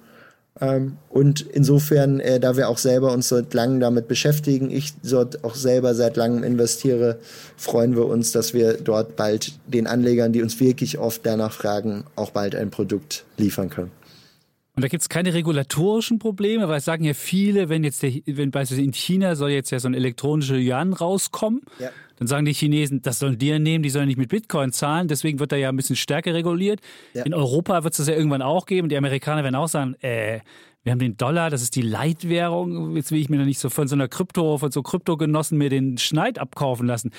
Ähm, 0.61 0.99
und 1.09 1.41
insofern, 1.41 2.21
äh, 2.21 2.39
da 2.39 2.57
wir 2.57 2.69
auch 2.69 2.79
selber 2.79 3.13
uns 3.13 3.29
seit 3.29 3.55
langem 3.55 3.81
damit 3.81 4.07
beschäftigen, 4.07 4.71
ich 4.71 4.93
dort 5.03 5.45
auch 5.45 5.55
selber 5.55 5.95
seit 5.95 6.17
langem 6.17 6.45
investiere, 6.45 7.19
freuen 7.57 7.97
wir 7.97 8.07
uns, 8.07 8.33
dass 8.33 8.53
wir 8.53 8.75
dort 8.75 9.17
bald 9.17 9.53
den 9.67 9.87
Anlegern, 9.87 10.33
die 10.33 10.43
uns 10.43 10.61
wirklich 10.61 10.99
oft 10.99 11.25
danach 11.25 11.53
fragen, 11.53 12.05
auch 12.17 12.31
bald 12.31 12.55
ein 12.55 12.71
Produkt 12.71 13.25
liefern 13.39 13.71
können. 13.71 13.91
Und 14.75 14.83
da 14.83 14.89
gibt 14.89 15.03
es 15.03 15.11
keine 15.11 15.35
regulatorischen 15.35 16.19
Probleme, 16.19 16.67
weil 16.67 16.79
es 16.79 16.87
sagen 16.87 17.05
ja 17.05 17.13
viele, 17.13 17.69
wenn 17.69 17.85
jetzt 17.85 18.03
der, 18.03 18.13
wenn 18.25 18.51
beispielsweise 18.51 18.83
in 18.83 18.95
China 18.95 19.37
soll 19.37 19.51
jetzt 19.51 19.71
ja 19.71 19.79
so 19.79 19.89
ein 19.89 19.95
elektronischer 19.95 20.57
Yuan 20.57 20.95
rauskommen, 20.95 21.61
ja. 21.79 21.91
dann 22.17 22.27
sagen 22.27 22.47
die 22.47 22.55
Chinesen, 22.55 23.03
das 23.03 23.19
sollen 23.19 23.37
die 23.39 23.59
nehmen, 23.59 23.83
die 23.83 23.91
sollen 23.91 24.07
nicht 24.07 24.17
mit 24.17 24.31
Bitcoin 24.31 24.73
zahlen, 24.73 25.09
deswegen 25.09 25.41
wird 25.41 25.53
da 25.53 25.57
ja 25.57 25.69
ein 25.69 25.77
bisschen 25.77 25.97
stärker 25.97 26.33
reguliert. 26.33 26.81
Ja. 27.13 27.25
In 27.25 27.35
Europa 27.35 27.85
wird 27.85 27.93
es 27.93 27.99
das 27.99 28.09
ja 28.09 28.15
irgendwann 28.15 28.41
auch 28.41 28.65
geben. 28.65 28.89
Die 28.89 28.97
Amerikaner 28.97 29.45
werden 29.45 29.57
auch 29.57 29.69
sagen, 29.69 29.95
äh, 30.01 30.41
wir 30.85 30.93
haben 30.93 30.99
den 30.99 31.19
Dollar, 31.19 31.51
das 31.51 31.63
ist 31.63 31.77
die 31.77 31.83
Leitwährung. 31.83 32.97
Jetzt 32.97 33.13
will 33.13 33.21
ich 33.21 33.29
mir 33.29 33.37
noch 33.37 33.45
nicht 33.45 33.61
so 33.61 33.69
von 33.69 33.87
so 33.89 33.95
einer 33.95 34.09
Krypto, 34.09 34.57
von 34.57 34.73
so 34.73 34.83
Kryptogenossen 34.83 35.59
mir 35.59 35.69
den 35.69 35.99
Schneid 35.99 36.39
abkaufen 36.39 36.87
lassen 36.87 37.11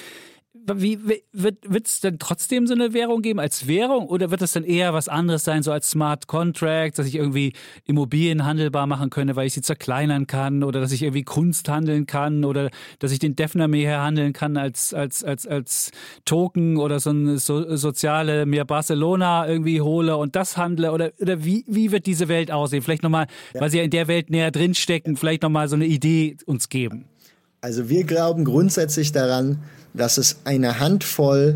wie, 0.76 0.99
wird 1.32 1.88
es 1.88 1.99
denn 2.01 2.20
trotzdem 2.20 2.68
so 2.68 2.74
eine 2.74 2.93
Währung 2.93 3.22
geben 3.22 3.39
als 3.39 3.68
Währung 3.68 4.07
oder 4.07 4.32
wird 4.32 4.41
das 4.41 4.51
dann 4.51 4.64
eher 4.64 4.93
was 4.93 5.07
anderes 5.07 5.43
sein, 5.43 5.64
so 5.64 5.72
als 5.72 5.89
Smart 5.89 6.28
Contract, 6.28 6.97
dass 6.97 7.07
ich 7.07 7.16
irgendwie 7.16 7.53
Immobilien 7.86 8.45
handelbar 8.45 8.88
machen 8.88 9.09
könnte, 9.09 9.36
weil 9.36 9.47
ich 9.47 9.53
sie 9.53 9.61
zerkleinern 9.61 10.28
kann 10.28 10.64
oder 10.64 10.80
dass 10.80 10.91
ich 10.91 11.03
irgendwie 11.03 11.24
Kunst 11.24 11.70
handeln 11.70 12.05
kann 12.05 12.45
oder 12.45 12.70
dass 12.99 13.11
ich 13.11 13.20
den 13.20 13.36
Defner 13.36 13.68
mehr 13.68 14.01
handeln 14.01 14.34
kann 14.34 14.57
als, 14.57 14.93
als, 14.93 15.24
als, 15.24 15.45
als 15.47 15.91
Token 16.26 16.78
oder 16.78 16.99
so 16.99 17.09
eine 17.09 17.38
so, 17.38 17.76
soziale 17.76 18.45
mir 18.45 18.66
Barcelona 18.66 19.47
irgendwie 19.47 19.82
hole 19.82 20.18
und 20.18 20.36
das 20.36 20.57
handle 20.57 20.91
oder, 20.91 21.11
oder 21.20 21.43
wie, 21.43 21.66
wie 21.68 21.91
wird 21.91 22.05
diese 22.05 22.28
Welt 22.28 22.51
aussehen? 22.51 22.82
Vielleicht 22.82 23.03
nochmal, 23.03 23.28
ja. 23.53 23.61
weil 23.61 23.70
Sie 23.70 23.78
ja 23.78 23.84
in 23.84 23.91
der 23.91 24.07
Welt 24.07 24.30
näher 24.30 24.51
drinstecken, 24.51 25.18
vielleicht 25.18 25.43
nochmal 25.43 25.68
so 25.68 25.76
eine 25.76 25.86
Idee 25.86 26.38
uns 26.45 26.70
geben. 26.70 27.05
Also 27.61 27.89
wir 27.89 28.03
glauben 28.03 28.43
grundsätzlich 28.43 29.14
daran, 29.14 29.59
dass 29.94 30.18
es 30.18 30.38
eine 30.46 30.80
Handvoll 30.80 31.56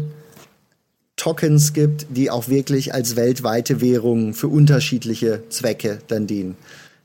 Tokens 1.15 1.73
gibt, 1.73 2.05
die 2.09 2.29
auch 2.29 2.47
wirklich 2.47 2.93
als 2.93 3.15
weltweite 3.15 3.81
Währung 3.81 4.33
für 4.33 4.47
unterschiedliche 4.47 5.43
Zwecke 5.49 5.99
dann 6.07 6.27
dienen. 6.27 6.55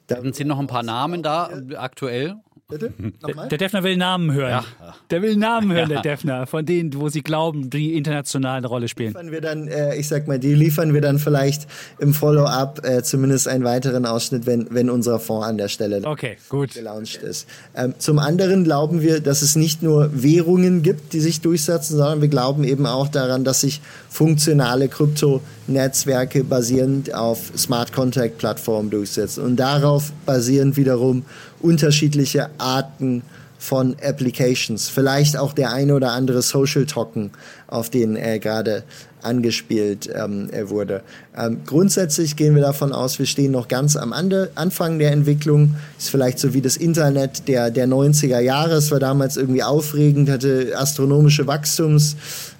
Da 0.06 0.20
sind 0.20 0.46
noch 0.46 0.58
ein 0.58 0.66
paar 0.66 0.82
Namen 0.82 1.22
da 1.22 1.50
aktuell? 1.76 2.36
Bitte? 2.72 2.92
Nochmal? 3.20 3.48
Der 3.48 3.58
Defner 3.58 3.82
will 3.82 3.96
Namen 3.96 4.32
hören. 4.32 4.64
Ja. 4.80 4.94
Der 5.10 5.22
will 5.22 5.36
Namen 5.36 5.72
hören, 5.72 5.90
ja. 5.90 6.00
der 6.00 6.12
Defner, 6.12 6.46
von 6.46 6.64
denen, 6.64 6.94
wo 6.94 7.08
sie 7.08 7.22
glauben, 7.22 7.70
die 7.70 7.96
international 7.96 8.58
eine 8.58 8.66
Rolle 8.66 8.88
spielen. 8.88 9.08
Liefern 9.08 9.30
wir 9.30 9.40
dann, 9.40 9.68
äh, 9.68 9.96
ich 9.96 10.08
sag 10.08 10.26
mal, 10.26 10.38
die 10.38 10.54
liefern 10.54 10.94
wir 10.94 11.00
dann 11.00 11.18
vielleicht 11.18 11.66
im 11.98 12.14
Follow-up 12.14 12.84
äh, 12.84 13.02
zumindest 13.02 13.48
einen 13.48 13.64
weiteren 13.64 14.06
Ausschnitt, 14.06 14.46
wenn, 14.46 14.68
wenn 14.70 14.90
unser 14.90 15.18
Fonds 15.18 15.46
an 15.46 15.58
der 15.58 15.68
Stelle 15.68 16.00
okay, 16.04 16.36
gut. 16.48 16.74
gelauncht 16.74 17.16
ist. 17.16 17.48
Ähm, 17.74 17.94
zum 17.98 18.18
anderen 18.18 18.64
glauben 18.64 19.02
wir, 19.02 19.20
dass 19.20 19.42
es 19.42 19.56
nicht 19.56 19.82
nur 19.82 20.10
Währungen 20.12 20.82
gibt, 20.82 21.12
die 21.12 21.20
sich 21.20 21.40
durchsetzen, 21.40 21.96
sondern 21.96 22.20
wir 22.20 22.28
glauben 22.28 22.64
eben 22.64 22.86
auch 22.86 23.08
daran, 23.08 23.44
dass 23.44 23.60
sich 23.60 23.80
funktionale 24.08 24.88
Krypto-Netzwerke 24.88 26.44
basierend 26.44 27.14
auf 27.14 27.52
Smart 27.56 27.92
Contract-Plattformen 27.92 28.90
durchsetzen 28.90 29.44
und 29.44 29.56
darauf 29.56 30.12
basierend 30.26 30.76
wiederum 30.76 31.24
unterschiedliche 31.62 32.50
Arten 32.58 33.22
von 33.62 33.96
Applications. 34.02 34.88
Vielleicht 34.88 35.36
auch 35.36 35.52
der 35.52 35.72
eine 35.72 35.94
oder 35.94 36.10
andere 36.12 36.42
Social 36.42 36.84
Token, 36.84 37.30
auf 37.68 37.90
den 37.90 38.16
er 38.16 38.40
gerade 38.40 38.82
angespielt 39.22 40.10
ähm, 40.12 40.48
wurde. 40.64 41.02
Ähm, 41.36 41.58
grundsätzlich 41.64 42.34
gehen 42.34 42.56
wir 42.56 42.62
davon 42.62 42.92
aus, 42.92 43.20
wir 43.20 43.26
stehen 43.26 43.52
noch 43.52 43.68
ganz 43.68 43.96
am 43.96 44.12
Ande, 44.12 44.50
Anfang 44.56 44.98
der 44.98 45.12
Entwicklung. 45.12 45.76
Ist 45.96 46.10
vielleicht 46.10 46.40
so 46.40 46.54
wie 46.54 46.60
das 46.60 46.76
Internet 46.76 47.46
der, 47.46 47.70
der 47.70 47.86
90er 47.86 48.40
Jahre. 48.40 48.74
Es 48.74 48.90
war 48.90 48.98
damals 48.98 49.36
irgendwie 49.36 49.62
aufregend, 49.62 50.28
hatte 50.28 50.72
astronomische 50.76 51.46
Wachstumsraten, 51.46 52.16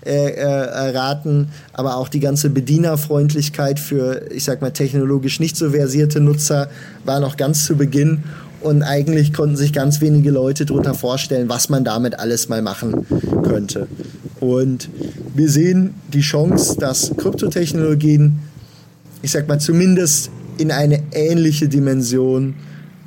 äh, 0.07 1.43
äh, 1.43 1.47
aber 1.73 1.97
auch 1.97 2.09
die 2.09 2.21
ganze 2.21 2.49
Bedienerfreundlichkeit 2.49 3.81
für, 3.81 4.31
ich 4.31 4.45
sag 4.45 4.63
mal, 4.63 4.71
technologisch 4.71 5.41
nicht 5.41 5.57
so 5.57 5.71
versierte 5.71 6.21
Nutzer 6.21 6.71
war 7.05 7.19
noch 7.19 7.37
ganz 7.37 7.67
zu 7.67 7.77
Beginn 7.77 8.23
und 8.63 8.83
eigentlich 8.83 9.33
konnten 9.33 9.57
sich 9.57 9.73
ganz 9.73 10.01
wenige 10.01 10.31
Leute 10.31 10.67
darunter 10.67 10.95
vorstellen, 10.95 11.49
was 11.49 11.69
man 11.69 11.85
damit 11.85 12.19
alles 12.19 12.49
mal 12.49 12.63
machen 12.63 13.07
könnte. 13.43 13.89
Und 14.41 14.89
wir 15.35 15.49
sehen 15.49 15.95
die 16.13 16.21
Chance, 16.21 16.77
dass 16.79 17.13
Kryptotechnologien, 17.17 18.41
ich 19.23 19.31
sag 19.31 19.49
mal, 19.49 19.61
zumindest 19.61 20.31
in 20.59 20.71
eine 20.71 21.03
ähnliche 21.13 21.69
Dimension 21.69 22.55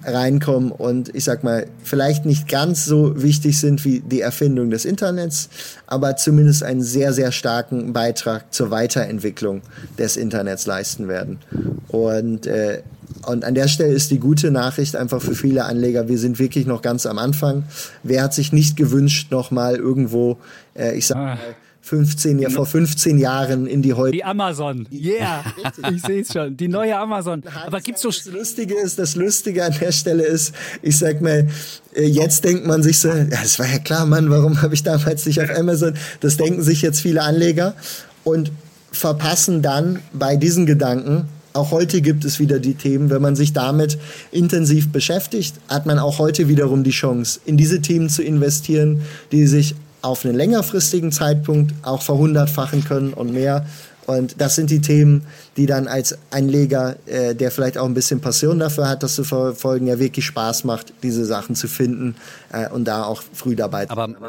reinkommen 0.05 0.71
und 0.71 1.13
ich 1.15 1.23
sag 1.23 1.43
mal, 1.43 1.65
vielleicht 1.83 2.25
nicht 2.25 2.47
ganz 2.47 2.85
so 2.85 3.21
wichtig 3.21 3.59
sind 3.59 3.83
wie 3.85 4.01
die 4.01 4.21
Erfindung 4.21 4.69
des 4.69 4.85
Internets, 4.85 5.49
aber 5.87 6.15
zumindest 6.15 6.63
einen 6.63 6.81
sehr, 6.81 7.11
sehr 7.11 7.31
starken 7.31 7.91
Beitrag 7.91 8.53
zur 8.53 8.71
Weiterentwicklung 8.71 9.61
des 9.97 10.15
Internets 10.15 10.67
leisten 10.67 11.07
werden. 11.07 11.39
Und 11.87 12.45
äh, 12.45 12.83
und 13.27 13.43
an 13.43 13.55
der 13.55 13.67
Stelle 13.67 13.93
ist 13.93 14.11
die 14.11 14.19
gute 14.19 14.51
Nachricht 14.51 14.95
einfach 14.95 15.21
für 15.21 15.35
viele 15.35 15.65
Anleger, 15.65 16.07
wir 16.07 16.17
sind 16.17 16.39
wirklich 16.39 16.65
noch 16.65 16.81
ganz 16.81 17.05
am 17.05 17.17
Anfang. 17.17 17.63
Wer 18.03 18.23
hat 18.23 18.33
sich 18.33 18.53
nicht 18.53 18.77
gewünscht, 18.77 19.31
noch 19.31 19.51
mal 19.51 19.75
irgendwo, 19.75 20.37
äh, 20.75 20.97
ich 20.97 21.07
sag 21.07 21.17
ah. 21.17 21.25
mal, 21.35 21.37
15, 21.85 22.39
ja, 22.39 22.49
vor 22.49 22.65
15 22.65 23.19
Jahren 23.19 23.67
in 23.67 23.83
die 23.83 23.93
heute. 23.93 24.11
Die 24.13 24.23
Amazon. 24.23 24.87
Yeah. 24.91 25.43
ich 25.93 26.01
sehe 26.01 26.21
es 26.21 26.33
schon. 26.33 26.57
Die 26.57 26.67
neue 26.67 26.97
Amazon. 26.97 27.43
Aber 27.63 27.79
gibt's 27.79 28.01
so. 28.01 28.09
Das 28.09 28.25
Lustige 28.25 28.73
ist, 28.73 28.97
das 28.97 29.15
Lustige 29.15 29.63
an 29.63 29.75
der 29.79 29.91
Stelle 29.91 30.23
ist, 30.23 30.55
ich 30.81 30.97
sag 30.97 31.21
mal, 31.21 31.47
äh, 31.93 32.07
jetzt 32.07 32.43
denkt 32.43 32.65
man 32.65 32.81
sich 32.81 32.97
so, 32.97 33.09
ja, 33.09 33.25
das 33.25 33.59
war 33.59 33.67
ja 33.67 33.77
klar, 33.77 34.07
Mann, 34.07 34.31
warum 34.31 34.63
habe 34.63 34.73
ich 34.73 34.81
damals 34.81 35.27
nicht 35.27 35.39
auf 35.39 35.55
Amazon? 35.55 35.93
Das 36.21 36.37
denken 36.37 36.63
sich 36.63 36.81
jetzt 36.81 37.01
viele 37.01 37.21
Anleger 37.21 37.75
und 38.23 38.51
verpassen 38.91 39.61
dann 39.61 39.99
bei 40.11 40.37
diesen 40.37 40.65
Gedanken, 40.65 41.27
auch 41.55 41.71
heute 41.71 42.01
gibt 42.01 42.25
es 42.25 42.39
wieder 42.39 42.59
die 42.59 42.73
Themen. 42.73 43.09
Wenn 43.09 43.21
man 43.21 43.35
sich 43.35 43.53
damit 43.53 43.97
intensiv 44.31 44.91
beschäftigt, 44.91 45.55
hat 45.69 45.85
man 45.85 45.99
auch 45.99 46.19
heute 46.19 46.47
wiederum 46.47 46.83
die 46.83 46.91
Chance, 46.91 47.39
in 47.45 47.57
diese 47.57 47.81
Themen 47.81 48.09
zu 48.09 48.21
investieren, 48.23 49.01
die 49.31 49.47
sich 49.47 49.75
auf 50.01 50.25
einen 50.25 50.35
längerfristigen 50.35 51.11
Zeitpunkt 51.11 51.73
auch 51.81 52.01
verhundertfachen 52.01 52.83
können 52.83 53.13
und 53.13 53.33
mehr. 53.33 53.65
Und 54.05 54.39
das 54.39 54.53
sind 54.53 54.69
die 54.69 54.81
Themen, 54.81 55.23
die 55.57 55.65
dann 55.65 55.87
als 55.87 56.17
Anleger, 56.29 56.97
äh, 57.07 57.33
der 57.33 57.49
vielleicht 57.49 57.77
auch 57.77 57.85
ein 57.85 57.95
bisschen 57.95 58.21
Passion 58.21 58.59
dafür 58.59 58.87
hat, 58.87 59.01
das 59.01 59.15
zu 59.15 59.23
verfolgen, 59.23 59.87
ja 59.87 59.97
wirklich 59.97 60.25
Spaß 60.25 60.63
macht, 60.63 60.93
diese 61.01 61.25
Sachen 61.25 61.55
zu 61.55 61.67
finden 61.67 62.15
äh, 62.51 62.69
und 62.69 62.85
da 62.85 63.03
auch 63.05 63.23
früh 63.33 63.55
dabei 63.55 63.87
zu 63.87 63.95
sein. 63.95 64.15
Aber 64.15 64.27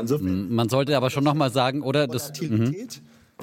man 0.48 0.68
sollte 0.70 0.96
aber 0.96 1.10
schon 1.10 1.24
nochmal 1.24 1.52
sagen, 1.52 1.82
oder? 1.82 2.06
Das, 2.06 2.32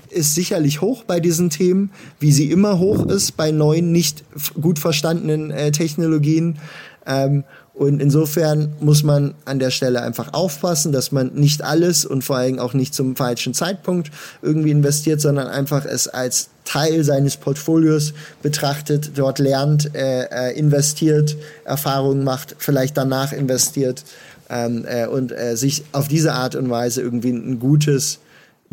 ist 0.10 0.36
sicherlich 0.36 0.82
hoch 0.82 1.04
bei 1.04 1.20
diesen 1.20 1.50
Themen, 1.50 1.91
wie 2.20 2.32
sie 2.32 2.52
immer 2.52 2.80
hoch 2.80 3.06
ist 3.06 3.38
bei 3.38 3.52
neuen, 3.52 3.91
nicht 3.91 4.24
gut 4.60 4.80
verstandenen 4.80 5.52
äh, 5.52 5.72
Technologien. 5.72 6.58
Ähm, 7.06 7.44
und 7.74 8.02
insofern 8.02 8.74
muss 8.80 9.02
man 9.02 9.34
an 9.46 9.58
der 9.58 9.72
Stelle 9.72 10.04
einfach 10.04 10.34
aufpassen, 10.34 10.91
dass 10.91 11.12
man 11.12 11.34
nicht 11.34 11.64
alles 11.64 12.06
und 12.06 12.24
vor 12.24 12.38
allem 12.38 12.60
auch 12.60 12.74
nicht 12.74 12.94
zum 12.94 13.16
falschen 13.16 13.56
Zeitpunkt 13.56 14.12
irgendwie 14.44 14.70
investiert, 14.70 15.22
sondern 15.22 15.48
einfach 15.48 15.84
es 15.86 16.08
als 16.08 16.50
Teil 16.66 17.04
seines 17.04 17.38
Portfolios 17.38 18.14
betrachtet, 18.44 19.12
dort 19.16 19.39
lernt, 19.39 19.94
äh, 19.96 20.26
äh, 20.26 20.58
investiert, 20.58 21.36
Erfahrungen 21.66 22.24
macht, 22.24 22.56
vielleicht 22.60 22.96
danach 22.96 23.34
investiert 23.34 24.04
ähm, 24.50 24.86
äh, 24.88 25.08
und 25.08 25.32
äh, 25.32 25.58
sich 25.58 25.84
auf 25.94 26.08
diese 26.08 26.34
Art 26.34 26.56
und 26.56 26.70
Weise 26.70 27.02
irgendwie 27.02 27.32
ein 27.32 27.60
gutes 27.60 28.20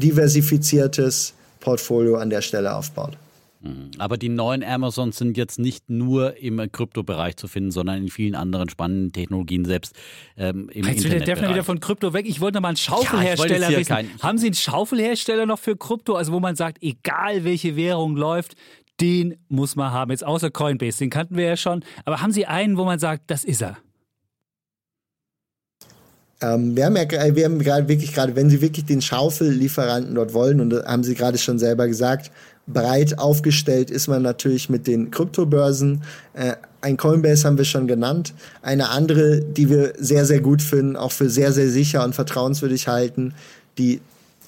diversifiziertes 0.01 1.35
Portfolio 1.61 2.17
an 2.17 2.31
der 2.31 2.43
Stelle 2.43 2.75
aufbaut. 2.75 3.17
Mhm. 3.63 3.91
Aber 3.99 4.17
die 4.17 4.31
neuen 4.31 4.65
Amazons 4.65 5.19
sind 5.19 5.37
jetzt 5.37 5.59
nicht 5.59 5.91
nur 5.91 6.39
im 6.39 6.61
Kryptobereich 6.73 7.37
zu 7.37 7.47
finden, 7.47 7.71
sondern 7.71 7.99
in 7.99 8.09
vielen 8.09 8.35
anderen 8.35 8.69
spannenden 8.71 9.13
Technologien 9.13 9.65
selbst 9.67 9.95
ähm, 10.39 10.71
im 10.73 10.87
Jetzt 10.87 11.05
will 11.05 11.11
der 11.11 11.21
Defner 11.21 11.51
wieder 11.51 11.65
von 11.65 11.79
Krypto 11.79 12.15
weg. 12.15 12.27
Ich 12.27 12.41
wollte 12.41 12.57
noch 12.57 12.63
mal 12.63 12.69
einen 12.69 12.77
Schaufelhersteller 12.79 13.71
ja, 13.71 13.79
wissen. 13.79 13.89
Kein, 13.89 14.09
Haben 14.23 14.39
Sie 14.39 14.47
einen 14.47 14.55
Schaufelhersteller 14.55 15.45
noch 15.45 15.59
für 15.59 15.77
Krypto? 15.77 16.15
Also 16.15 16.33
wo 16.33 16.41
man 16.41 16.57
sagt, 16.57 16.83
egal 16.83 17.45
welche 17.45 17.77
Währung 17.77 18.17
läuft, 18.17 18.55
den 19.01 19.37
muss 19.49 19.77
man 19.77 19.93
haben. 19.93 20.11
Jetzt 20.11 20.25
außer 20.25 20.51
Coinbase, 20.51 20.99
den 20.99 21.11
kannten 21.11 21.37
wir 21.37 21.45
ja 21.45 21.57
schon. 21.57 21.85
Aber 22.05 22.23
haben 22.23 22.33
Sie 22.33 22.47
einen, 22.47 22.79
wo 22.79 22.85
man 22.85 22.99
sagt, 22.99 23.31
das 23.31 23.45
ist 23.45 23.63
er? 23.63 23.77
Ähm, 26.43 26.75
wir 26.77 26.87
haben 26.87 26.97
ja 26.97 27.35
wir 27.35 27.45
haben 27.45 27.59
gerade 27.59 27.89
wirklich 27.89 28.15
gerade, 28.15 28.35
wenn 28.37 28.51
Sie 28.51 28.61
wirklich 28.61 28.87
den 28.87 29.03
Schaufellieferanten 29.03 30.15
dort 30.15 30.33
wollen, 30.33 30.61
und 30.61 30.75
haben 30.85 31.05
Sie 31.05 31.15
gerade 31.15 31.39
schon 31.39 31.59
selber 31.59 31.87
gesagt, 31.87 32.31
breit 32.67 33.19
aufgestellt 33.19 33.91
ist 33.91 34.09
man 34.09 34.23
natürlich 34.23 34.69
mit 34.69 34.87
den 34.87 35.11
Kryptobörsen. 35.11 36.03
Äh, 36.35 36.55
ein 36.81 36.97
Coinbase 36.97 37.47
haben 37.47 37.59
wir 37.59 37.65
schon 37.65 37.87
genannt. 37.87 38.33
Eine 38.63 38.89
andere, 38.89 39.41
die 39.41 39.69
wir 39.69 39.93
sehr, 39.99 40.25
sehr 40.25 40.41
gut 40.41 40.63
finden, 40.63 40.97
auch 40.97 41.13
für 41.13 41.29
sehr, 41.29 41.53
sehr 41.53 41.69
sicher 41.69 42.05
und 42.05 42.15
vertrauenswürdig 42.15 42.89
halten, 42.89 43.35
die 43.77 44.01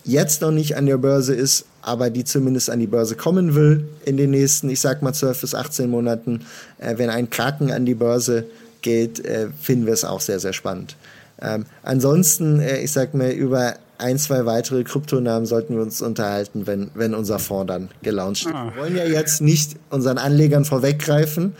jetzt 0.05 0.41
noch 0.41 0.51
nicht 0.51 0.77
an 0.77 0.87
der 0.87 0.97
Börse 0.97 1.35
ist, 1.35 1.67
aber 1.83 2.11
die 2.11 2.25
zumindest 2.25 2.71
an 2.71 2.81
die 2.81 2.87
Börse 2.87 3.17
kommen 3.17 3.55
will 3.55 3.89
in 4.05 4.17
den 4.17 4.31
nächsten, 4.31 4.71
ich 4.71 4.81
sag 4.81 5.03
mal 5.03 5.13
12 5.13 5.41
bis 5.43 5.55
18 5.55 5.91
Monaten. 5.91 6.41
Äh, 6.79 6.97
wenn 6.97 7.11
ein 7.11 7.29
Kraken 7.29 7.71
an 7.71 7.85
die 7.85 7.95
Börse 7.95 8.45
geht, 8.81 9.25
äh, 9.25 9.49
finden 9.61 9.87
wir 9.87 9.93
es 9.93 10.05
auch 10.05 10.21
sehr, 10.21 10.41
sehr 10.41 10.53
spannend. 10.53 10.97
Ähm, 11.43 11.67
ansonsten, 11.83 12.61
äh, 12.61 12.81
ich 12.81 12.93
sag 12.93 13.15
mal, 13.15 13.31
über 13.31 13.75
ein, 13.99 14.19
zwei 14.19 14.47
weitere 14.47 14.85
Kryptonamen 14.85 15.47
sollten 15.47 15.75
wir 15.77 15.83
uns 15.83 16.03
unterhalten, 16.03 16.67
wenn, 16.67 16.91
wenn 16.95 17.15
unser 17.15 17.39
Fonds 17.39 17.69
dann 17.73 17.89
gelauncht 18.03 18.47
wird. 18.47 18.55
Ah. 18.55 18.73
Wir 18.75 18.83
wollen 18.83 18.97
ja 18.97 19.05
jetzt 19.05 19.41
nicht 19.41 19.77
unseren 19.91 20.19
Anlegern 20.19 20.65
vorweggreifen, 20.65 21.55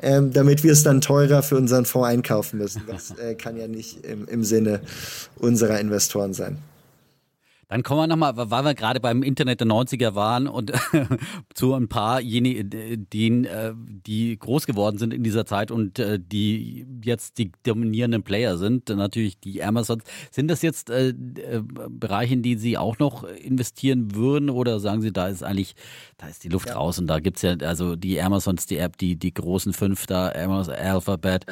ähm, 0.00 0.32
damit 0.32 0.64
wir 0.64 0.72
es 0.72 0.82
dann 0.82 1.00
teurer 1.00 1.42
für 1.42 1.56
unseren 1.56 1.84
Fonds 1.84 2.08
einkaufen 2.08 2.58
müssen. 2.58 2.82
Das 2.86 3.12
äh, 3.18 3.34
kann 3.34 3.56
ja 3.56 3.68
nicht 3.68 4.04
im, 4.04 4.26
im 4.26 4.44
Sinne 4.44 4.80
unserer 5.36 5.78
Investoren 5.80 6.34
sein. 6.34 6.58
Dann 7.68 7.82
kommen 7.82 8.00
wir 8.00 8.06
nochmal, 8.06 8.32
weil 8.36 8.64
wir 8.64 8.74
gerade 8.74 9.00
beim 9.00 9.22
Internet 9.22 9.60
der 9.60 9.66
90er 9.66 10.14
waren 10.14 10.46
und 10.46 10.72
zu 11.54 11.74
ein 11.74 11.88
paar 11.88 12.20
jene, 12.20 12.64
die, 12.64 13.28
äh, 13.44 13.74
die 13.76 14.38
groß 14.38 14.66
geworden 14.66 14.98
sind 14.98 15.14
in 15.14 15.22
dieser 15.22 15.46
Zeit 15.46 15.70
und 15.70 15.98
äh, 15.98 16.18
die 16.20 16.86
jetzt 17.02 17.38
die 17.38 17.52
dominierenden 17.62 18.22
Player 18.22 18.56
sind, 18.56 18.88
natürlich 18.88 19.38
die 19.40 19.62
Amazons. 19.62 20.04
Sind 20.30 20.48
das 20.48 20.62
jetzt 20.62 20.90
äh, 20.90 21.08
äh, 21.08 21.62
Bereiche, 21.88 22.34
in 22.34 22.42
die 22.42 22.56
Sie 22.56 22.76
auch 22.76 22.98
noch 22.98 23.24
investieren 23.24 24.14
würden 24.14 24.50
oder 24.50 24.80
sagen 24.80 25.02
Sie, 25.02 25.12
da 25.12 25.28
ist 25.28 25.42
eigentlich, 25.42 25.74
da 26.18 26.28
ist 26.28 26.44
die 26.44 26.48
Luft 26.48 26.68
ja. 26.68 26.76
raus 26.76 26.98
und 26.98 27.06
da 27.06 27.20
gibt 27.20 27.36
es 27.36 27.42
ja, 27.42 27.56
also 27.66 27.96
die 27.96 28.20
Amazons, 28.20 28.66
die 28.66 28.78
App, 28.78 28.96
die, 28.98 29.16
die 29.16 29.32
großen 29.32 29.72
fünf 29.72 30.06
da, 30.06 30.30
Amazon, 30.32 30.74
Alphabet, 30.74 31.46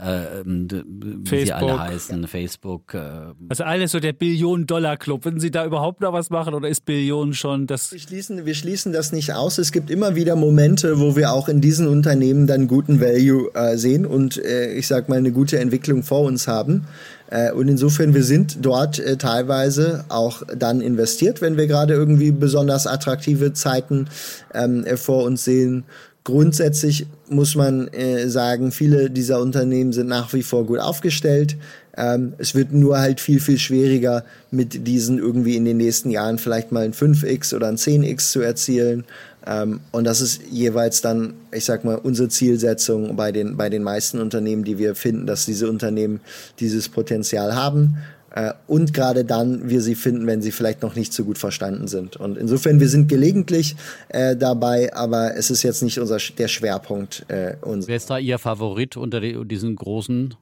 äh, 0.00 0.40
ähm, 0.40 0.68
wie 0.70 1.28
Facebook. 1.28 1.46
sie 1.46 1.52
alle 1.52 1.80
heißen, 1.80 2.26
Facebook. 2.26 2.94
Äh, 2.94 3.34
also 3.48 3.64
alles 3.64 3.92
so 3.92 4.00
der 4.00 4.12
Billionen-Dollar-Club. 4.12 5.24
Würden 5.24 5.40
Sie 5.40 5.50
da 5.50 5.57
überhaupt 5.64 6.00
noch 6.00 6.12
was 6.12 6.30
machen 6.30 6.54
oder 6.54 6.68
ist 6.68 6.84
Billionen 6.84 7.34
schon 7.34 7.66
das? 7.66 7.92
Wir 7.92 7.98
schließen, 7.98 8.44
wir 8.46 8.54
schließen 8.54 8.92
das 8.92 9.12
nicht 9.12 9.32
aus. 9.32 9.58
Es 9.58 9.72
gibt 9.72 9.90
immer 9.90 10.14
wieder 10.14 10.36
Momente, 10.36 11.00
wo 11.00 11.16
wir 11.16 11.32
auch 11.32 11.48
in 11.48 11.60
diesen 11.60 11.86
Unternehmen 11.86 12.46
dann 12.46 12.68
guten 12.68 13.00
Value 13.00 13.50
äh, 13.54 13.76
sehen 13.76 14.06
und 14.06 14.42
äh, 14.44 14.72
ich 14.72 14.86
sag 14.86 15.08
mal 15.08 15.18
eine 15.18 15.32
gute 15.32 15.58
Entwicklung 15.58 16.02
vor 16.02 16.22
uns 16.22 16.48
haben. 16.48 16.86
Äh, 17.30 17.52
und 17.52 17.68
insofern, 17.68 18.14
wir 18.14 18.24
sind 18.24 18.58
dort 18.64 18.98
äh, 18.98 19.16
teilweise 19.16 20.04
auch 20.08 20.42
dann 20.56 20.80
investiert, 20.80 21.40
wenn 21.40 21.56
wir 21.56 21.66
gerade 21.66 21.94
irgendwie 21.94 22.30
besonders 22.30 22.86
attraktive 22.86 23.52
Zeiten 23.52 24.08
ähm, 24.54 24.84
vor 24.96 25.24
uns 25.24 25.44
sehen. 25.44 25.84
Grundsätzlich 26.24 27.06
muss 27.30 27.54
man 27.54 27.88
äh, 27.88 28.28
sagen, 28.28 28.70
viele 28.70 29.10
dieser 29.10 29.40
Unternehmen 29.40 29.92
sind 29.92 30.08
nach 30.08 30.32
wie 30.34 30.42
vor 30.42 30.66
gut 30.66 30.78
aufgestellt. 30.78 31.56
Ähm, 31.98 32.34
es 32.38 32.54
wird 32.54 32.72
nur 32.72 32.98
halt 32.98 33.20
viel, 33.20 33.40
viel 33.40 33.58
schwieriger, 33.58 34.24
mit 34.50 34.86
diesen 34.86 35.18
irgendwie 35.18 35.56
in 35.56 35.64
den 35.64 35.76
nächsten 35.76 36.10
Jahren 36.10 36.38
vielleicht 36.38 36.70
mal 36.70 36.84
ein 36.84 36.92
5x 36.92 37.54
oder 37.54 37.66
ein 37.66 37.76
10x 37.76 38.30
zu 38.30 38.40
erzielen. 38.40 39.04
Ähm, 39.44 39.80
und 39.90 40.04
das 40.04 40.20
ist 40.20 40.42
jeweils 40.50 41.00
dann, 41.00 41.34
ich 41.52 41.64
sag 41.64 41.84
mal, 41.84 41.96
unsere 41.96 42.28
Zielsetzung 42.28 43.16
bei 43.16 43.32
den, 43.32 43.56
bei 43.56 43.68
den 43.68 43.82
meisten 43.82 44.20
Unternehmen, 44.20 44.62
die 44.62 44.78
wir 44.78 44.94
finden, 44.94 45.26
dass 45.26 45.44
diese 45.44 45.68
Unternehmen 45.68 46.20
dieses 46.60 46.88
Potenzial 46.88 47.56
haben. 47.56 47.98
Äh, 48.30 48.52
und 48.68 48.94
gerade 48.94 49.24
dann 49.24 49.68
wir 49.68 49.80
sie 49.80 49.96
finden, 49.96 50.26
wenn 50.28 50.40
sie 50.40 50.52
vielleicht 50.52 50.82
noch 50.82 50.94
nicht 50.94 51.12
so 51.12 51.24
gut 51.24 51.38
verstanden 51.38 51.88
sind. 51.88 52.16
Und 52.16 52.38
insofern, 52.38 52.78
wir 52.78 52.88
sind 52.88 53.08
gelegentlich 53.08 53.74
äh, 54.10 54.36
dabei, 54.36 54.94
aber 54.94 55.34
es 55.34 55.50
ist 55.50 55.64
jetzt 55.64 55.82
nicht 55.82 55.98
unser, 55.98 56.18
der 56.36 56.48
Schwerpunkt. 56.48 57.24
Äh, 57.28 57.56
Wer 57.62 57.96
ist 57.96 58.10
da 58.10 58.18
Ihr 58.18 58.38
Favorit 58.38 58.96
unter 58.96 59.20
die, 59.20 59.36
diesen 59.46 59.74
großen 59.74 60.34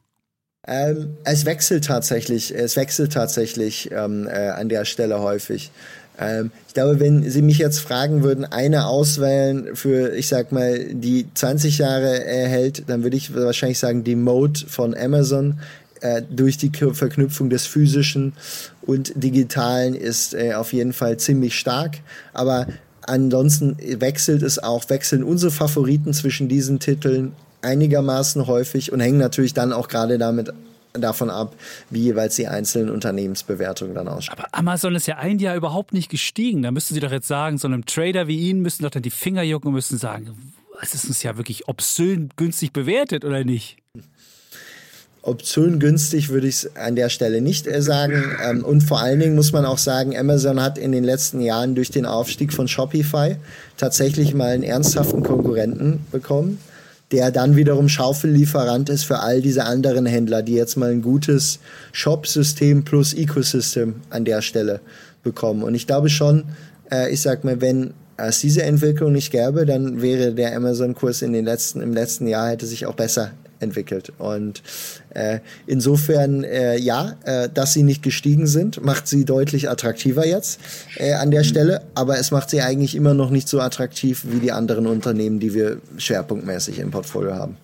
ähm, 0.67 1.17
es 1.25 1.45
wechselt 1.45 1.85
tatsächlich, 1.85 2.55
es 2.55 2.77
wechselt 2.77 3.13
tatsächlich 3.13 3.91
ähm, 3.93 4.27
äh, 4.27 4.49
an 4.49 4.69
der 4.69 4.85
Stelle 4.85 5.21
häufig. 5.21 5.71
Ähm, 6.19 6.51
ich 6.67 6.75
glaube, 6.75 6.99
wenn 6.99 7.29
Sie 7.29 7.43
mich 7.43 7.59
jetzt 7.59 7.81
fragen 7.81 8.23
würden, 8.23 8.45
eine 8.45 8.87
auswählen 8.87 9.77
für, 9.77 10.15
ich 10.15 10.29
sag 10.29 10.53
mal, 10.53 10.85
die 10.93 11.27
20 11.35 11.79
Jahre 11.79 12.25
erhält, 12.25 12.85
dann 12.89 13.03
würde 13.03 13.17
ich 13.17 13.35
wahrscheinlich 13.35 13.79
sagen, 13.79 14.03
die 14.03 14.17
Mode 14.17 14.61
von 14.67 14.97
Amazon 14.97 15.61
äh, 16.01 16.23
durch 16.29 16.59
die 16.59 16.71
Verknüpfung 16.71 17.49
des 17.49 17.67
physischen 17.67 18.33
und 18.83 19.13
digitalen 19.15 19.95
ist 19.95 20.35
äh, 20.35 20.55
auf 20.55 20.73
jeden 20.73 20.93
Fall 20.93 21.17
ziemlich 21.19 21.59
stark. 21.59 21.99
Aber 22.33 22.67
ansonsten 23.03 23.77
wechselt 24.01 24.43
es 24.43 24.59
auch, 24.59 24.89
wechseln 24.91 25.23
unsere 25.23 25.53
Favoriten 25.53 26.13
zwischen 26.13 26.49
diesen 26.49 26.81
Titeln 26.81 27.33
einigermaßen 27.67 28.47
häufig 28.47 28.93
und 28.93 29.01
hängen 29.01 29.19
natürlich 29.19 29.53
dann 29.53 29.73
auch 29.73 29.89
gerade 29.89 30.19
damit 30.19 30.53
davon 30.93 31.31
ab, 31.31 31.55
wie 31.91 32.01
jeweils 32.01 32.37
die 32.37 32.47
einzelnen 32.47 32.91
Unternehmensbewertungen 32.91 33.95
dann 33.95 34.09
ausschauen. 34.09 34.39
Aber 34.39 34.49
Amazon 34.53 34.95
ist 34.95 35.07
ja 35.07 35.17
ein 35.19 35.39
Jahr 35.39 35.57
überhaupt 35.57 35.93
nicht 35.93 36.11
gestiegen. 36.11 36.63
Da 36.63 36.71
müssten 36.71 36.95
Sie 36.95 37.01
doch 37.01 37.13
jetzt 37.13 37.29
sagen, 37.29 37.59
so 37.59 37.69
einem 37.69 37.85
Trader 37.85 38.29
wie 38.29 38.49
Ihnen 38.49 38.63
müssen 38.63 38.83
doch 38.83 38.91
dann 38.91 39.03
die 39.03 39.11
Finger 39.11 39.43
jucken 39.43 39.69
und 39.69 39.75
müssen 39.75 39.99
sagen, 39.99 40.55
es 40.81 40.95
ist 40.95 41.07
uns 41.07 41.23
ja 41.23 41.37
wirklich 41.37 41.69
obszön 41.69 42.31
günstig 42.37 42.73
bewertet, 42.73 43.25
oder 43.25 43.45
nicht? 43.45 43.79
Obszön 45.23 45.81
günstig 45.81 46.29
würde 46.29 46.47
ich 46.47 46.55
es 46.55 46.77
an 46.77 46.95
der 46.95 47.09
Stelle 47.09 47.41
nicht 47.41 47.67
äh, 47.67 47.83
sagen. 47.83 48.23
Ähm, 48.45 48.65
und 48.65 48.83
vor 48.83 49.01
allen 49.01 49.19
Dingen 49.19 49.35
muss 49.35 49.53
man 49.53 49.65
auch 49.65 49.79
sagen, 49.79 50.17
Amazon 50.17 50.63
hat 50.63 50.79
in 50.79 50.93
den 50.93 51.03
letzten 51.03 51.41
Jahren 51.41 51.75
durch 51.75 51.91
den 51.91 52.07
Aufstieg 52.07 52.53
von 52.53 52.69
Shopify 52.69 53.37
tatsächlich 53.77 54.35
mal 54.35 54.53
einen 54.53 54.63
ernsthaften 54.63 55.25
Konkurrenten 55.25 56.07
bekommen 56.13 56.59
der 57.13 57.31
dann 57.31 57.57
wiederum 57.57 57.89
Schaufellieferant 57.89 58.89
ist 58.89 59.05
für 59.05 59.21
all 59.21 59.41
diese 59.41 59.65
anderen 59.65 60.07
Händler, 60.07 60.43
die 60.43 60.55
jetzt 60.55 60.77
mal 60.77 60.91
ein 60.91 61.03
gutes 61.03 61.61
Shop-System 61.93 62.85
plus 62.85 63.15
Ecosystem 63.15 63.97
an 64.11 64.25
der 64.25 64.43
Stelle 64.43 64.81
bekommen. 65.23 65.63
Und 65.63 65.75
ich 65.75 65.87
glaube 65.87 66.09
schon, 66.09 66.45
äh, 66.91 67.13
ich 67.13 67.21
sag 67.21 67.45
mal, 67.45 67.61
wenn 67.61 67.95
es 68.17 68.41
diese 68.41 68.63
Entwicklung 68.63 69.13
nicht 69.13 69.31
gäbe, 69.31 69.67
dann 69.67 70.03
wäre 70.03 70.33
der 70.33 70.57
Amazon-Kurs 70.57 71.23
in 71.23 71.33
den 71.33 71.45
letzten, 71.45 71.81
im 71.81 71.93
letzten 71.93 72.27
Jahr 72.27 72.51
hätte 72.51 72.67
sich 72.67 72.87
auch 72.87 72.95
besser 72.95 73.33
entwickelt. 73.61 74.13
Und 74.19 74.63
äh, 75.17 75.41
insofern, 75.67 76.45
äh, 76.45 76.77
ja, 76.77 77.17
äh, 77.25 77.49
dass 77.53 77.73
sie 77.73 77.83
nicht 77.83 78.03
gestiegen 78.03 78.47
sind, 78.47 78.85
macht 78.85 79.09
sie 79.09 79.25
deutlich 79.25 79.71
attraktiver 79.71 80.27
jetzt 80.27 80.61
äh, 80.97 81.15
an 81.15 81.31
der 81.31 81.41
mhm. 81.41 81.47
Stelle, 81.47 81.81
aber 81.95 82.19
es 82.19 82.31
macht 82.31 82.51
sie 82.51 82.61
eigentlich 82.61 82.95
immer 82.95 83.15
noch 83.15 83.31
nicht 83.31 83.49
so 83.49 83.61
attraktiv 83.61 84.27
wie 84.29 84.41
die 84.41 84.53
anderen 84.53 84.87
Unternehmen, 84.87 85.41
die 85.41 85.55
wir 85.55 85.79
schwerpunktmäßig 85.97 86.79
im 86.81 86.91
Portfolio 86.91 87.35
haben. 87.35 87.57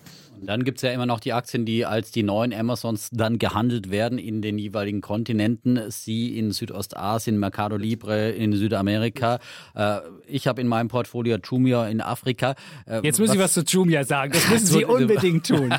Dann 0.45 0.63
gibt 0.63 0.77
es 0.79 0.81
ja 0.81 0.91
immer 0.91 1.05
noch 1.05 1.19
die 1.19 1.33
Aktien, 1.33 1.65
die 1.65 1.85
als 1.85 2.11
die 2.11 2.23
neuen 2.23 2.53
Amazons 2.53 3.09
dann 3.11 3.39
gehandelt 3.39 3.91
werden 3.91 4.17
in 4.17 4.41
den 4.41 4.57
jeweiligen 4.57 5.01
Kontinenten. 5.01 5.79
Sie 5.89 6.37
in 6.37 6.51
Südostasien, 6.51 7.39
Mercado 7.39 7.77
Libre 7.77 8.31
in 8.31 8.53
Südamerika. 8.53 9.39
Äh, 9.75 9.99
ich 10.27 10.47
habe 10.47 10.61
in 10.61 10.67
meinem 10.67 10.87
Portfolio 10.87 11.37
Jumia 11.43 11.87
in 11.87 12.01
Afrika. 12.01 12.55
Äh, 12.85 13.01
Jetzt 13.03 13.19
müssen 13.19 13.39
was, 13.39 13.53
Sie 13.53 13.59
was 13.59 13.65
zu 13.65 13.77
Jumia 13.77 14.03
sagen. 14.03 14.33
Das 14.33 14.49
müssen 14.49 14.67
Sie 14.67 14.85
unbedingt 14.85 15.47
tun. 15.47 15.73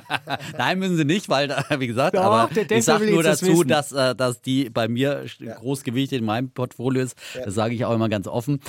Nein, 0.57 0.79
müssen 0.79 0.97
Sie 0.97 1.05
nicht, 1.05 1.29
weil, 1.29 1.51
wie 1.79 1.87
gesagt, 1.87 2.17
Doch, 2.17 2.23
aber 2.23 2.51
ich 2.71 2.85
sage 2.85 3.11
nur 3.11 3.23
dazu, 3.23 3.65
dass, 3.65 3.91
dass, 3.91 4.13
äh, 4.13 4.15
dass 4.15 4.41
die 4.41 4.71
bei 4.71 4.89
mir 4.89 5.25
ja. 5.39 5.55
großgewichtet 5.55 6.21
in 6.21 6.25
meinem 6.25 6.51
Portfolio 6.51 7.03
ist. 7.03 7.17
Ja. 7.35 7.45
Das 7.45 7.55
sage 7.55 7.75
ich 7.75 7.85
auch 7.85 7.95
immer 7.95 8.09
ganz 8.09 8.27
offen. 8.27 8.61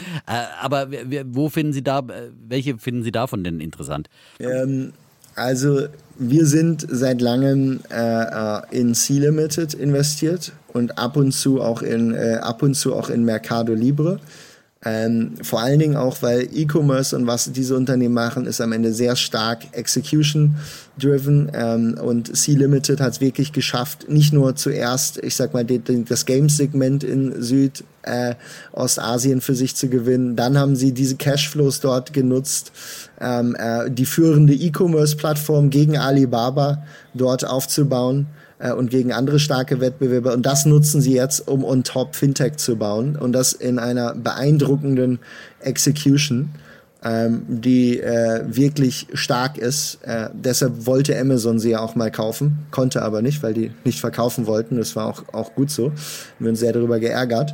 Aber 0.61 0.87
wo 1.25 1.49
finden 1.49 1.73
Sie 1.73 1.83
da, 1.83 2.03
welche 2.47 2.77
finden 2.77 3.03
Sie 3.03 3.11
davon 3.11 3.43
denn 3.43 3.59
interessant? 3.59 4.09
Ähm, 4.39 4.93
also 5.35 5.87
wir 6.17 6.45
sind 6.45 6.85
seit 6.89 7.21
langem 7.21 7.81
äh, 7.91 7.95
äh 7.95 8.61
in 8.71 8.95
C 8.95 9.19
Limited 9.19 9.73
investiert 9.73 10.53
und 10.73 10.97
ab 10.97 11.17
und 11.17 11.31
zu 11.31 11.61
auch 11.61 11.81
in 11.81 12.13
äh, 12.13 12.39
ab 12.41 12.63
und 12.63 12.75
zu 12.75 12.95
auch 12.95 13.09
in 13.09 13.25
Mercado 13.25 13.73
Libre. 13.73 14.19
Ähm, 14.87 15.31
vor 15.41 15.61
allen 15.61 15.79
Dingen 15.79 15.95
auch, 15.95 16.21
weil 16.21 16.47
E-Commerce 16.53 17.15
und 17.15 17.25
was 17.25 17.51
diese 17.51 17.75
Unternehmen 17.75 18.13
machen, 18.13 18.45
ist 18.45 18.61
am 18.61 18.71
Ende 18.71 18.93
sehr 18.93 19.15
stark 19.15 19.63
Execution-driven. 19.71 21.51
Ähm, 21.55 21.97
und 21.99 22.37
C-Limited 22.37 23.01
hat 23.01 23.13
es 23.13 23.21
wirklich 23.21 23.51
geschafft, 23.51 24.07
nicht 24.09 24.31
nur 24.31 24.55
zuerst, 24.55 25.17
ich 25.23 25.35
sag 25.35 25.55
mal, 25.55 25.65
das 25.65 26.25
Games-Segment 26.27 27.03
in 27.03 27.41
Südostasien 27.41 27.94
äh, 28.05 28.35
für 29.41 29.55
sich 29.55 29.75
zu 29.75 29.89
gewinnen. 29.89 30.35
Dann 30.35 30.57
haben 30.57 30.75
sie 30.75 30.93
diese 30.93 31.15
Cashflows 31.15 31.79
dort 31.79 32.13
genutzt, 32.13 32.71
ähm, 33.19 33.55
äh, 33.57 33.89
die 33.89 34.05
führende 34.05 34.53
E-Commerce-Plattform 34.53 35.69
gegen 35.69 35.97
Alibaba 35.97 36.83
dort 37.13 37.45
aufzubauen 37.45 38.27
äh, 38.59 38.71
und 38.71 38.89
gegen 38.89 39.11
andere 39.11 39.39
starke 39.39 39.81
Wettbewerber. 39.81 40.33
Und 40.33 40.45
das 40.45 40.65
nutzen 40.65 41.01
sie 41.01 41.13
jetzt, 41.13 41.47
um 41.47 41.63
on 41.63 41.83
top 41.83 42.15
Fintech 42.15 42.57
zu 42.57 42.75
bauen 42.75 43.15
und 43.15 43.33
das 43.33 43.53
in 43.53 43.79
einer 43.79 44.15
beeindruckenden 44.15 45.19
Execution. 45.59 46.51
ähm, 47.05 47.45
die 47.47 47.99
äh, 48.01 48.41
wirklich 48.47 49.07
stark 49.13 49.59
ist. 49.59 49.99
Äh, 50.01 50.29
deshalb 50.33 50.87
wollte 50.87 51.17
Amazon 51.17 51.59
sie 51.59 51.69
ja 51.69 51.79
auch 51.79 51.93
mal 51.95 52.11
kaufen, 52.11 52.65
konnte 52.71 53.03
aber 53.03 53.21
nicht, 53.21 53.43
weil 53.43 53.53
die 53.53 53.71
nicht 53.83 53.99
verkaufen 53.99 54.47
wollten. 54.47 54.77
Das 54.77 54.95
war 54.95 55.05
auch, 55.05 55.23
auch 55.31 55.53
gut 55.53 55.69
so. 55.69 55.91
Wir 56.39 56.45
haben 56.45 56.47
uns 56.47 56.59
sehr 56.59 56.73
darüber 56.73 56.99
geärgert. 56.99 57.53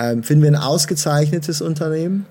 Ähm, 0.00 0.22
finden 0.22 0.42
wir 0.42 0.50
ein 0.50 0.56
ausgezeichnetes 0.56 1.60
Unternehmen. 1.60 2.24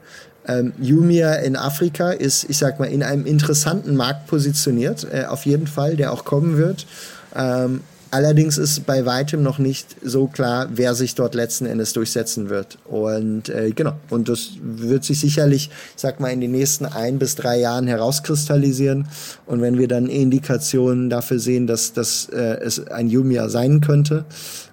Ähm, 0.47 0.74
Jumia 0.82 1.36
in 1.36 1.55
Afrika 1.55 2.09
ist, 2.11 2.49
ich 2.49 2.57
sag 2.57 2.80
mal, 2.80 2.88
in 2.88 3.03
einem 3.03 3.28
interessanten 3.28 3.95
Markt 3.95 4.26
positioniert, 4.28 5.07
äh, 5.11 5.26
auf 5.26 5.45
jeden 5.45 5.67
Fall, 5.67 5.95
der 5.95 6.11
auch 6.11 6.26
kommen 6.26 6.57
wird. 6.57 6.88
Ähm, 7.36 7.82
Allerdings 8.11 8.57
ist 8.57 8.88
bei 8.88 9.05
weitem 9.05 9.43
noch 9.43 9.59
nicht 9.59 9.95
so 10.03 10.26
klar, 10.26 10.67
wer 10.74 10.95
sich 10.95 11.13
dort 11.13 11.36
letzten 11.36 11.67
Endes 11.67 11.93
durchsetzen 11.93 12.49
wird. 12.49 12.80
Und 12.86 13.49
äh, 13.49 13.70
genau, 13.70 13.93
und 14.09 14.30
das 14.30 14.53
wird 14.61 15.03
sich 15.03 15.20
sicherlich, 15.20 15.70
ich 15.95 16.01
sag 16.01 16.20
mal, 16.20 16.30
in 16.30 16.41
den 16.41 16.51
nächsten 16.51 16.88
ein 16.88 17.20
bis 17.20 17.36
drei 17.36 17.59
Jahren 17.59 17.86
herauskristallisieren. 17.86 19.07
Und 19.45 19.61
wenn 19.61 19.78
wir 19.78 19.88
dann 19.88 20.07
Indikationen 20.07 21.11
dafür 21.11 21.38
sehen, 21.38 21.67
dass, 21.67 21.93
dass 21.93 22.30
äh, 22.30 22.57
es 22.61 22.88
ein 22.88 23.09
Jumia 23.09 23.47
sein 23.47 23.80
könnte, 23.80 24.26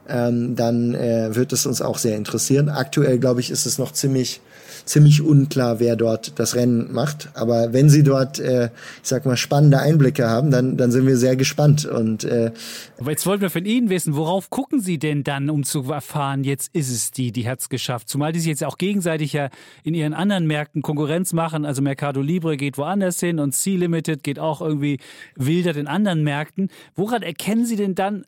ähm, 0.09 0.57
dann 0.57 0.95
äh, 0.95 1.35
wird 1.35 1.53
es 1.53 1.67
uns 1.67 1.83
auch 1.83 1.99
sehr 1.99 2.17
interessieren. 2.17 2.69
Aktuell, 2.69 3.19
glaube 3.19 3.41
ich, 3.41 3.51
ist 3.51 3.67
es 3.67 3.79
noch 3.79 3.93
ziemlich 3.93 4.41
ziemlich 4.87 5.21
unklar, 5.21 5.81
wer 5.81 5.97
dort 5.97 6.39
das 6.39 6.55
Rennen 6.55 6.93
macht. 6.93 7.29
Aber 7.35 7.73
wenn 7.73 7.91
sie 7.91 8.03
dort, 8.03 8.39
äh, 8.39 8.67
ich 9.03 9.09
sag 9.09 9.27
mal, 9.27 9.37
spannende 9.37 9.81
Einblicke 9.81 10.29
haben, 10.29 10.51
dann, 10.51 10.77
dann 10.77 10.91
sind 10.91 11.07
wir 11.07 11.17
sehr 11.17 11.37
gespannt. 11.37 11.85
Und, 11.85 12.25
äh, 12.25 12.53
Aber 12.99 13.11
jetzt 13.11 13.27
wollten 13.27 13.43
wir 13.43 13.51
von 13.51 13.67
Ihnen 13.67 13.91
wissen, 13.91 14.15
worauf 14.17 14.49
gucken 14.49 14.81
Sie 14.81 14.99
denn 14.99 15.25
dann, 15.25 15.51
um 15.51 15.65
zu 15.65 15.91
erfahren, 15.91 16.45
jetzt 16.45 16.71
ist 16.75 16.91
es 16.91 17.11
die, 17.11 17.33
die 17.33 17.49
hat 17.49 17.61
es 17.61 17.69
geschafft. 17.69 18.09
Zumal 18.09 18.33
die 18.33 18.39
sich 18.39 18.49
jetzt 18.49 18.65
auch 18.65 18.79
gegenseitig 18.79 19.33
ja 19.33 19.51
in 19.83 19.95
ihren 19.95 20.15
anderen 20.15 20.47
Märkten 20.47 20.83
Konkurrenz 20.83 21.33
machen. 21.33 21.67
Also 21.67 21.83
Mercado 21.83 22.23
Libre 22.23 22.57
geht 22.57 22.79
woanders 22.79 23.19
hin 23.19 23.41
und 23.41 23.53
C-Limited 23.53 24.23
geht 24.23 24.39
auch 24.39 24.61
irgendwie 24.61 24.99
wildert 25.35 25.77
in 25.77 25.89
anderen 25.89 26.23
Märkten. 26.23 26.71
Woran 26.95 27.23
erkennen 27.23 27.67
Sie 27.67 27.77
denn 27.77 27.97
dann, 27.97 28.25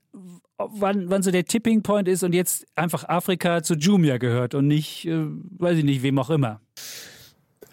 wann, 0.58 1.08
wann 1.08 1.22
so 1.22 1.30
der 1.30 1.44
Tipping 1.44 1.82
Point 1.82 2.08
ist 2.08 2.22
und 2.22 2.34
jetzt 2.34 2.66
einfach 2.74 3.08
Afrika 3.08 3.62
zu 3.62 3.74
Jumia 3.74 4.18
gehört 4.18 4.54
und 4.54 4.66
nicht, 4.66 5.06
äh, 5.06 5.24
weiß 5.58 5.78
ich 5.78 5.84
nicht, 5.84 6.02
wem 6.02 6.18
auch 6.18 6.30
immer. 6.30 6.60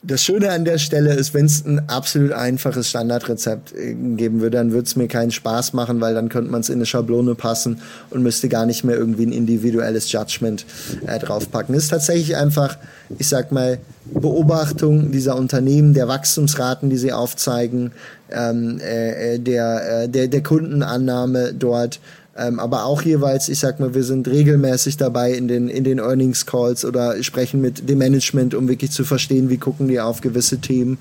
Das 0.07 0.23
Schöne 0.23 0.51
an 0.51 0.65
der 0.65 0.77
Stelle 0.77 1.15
ist, 1.15 1.33
wenn 1.33 1.47
es 1.47 1.65
ein 1.65 1.89
absolut 1.89 2.31
einfaches 2.31 2.89
Standardrezept 2.89 3.73
äh, 3.73 3.95
geben 3.95 4.39
würde, 4.39 4.57
dann 4.57 4.71
würde 4.71 4.85
es 4.85 4.95
mir 4.95 5.07
keinen 5.07 5.31
Spaß 5.31 5.73
machen, 5.73 5.99
weil 5.99 6.13
dann 6.13 6.29
könnte 6.29 6.51
man 6.51 6.61
es 6.61 6.69
in 6.69 6.75
eine 6.75 6.85
Schablone 6.85 7.33
passen 7.33 7.81
und 8.11 8.21
müsste 8.21 8.47
gar 8.47 8.67
nicht 8.67 8.83
mehr 8.83 8.95
irgendwie 8.95 9.25
ein 9.25 9.31
individuelles 9.31 10.11
Judgment 10.11 10.67
äh, 11.07 11.17
draufpacken. 11.17 11.73
Es 11.73 11.85
ist 11.85 11.89
tatsächlich 11.89 12.35
einfach, 12.35 12.77
ich 13.17 13.27
sag 13.27 13.51
mal, 13.51 13.79
Beobachtung 14.05 15.11
dieser 15.11 15.35
Unternehmen, 15.37 15.95
der 15.95 16.07
Wachstumsraten, 16.07 16.91
die 16.91 16.97
sie 16.97 17.11
aufzeigen, 17.11 17.91
ähm, 18.29 18.79
äh, 18.81 19.33
äh 19.33 19.39
der, 19.39 20.03
äh, 20.03 20.09
der, 20.09 20.27
der 20.27 20.43
Kundenannahme 20.43 21.51
dort 21.55 21.99
ähm, 22.37 22.59
aber 22.59 22.83
auch 22.83 23.01
jeweils, 23.01 23.47
ich 23.47 23.59
sag 23.59 23.79
mal, 23.79 23.93
wir 23.93 24.03
sind 24.03 24.27
regelmäßig 24.27 24.97
dabei 24.97 25.31
in 25.31 25.47
den, 25.47 25.69
in 25.69 25.85
den 25.85 25.99
Earnings 25.99 26.45
Calls 26.45 26.83
oder 26.83 27.21
sprechen 27.23 27.61
mit 27.61 27.87
dem 27.87 27.97
Management, 27.97 28.53
um 28.53 28.67
wirklich 28.67 28.91
zu 28.91 29.05
verstehen, 29.05 29.49
wie 29.49 29.57
gucken 29.57 29.87
die 29.87 30.01
auf 30.01 30.19
gewisse 30.19 30.59
Themen. 30.59 30.97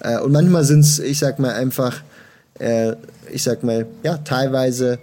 Äh, 0.00 0.18
und 0.20 0.32
manchmal 0.32 0.64
sind 0.64 0.80
es, 0.80 0.98
ich 0.98 1.18
sag 1.18 1.38
mal, 1.38 1.52
einfach, 1.52 2.00
äh, 2.58 2.94
ich 3.30 3.42
sag 3.42 3.62
mal, 3.64 3.86
ja, 4.02 4.16
teilweise 4.18 4.98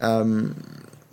ähm, 0.00 0.52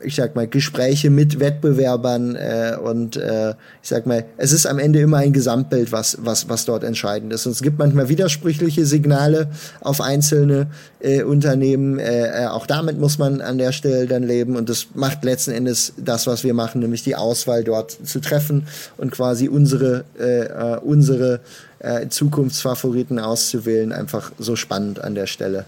ich 0.03 0.15
sag 0.15 0.35
mal, 0.35 0.47
Gespräche 0.47 1.09
mit 1.09 1.39
Wettbewerbern 1.39 2.35
äh, 2.35 2.77
und 2.81 3.15
äh, 3.15 3.51
ich 3.81 3.89
sag 3.89 4.05
mal, 4.05 4.25
es 4.37 4.51
ist 4.51 4.65
am 4.65 4.77
Ende 4.77 4.99
immer 4.99 5.17
ein 5.17 5.31
Gesamtbild, 5.31 5.91
was, 5.91 6.17
was, 6.21 6.49
was 6.49 6.65
dort 6.65 6.83
entscheidend 6.83 7.31
ist. 7.31 7.45
Und 7.45 7.53
es 7.53 7.61
gibt 7.61 7.79
manchmal 7.79 8.09
widersprüchliche 8.09 8.85
Signale 8.85 9.49
auf 9.79 10.01
einzelne 10.01 10.67
äh, 10.99 11.23
Unternehmen. 11.23 11.97
Äh, 11.99 12.43
äh, 12.43 12.47
auch 12.47 12.67
damit 12.67 12.99
muss 12.99 13.17
man 13.17 13.39
an 13.39 13.57
der 13.57 13.71
Stelle 13.71 14.05
dann 14.05 14.23
leben 14.23 14.57
und 14.57 14.69
das 14.69 14.87
macht 14.95 15.23
letzten 15.23 15.51
Endes 15.51 15.93
das, 15.97 16.27
was 16.27 16.43
wir 16.43 16.53
machen, 16.53 16.81
nämlich 16.81 17.03
die 17.03 17.15
Auswahl 17.15 17.63
dort 17.63 17.97
zu 18.03 18.19
treffen 18.19 18.67
und 18.97 19.11
quasi 19.11 19.47
unsere, 19.47 20.03
äh, 20.19 20.45
äh, 20.45 20.77
unsere 20.79 21.39
äh, 21.79 22.09
Zukunftsfavoriten 22.09 23.17
auszuwählen, 23.17 23.93
einfach 23.93 24.33
so 24.39 24.57
spannend 24.57 25.01
an 25.01 25.15
der 25.15 25.27
Stelle. 25.27 25.65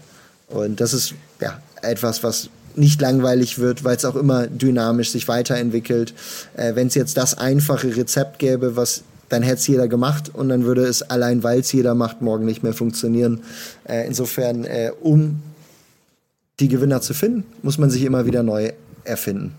Und 0.48 0.80
das 0.80 0.92
ist 0.92 1.14
ja 1.40 1.60
etwas, 1.82 2.22
was 2.22 2.50
nicht 2.76 3.00
langweilig 3.00 3.58
wird, 3.58 3.84
weil 3.84 3.96
es 3.96 4.04
auch 4.04 4.16
immer 4.16 4.46
dynamisch 4.46 5.10
sich 5.10 5.28
weiterentwickelt. 5.28 6.14
Äh, 6.56 6.74
Wenn 6.74 6.88
es 6.88 6.94
jetzt 6.94 7.16
das 7.16 7.36
einfache 7.36 7.96
Rezept 7.96 8.38
gäbe, 8.38 8.76
was 8.76 9.02
dann 9.28 9.42
hätte 9.42 9.58
es 9.58 9.66
jeder 9.66 9.88
gemacht 9.88 10.30
und 10.34 10.48
dann 10.48 10.64
würde 10.64 10.84
es 10.86 11.02
allein, 11.02 11.42
weil 11.42 11.60
es 11.60 11.72
jeder 11.72 11.94
macht, 11.94 12.22
morgen 12.22 12.46
nicht 12.46 12.62
mehr 12.62 12.72
funktionieren. 12.72 13.42
Äh, 13.84 14.06
insofern, 14.06 14.64
äh, 14.64 14.90
um 15.00 15.42
die 16.60 16.68
Gewinner 16.68 17.00
zu 17.00 17.14
finden, 17.14 17.44
muss 17.62 17.78
man 17.78 17.90
sich 17.90 18.02
immer 18.02 18.26
wieder 18.26 18.42
neu 18.42 18.72
erfinden. 19.04 19.54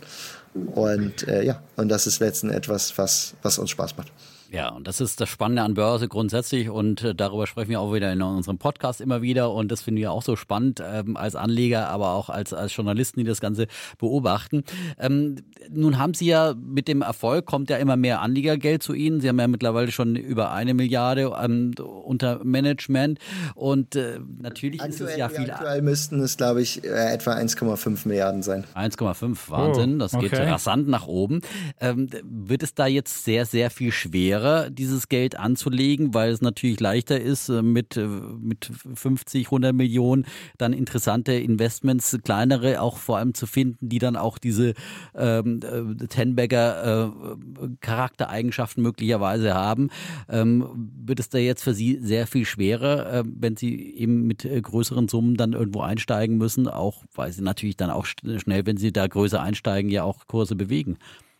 Und 0.53 1.27
äh, 1.27 1.43
ja, 1.43 1.61
und 1.75 1.89
das 1.89 2.07
ist 2.07 2.19
letztendlich 2.19 2.57
etwas, 2.57 2.97
was, 2.97 3.33
was 3.43 3.59
uns 3.59 3.69
Spaß 3.69 3.95
macht. 3.97 4.11
Ja, 4.51 4.69
und 4.69 4.87
das 4.87 4.99
ist 4.99 5.21
das 5.21 5.29
Spannende 5.29 5.61
an 5.61 5.75
Börse 5.75 6.07
grundsätzlich 6.07 6.69
und 6.69 7.03
äh, 7.03 7.13
darüber 7.13 7.45
sprechen 7.45 7.69
wir 7.69 7.79
auch 7.79 7.93
wieder 7.93 8.11
in 8.11 8.21
unserem 8.21 8.57
Podcast 8.57 8.99
immer 8.99 9.21
wieder 9.21 9.51
und 9.51 9.71
das 9.71 9.83
finden 9.83 9.99
wir 9.99 10.11
auch 10.11 10.23
so 10.23 10.35
spannend 10.35 10.81
ähm, 10.83 11.17
als 11.17 11.35
Anleger, 11.35 11.87
aber 11.89 12.13
auch 12.13 12.29
als, 12.29 12.51
als 12.53 12.75
Journalisten, 12.75 13.19
die 13.19 13.25
das 13.27 13.41
Ganze 13.41 13.67
beobachten. 13.99 14.63
Ähm, 14.97 15.35
nun 15.69 15.99
haben 15.99 16.15
Sie 16.15 16.25
ja 16.25 16.55
mit 16.59 16.87
dem 16.87 17.03
Erfolg 17.03 17.45
kommt 17.45 17.69
ja 17.69 17.77
immer 17.77 17.95
mehr 17.95 18.21
Anlegergeld 18.21 18.81
zu 18.81 18.93
Ihnen. 18.93 19.21
Sie 19.21 19.29
haben 19.29 19.39
ja 19.39 19.47
mittlerweile 19.47 19.91
schon 19.91 20.15
über 20.15 20.51
eine 20.51 20.73
Milliarde 20.73 21.31
ähm, 21.39 21.75
unter 21.77 22.43
Management 22.43 23.19
und 23.53 23.95
äh, 23.95 24.19
natürlich 24.41 24.81
aktuell, 24.81 25.09
ist 25.09 25.13
es 25.13 25.17
ja 25.17 25.29
viel. 25.29 25.51
Aktuell 25.51 25.83
müssten 25.83 26.21
es, 26.21 26.37
glaube 26.37 26.63
ich, 26.63 26.83
äh, 26.83 27.13
etwa 27.13 27.33
1,5 27.33 28.07
Milliarden 28.07 28.41
sein. 28.41 28.63
1,5, 28.73 29.37
Wahnsinn, 29.49 29.99
das 29.99 30.15
okay. 30.15 30.29
geht 30.29 30.39
rasant 30.39 30.87
nach 30.87 31.05
oben. 31.05 31.41
Ähm, 31.79 32.09
wird 32.23 32.63
es 32.63 32.73
da 32.73 32.87
jetzt 32.87 33.23
sehr, 33.23 33.45
sehr 33.45 33.69
viel 33.69 33.91
schwerer? 33.91 34.38
Schwerer, 34.39 34.69
dieses 34.69 35.09
Geld 35.09 35.37
anzulegen, 35.37 36.13
weil 36.13 36.31
es 36.31 36.41
natürlich 36.41 36.79
leichter 36.79 37.19
ist, 37.19 37.49
äh, 37.49 37.61
mit, 37.61 37.97
äh, 37.97 38.07
mit 38.07 38.71
50, 38.93 39.47
100 39.47 39.73
Millionen 39.73 40.25
dann 40.57 40.73
interessante 40.73 41.33
Investments, 41.33 42.17
kleinere 42.23 42.81
auch 42.81 42.97
vor 42.97 43.17
allem 43.17 43.33
zu 43.33 43.45
finden, 43.45 43.89
die 43.89 43.99
dann 43.99 44.15
auch 44.15 44.37
diese 44.37 44.73
ähm, 45.15 45.59
äh, 45.63 46.07
Tenbagger 46.07 47.13
äh, 47.13 47.67
Charaktereigenschaften 47.81 48.81
möglicherweise 48.81 49.53
haben. 49.53 49.89
Ähm, 50.29 50.89
wird 51.05 51.19
es 51.19 51.29
da 51.29 51.37
jetzt 51.37 51.63
für 51.63 51.73
Sie 51.73 51.99
sehr 52.01 52.27
viel 52.27 52.45
schwerer, 52.45 53.13
äh, 53.13 53.23
wenn 53.25 53.57
Sie 53.57 53.95
eben 53.95 54.27
mit 54.27 54.47
größeren 54.49 55.07
Summen 55.07 55.35
dann 55.35 55.53
irgendwo 55.53 55.81
einsteigen 55.81 56.37
müssen, 56.37 56.67
auch 56.67 57.03
weil 57.13 57.31
Sie 57.31 57.41
natürlich 57.41 57.77
dann 57.77 57.89
auch 57.89 58.05
schnell, 58.05 58.65
wenn 58.65 58.77
Sie 58.77 58.91
da 58.91 59.07
größer 59.07 59.41
einsteigen, 59.41 59.91
ja 59.91 60.03
auch 60.03 60.27
Kurse 60.27 60.55
bewegen? 60.55 60.97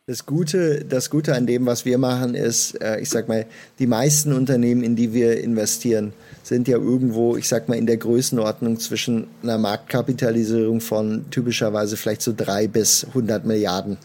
Das 0.10 0.26
Gute, 0.26 0.84
das 0.86 1.12
Gute 1.12 1.36
an 1.36 1.46
dem, 1.46 1.68
was 1.68 1.86
wir 1.86 2.00
machen, 2.00 2.34
ist, 2.34 2.82
äh, 2.82 3.00
ich 3.00 3.12
sag 3.12 3.28
mal, 3.28 3.46
die 3.78 3.86
meisten 3.86 4.34
Unternehmen, 4.34 4.82
in 4.82 4.96
die 4.96 5.14
wir 5.14 5.40
investieren, 5.40 6.14
sind 6.42 6.68
ja 6.68 6.80
irgendwo, 6.80 7.38
ich 7.38 7.48
sag 7.48 7.70
mal, 7.70 7.78
in 7.78 7.86
der 7.86 7.98
Größenordnung 7.98 8.80
zwischen 8.80 9.28
einer 9.44 9.60
Marktkapitalisierung 9.60 10.82
von 10.82 11.26
typischerweise 11.30 11.96
vielleicht 11.96 12.24
so 12.24 12.34
drei 12.36 12.68
bis 12.68 13.06
100 13.10 13.46
Milliarden. 13.46 13.98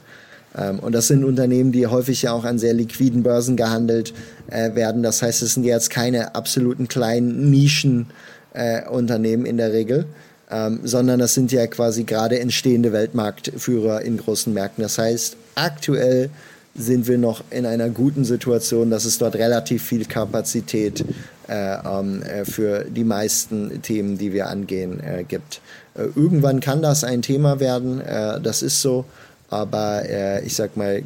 Ähm, 0.54 0.78
und 0.80 0.92
das 0.92 1.08
sind 1.08 1.24
Unternehmen, 1.24 1.72
die 1.72 1.86
häufig 1.86 2.20
ja 2.20 2.34
auch 2.34 2.44
an 2.44 2.58
sehr 2.58 2.74
liquiden 2.74 3.22
Börsen 3.22 3.56
gehandelt 3.56 4.12
äh, 4.48 4.74
werden. 4.74 5.02
Das 5.02 5.22
heißt, 5.22 5.40
es 5.40 5.54
sind 5.54 5.64
jetzt 5.64 5.88
keine 5.88 6.34
absoluten 6.34 6.86
kleinen 6.86 7.48
Nischenunternehmen 7.48 9.46
äh, 9.46 9.48
in 9.48 9.56
der 9.56 9.72
Regel, 9.72 10.04
ähm, 10.50 10.80
sondern 10.84 11.18
das 11.18 11.32
sind 11.32 11.50
ja 11.50 11.66
quasi 11.66 12.04
gerade 12.04 12.40
entstehende 12.40 12.92
Weltmarktführer 12.92 14.02
in 14.02 14.18
großen 14.18 14.52
Märkten. 14.52 14.82
Das 14.82 14.98
heißt, 14.98 15.38
aktuell 15.54 16.30
sind 16.76 17.06
wir 17.06 17.18
noch 17.18 17.44
in 17.50 17.66
einer 17.66 17.88
guten 17.88 18.24
Situation, 18.24 18.90
dass 18.90 19.04
es 19.04 19.18
dort 19.18 19.36
relativ 19.36 19.82
viel 19.82 20.04
Kapazität 20.06 21.04
äh, 21.48 21.76
ähm, 21.76 22.22
äh, 22.22 22.44
für 22.44 22.84
die 22.84 23.04
meisten 23.04 23.80
Themen, 23.82 24.18
die 24.18 24.32
wir 24.32 24.48
angehen, 24.48 25.00
äh, 25.00 25.24
gibt. 25.24 25.60
Äh, 25.94 26.06
irgendwann 26.16 26.60
kann 26.60 26.82
das 26.82 27.04
ein 27.04 27.22
Thema 27.22 27.60
werden, 27.60 28.00
äh, 28.00 28.40
das 28.40 28.62
ist 28.62 28.82
so, 28.82 29.04
aber 29.50 30.02
äh, 30.08 30.44
ich 30.44 30.56
sag 30.56 30.76
mal, 30.76 31.02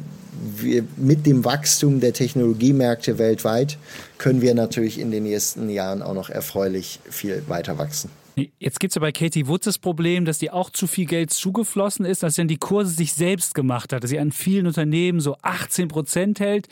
wir, 0.57 0.83
mit 0.97 1.25
dem 1.25 1.45
Wachstum 1.45 1.99
der 1.99 2.13
Technologiemärkte 2.13 3.17
weltweit 3.17 3.77
können 4.17 4.41
wir 4.41 4.53
natürlich 4.53 4.99
in 4.99 5.11
den 5.11 5.23
nächsten 5.23 5.69
Jahren 5.69 6.01
auch 6.01 6.13
noch 6.13 6.29
erfreulich 6.29 6.99
viel 7.09 7.43
weiter 7.47 7.77
wachsen. 7.77 8.09
Jetzt 8.57 8.79
gibt 8.79 8.91
es 8.91 8.95
ja 8.95 9.01
bei 9.01 9.11
Katie 9.11 9.47
Woods 9.47 9.65
das 9.65 9.77
Problem, 9.77 10.25
dass 10.25 10.37
die 10.37 10.51
auch 10.51 10.69
zu 10.69 10.87
viel 10.87 11.05
Geld 11.05 11.31
zugeflossen 11.31 12.05
ist, 12.05 12.23
dass 12.23 12.35
sie 12.35 12.41
dann 12.41 12.47
die 12.47 12.57
Kurse 12.57 12.91
sich 12.91 13.13
selbst 13.13 13.53
gemacht 13.53 13.91
hat, 13.91 14.03
dass 14.03 14.09
sie 14.09 14.19
an 14.19 14.31
vielen 14.31 14.67
Unternehmen 14.67 15.19
so 15.19 15.35
18 15.41 15.87
Prozent 15.87 16.39
hält. 16.39 16.67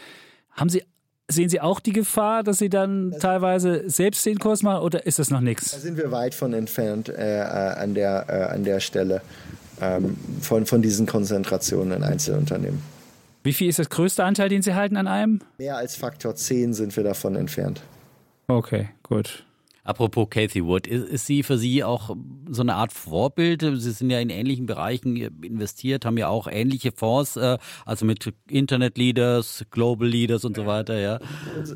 Haben 0.52 0.70
Sie, 0.70 0.84
sehen 1.28 1.50
Sie 1.50 1.60
auch 1.60 1.80
die 1.80 1.94
Gefahr, 1.94 2.44
dass 2.44 2.60
sie 2.60 2.70
dann 2.70 3.12
das 3.12 3.20
teilweise 3.20 3.90
selbst 3.90 4.26
den 4.26 4.40
Kurs 4.40 4.64
machen 4.64 4.82
oder 4.82 5.06
ist 5.06 5.20
das 5.20 5.30
noch 5.30 5.42
nichts? 5.42 5.72
Da 5.72 5.80
sind 5.80 5.98
wir 5.98 6.12
weit 6.12 6.34
von 6.34 6.54
entfernt 6.54 7.10
äh, 7.10 7.40
äh, 7.40 7.42
an, 7.42 7.94
der, 7.94 8.26
äh, 8.30 8.54
an 8.54 8.64
der 8.64 8.80
Stelle 8.80 9.22
ähm, 9.82 10.18
von, 10.42 10.66
von 10.66 10.82
diesen 10.82 11.06
Konzentrationen 11.06 11.98
in 11.98 12.04
Einzelunternehmen. 12.04 12.97
Wie 13.48 13.54
viel 13.54 13.70
ist 13.70 13.80
das 13.80 13.90
größte 13.90 14.26
Anteil, 14.26 14.50
den 14.50 14.62
Sie 14.62 14.74
halten 14.74 14.98
an 14.98 15.08
einem? 15.08 15.40
Mehr 15.58 15.78
als 15.78 15.96
Faktor 15.96 16.36
10 16.36 16.74
sind 16.74 16.94
wir 16.98 17.06
davon 17.06 17.38
entfernt. 17.38 17.82
Okay, 18.50 18.90
gut. 19.04 19.46
Apropos 19.86 20.30
Cathy 20.30 20.66
Wood, 20.66 20.86
ist, 20.86 21.08
ist, 21.08 21.28
sie 21.28 21.44
für 21.44 21.58
Sie 21.58 21.82
auch 21.82 22.14
so 22.50 22.62
eine 22.62 22.74
Art 22.74 22.92
Vorbild? 22.92 23.62
Sie 23.62 23.92
sind 23.92 24.10
ja 24.10 24.20
in 24.20 24.30
ähnlichen 24.30 24.66
Bereichen 24.66 25.16
investiert, 25.42 26.04
haben 26.04 26.18
ja 26.18 26.28
auch 26.28 26.50
ähnliche 26.52 26.92
Fonds, 26.92 27.38
äh, 27.38 27.58
also 27.86 28.06
mit 28.06 28.34
Internet 28.50 28.98
Leaders, 28.98 29.64
Global 29.72 30.10
Leaders 30.10 30.44
und 30.44 30.58
so 30.58 30.66
weiter, 30.66 31.00
ja. 31.00 31.20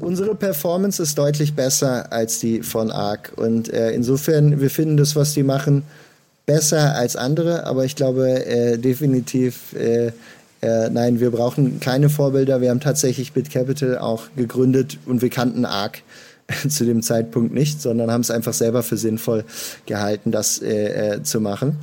Unsere 0.02 0.36
Performance 0.36 1.02
ist 1.02 1.18
deutlich 1.18 1.54
besser 1.54 2.12
als 2.12 2.42
die 2.42 2.64
von 2.64 2.92
ARC 2.92 3.32
und 3.38 3.72
äh, 3.72 3.92
insofern, 3.92 4.60
wir 4.60 4.70
finden 4.70 4.98
das, 4.98 5.16
was 5.16 5.34
die 5.34 5.44
machen, 5.44 5.84
besser 6.46 6.96
als 6.96 7.16
andere, 7.16 7.66
aber 7.66 7.86
ich 7.86 7.96
glaube 7.96 8.46
äh, 8.46 8.78
definitiv, 8.78 9.72
äh, 9.72 10.12
äh, 10.62 10.90
nein, 10.90 11.20
wir 11.20 11.32
brauchen 11.32 11.80
keine 11.80 12.10
Vorbilder. 12.10 12.62
Wir 12.62 12.70
haben 12.70 12.80
tatsächlich 12.80 13.34
BitCapital 13.34 13.98
auch 13.98 14.28
gegründet 14.36 15.00
und 15.06 15.22
wir 15.22 15.30
kannten 15.30 15.66
ARC 15.66 16.04
zu 16.70 16.86
dem 16.86 17.02
Zeitpunkt 17.02 17.54
nicht, 17.54 17.82
sondern 17.82 18.12
haben 18.12 18.22
es 18.22 18.32
einfach 18.32 18.54
selber 18.54 18.84
für 18.84 18.98
sinnvoll 18.98 19.44
gehalten, 19.86 20.32
das 20.32 20.62
äh, 20.62 21.16
äh, 21.16 21.24
zu 21.24 21.42
machen. 21.42 21.78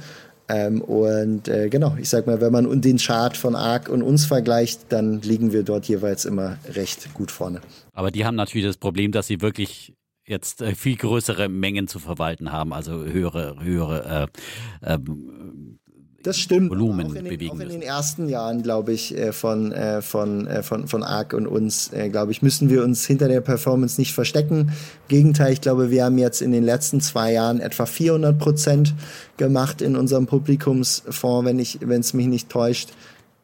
Ähm, 0.49 0.81
und 0.81 1.49
äh, 1.49 1.69
genau, 1.69 1.97
ich 2.01 2.09
sag 2.09 2.27
mal, 2.27 2.41
wenn 2.41 2.53
man 2.53 2.81
den 2.81 2.97
Chart 2.97 3.37
von 3.37 3.55
ARC 3.55 3.89
und 3.89 4.03
uns 4.03 4.25
vergleicht, 4.25 4.87
dann 4.91 5.21
liegen 5.21 5.53
wir 5.53 5.63
dort 5.63 5.87
jeweils 5.87 6.25
immer 6.25 6.57
recht 6.71 7.13
gut 7.13 7.31
vorne. 7.31 7.61
Aber 7.93 8.11
die 8.11 8.25
haben 8.25 8.37
natürlich 8.37 8.67
das 8.67 8.79
Problem, 8.79 9.13
dass 9.13 9.27
sie 9.27 9.43
wirklich 9.43 9.93
jetzt 10.25 10.63
äh, 10.63 10.75
viel 10.75 10.97
größere 10.97 11.49
Mengen 11.49 11.89
zu 11.89 11.99
verwalten 11.99 12.53
haben, 12.53 12.73
also 12.73 13.05
höhere, 13.05 13.57
höhere 13.61 14.31
äh, 14.83 14.95
ähm, 14.95 15.79
das 16.23 16.39
stimmt. 16.39 16.71
Volumen 16.71 17.07
auch 17.07 17.09
in 17.11 17.15
den, 17.15 17.25
bewegen 17.25 17.57
auch 17.57 17.61
in 17.61 17.69
den 17.69 17.83
ersten 17.83 18.29
Jahren, 18.29 18.63
glaube 18.63 18.93
ich, 18.93 19.17
äh, 19.17 19.33
von, 19.33 19.71
äh, 19.73 20.03
von, 20.03 20.47
äh, 20.49 20.63
von, 20.63 20.89
von 20.89 21.03
ARC 21.05 21.33
und 21.33 21.47
uns, 21.47 21.91
glaube 22.11 22.33
ich, 22.33 22.43
müssen 22.43 22.71
wir 22.71 22.83
uns 22.83 23.07
hinter 23.07 23.29
der 23.29 23.41
Performance 23.41 24.01
nicht 24.01 24.13
verstecken. 24.13 24.59
Im 24.59 25.09
Gegenteil, 25.09 25.53
ich 25.53 25.61
glaube, 25.61 25.91
wir 25.91 26.05
haben 26.05 26.19
jetzt 26.19 26.43
in 26.43 26.51
den 26.51 26.65
letzten 26.65 27.01
zwei 27.01 27.33
Jahren 27.33 27.61
etwa 27.61 27.87
400 27.87 28.37
Prozent 28.37 28.95
gemacht 29.37 29.81
in 29.81 29.97
unserem 29.97 30.27
Publikumsfonds, 30.27 31.47
wenn 31.47 31.59
ich, 31.59 31.79
wenn 31.83 32.01
es 32.01 32.15
mich 32.15 32.27
nicht 32.27 32.49
täuscht. 32.49 32.91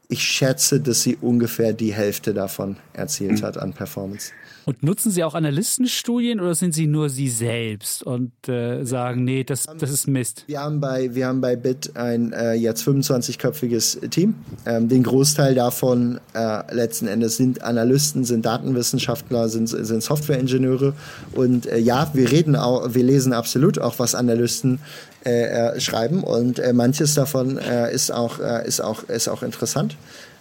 Ich 0.08 0.22
schätze, 0.22 0.80
dass 0.80 1.02
sie 1.02 1.16
ungefähr 1.16 1.72
die 1.72 1.94
Hälfte 1.94 2.34
davon 2.34 2.76
erzielt 2.92 3.40
mhm. 3.40 3.44
hat 3.44 3.56
an 3.56 3.72
Performance. 3.72 4.32
Und 4.66 4.82
nutzen 4.82 5.10
Sie 5.10 5.22
auch 5.24 5.34
Analystenstudien 5.34 6.40
oder 6.40 6.54
sind 6.54 6.74
Sie 6.74 6.86
nur 6.86 7.10
Sie 7.10 7.28
selbst 7.28 8.02
und 8.02 8.32
äh, 8.48 8.84
sagen, 8.84 9.24
nee, 9.24 9.44
das, 9.44 9.66
das 9.78 9.90
ist 9.90 10.08
Mist? 10.08 10.44
Wir 10.46 10.60
haben 10.60 10.80
bei, 10.80 11.14
wir 11.14 11.26
haben 11.26 11.40
bei 11.40 11.54
BIT 11.54 11.96
ein 11.96 12.32
äh, 12.32 12.54
jetzt 12.54 12.86
25-köpfiges 12.86 14.08
Team. 14.08 14.34
Ähm, 14.64 14.88
den 14.88 15.02
Großteil 15.02 15.54
davon 15.54 16.18
äh, 16.34 16.74
letzten 16.74 17.08
Endes 17.08 17.36
sind 17.36 17.62
Analysten, 17.62 18.24
sind 18.24 18.46
Datenwissenschaftler, 18.46 19.50
sind, 19.50 19.68
sind 19.68 20.02
Softwareingenieure. 20.02 20.94
Und 21.32 21.66
äh, 21.66 21.78
ja, 21.78 22.10
wir 22.14 22.30
reden 22.30 22.56
auch, 22.56 22.94
wir 22.94 23.04
lesen 23.04 23.34
absolut 23.34 23.78
auch, 23.78 23.98
was 23.98 24.14
Analysten 24.14 24.78
äh, 25.26 25.74
äh, 25.74 25.80
schreiben 25.80 26.22
und 26.22 26.60
manches 26.72 27.14
davon 27.14 27.58
ist, 27.58 28.10
auch, 28.10 28.38
ist, 28.38 28.80
auch, 28.80 29.04
ist 29.04 29.28
auch 29.28 29.42
interessant. 29.42 29.96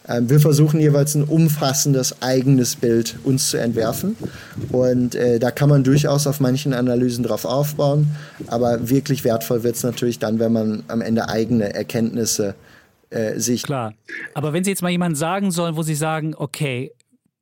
Ähm, 0.08 0.30
wir 0.30 0.40
versuchen 0.40 0.80
jeweils 0.80 1.16
ein 1.16 1.24
umfassendes 1.24 2.22
eigenes 2.22 2.76
Bild 2.76 3.18
uns 3.24 3.50
zu 3.50 3.58
entwerfen. 3.58 4.16
Und 4.72 5.16
äh, 5.16 5.40
da 5.40 5.52
kann 5.52 5.70
man 5.70 5.84
durchaus 5.84 6.28
auf 6.28 6.40
manchen 6.40 6.74
Analysen 6.74 7.24
drauf 7.24 7.46
aufbauen. 7.46 8.08
Aber 8.48 8.90
wirklich 8.90 9.24
wertvoll 9.24 9.64
wird 9.64 9.76
es 9.76 9.84
natürlich 9.84 10.20
dann, 10.20 10.40
wenn 10.40 10.52
man 10.54 10.84
am 10.88 11.02
Ende 11.02 11.30
eigene 11.30 11.74
Erkenntnisse 11.74 12.56
äh, 13.10 13.40
sich. 13.40 13.64
Klar. 13.64 13.94
Aber 14.34 14.54
wenn 14.54 14.64
Sie 14.64 14.70
jetzt 14.70 14.82
mal 14.82 14.90
jemanden 14.90 15.16
sagen 15.16 15.52
sollen, 15.52 15.76
wo 15.76 15.84
Sie 15.84 15.96
sagen, 15.96 16.36
okay, 16.36 16.92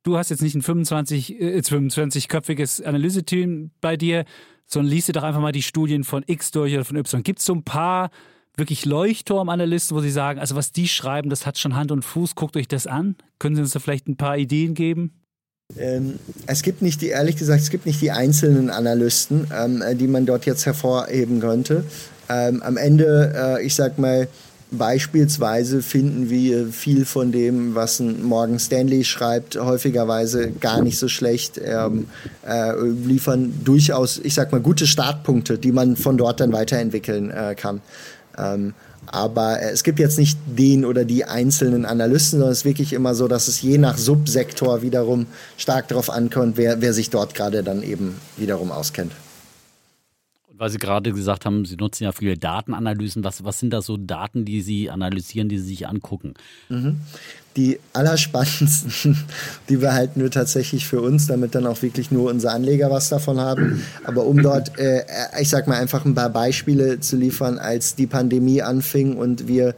du 0.02 0.16
hast 0.16 0.30
jetzt 0.30 0.42
nicht 0.42 0.54
ein 0.54 0.62
25, 0.62 1.40
äh, 1.40 1.58
25-köpfiges 1.58 2.84
Analyseteam 2.84 3.70
bei 3.80 3.96
dir, 3.96 4.24
sondern 4.66 4.92
liest 4.92 5.08
dir 5.08 5.12
doch 5.12 5.22
einfach 5.22 5.40
mal 5.40 5.52
die 5.52 5.62
Studien 5.62 6.04
von 6.04 6.22
X 6.26 6.50
durch 6.50 6.74
oder 6.74 6.84
von 6.84 6.96
Y. 6.96 7.22
Gibt 7.22 7.40
es 7.40 7.44
so 7.44 7.54
ein 7.54 7.64
paar 7.64 8.10
wirklich 8.56 8.84
Leuchtturmanalysten, 8.84 9.96
wo 9.96 10.00
Sie 10.00 10.10
sagen, 10.10 10.38
also 10.38 10.56
was 10.56 10.72
die 10.72 10.88
schreiben, 10.88 11.30
das 11.30 11.46
hat 11.46 11.58
schon 11.58 11.74
Hand 11.74 11.92
und 11.92 12.04
Fuß, 12.04 12.34
guckt 12.34 12.56
euch 12.56 12.68
das 12.68 12.86
an. 12.86 13.16
Können 13.38 13.56
Sie 13.56 13.62
uns 13.62 13.72
da 13.72 13.80
vielleicht 13.80 14.08
ein 14.08 14.16
paar 14.16 14.36
Ideen 14.36 14.74
geben? 14.74 15.12
Ähm, 15.78 16.18
es 16.46 16.62
gibt 16.62 16.82
nicht 16.82 17.00
die, 17.00 17.08
ehrlich 17.08 17.36
gesagt, 17.36 17.62
es 17.62 17.70
gibt 17.70 17.86
nicht 17.86 18.00
die 18.02 18.10
einzelnen 18.10 18.68
Analysten, 18.68 19.46
ähm, 19.54 19.82
die 19.94 20.06
man 20.06 20.26
dort 20.26 20.44
jetzt 20.44 20.66
hervorheben 20.66 21.40
könnte. 21.40 21.84
Ähm, 22.28 22.62
am 22.62 22.76
Ende, 22.76 23.58
äh, 23.58 23.64
ich 23.64 23.74
sag 23.74 23.98
mal, 23.98 24.28
Beispielsweise 24.72 25.82
finden 25.82 26.30
wir 26.30 26.68
viel 26.68 27.04
von 27.04 27.30
dem, 27.30 27.74
was 27.74 28.00
ein 28.00 28.22
Morgan 28.22 28.58
Stanley 28.58 29.04
schreibt, 29.04 29.60
häufigerweise 29.60 30.50
gar 30.50 30.80
nicht 30.80 30.98
so 30.98 31.08
schlecht, 31.08 31.60
ähm, 31.62 32.06
äh, 32.46 32.72
liefern 32.80 33.52
durchaus, 33.64 34.18
ich 34.24 34.32
sag 34.32 34.50
mal, 34.50 34.62
gute 34.62 34.86
Startpunkte, 34.86 35.58
die 35.58 35.72
man 35.72 35.96
von 35.96 36.16
dort 36.16 36.40
dann 36.40 36.54
weiterentwickeln 36.54 37.30
äh, 37.30 37.54
kann. 37.54 37.82
Ähm, 38.38 38.74
aber 39.06 39.60
es 39.62 39.82
gibt 39.82 39.98
jetzt 39.98 40.18
nicht 40.18 40.38
den 40.46 40.84
oder 40.84 41.04
die 41.04 41.24
einzelnen 41.24 41.84
Analysten, 41.84 42.38
sondern 42.38 42.52
es 42.52 42.58
ist 42.58 42.64
wirklich 42.64 42.92
immer 42.92 43.14
so, 43.14 43.26
dass 43.26 43.48
es 43.48 43.60
je 43.60 43.78
nach 43.78 43.98
Subsektor 43.98 44.82
wiederum 44.82 45.26
stark 45.56 45.88
darauf 45.88 46.08
ankommt, 46.08 46.56
wer, 46.56 46.80
wer 46.80 46.94
sich 46.94 47.10
dort 47.10 47.34
gerade 47.34 47.62
dann 47.62 47.82
eben 47.82 48.20
wiederum 48.36 48.70
auskennt. 48.70 49.12
Weil 50.62 50.70
Sie 50.70 50.78
gerade 50.78 51.10
gesagt 51.10 51.44
haben, 51.44 51.64
Sie 51.64 51.74
nutzen 51.74 52.04
ja 52.04 52.12
viele 52.12 52.38
Datenanalysen. 52.38 53.24
Was, 53.24 53.42
was 53.42 53.58
sind 53.58 53.72
da 53.72 53.82
so 53.82 53.96
Daten, 53.96 54.44
die 54.44 54.62
Sie 54.62 54.90
analysieren, 54.90 55.48
die 55.48 55.58
Sie 55.58 55.66
sich 55.66 55.88
angucken? 55.88 56.34
Mhm 56.68 57.00
die 57.56 57.78
allerspannendsten, 57.92 59.18
die 59.68 59.76
behalten 59.76 60.22
wir 60.22 60.30
tatsächlich 60.30 60.86
für 60.86 61.02
uns, 61.02 61.26
damit 61.26 61.54
dann 61.54 61.66
auch 61.66 61.82
wirklich 61.82 62.10
nur 62.10 62.30
unsere 62.30 62.54
Anleger 62.54 62.90
was 62.90 63.10
davon 63.10 63.38
haben. 63.38 63.84
Aber 64.04 64.24
um 64.24 64.40
dort, 64.42 64.78
äh, 64.78 65.04
ich 65.38 65.50
sag 65.50 65.66
mal 65.66 65.78
einfach 65.78 66.06
ein 66.06 66.14
paar 66.14 66.30
Beispiele 66.30 67.00
zu 67.00 67.16
liefern, 67.16 67.58
als 67.58 67.94
die 67.94 68.06
Pandemie 68.06 68.62
anfing 68.62 69.16
und 69.16 69.48
wir 69.48 69.74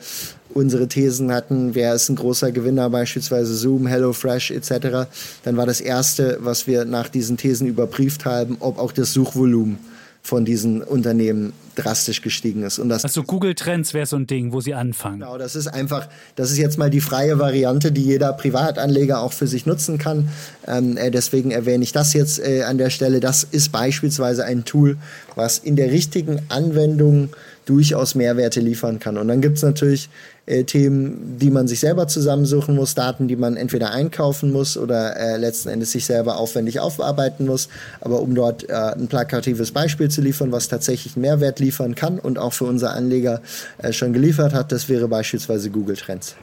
unsere 0.53 0.87
Thesen 0.87 1.33
hatten, 1.33 1.75
wer 1.75 1.95
ist 1.95 2.09
ein 2.11 2.15
großer 2.15 2.53
Gewinner, 2.53 2.91
beispielsweise 2.91 3.57
Zoom, 3.57 3.89
HelloFresh 3.89 4.53
etc., 4.53 5.09
dann 5.43 5.57
war 5.57 5.67
das 5.67 5.81
Erste, 5.81 6.39
was 6.43 6.69
wir 6.69 6.85
nach 6.85 7.09
diesen 7.09 7.39
Thesen 7.39 7.67
überprüft 7.67 8.25
haben, 8.25 8.59
ob 8.61 8.79
auch 8.79 8.93
das 8.93 9.13
Suchvolumen 9.13 9.79
von 10.25 10.47
diesen 10.47 10.83
Unternehmen 10.83 11.53
drastisch 11.75 12.23
gestiegen 12.23 12.63
ist. 12.63 12.79
Und 12.79 12.89
das 12.89 13.05
also 13.05 13.23
Google 13.25 13.55
Trends 13.55 13.93
wäre 13.93 14.07
so 14.07 14.17
ein 14.17 14.27
Ding, 14.27 14.53
wo 14.53 14.61
sie 14.63 14.73
anfangen. 14.73 15.21
Genau, 15.21 15.37
das 15.37 15.55
ist 15.55 15.67
einfach, 15.67 16.09
das 16.35 16.51
ist 16.51 16.57
jetzt 16.57 16.79
mal 16.79 16.89
die 16.89 17.03
freie 17.03 17.39
Variante, 17.39 17.93
die 17.93 18.03
jeder 18.03 18.33
Privatanleger 18.33 19.21
auch 19.21 19.35
für 19.35 19.47
sich 19.47 19.67
nutzen 19.67 19.99
kann. 19.99 20.31
Ähm, 20.67 20.97
äh, 20.97 21.11
deswegen 21.11 21.51
erwähne 21.51 21.85
ich 21.85 21.93
das 21.93 22.15
jetzt 22.15 22.39
äh, 22.39 22.63
an 22.63 22.79
der 22.79 22.89
Stelle. 22.89 23.21
Das 23.21 23.45
ist 23.45 23.71
beispielsweise 23.71 24.47
ein 24.47 24.65
Tool, 24.65 24.97
was 25.35 25.59
in 25.59 25.77
der 25.77 25.91
richtigen 25.91 26.41
Anwendung 26.49 27.29
durchaus 27.67 28.15
Mehrwerte 28.15 28.61
liefern 28.61 29.01
kann. 29.01 29.19
Und 29.19 29.29
dann 29.29 29.43
gibt 29.43 29.59
es 29.59 29.63
natürlich 29.63 30.09
äh, 30.47 30.65
Themen, 30.65 31.39
die 31.39 31.51
man 31.51 31.69
sich 31.69 31.81
selber 31.81 32.07
zusammensuchen 32.07 32.75
muss, 32.75 32.95
Daten, 32.95 33.29
die 33.29 33.37
man 33.37 33.57
entweder 33.57 33.91
einkaufen 33.91 34.53
muss 34.53 34.77
oder 34.77 35.17
äh, 35.17 35.37
letzten 35.37 35.69
Endes 35.71 35.93
sich 35.93 36.07
selber 36.07 36.37
aufwendig 36.37 36.81
aufarbeiten 36.81 37.47
muss. 37.47 37.69
Aber 38.01 38.21
um 38.21 38.35
dort 38.35 38.69
äh, 38.69 38.73
ein 38.73 39.09
plakatives 39.09 39.73
Beispiel 39.73 40.11
zu 40.11 40.21
liefern, 40.21 40.53
was 40.53 40.69
tatsächlich 40.69 41.17
Mehrwert 41.17 41.61
liefern 41.61 41.95
kann 41.95 42.19
und 42.19 42.39
auch 42.39 42.53
für 42.53 42.65
unsere 42.65 42.93
Anleger 42.93 43.41
äh, 43.79 43.93
schon 43.93 44.13
geliefert 44.13 44.55
hat, 44.55 44.73
das 44.73 44.89
wäre 44.89 45.09
beispielsweise 45.09 45.71
Google 45.71 45.97
Trends. 45.97 46.37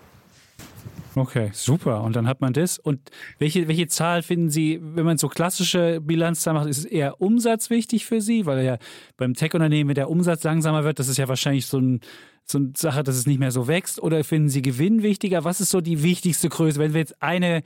Okay, 1.15 1.49
super. 1.53 2.03
Und 2.03 2.15
dann 2.15 2.27
hat 2.27 2.41
man 2.41 2.53
das. 2.53 2.79
Und 2.79 3.09
welche, 3.37 3.67
welche 3.67 3.87
Zahl 3.87 4.21
finden 4.21 4.49
Sie, 4.49 4.79
wenn 4.81 5.05
man 5.05 5.17
so 5.17 5.27
klassische 5.27 5.99
Bilanzzahlen 6.01 6.59
macht, 6.59 6.69
ist 6.69 6.79
es 6.79 6.85
eher 6.85 7.19
Umsatz 7.19 7.69
wichtig 7.69 8.05
für 8.05 8.21
Sie? 8.21 8.45
Weil 8.45 8.63
ja 8.63 8.77
beim 9.17 9.33
Tech-Unternehmen, 9.33 9.93
der 9.93 10.09
Umsatz 10.09 10.43
langsamer 10.43 10.83
wird, 10.83 10.99
das 10.99 11.09
ist 11.09 11.17
ja 11.17 11.27
wahrscheinlich 11.27 11.65
so, 11.65 11.79
ein, 11.79 11.99
so 12.45 12.59
eine 12.59 12.71
Sache, 12.77 13.03
dass 13.03 13.15
es 13.15 13.25
nicht 13.25 13.39
mehr 13.39 13.51
so 13.51 13.67
wächst. 13.67 14.01
Oder 14.01 14.23
finden 14.23 14.47
Sie 14.47 14.61
Gewinn 14.61 15.03
wichtiger? 15.03 15.43
Was 15.43 15.59
ist 15.59 15.71
so 15.71 15.81
die 15.81 16.01
wichtigste 16.01 16.47
Größe, 16.47 16.79
wenn 16.79 16.93
wir 16.93 17.01
jetzt 17.01 17.21
eine, 17.21 17.63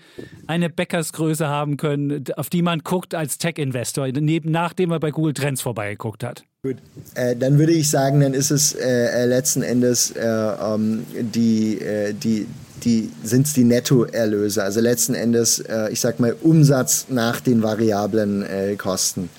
eine 0.47 0.72
Bäckersgröße 0.72 1.47
haben 1.47 1.77
können, 1.77 2.23
auf 2.38 2.49
die 2.49 2.63
man 2.63 2.80
guckt 2.80 3.13
als 3.13 3.38
Tech-Investor, 3.38 4.07
nachdem 4.43 4.91
er 4.91 4.99
bei 4.99 5.11
Google 5.11 5.34
Trends 5.34 5.61
vorbeigeguckt 5.61 6.23
hat? 6.23 6.45
Gut, 6.63 6.77
äh, 7.13 7.35
dann 7.35 7.59
würde 7.59 7.73
ich 7.73 7.91
sagen, 7.91 8.22
dann 8.22 8.34
ist 8.34 8.49
es 8.49 8.73
äh, 8.73 8.88
äh 8.88 9.26
letzten 9.27 9.61
Endes 9.61 10.09
äh, 10.09 10.26
ähm, 10.26 11.05
die, 11.13 11.80
äh, 11.80 12.11
die, 12.11 12.47
die 12.85 13.11
sind 13.23 13.47
es 13.47 13.53
die 13.53 13.63
Nettoerlöse, 13.63 14.63
also 14.63 14.79
letzten 14.79 15.15
Endes, 15.15 15.59
äh, 15.59 15.89
ich 15.91 15.99
sag 15.99 16.19
mal, 16.19 16.35
Umsatz 16.41 17.07
nach 17.09 17.41
den 17.41 17.63
variablen 17.63 18.43
äh, 18.43 18.75
Kosten. 18.75 19.29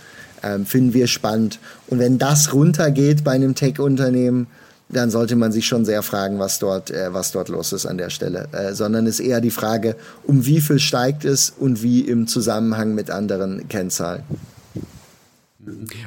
Ähm, 0.43 0.67
finden 0.67 0.93
wir 0.93 1.07
spannend. 1.07 1.59
Und 1.87 1.99
wenn 1.99 2.19
das 2.19 2.53
runtergeht 2.53 3.25
bei 3.25 3.33
einem 3.33 3.55
Tech-Unternehmen, 3.55 4.49
dann 4.89 5.11
sollte 5.11 5.35
man 5.35 5.51
sich 5.51 5.67
schon 5.67 5.85
sehr 5.85 6.03
fragen, 6.03 6.39
was 6.39 6.59
dort, 6.59 6.91
äh, 6.91 7.13
was 7.13 7.33
dort 7.33 7.49
los 7.49 7.73
ist 7.73 7.87
an 7.87 7.99
der 7.99 8.11
Stelle. 8.11 8.49
Äh, 8.53 8.75
sondern 8.75 9.07
ist 9.07 9.21
eher 9.21 9.41
die 9.41 9.51
Frage, 9.51 9.97
um 10.25 10.45
wie 10.45 10.61
viel 10.61 10.79
steigt 10.79 11.25
es 11.25 11.53
und 11.57 11.83
wie 11.83 12.01
im 12.01 12.27
Zusammenhang 12.27 12.95
mit 12.95 13.11
anderen 13.11 13.69
Kennzahlen. 13.69 14.23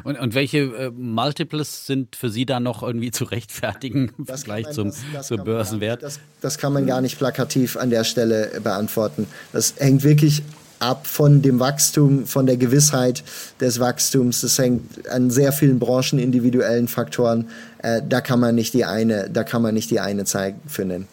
Und, 0.04 0.18
und 0.20 0.36
welche 0.36 0.58
äh, 0.58 0.92
Multiples 0.92 1.86
sind 1.86 2.16
für 2.16 2.30
Sie 2.30 2.46
da 2.46 2.60
noch 2.60 2.84
irgendwie 2.84 3.12
zu 3.12 3.26
rechtfertigen 3.26 4.12
im 4.18 4.26
Vergleich 4.26 4.66
man, 4.66 4.74
zum, 4.74 4.88
das, 4.88 5.00
das 5.14 5.28
zum 5.28 5.44
Börsenwert? 5.44 6.04
das, 6.04 6.20
das 6.42 6.58
kann 6.58 6.74
man 6.74 6.86
gar 6.86 7.02
nicht 7.02 7.18
plakativ 7.18 7.78
an 7.78 7.90
der 7.90 8.04
Stelle 8.04 8.62
beantworten. 8.64 9.28
Das 9.52 9.76
hängt 9.78 10.04
wirklich 10.04 10.44
ab 10.80 11.08
von 11.08 11.42
dem 11.42 11.60
Wachstum, 11.60 12.26
von 12.26 12.46
der 12.46 12.58
Gewissheit 12.58 13.24
des 13.60 13.80
Wachstums. 13.80 14.44
Es 14.44 14.58
hängt 14.58 15.08
an 15.10 15.30
sehr 15.30 15.52
vielen 15.52 15.78
Branchen 15.78 16.20
individuellen 16.20 16.88
Faktoren. 16.88 17.50
Äh, 17.80 18.02
da 18.08 18.22
kann 18.22 18.40
man 18.40 18.56
nicht 18.56 18.74
die 18.74 18.86
eine, 18.86 19.30
da 19.30 19.44
kann 19.44 19.62
man 19.62 19.74
nicht 19.74 19.92
die 19.92 20.00
eine 20.00 20.26
Zeit 20.26 20.56
für 20.68 20.86
nennen. 20.86 21.08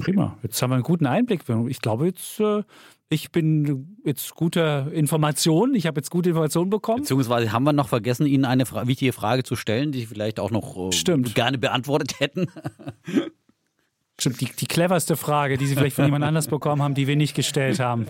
Prima. 0.00 0.36
Jetzt 0.42 0.60
haben 0.60 0.70
wir 0.70 0.74
einen 0.74 0.84
guten 0.84 1.06
Einblick. 1.06 1.42
Ich 1.68 1.80
glaube, 1.80 2.06
jetzt 2.06 2.38
äh, 2.38 2.62
ich 3.08 3.30
bin 3.30 3.98
jetzt 4.04 4.34
guter 4.34 4.90
Informationen. 4.92 5.74
Ich 5.74 5.86
habe 5.86 6.00
jetzt 6.00 6.10
gute 6.10 6.30
Informationen 6.30 6.70
bekommen. 6.70 7.02
Beziehungsweise 7.02 7.52
haben 7.52 7.64
wir 7.64 7.72
noch 7.72 7.88
vergessen, 7.88 8.26
Ihnen 8.26 8.44
eine 8.44 8.64
wichtige 8.86 9.12
Frage 9.12 9.44
zu 9.44 9.54
stellen, 9.54 9.92
die 9.92 10.00
Sie 10.00 10.06
vielleicht 10.06 10.40
auch 10.40 10.50
noch 10.50 10.76
äh, 10.92 11.16
gerne 11.34 11.58
beantwortet 11.58 12.18
hätten. 12.20 12.48
Stimmt, 14.18 14.40
die, 14.40 14.46
die 14.46 14.66
cleverste 14.66 15.14
Frage, 15.14 15.58
die 15.58 15.66
Sie 15.66 15.74
vielleicht 15.74 15.96
von 15.96 16.06
jemand 16.06 16.24
anders 16.24 16.46
bekommen 16.46 16.80
haben, 16.80 16.94
die 16.94 17.06
wir 17.06 17.16
nicht 17.16 17.34
gestellt 17.34 17.80
haben. 17.80 18.06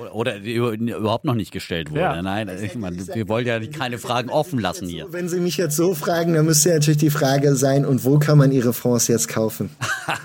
Oder, 0.00 0.14
oder 0.14 0.38
die 0.40 0.54
überhaupt 0.54 1.26
noch 1.26 1.34
nicht 1.34 1.52
gestellt 1.52 1.90
wurde. 1.90 2.00
Ja. 2.00 2.22
Nein, 2.22 2.50
ich 2.62 2.76
meine, 2.76 2.96
wir 3.06 3.28
wollen 3.28 3.46
ja 3.46 3.60
keine 3.66 3.98
Fragen 3.98 4.30
offen 4.30 4.58
lassen 4.58 4.88
hier. 4.88 5.12
Wenn 5.12 5.28
Sie 5.28 5.38
mich 5.38 5.58
jetzt 5.58 5.76
so 5.76 5.94
fragen, 5.94 6.32
dann 6.32 6.46
müsste 6.46 6.70
ja 6.70 6.76
natürlich 6.76 6.96
die 6.96 7.10
Frage 7.10 7.56
sein, 7.56 7.84
und 7.84 8.06
wo 8.06 8.18
kann 8.18 8.38
man 8.38 8.52
Ihre 8.52 8.72
Fonds 8.72 9.06
jetzt 9.08 9.28
kaufen? 9.28 9.68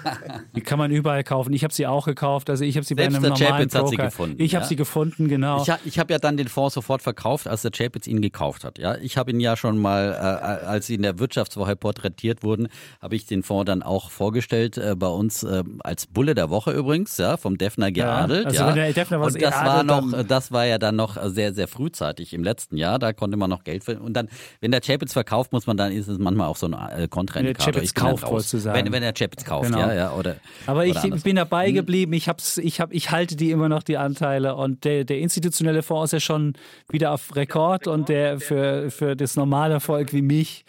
die 0.56 0.62
kann 0.62 0.80
man 0.80 0.90
überall 0.90 1.26
kaufen. 1.26 1.52
Ich 1.52 1.66
habe 1.66 1.74
sie 1.74 1.86
auch 1.86 2.06
gekauft. 2.06 2.50
Also 2.50 2.64
ich 2.64 2.78
habe 2.78 2.86
sie 2.86 2.96
Selbst 2.96 3.20
bei 3.20 3.28
einem 3.28 3.38
der 3.38 3.48
normalen 3.48 3.70
Chapitz 3.70 3.76
hat 3.76 3.90
sie 3.90 3.98
gefunden. 3.98 4.36
Ich 4.42 4.54
ja? 4.54 4.60
habe 4.60 4.70
sie 4.70 4.78
gefunden, 4.78 5.28
genau. 5.28 5.62
Ich, 5.62 5.74
ich 5.84 6.00
habe 6.00 6.14
ja 6.14 6.20
dann 6.20 6.38
den 6.38 6.48
Fonds 6.48 6.76
sofort 6.76 7.02
verkauft, 7.02 7.48
als 7.48 7.62
der 7.62 7.72
Chapitz 7.72 8.08
ihn 8.08 8.22
gekauft 8.22 8.64
hat. 8.64 8.80
Ja, 8.80 8.96
ich 8.96 9.18
habe 9.18 9.32
ihn 9.32 9.42
ja 9.42 9.58
schon 9.58 9.80
mal, 9.80 10.14
äh, 10.14 10.66
als 10.66 10.88
sie 10.88 10.96
in 10.96 11.02
der 11.02 11.20
Wirtschaftswoche 11.20 11.76
porträtiert 11.76 12.42
wurden, 12.42 12.70
habe 13.02 13.18
ich 13.18 13.26
den 13.26 13.44
Fonds 13.44 13.66
dann 13.66 13.84
auch 13.84 14.12
vorgestellt 14.12 14.78
äh, 14.78 14.96
bei 14.96 15.08
uns 15.08 15.25
äh, 15.44 15.64
als 15.80 16.08
Bulle 16.08 16.36
der 16.36 16.50
Woche 16.50 16.72
übrigens, 16.72 17.18
ja, 17.18 17.38
vom 17.38 17.58
Defner 17.58 17.92
geadelt. 17.92 18.44
Ja, 18.44 18.48
also 18.48 18.64
ja. 18.64 18.72
Der 18.72 18.94
Defner 18.94 19.22
und 19.22 19.42
das 19.42 19.56
war 19.56 19.84
noch, 19.84 20.24
das 20.24 20.52
war 20.52 20.66
ja 20.66 20.78
dann 20.78 20.96
noch 20.96 21.18
sehr, 21.26 21.54
sehr 21.54 21.68
frühzeitig 21.68 22.34
im 22.34 22.44
letzten 22.44 22.78
Jahr. 22.78 23.00
Da 23.00 23.14
konnte 23.14 23.38
man 23.38 23.50
noch 23.50 23.64
Geld 23.64 23.84
für. 23.84 24.00
Und 24.00 24.14
dann, 24.14 24.30
wenn 24.62 24.72
der 24.72 24.82
Chapitz 24.82 25.14
verkauft, 25.14 25.52
muss 25.52 25.68
man 25.68 25.78
dann 25.78 25.92
ist 25.92 26.08
es 26.08 26.18
manchmal 26.18 26.48
auch 26.48 26.58
so 26.58 26.68
ein 26.68 26.74
äh, 26.74 27.08
Kontraindikator. 27.08 27.68
Wenn 27.68 27.74
der 27.74 27.82
Chapitz 27.82 27.94
kauft, 27.94 28.32
wolltest 28.32 28.54
du 28.54 28.58
sagen. 28.60 28.78
Wenn, 28.78 28.92
wenn 28.92 29.02
der 29.02 29.14
Chapitz 29.14 29.46
kauft, 29.46 29.72
genau. 29.72 29.80
ja, 29.80 29.94
ja, 29.94 30.14
oder. 30.14 30.38
Aber 30.68 30.86
ich 30.86 31.04
oder 31.04 31.18
bin 31.18 31.36
dabei 31.36 31.68
hm. 31.68 31.76
geblieben. 31.76 32.14
Ich 32.14 32.30
hab's, 32.30 32.58
ich 32.58 32.80
hab, 32.80 32.94
ich 32.94 33.12
halte 33.12 33.36
die 33.36 33.52
immer 33.52 33.70
noch 33.70 33.84
die 33.84 33.98
Anteile 33.98 34.56
und 34.56 34.84
der, 34.84 35.04
der 35.04 35.20
institutionelle 35.20 35.84
Fonds 35.84 36.06
ist 36.06 36.12
ja 36.14 36.20
schon 36.20 36.54
wieder 36.90 37.12
auf 37.12 37.36
Rekord 37.36 37.88
und 37.88 38.10
der 38.10 38.40
für, 38.40 38.92
für 38.92 39.16
das 39.16 39.36
normale 39.36 39.80
Volk 39.80 40.14
wie 40.14 40.22
mich, 40.22 40.66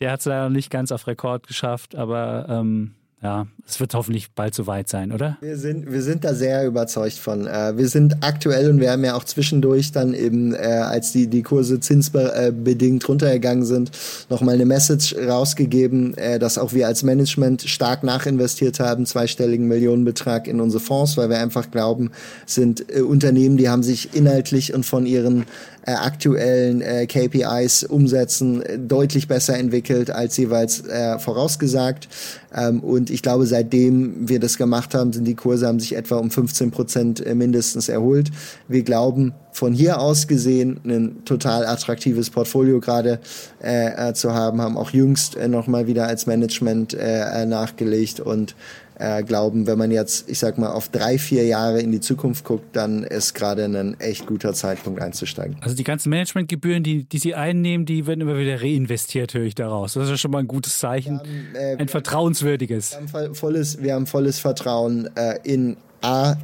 der 0.00 0.12
hat 0.12 0.20
es 0.20 0.26
leider 0.26 0.50
nicht 0.50 0.70
ganz 0.70 0.92
auf 0.92 1.06
Rekord 1.06 1.46
geschafft, 1.46 1.94
aber 1.94 2.46
ähm, 2.48 2.94
ja, 3.20 3.48
es 3.66 3.80
wird 3.80 3.94
hoffentlich 3.94 4.30
bald 4.32 4.54
soweit 4.54 4.88
sein, 4.88 5.10
oder? 5.10 5.38
Wir 5.40 5.56
sind, 5.56 5.90
wir 5.90 6.02
sind 6.02 6.22
da 6.24 6.34
sehr 6.34 6.64
überzeugt 6.64 7.14
von. 7.14 7.48
Äh, 7.48 7.76
wir 7.76 7.88
sind 7.88 8.18
aktuell 8.20 8.70
und 8.70 8.80
wir 8.80 8.92
haben 8.92 9.04
ja 9.04 9.16
auch 9.16 9.24
zwischendurch 9.24 9.90
dann 9.90 10.14
eben, 10.14 10.54
äh, 10.54 10.58
als 10.58 11.10
die, 11.10 11.26
die 11.26 11.42
Kurse 11.42 11.80
zinsbedingt 11.80 13.08
runtergegangen 13.08 13.64
sind, 13.64 13.90
nochmal 14.30 14.54
eine 14.54 14.66
Message 14.66 15.16
rausgegeben, 15.16 16.16
äh, 16.16 16.38
dass 16.38 16.58
auch 16.58 16.72
wir 16.72 16.86
als 16.86 17.02
Management 17.02 17.62
stark 17.62 18.04
nachinvestiert 18.04 18.78
haben, 18.78 19.04
zweistelligen 19.04 19.66
Millionenbetrag 19.66 20.46
in 20.46 20.60
unsere 20.60 20.82
Fonds, 20.82 21.16
weil 21.16 21.28
wir 21.28 21.38
einfach 21.38 21.72
glauben, 21.72 22.12
sind 22.46 22.92
Unternehmen, 22.92 23.56
die 23.56 23.68
haben 23.68 23.82
sich 23.82 24.14
inhaltlich 24.14 24.74
und 24.74 24.86
von 24.86 25.06
ihren 25.06 25.44
äh, 25.88 25.94
aktuellen 25.94 26.82
äh, 26.82 27.06
KPIs 27.06 27.82
umsetzen, 27.82 28.60
äh, 28.60 28.78
deutlich 28.78 29.26
besser 29.26 29.56
entwickelt 29.56 30.10
als 30.10 30.36
jeweils 30.36 30.86
äh, 30.86 31.18
vorausgesagt. 31.18 32.08
Ähm, 32.54 32.80
und 32.80 33.08
ich 33.08 33.22
glaube, 33.22 33.46
seitdem 33.46 34.28
wir 34.28 34.38
das 34.38 34.58
gemacht 34.58 34.94
haben, 34.94 35.14
sind 35.14 35.24
die 35.24 35.34
Kurse 35.34 35.66
haben 35.66 35.80
sich 35.80 35.96
etwa 35.96 36.16
um 36.16 36.30
15 36.30 36.70
Prozent 36.72 37.24
äh, 37.24 37.34
mindestens 37.34 37.88
erholt. 37.88 38.30
Wir 38.68 38.82
glauben, 38.82 39.32
von 39.52 39.72
hier 39.72 40.00
aus 40.00 40.28
gesehen 40.28 40.78
ein 40.84 41.24
total 41.24 41.66
attraktives 41.66 42.28
Portfolio 42.28 42.80
gerade 42.80 43.18
äh, 43.62 44.10
äh, 44.10 44.12
zu 44.12 44.34
haben, 44.34 44.60
haben 44.60 44.76
auch 44.76 44.90
jüngst 44.90 45.36
äh, 45.36 45.48
nochmal 45.48 45.86
wieder 45.86 46.06
als 46.06 46.26
Management 46.26 46.92
äh, 46.92 47.46
nachgelegt 47.46 48.20
und 48.20 48.54
äh, 48.98 49.22
glauben, 49.22 49.66
wenn 49.66 49.78
man 49.78 49.90
jetzt, 49.90 50.28
ich 50.28 50.38
sag 50.38 50.58
mal, 50.58 50.70
auf 50.70 50.88
drei, 50.88 51.18
vier 51.18 51.46
Jahre 51.46 51.80
in 51.80 51.92
die 51.92 52.00
Zukunft 52.00 52.44
guckt, 52.44 52.74
dann 52.74 53.04
ist 53.04 53.34
gerade 53.34 53.64
ein 53.64 53.98
echt 54.00 54.26
guter 54.26 54.52
Zeitpunkt 54.54 55.00
einzusteigen. 55.00 55.56
Also 55.60 55.76
die 55.76 55.84
ganzen 55.84 56.10
Managementgebühren, 56.10 56.82
die, 56.82 57.04
die 57.04 57.18
Sie 57.18 57.34
einnehmen, 57.34 57.86
die 57.86 58.06
werden 58.06 58.20
immer 58.20 58.38
wieder 58.38 58.60
reinvestiert, 58.60 59.34
höre 59.34 59.44
ich 59.44 59.54
daraus. 59.54 59.94
Das 59.94 60.04
ist 60.04 60.10
ja 60.10 60.16
schon 60.16 60.30
mal 60.32 60.40
ein 60.40 60.48
gutes 60.48 60.78
Zeichen, 60.78 61.18
haben, 61.18 61.28
äh, 61.54 61.76
ein 61.76 61.88
vertrauenswürdiges. 61.88 62.98
Wir 63.12 63.22
haben 63.22 63.34
volles, 63.34 63.82
wir 63.82 63.94
haben 63.94 64.06
volles 64.06 64.38
Vertrauen 64.38 65.08
äh, 65.16 65.38
in 65.44 65.76
A, 66.02 66.36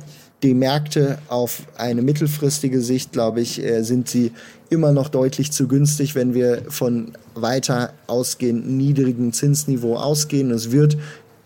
die 0.42 0.54
Märkte 0.54 1.18
auf 1.28 1.62
eine 1.76 2.02
mittelfristige 2.02 2.80
Sicht, 2.80 3.12
glaube 3.12 3.40
ich, 3.40 3.62
äh, 3.64 3.82
sind 3.82 4.08
sie 4.08 4.32
immer 4.68 4.92
noch 4.92 5.08
deutlich 5.08 5.52
zu 5.52 5.68
günstig, 5.68 6.14
wenn 6.14 6.34
wir 6.34 6.62
von 6.68 7.12
weiter 7.34 7.94
ausgehend 8.06 8.68
niedrigen 8.68 9.32
Zinsniveau 9.32 9.96
ausgehen. 9.96 10.50
Es 10.50 10.70
wird 10.70 10.98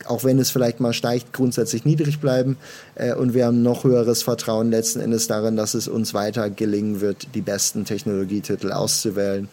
auch 0.08 0.24
wenn 0.24 0.38
es 0.38 0.50
vielleicht 0.50 0.80
mal 0.80 0.92
steigt, 0.92 1.32
grundsätzlich 1.32 1.84
niedrig 1.84 2.20
bleiben. 2.20 2.56
Äh, 2.94 3.14
und 3.14 3.34
wir 3.34 3.46
haben 3.46 3.62
noch 3.62 3.84
höheres 3.84 4.22
Vertrauen 4.22 4.70
letzten 4.70 5.00
Endes 5.00 5.26
darin, 5.26 5.56
dass 5.56 5.74
es 5.74 5.88
uns 5.88 6.14
weiter 6.14 6.50
gelingen 6.50 7.00
wird, 7.00 7.34
die 7.34 7.42
besten 7.42 7.84
Technologietitel 7.84 8.72
auszuwählen. 8.72 9.48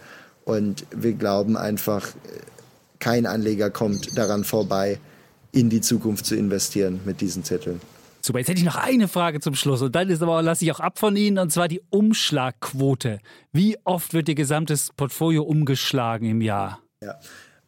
Und 0.46 0.86
wir 0.96 1.14
glauben 1.14 1.58
einfach, 1.58 2.08
kein 3.00 3.26
Anleger 3.26 3.70
kommt 3.70 4.18
daran 4.18 4.44
vorbei, 4.44 5.00
in 5.52 5.70
die 5.70 5.82
Zukunft 5.82 6.26
zu 6.26 6.36
investieren 6.36 7.00
mit 7.06 7.22
diesen 7.22 7.44
Titeln. 7.44 7.82
Super, 8.22 8.40
jetzt 8.40 8.48
hätte 8.48 8.60
ich 8.60 8.66
noch 8.66 8.76
eine 8.76 9.08
Frage 9.08 9.40
zum 9.40 9.54
Schluss 9.54 9.84
und 9.84 9.96
dann 9.96 10.10
ist 10.10 10.24
aber 10.24 10.42
lasse 10.42 10.66
ich 10.66 10.72
auch 10.72 10.80
ab 10.80 10.98
von 10.98 11.16
Ihnen 11.16 11.38
und 11.38 11.52
zwar 11.52 11.68
die 11.68 11.82
Umschlagquote. 11.92 13.20
Wie 13.52 13.78
oft 13.84 14.14
wird 14.16 14.28
Ihr 14.28 14.36
gesamtes 14.36 14.90
Portfolio 14.98 15.44
umgeschlagen 15.44 16.28
im 16.28 16.42
Jahr? 16.42 16.80
Ja, 17.04 17.20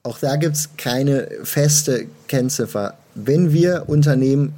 auch 0.07 0.19
da 0.19 0.37
gibt 0.37 0.55
es 0.55 0.69
keine 0.77 1.27
feste 1.43 2.07
Kennziffer. 2.27 2.93
Wenn 3.13 3.51
wir 3.51 3.83
Unternehmen 3.87 4.53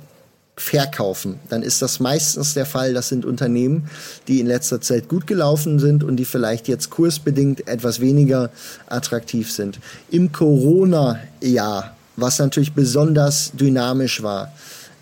verkaufen, 0.55 1.39
dann 1.49 1.63
ist 1.63 1.81
das 1.81 1.99
meistens 1.99 2.53
der 2.53 2.67
Fall. 2.67 2.93
Das 2.93 3.09
sind 3.09 3.25
Unternehmen, 3.25 3.89
die 4.27 4.41
in 4.41 4.45
letzter 4.45 4.79
Zeit 4.79 5.07
gut 5.07 5.25
gelaufen 5.25 5.79
sind 5.79 6.03
und 6.03 6.17
die 6.17 6.25
vielleicht 6.25 6.67
jetzt 6.67 6.91
kursbedingt 6.91 7.67
etwas 7.67 7.99
weniger 7.99 8.51
attraktiv 8.87 9.51
sind. 9.51 9.79
Im 10.11 10.31
Corona-Jahr, 10.31 11.95
was 12.15 12.37
natürlich 12.37 12.73
besonders 12.73 13.51
dynamisch 13.53 14.21
war, 14.21 14.53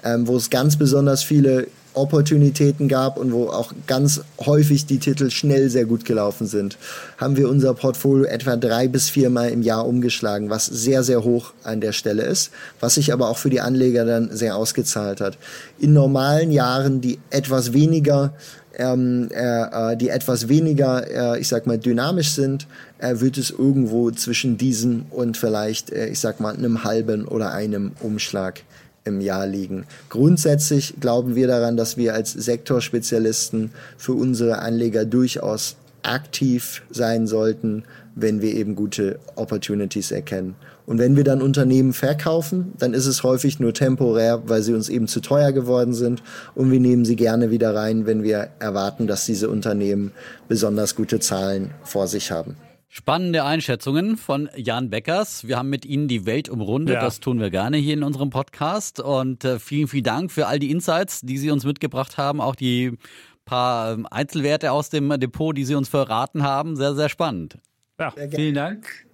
ähm, 0.03 0.27
wo 0.27 0.37
es 0.37 0.49
ganz 0.49 0.77
besonders 0.77 1.23
viele 1.23 1.67
Opportunitäten 1.97 2.87
gab 2.87 3.17
und 3.17 3.31
wo 3.31 3.49
auch 3.49 3.73
ganz 3.87 4.21
häufig 4.45 4.85
die 4.85 4.99
Titel 4.99 5.29
schnell 5.29 5.69
sehr 5.69 5.85
gut 5.85 6.05
gelaufen 6.05 6.47
sind, 6.47 6.77
haben 7.17 7.37
wir 7.37 7.49
unser 7.49 7.73
Portfolio 7.73 8.25
etwa 8.25 8.55
drei 8.55 8.87
bis 8.87 9.09
viermal 9.09 9.49
im 9.49 9.61
Jahr 9.61 9.87
umgeschlagen, 9.87 10.49
was 10.49 10.65
sehr, 10.65 11.03
sehr 11.03 11.23
hoch 11.23 11.53
an 11.63 11.81
der 11.81 11.91
Stelle 11.91 12.23
ist, 12.23 12.51
was 12.79 12.95
sich 12.95 13.11
aber 13.13 13.29
auch 13.29 13.37
für 13.37 13.49
die 13.49 13.61
Anleger 13.61 14.05
dann 14.05 14.29
sehr 14.35 14.55
ausgezahlt 14.55 15.21
hat. 15.21 15.37
In 15.79 15.93
normalen 15.93 16.51
Jahren, 16.51 17.01
die 17.01 17.19
etwas 17.29 17.73
weniger 17.73 18.33
ähm, 18.77 19.29
äh, 19.31 19.91
äh 19.93 19.97
die 19.97 20.09
etwas 20.09 20.47
weniger, 20.47 21.35
äh, 21.35 21.39
ich 21.39 21.47
sag 21.47 21.65
mal, 21.65 21.77
dynamisch 21.77 22.31
sind, 22.31 22.67
äh, 22.99 23.19
wird 23.19 23.37
es 23.37 23.49
irgendwo 23.49 24.11
zwischen 24.11 24.57
diesem 24.57 25.05
und 25.09 25.37
vielleicht, 25.37 25.91
äh, 25.91 26.07
ich 26.07 26.19
sag 26.19 26.39
mal, 26.39 26.55
einem 26.55 26.83
halben 26.83 27.27
oder 27.27 27.51
einem 27.51 27.93
Umschlag 28.01 28.61
im 29.07 29.21
Jahr 29.21 29.47
liegen. 29.47 29.85
Grundsätzlich 30.09 30.95
glauben 30.99 31.35
wir 31.35 31.47
daran, 31.47 31.77
dass 31.77 31.97
wir 31.97 32.13
als 32.13 32.33
Sektorspezialisten 32.33 33.71
für 33.97 34.13
unsere 34.13 34.59
Anleger 34.59 35.05
durchaus 35.05 35.75
aktiv 36.03 36.83
sein 36.89 37.27
sollten, 37.27 37.83
wenn 38.15 38.41
wir 38.41 38.53
eben 38.53 38.75
gute 38.75 39.19
Opportunities 39.35 40.11
erkennen. 40.11 40.55
Und 40.85 40.99
wenn 40.99 41.17
wir 41.17 41.25
dann 41.25 41.41
Unternehmen 41.41 41.91
verkaufen, 41.91 42.71
dann 42.79 42.93
ist 42.93 43.07
es 43.07 43.21
häufig 43.21 43.59
nur 43.59 43.73
temporär, 43.73 44.43
weil 44.45 44.61
sie 44.61 44.73
uns 44.73 44.87
eben 44.87 45.07
zu 45.07 45.19
teuer 45.19 45.51
geworden 45.51 45.93
sind. 45.93 46.23
Und 46.55 46.71
wir 46.71 46.79
nehmen 46.79 47.03
sie 47.03 47.17
gerne 47.17 47.51
wieder 47.51 47.75
rein, 47.75 48.05
wenn 48.05 48.23
wir 48.23 48.49
erwarten, 48.59 49.05
dass 49.05 49.25
diese 49.25 49.49
Unternehmen 49.49 50.13
besonders 50.47 50.95
gute 50.95 51.19
Zahlen 51.19 51.71
vor 51.83 52.07
sich 52.07 52.31
haben. 52.31 52.55
Spannende 52.89 53.43
Einschätzungen 53.43 54.15
von 54.15 54.49
Jan 54.55 54.89
Beckers. 54.89 55.45
Wir 55.45 55.57
haben 55.57 55.69
mit 55.69 55.85
Ihnen 55.85 56.07
die 56.07 56.25
Welt 56.25 56.47
umrundet. 56.47 56.95
Ja. 56.95 57.01
Das 57.01 57.19
tun 57.19 57.39
wir 57.39 57.49
gerne 57.49 57.77
hier 57.77 57.93
in 57.93 58.03
unserem 58.03 58.29
Podcast. 58.29 59.01
Und 59.01 59.43
äh, 59.43 59.59
vielen, 59.59 59.87
vielen 59.87 60.05
Dank 60.05 60.31
für 60.31 60.47
all 60.47 60.57
die 60.57 60.71
Insights, 60.71 61.21
die 61.21 61.37
Sie 61.37 61.51
uns 61.51 61.65
mitgebracht 61.65 62.17
haben. 62.17 62.39
Auch 62.39 62.55
die 62.55 62.97
paar 63.43 63.93
ähm, 63.93 64.07
Einzelwerte 64.09 64.71
aus 64.71 64.89
dem 64.89 65.09
Depot, 65.19 65.55
die 65.55 65.65
Sie 65.65 65.75
uns 65.75 65.89
verraten 65.89 66.43
haben. 66.43 66.77
Sehr, 66.77 66.95
sehr 66.95 67.09
spannend. 67.09 67.57
Ja, 67.99 68.11
vielen 68.11 68.55
Dank. 68.55 69.07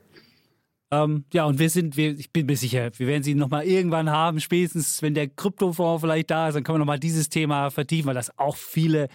Ähm, 0.92 1.26
ja, 1.34 1.46
und 1.46 1.58
wir 1.58 1.72
sind, 1.72 1.98
wir, 1.98 2.12
ich 2.12 2.32
bin 2.32 2.46
mir 2.46 2.58
sicher, 2.58 2.92
wir 2.98 3.08
werden 3.08 3.24
sie 3.24 3.34
nochmal 3.34 3.66
irgendwann 3.66 4.12
haben, 4.12 4.40
spätestens 4.40 5.02
wenn 5.02 5.16
der 5.16 5.28
Kryptofonds 5.28 6.02
vielleicht 6.02 6.30
da 6.30 6.48
ist, 6.48 6.54
dann 6.54 6.64
können 6.64 6.76
wir 6.76 6.80
nochmal 6.80 7.00
dieses 7.00 7.30
Thema 7.30 7.72
vertiefen, 7.72 8.08
weil 8.08 8.14
das 8.14 8.38
auch 8.38 8.56
viele 8.56 9.08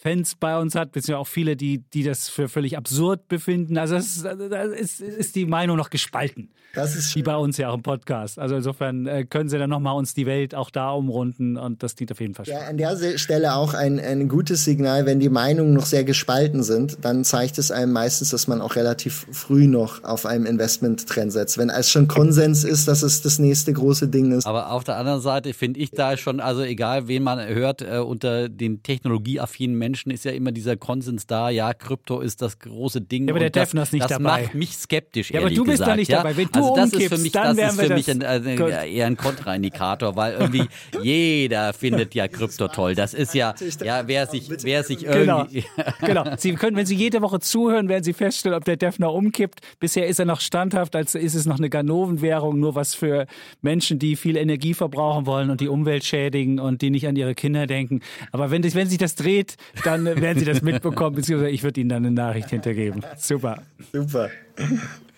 Fans 0.00 0.36
bei 0.36 0.56
uns 0.56 0.76
hat, 0.76 0.92
beziehungsweise 0.92 1.18
auch 1.18 1.26
viele, 1.26 1.56
die, 1.56 1.78
die 1.78 2.04
das 2.04 2.28
für 2.28 2.48
völlig 2.48 2.76
absurd 2.76 3.26
befinden. 3.26 3.76
Also 3.78 3.96
das 3.96 4.06
ist, 4.06 4.24
da 4.24 4.62
ist, 4.62 5.00
ist 5.00 5.34
die 5.34 5.44
Meinung 5.44 5.76
noch 5.76 5.90
gespalten. 5.90 6.50
Das 6.74 6.94
ist 6.94 7.16
Wie 7.16 7.22
bei 7.22 7.34
uns 7.34 7.56
ja 7.56 7.70
auch 7.70 7.74
im 7.74 7.82
Podcast. 7.82 8.38
Also 8.38 8.54
insofern 8.54 9.06
äh, 9.06 9.24
können 9.24 9.48
Sie 9.48 9.58
dann 9.58 9.70
nochmal 9.70 9.96
uns 9.96 10.14
die 10.14 10.26
Welt 10.26 10.54
auch 10.54 10.70
da 10.70 10.90
umrunden 10.90 11.56
und 11.56 11.82
das 11.82 11.96
dient 11.96 12.12
auf 12.12 12.20
jeden 12.20 12.34
Fall 12.34 12.44
schon. 12.44 12.54
Ja, 12.54 12.68
an 12.68 12.76
der 12.76 13.18
Stelle 13.18 13.54
auch 13.54 13.74
ein, 13.74 13.98
ein 13.98 14.28
gutes 14.28 14.64
Signal, 14.64 15.04
wenn 15.04 15.18
die 15.18 15.30
Meinungen 15.30 15.72
noch 15.72 15.86
sehr 15.86 16.04
gespalten 16.04 16.62
sind, 16.62 16.98
dann 17.04 17.24
zeigt 17.24 17.58
es 17.58 17.72
einem 17.72 17.92
meistens, 17.92 18.30
dass 18.30 18.46
man 18.46 18.60
auch 18.60 18.76
relativ 18.76 19.26
früh 19.32 19.66
noch 19.66 20.04
auf 20.04 20.26
einem 20.26 20.46
Investment-Trend 20.46 21.32
setzt. 21.32 21.58
Wenn 21.58 21.70
es 21.70 21.90
schon 21.90 22.06
Konsens 22.06 22.62
ist, 22.62 22.86
dass 22.86 23.02
es 23.02 23.22
das 23.22 23.40
nächste 23.40 23.72
große 23.72 24.06
Ding 24.06 24.30
ist. 24.30 24.46
Aber 24.46 24.70
auf 24.70 24.84
der 24.84 24.96
anderen 24.96 25.20
Seite 25.20 25.54
finde 25.54 25.80
ich 25.80 25.90
da 25.90 26.16
schon, 26.16 26.38
also 26.38 26.62
egal 26.62 27.08
wen 27.08 27.24
man 27.24 27.44
hört, 27.48 27.82
äh, 27.82 27.98
unter 27.98 28.48
den 28.48 28.84
technologieaffinen 28.84 29.76
Menschen 29.76 29.87
ist 29.94 30.24
ja 30.24 30.32
immer 30.32 30.52
dieser 30.52 30.76
Konsens 30.76 31.26
da, 31.26 31.50
ja, 31.50 31.72
Krypto 31.74 32.20
ist 32.20 32.42
das 32.42 32.58
große 32.58 33.00
Ding. 33.00 33.26
Ja, 33.28 33.32
aber 33.32 33.40
der 33.40 33.50
das, 33.50 33.68
Defner 33.68 33.82
ist 33.82 33.92
nicht 33.92 34.02
das 34.04 34.10
dabei. 34.10 34.42
macht 34.42 34.54
mich 34.54 34.76
skeptisch, 34.76 35.30
Ja, 35.30 35.40
aber 35.40 35.50
du 35.50 35.64
bist 35.64 35.80
da 35.80 35.84
gesagt, 35.84 35.98
nicht 35.98 36.10
ja? 36.10 36.18
dabei. 36.18 36.36
Wenn 36.36 36.48
du 36.48 36.58
also 36.60 36.74
das 36.76 36.84
ist 36.86 36.90
für 36.92 36.96
umkippst, 37.04 37.22
mich, 37.22 37.32
dann 37.32 37.56
das 37.56 37.72
ist 37.74 37.80
für 37.80 37.94
mich 37.94 38.06
das- 38.06 38.46
ein, 38.46 38.56
Gut. 38.56 38.68
eher 38.70 39.06
ein 39.06 39.16
Kontraindikator, 39.16 40.16
weil 40.16 40.34
irgendwie 40.34 40.66
jeder 41.02 41.72
findet 41.72 42.14
ja 42.14 42.28
Krypto 42.28 42.68
toll. 42.68 42.94
Das 42.94 43.14
ist 43.14 43.34
ja, 43.34 43.54
ja, 43.84 44.06
wer 44.06 44.26
sich, 44.26 44.48
wer 44.62 44.82
sich 44.84 44.98
Genau. 45.00 45.40
irgendwie, 45.40 45.64
genau. 46.06 46.24
Sie 46.36 46.52
können, 46.54 46.76
wenn 46.76 46.86
Sie 46.86 46.94
jede 46.94 47.22
Woche 47.22 47.40
zuhören, 47.40 47.88
werden 47.88 48.04
Sie 48.04 48.12
feststellen, 48.12 48.56
ob 48.56 48.64
der 48.64 48.76
Defner 48.76 49.12
umkippt. 49.12 49.60
Bisher 49.80 50.06
ist 50.06 50.18
er 50.18 50.24
noch 50.26 50.40
standhaft, 50.40 50.94
als 50.96 51.14
ist 51.14 51.34
es 51.34 51.46
noch 51.46 51.58
eine 51.58 51.70
Ganovenwährung, 51.70 52.58
nur 52.60 52.74
was 52.74 52.94
für 52.94 53.26
Menschen, 53.62 53.98
die 53.98 54.16
viel 54.16 54.36
Energie 54.36 54.74
verbrauchen 54.74 55.26
wollen 55.26 55.50
und 55.50 55.60
die 55.60 55.68
Umwelt 55.68 56.04
schädigen 56.04 56.58
und 56.60 56.82
die 56.82 56.90
nicht 56.90 57.06
an 57.06 57.16
ihre 57.16 57.34
Kinder 57.34 57.66
denken. 57.66 58.00
Aber 58.32 58.50
wenn, 58.50 58.62
das, 58.62 58.74
wenn 58.74 58.88
sich 58.88 58.98
das 58.98 59.14
dreht, 59.14 59.56
dann 59.84 60.04
werden 60.04 60.38
Sie 60.38 60.44
das 60.44 60.62
mitbekommen, 60.62 61.16
beziehungsweise 61.16 61.50
ich 61.50 61.62
würde 61.62 61.80
Ihnen 61.80 61.90
dann 61.90 62.04
eine 62.04 62.10
Nachricht 62.10 62.50
hintergeben. 62.50 63.02
Super. 63.16 63.62
Super. 63.92 64.30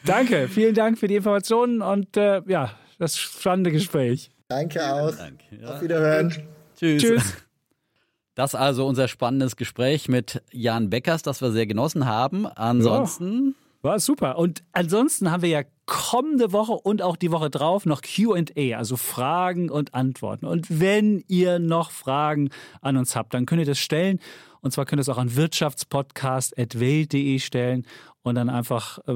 Danke, 0.05 0.49
vielen 0.49 0.75
Dank 0.75 0.99
für 0.99 1.09
die 1.09 1.17
Informationen 1.17 1.83
und 1.83 2.17
äh, 2.17 2.43
ja, 2.47 2.73
das 2.99 3.19
spannende 3.19 3.71
Gespräch. 3.71 4.31
Danke 4.49 4.81
auch. 4.83 5.15
Danke, 5.15 5.45
ja. 5.61 5.69
Auf 5.69 5.83
Wiederhören. 5.83 6.35
Tschüss. 6.79 7.03
Tschüss. 7.03 7.35
Das 8.37 8.55
also 8.55 8.87
unser 8.87 9.07
spannendes 9.09 9.57
Gespräch 9.57 10.09
mit 10.09 10.41
Jan 10.51 10.89
Beckers, 10.89 11.21
das 11.23 11.43
wir 11.43 11.51
sehr 11.51 11.67
genossen 11.67 12.07
haben. 12.07 12.47
Ansonsten 12.47 13.55
War 13.83 13.99
super. 13.99 14.39
Und 14.39 14.63
ansonsten 14.73 15.31
haben 15.31 15.43
wir 15.43 15.51
ja 15.51 15.63
kommende 15.85 16.53
Woche 16.53 16.73
und 16.73 17.03
auch 17.03 17.17
die 17.17 17.33
Woche 17.33 17.51
drauf 17.51 17.85
noch 17.85 18.01
QA, 18.01 18.77
also 18.77 18.97
Fragen 18.97 19.69
und 19.69 19.95
Antworten. 19.95 20.47
Und 20.47 20.81
wenn 20.81 21.25
ihr 21.29 21.59
noch 21.59 21.91
Fragen 21.91 22.51
an 22.81 22.97
uns 22.97 23.17
habt, 23.17 23.35
dann 23.35 23.45
könnt 23.45 23.61
ihr 23.61 23.67
das 23.67 23.79
stellen. 23.79 24.21
Und 24.63 24.73
zwar 24.73 24.87
könnt 24.87 25.01
ihr 25.01 25.03
es 25.03 25.09
auch 25.09 25.19
an 25.19 25.37
wirtschaftspodcast.welt.de 25.37 27.39
stellen 27.39 27.87
und 28.23 28.35
dann 28.35 28.51
einfach, 28.51 28.99
äh, 29.07 29.15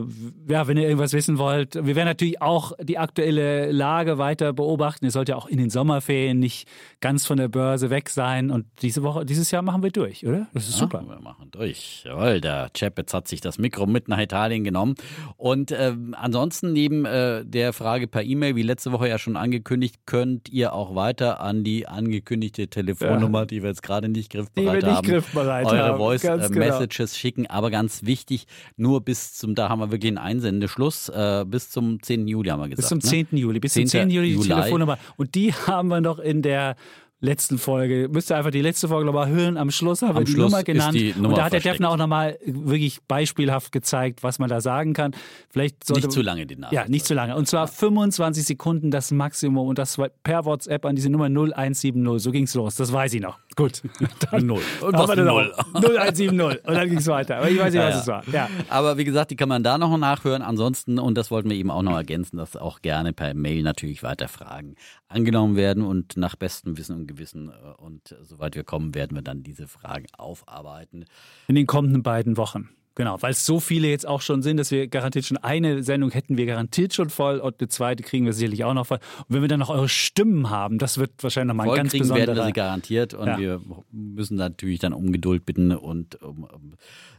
ja, 0.49 0.67
wenn 0.67 0.79
ihr 0.79 0.85
irgendwas 0.85 1.13
wissen 1.13 1.37
wollt. 1.37 1.75
Wir 1.75 1.95
werden 1.95 2.09
natürlich 2.09 2.41
auch 2.41 2.73
die 2.81 2.97
aktuelle 2.97 3.71
Lage 3.71 4.17
weiter 4.17 4.55
beobachten. 4.55 5.05
Ihr 5.05 5.11
sollt 5.11 5.29
ja 5.29 5.37
auch 5.37 5.47
in 5.47 5.59
den 5.59 5.69
Sommerferien 5.69 6.39
nicht 6.39 6.67
ganz 7.01 7.27
von 7.27 7.37
der 7.37 7.49
Börse 7.49 7.91
weg 7.91 8.09
sein. 8.09 8.51
Und 8.51 8.67
diese 8.81 9.03
Woche, 9.03 9.27
dieses 9.27 9.51
Jahr 9.51 9.61
machen 9.61 9.83
wir 9.83 9.91
durch, 9.91 10.27
oder? 10.27 10.47
Das 10.55 10.69
ist 10.69 10.79
super. 10.79 11.03
Ja, 11.03 11.17
wir 11.17 11.21
machen 11.21 11.51
durch. 11.51 12.05
Jawohl, 12.05 12.41
der 12.41 12.71
Chapitz 12.75 13.13
hat 13.13 13.29
sich 13.29 13.43
das 13.43 13.59
Mikro 13.59 13.87
mit 13.87 14.09
nach 14.09 14.19
Italien 14.19 14.65
genommen. 14.65 14.95
Und 15.37 15.71
ähm, 15.71 16.15
ansonsten 16.19 16.73
neben 16.73 17.05
äh, 17.05 17.45
der 17.45 17.75
Frage 17.75 18.07
per 18.07 18.23
E-Mail, 18.23 18.57
wie 18.57 18.63
letzte 18.63 18.91
Woche 18.93 19.09
ja 19.09 19.19
schon 19.19 19.37
angekündigt, 19.37 20.07
könnt 20.07 20.49
ihr 20.49 20.73
auch 20.73 20.95
weiter 20.95 21.41
an 21.41 21.63
die 21.63 21.87
angekündigte 21.87 22.69
Telefonnummer, 22.69 23.45
die 23.45 23.63
wir 23.63 23.69
jetzt 23.69 23.83
gerade 23.83 24.09
nicht 24.09 24.33
griffbereit 24.33 24.57
Die 24.57 24.67
wir 24.67 24.89
nicht 24.89 24.97
haben, 24.97 25.07
griffbereit 25.07 25.67
eure 25.67 25.83
haben, 25.83 25.97
Voice 25.99 26.23
ganz 26.23 26.47
äh, 26.47 26.49
genau. 26.49 26.67
Messages 26.67 27.19
schicken. 27.19 27.47
Aber 27.49 27.71
ganz 27.71 28.05
wichtig, 28.05 28.47
nur 28.79 28.94
bis 29.01 29.35
zum, 29.35 29.55
da 29.55 29.69
haben 29.69 29.81
wir 29.81 29.91
wirklich 29.91 30.11
einen 30.11 30.19
Einsendeschluss, 30.19 31.09
äh, 31.09 31.45
bis 31.47 31.71
zum 31.71 32.03
10. 32.03 32.27
Juli 32.29 32.51
haben 32.51 32.61
wir 32.61 32.69
gesagt. 32.69 32.83
Bis 32.83 32.89
zum 32.89 32.99
ne? 32.99 33.27
10. 33.29 33.37
Juli. 33.37 33.61
Bis 33.61 33.75
zum 33.75 33.87
10. 33.87 33.89
10. 33.89 34.11
Juli 34.11 34.29
die 34.29 34.35
Juli. 34.35 34.49
Telefonnummer. 34.49 34.99
Und 35.17 35.35
die 35.35 35.53
haben 35.67 35.89
wir 35.89 36.01
noch 36.01 36.19
in 36.19 36.43
der 36.43 36.77
letzten 37.25 37.59
Folge. 37.59 38.09
Müsst 38.11 38.31
ihr 38.31 38.37
einfach 38.37 38.51
die 38.51 38.61
letzte 38.63 38.89
Folge 38.89 39.07
nochmal 39.07 39.29
hören. 39.29 39.57
Am 39.57 39.71
Schluss 39.71 40.03
haben 40.03 40.15
wir 40.15 40.19
Am 40.19 40.25
die 40.25 40.33
Schluss 40.33 40.53
Nummer 40.53 40.63
genannt. 40.63 40.95
die 40.95 41.13
Nummer 41.15 41.29
und 41.31 41.39
da 41.39 41.45
hat 41.45 41.53
der 41.53 41.61
versteckt. 41.61 41.75
Defner 41.77 41.91
auch 41.91 41.97
nochmal 41.97 42.39
wirklich 42.45 43.01
beispielhaft 43.09 43.73
gezeigt, 43.73 44.23
was 44.23 44.39
man 44.39 44.49
da 44.49 44.61
sagen 44.61 44.93
kann. 44.93 45.13
Vielleicht 45.51 45.85
sollte 45.85 46.03
Nicht 46.07 46.13
zu 46.13 46.23
lange 46.23 46.47
die 46.47 46.57
Nachricht. 46.57 46.73
Ja, 46.83 46.89
nicht 46.89 47.07
zu 47.07 47.15
lange. 47.15 47.35
Und 47.37 47.49
zwar 47.49 47.67
25 47.67 48.45
Sekunden 48.45 48.91
das 48.91 49.11
Maximum 49.11 49.67
und 49.69 49.79
das 49.79 49.99
war 49.99 50.09
per 50.23 50.45
WhatsApp 50.45 50.85
an 50.85 50.95
diese 50.97 51.11
Nummer 51.11 51.27
0170. 51.27 52.21
So 52.23 52.31
ging's 52.31 52.55
los. 52.55 52.77
Das 52.77 52.93
weiß 52.93 53.15
ich 53.15 53.21
noch. 53.21 53.39
Gut. 53.57 53.83
Dann 54.31 54.47
Null. 54.47 54.61
Und 54.81 54.93
was 54.95 55.17
null. 55.17 55.25
Null. 55.25 55.55
0170. 55.75 56.31
Und 56.67 56.75
dann 56.75 56.91
ging's 56.91 57.07
weiter. 57.07 57.37
Aber 57.39 57.49
ich 57.49 57.59
weiß 57.59 57.73
nicht, 57.73 57.83
was 57.83 57.95
Ja, 57.95 58.01
es 58.01 58.07
war. 58.09 58.25
Ja. 58.33 58.49
Aber 58.69 58.99
wie 58.99 59.05
gesagt, 59.05 59.31
die 59.31 59.37
kann 59.37 59.49
man 59.49 59.63
da 59.63 59.79
noch 59.79 59.97
nachhören. 59.97 60.43
Ansonsten, 60.43 60.99
und 60.99 61.17
das 61.17 61.31
wollten 61.31 61.49
wir 61.51 61.57
eben 61.57 61.71
auch 61.71 61.83
noch 61.83 61.95
ergänzen, 61.97 62.37
dass 62.37 62.57
auch 62.57 62.83
gerne 62.83 63.13
per 63.13 63.33
Mail 63.33 63.63
natürlich 63.63 64.03
weiter 64.03 64.27
Fragen 64.29 64.75
angenommen 65.09 65.55
werden 65.57 65.85
und 65.85 66.17
nach 66.17 66.35
bestem 66.35 66.77
Wissen 66.77 66.97
und 66.97 67.07
Gewissen 67.07 67.14
äh, 67.19 67.83
und 67.83 68.15
soweit 68.23 68.55
wir 68.57 68.65
kommen, 68.65 68.95
werden 68.95 69.17
wir 69.17 69.23
dann 69.23 69.43
diese 69.43 69.67
Fragen 69.69 70.07
aufarbeiten. 70.17 71.05
In 71.49 71.55
den 71.55 71.67
kommenden 71.67 72.03
beiden 72.03 72.37
Wochen. 72.37 72.69
Genau, 72.97 73.21
weil 73.23 73.33
es 73.33 73.45
so 73.45 73.59
viele 73.59 73.89
jetzt 73.89 74.07
auch 74.07 74.21
schon 74.21 74.41
sind, 74.43 74.57
dass 74.57 74.71
wir 74.71 74.87
garantiert 74.87 75.25
schon 75.25 75.37
eine 75.39 75.83
Sendung 75.83 76.13
hätten 76.13 76.37
wir 76.37 76.47
garantiert 76.47 76.95
schon 76.95 77.11
voll 77.11 77.41
und 77.41 77.59
eine 77.61 77.67
zweite 77.67 78.05
kriegen 78.05 78.25
wir 78.25 78.33
sicherlich 78.33 78.63
auch 78.63 78.73
noch 78.73 78.87
voll. 78.87 79.01
Und 79.19 79.35
wenn 79.35 79.41
wir 79.43 79.49
dann 79.49 79.59
noch 79.59 79.71
eure 79.71 79.89
Stimmen 79.89 80.49
haben, 80.49 80.79
das 80.79 80.97
wird 80.99 81.11
wahrscheinlich 81.21 81.49
nochmal 81.49 81.71
ein 81.71 81.75
ganz 81.77 81.91
kriegen 81.91 82.05
werden 82.11 82.19
wir 82.19 82.27
besonderer. 82.27 82.47
sie 82.47 82.53
garantiert 82.53 83.13
und 83.15 83.27
Ja. 83.27 83.37
wir 83.37 83.61
müssen 83.91 84.37
natürlich 84.37 84.79
dann 84.79 84.93
um 84.93 85.11
Geduld 85.11 85.45
bitten 85.45 85.73
und 85.73 86.23
um, 86.23 86.45
um 86.45 86.75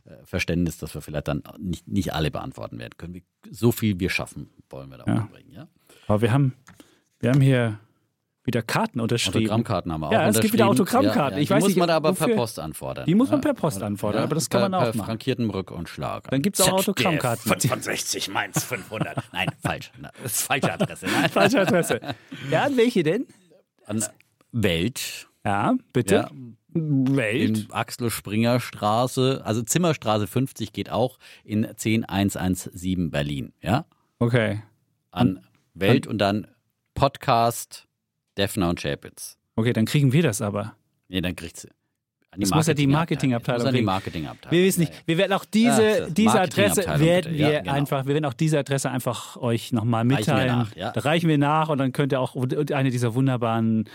äh, 0.06 0.12
Verständnis, 0.24 0.78
dass 0.78 0.94
wir 0.96 1.02
vielleicht 1.02 1.28
dann 1.28 1.44
nicht, 1.60 1.86
nicht 1.90 2.14
alle 2.14 2.32
beantworten 2.32 2.80
werden 2.80 2.94
können. 2.98 3.14
Wir, 3.16 3.24
so 3.52 3.74
viel 3.74 4.00
wir 4.00 4.10
schaffen, 4.10 4.50
wollen 4.70 4.90
wir 4.90 5.00
da 5.00 5.04
Ja. 5.08 5.14
unterbringen. 5.24 5.52
Ja? 5.52 5.68
Aber 6.08 6.22
wir 6.22 6.32
haben, 6.32 6.54
wir 7.20 7.32
haben 7.32 7.42
hier 7.42 7.80
wieder 8.46 8.62
Karten 8.62 9.00
unterschrieben. 9.00 9.38
Autogrammkarten 9.40 9.92
haben 9.92 10.02
wir 10.02 10.08
auch 10.08 10.12
Ja, 10.12 10.28
es 10.28 10.40
gibt 10.40 10.54
wieder. 10.54 10.68
Autogrammkarten. 10.68 11.32
Ja, 11.34 11.38
ja. 11.38 11.42
Ich 11.42 11.48
die 11.48 11.54
weiß 11.54 11.62
muss 11.62 11.70
nicht, 11.70 11.78
man 11.80 11.90
aber 11.90 12.14
per 12.14 12.28
wofür- 12.28 12.36
Post 12.36 12.60
anfordern. 12.60 13.06
Die 13.06 13.16
muss 13.16 13.30
man 13.30 13.40
Ja. 13.40 13.42
per 13.42 13.54
Post 13.56 13.82
anfordern, 13.84 14.20
Ja, 14.22 14.24
aber 14.26 14.36
das 14.36 14.50
kann 14.50 14.62
per, 14.62 14.70
man 14.70 14.80
auch 14.80 14.84
per 14.92 14.96
machen. 14.98 15.06
frankierten 15.08 15.50
Rück- 15.52 15.72
und 15.72 15.90
Schlag. 15.90 16.30
Dann 16.30 16.42
gibt's 16.42 16.62
auch 16.62 16.74
Autogrammkarten. 16.74 17.44
65 17.52 18.30
Mainz 18.30 18.64
500. 18.64 19.18
Nein, 19.34 19.48
falsch. 19.64 19.92
Das 20.24 20.34
ist 20.34 20.42
falsche 20.44 20.72
Adresse. 20.72 21.08
Nein. 21.08 21.30
Falsche 21.30 21.60
Adresse. 21.62 22.00
Ja, 22.52 22.64
an 22.64 22.78
welche 22.78 23.04
denn? 23.04 23.26
An 23.86 24.04
Welt. 24.52 25.28
Ja, 25.44 25.76
bitte. 25.94 26.16
Ja, 26.16 26.30
Welt. 26.74 27.58
in 27.60 27.72
Axel 27.72 28.10
Springer 28.10 28.60
Straße, 28.60 29.42
also 29.46 29.62
Zimmerstraße 29.62 30.28
50 30.28 30.74
geht 30.74 30.90
auch 30.92 31.18
in 31.44 31.68
10117 31.78 33.12
Berlin. 33.12 33.54
Ja, 33.62 33.86
Okay. 34.20 34.62
an 35.12 35.40
Welt 35.74 36.06
und 36.08 36.18
dann 36.20 36.48
Podcast 36.96 37.85
Defner 38.38 38.70
und 38.70 38.80
Chapitz. 38.82 39.38
Okay, 39.56 39.74
dann 39.74 39.86
kriegen 39.86 40.12
wir 40.12 40.24
das 40.24 40.42
aber. 40.42 40.76
Nee, 41.08 41.22
dann 41.22 41.36
kriegt's. 41.36 41.68
An 42.32 42.42
Das 42.42 42.50
muss 42.52 42.68
ja 42.68 42.74
die 42.74 42.88
Marketingabteilung. 42.88 43.70
Kriegen. 43.70 43.86
Marketingabteilung. 43.86 44.52
Wir 44.58 44.66
wissen 44.66 44.82
nicht. 44.82 44.92
Ja, 44.92 45.00
ja. 45.00 45.04
Wir 45.08 45.18
werden 45.20 45.34
auch 45.34 45.46
Ja, 45.46 45.50
diese, 45.54 46.02
das 46.02 46.14
diese 46.14 46.42
Adresse 46.42 46.86
werden 46.86 47.00
bitte. 47.00 47.30
Ja, 47.38 47.50
wir 47.52 47.60
genau. 47.62 47.74
einfach, 47.74 48.06
wir 48.06 48.14
werden 48.14 48.26
auch 48.26 48.34
diese 48.34 48.60
Adresse 48.60 48.90
einfach 48.92 49.38
euch 49.38 49.72
nochmal 49.72 50.02
Reichen 50.02 50.10
wir 50.10 50.18
mitteilen. 50.18 50.48
nach, 50.58 50.76
ja. 50.76 50.92
Da 50.92 51.00
reichen 51.02 51.30
wir 51.30 51.38
nach 51.38 51.70
und 51.70 51.78
dann 51.78 51.94
könnt 51.94 52.12
ihr 52.12 52.20
auch 52.20 52.36
eine 52.74 52.90
dieser 52.90 53.14
wunderbaren 53.16 53.86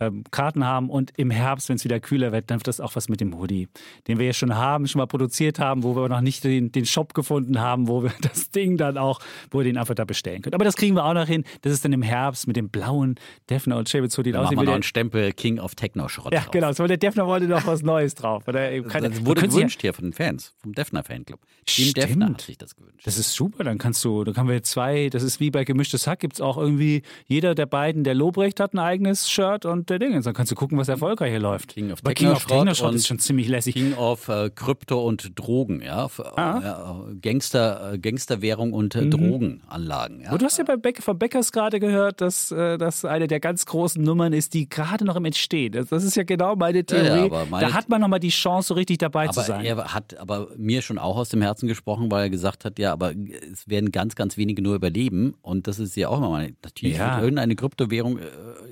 ähm, 0.00 0.24
Karten 0.30 0.64
haben 0.64 0.90
und 0.90 1.12
im 1.16 1.30
Herbst, 1.30 1.68
wenn 1.68 1.76
es 1.76 1.84
wieder 1.84 1.98
kühler 2.00 2.32
wird, 2.32 2.50
dann 2.50 2.58
wird 2.58 2.68
das 2.68 2.80
auch 2.80 2.94
was 2.96 3.08
mit 3.08 3.20
dem 3.20 3.36
Hoodie, 3.38 3.68
den 4.06 4.18
wir 4.18 4.26
ja 4.26 4.32
schon 4.32 4.54
haben, 4.54 4.86
schon 4.86 5.00
mal 5.00 5.06
produziert 5.06 5.58
haben, 5.58 5.82
wo 5.82 5.96
wir 5.96 6.08
noch 6.08 6.20
nicht 6.20 6.44
den, 6.44 6.70
den 6.72 6.86
Shop 6.86 7.14
gefunden 7.14 7.60
haben, 7.60 7.88
wo 7.88 8.02
wir 8.02 8.12
das 8.22 8.50
Ding 8.50 8.76
dann 8.76 8.96
auch, 8.98 9.20
wo 9.50 9.60
ihr 9.60 9.64
den 9.64 9.76
einfach 9.76 9.94
da 9.94 10.04
bestellen 10.04 10.42
könnt. 10.42 10.54
Aber 10.54 10.64
das 10.64 10.76
kriegen 10.76 10.94
wir 10.94 11.04
auch 11.04 11.14
noch 11.14 11.26
hin. 11.26 11.44
Das 11.62 11.72
ist 11.72 11.84
dann 11.84 11.92
im 11.92 12.02
Herbst 12.02 12.46
mit 12.46 12.56
dem 12.56 12.68
blauen 12.68 13.16
Defner 13.50 13.76
und 13.76 13.88
Chebitz 13.88 14.16
Hoodie. 14.16 14.34
Aussieht 14.34 14.56
machen 14.56 14.66
wir 14.66 14.70
noch 14.70 14.74
einen 14.74 14.82
Stempel 14.82 15.32
King 15.32 15.58
of 15.58 15.74
Techno 15.74 16.08
Schrott 16.08 16.32
ja, 16.32 16.40
drauf. 16.40 16.50
genau. 16.52 16.72
So, 16.72 16.86
der 16.86 16.96
Defner 16.96 17.26
wollte 17.26 17.46
noch 17.46 17.66
was 17.66 17.82
Neues 17.82 18.14
drauf. 18.14 18.46
Oder 18.46 18.70
keine, 18.82 19.10
Das 19.10 19.24
wurde 19.26 19.40
könntest 19.40 19.56
ja- 19.56 19.60
gewünscht 19.62 19.80
hier 19.80 19.94
von 19.94 20.04
den 20.04 20.12
Fans, 20.12 20.54
vom 20.62 20.72
Defner 20.72 21.02
Fanclub. 21.02 21.40
Team. 21.66 21.92
Defner 21.92 22.28
hat 22.30 22.40
sich 22.40 22.56
das 22.56 22.74
gewünscht. 22.76 23.04
Das 23.06 23.18
ist 23.18 23.34
super, 23.34 23.64
dann 23.64 23.78
kannst 23.78 24.04
du, 24.04 24.24
dann 24.24 24.36
haben 24.36 24.48
wir 24.48 24.62
zwei, 24.62 25.08
das 25.10 25.22
ist 25.22 25.38
wie 25.40 25.50
bei 25.50 25.64
gemischtes 25.64 26.06
Hack, 26.06 26.20
gibt 26.20 26.34
es 26.34 26.40
auch 26.40 26.56
irgendwie, 26.56 27.02
jeder 27.26 27.54
der 27.54 27.66
beiden, 27.66 28.04
der 28.04 28.14
Lobrecht 28.14 28.58
hat 28.60 28.72
ein 28.74 28.78
eigenes 28.78 29.30
Shirt 29.30 29.64
und 29.66 29.87
der 29.90 29.98
Ding. 29.98 30.20
Dann 30.20 30.34
kannst 30.34 30.52
du 30.52 30.56
gucken, 30.56 30.78
was 30.78 30.88
erfolgreich 30.88 31.30
hier 31.30 31.40
läuft. 31.40 31.68
King 31.74 31.92
of 31.92 32.00
Aber 32.04 32.14
King 32.14 32.30
of 32.30 32.44
Technoschrott 32.44 32.94
ist 32.94 33.06
schon 33.06 33.18
ziemlich 33.18 33.48
lässig. 33.48 33.74
King 33.74 33.94
of 33.94 34.28
äh, 34.28 34.50
Krypto 34.54 35.02
und 35.06 35.38
Drogen, 35.38 35.80
ja. 35.82 36.08
Ah. 36.36 36.60
ja 36.62 37.04
Gangster, 37.22 37.94
äh, 37.94 37.98
Gangsterwährung 37.98 38.72
und 38.72 38.94
äh, 38.94 39.06
Drogenanlagen. 39.06 40.20
Ja. 40.22 40.32
Und 40.32 40.42
du 40.42 40.46
hast 40.46 40.58
ja 40.58 40.64
bei 40.64 40.76
Beck, 40.76 41.02
von 41.02 41.18
Beckers 41.18 41.52
gerade 41.52 41.80
gehört, 41.80 42.20
dass 42.20 42.50
äh, 42.50 42.78
das 42.78 43.04
eine 43.04 43.26
der 43.26 43.40
ganz 43.40 43.66
großen 43.66 44.02
Nummern 44.02 44.32
ist, 44.32 44.54
die 44.54 44.68
gerade 44.68 45.04
noch 45.04 45.16
im 45.16 45.24
Entstehen. 45.24 45.72
Das, 45.72 45.88
das 45.88 46.04
ist 46.04 46.16
ja 46.16 46.22
genau 46.24 46.56
meine 46.56 46.84
Theorie. 46.84 47.06
ja, 47.06 47.24
aber 47.24 47.46
meine- 47.46 47.66
da 47.66 47.72
hat 47.72 47.88
man 47.88 48.00
nochmal 48.00 48.20
die 48.20 48.28
Chance, 48.30 48.68
so 48.68 48.74
richtig 48.74 48.98
dabei 48.98 49.28
zu 49.28 49.40
aber 49.40 49.46
sein. 49.46 49.64
er 49.64 49.94
hat 49.94 50.16
aber 50.18 50.48
mir 50.56 50.82
schon 50.82 50.98
auch 50.98 51.16
aus 51.16 51.28
dem 51.28 51.42
Herzen 51.42 51.68
gesprochen, 51.68 52.10
weil 52.10 52.24
er 52.24 52.30
gesagt 52.30 52.64
hat, 52.64 52.78
ja, 52.78 52.92
aber 52.92 53.12
es 53.52 53.68
werden 53.68 53.90
ganz, 53.92 54.14
ganz 54.14 54.36
wenige 54.36 54.62
nur 54.62 54.74
überleben 54.74 55.34
und 55.42 55.66
das 55.66 55.78
ist 55.78 55.96
ja 55.96 56.08
auch 56.08 56.20
mal 56.20 56.52
natürlich 56.62 56.96
Ja. 56.98 57.14
wird 57.16 57.22
irgendeine 57.24 57.56
Kryptowährung 57.56 58.18
äh, 58.18 58.22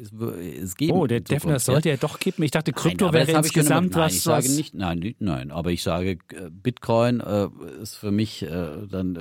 es, 0.02 0.12
es 0.62 0.74
geben. 0.76 0.92
Oh, 0.98 1.05
Oh, 1.06 1.08
der 1.08 1.24
Zukunft, 1.24 1.44
Defner 1.44 1.58
sollte 1.58 1.88
ja 1.88 1.96
doch 1.96 2.18
kippen. 2.18 2.44
Ich 2.44 2.50
dachte, 2.50 2.72
Krypto 2.72 3.06
Nein, 3.06 3.14
wäre 3.14 3.32
insgesamt 3.38 3.94
immer- 3.94 3.96
nein, 3.96 4.06
was, 4.06 4.14
ich 4.14 4.22
sage 4.22 4.44
was 4.44 4.56
nicht, 4.56 4.74
nein, 4.74 5.14
nein, 5.18 5.50
aber 5.50 5.70
ich 5.72 5.82
sage, 5.82 6.18
äh, 6.32 6.50
Bitcoin 6.50 7.20
äh, 7.20 7.48
ist 7.82 7.96
für 7.96 8.10
mich 8.10 8.42
äh, 8.42 8.48
dann 8.88 9.16
äh, 9.16 9.20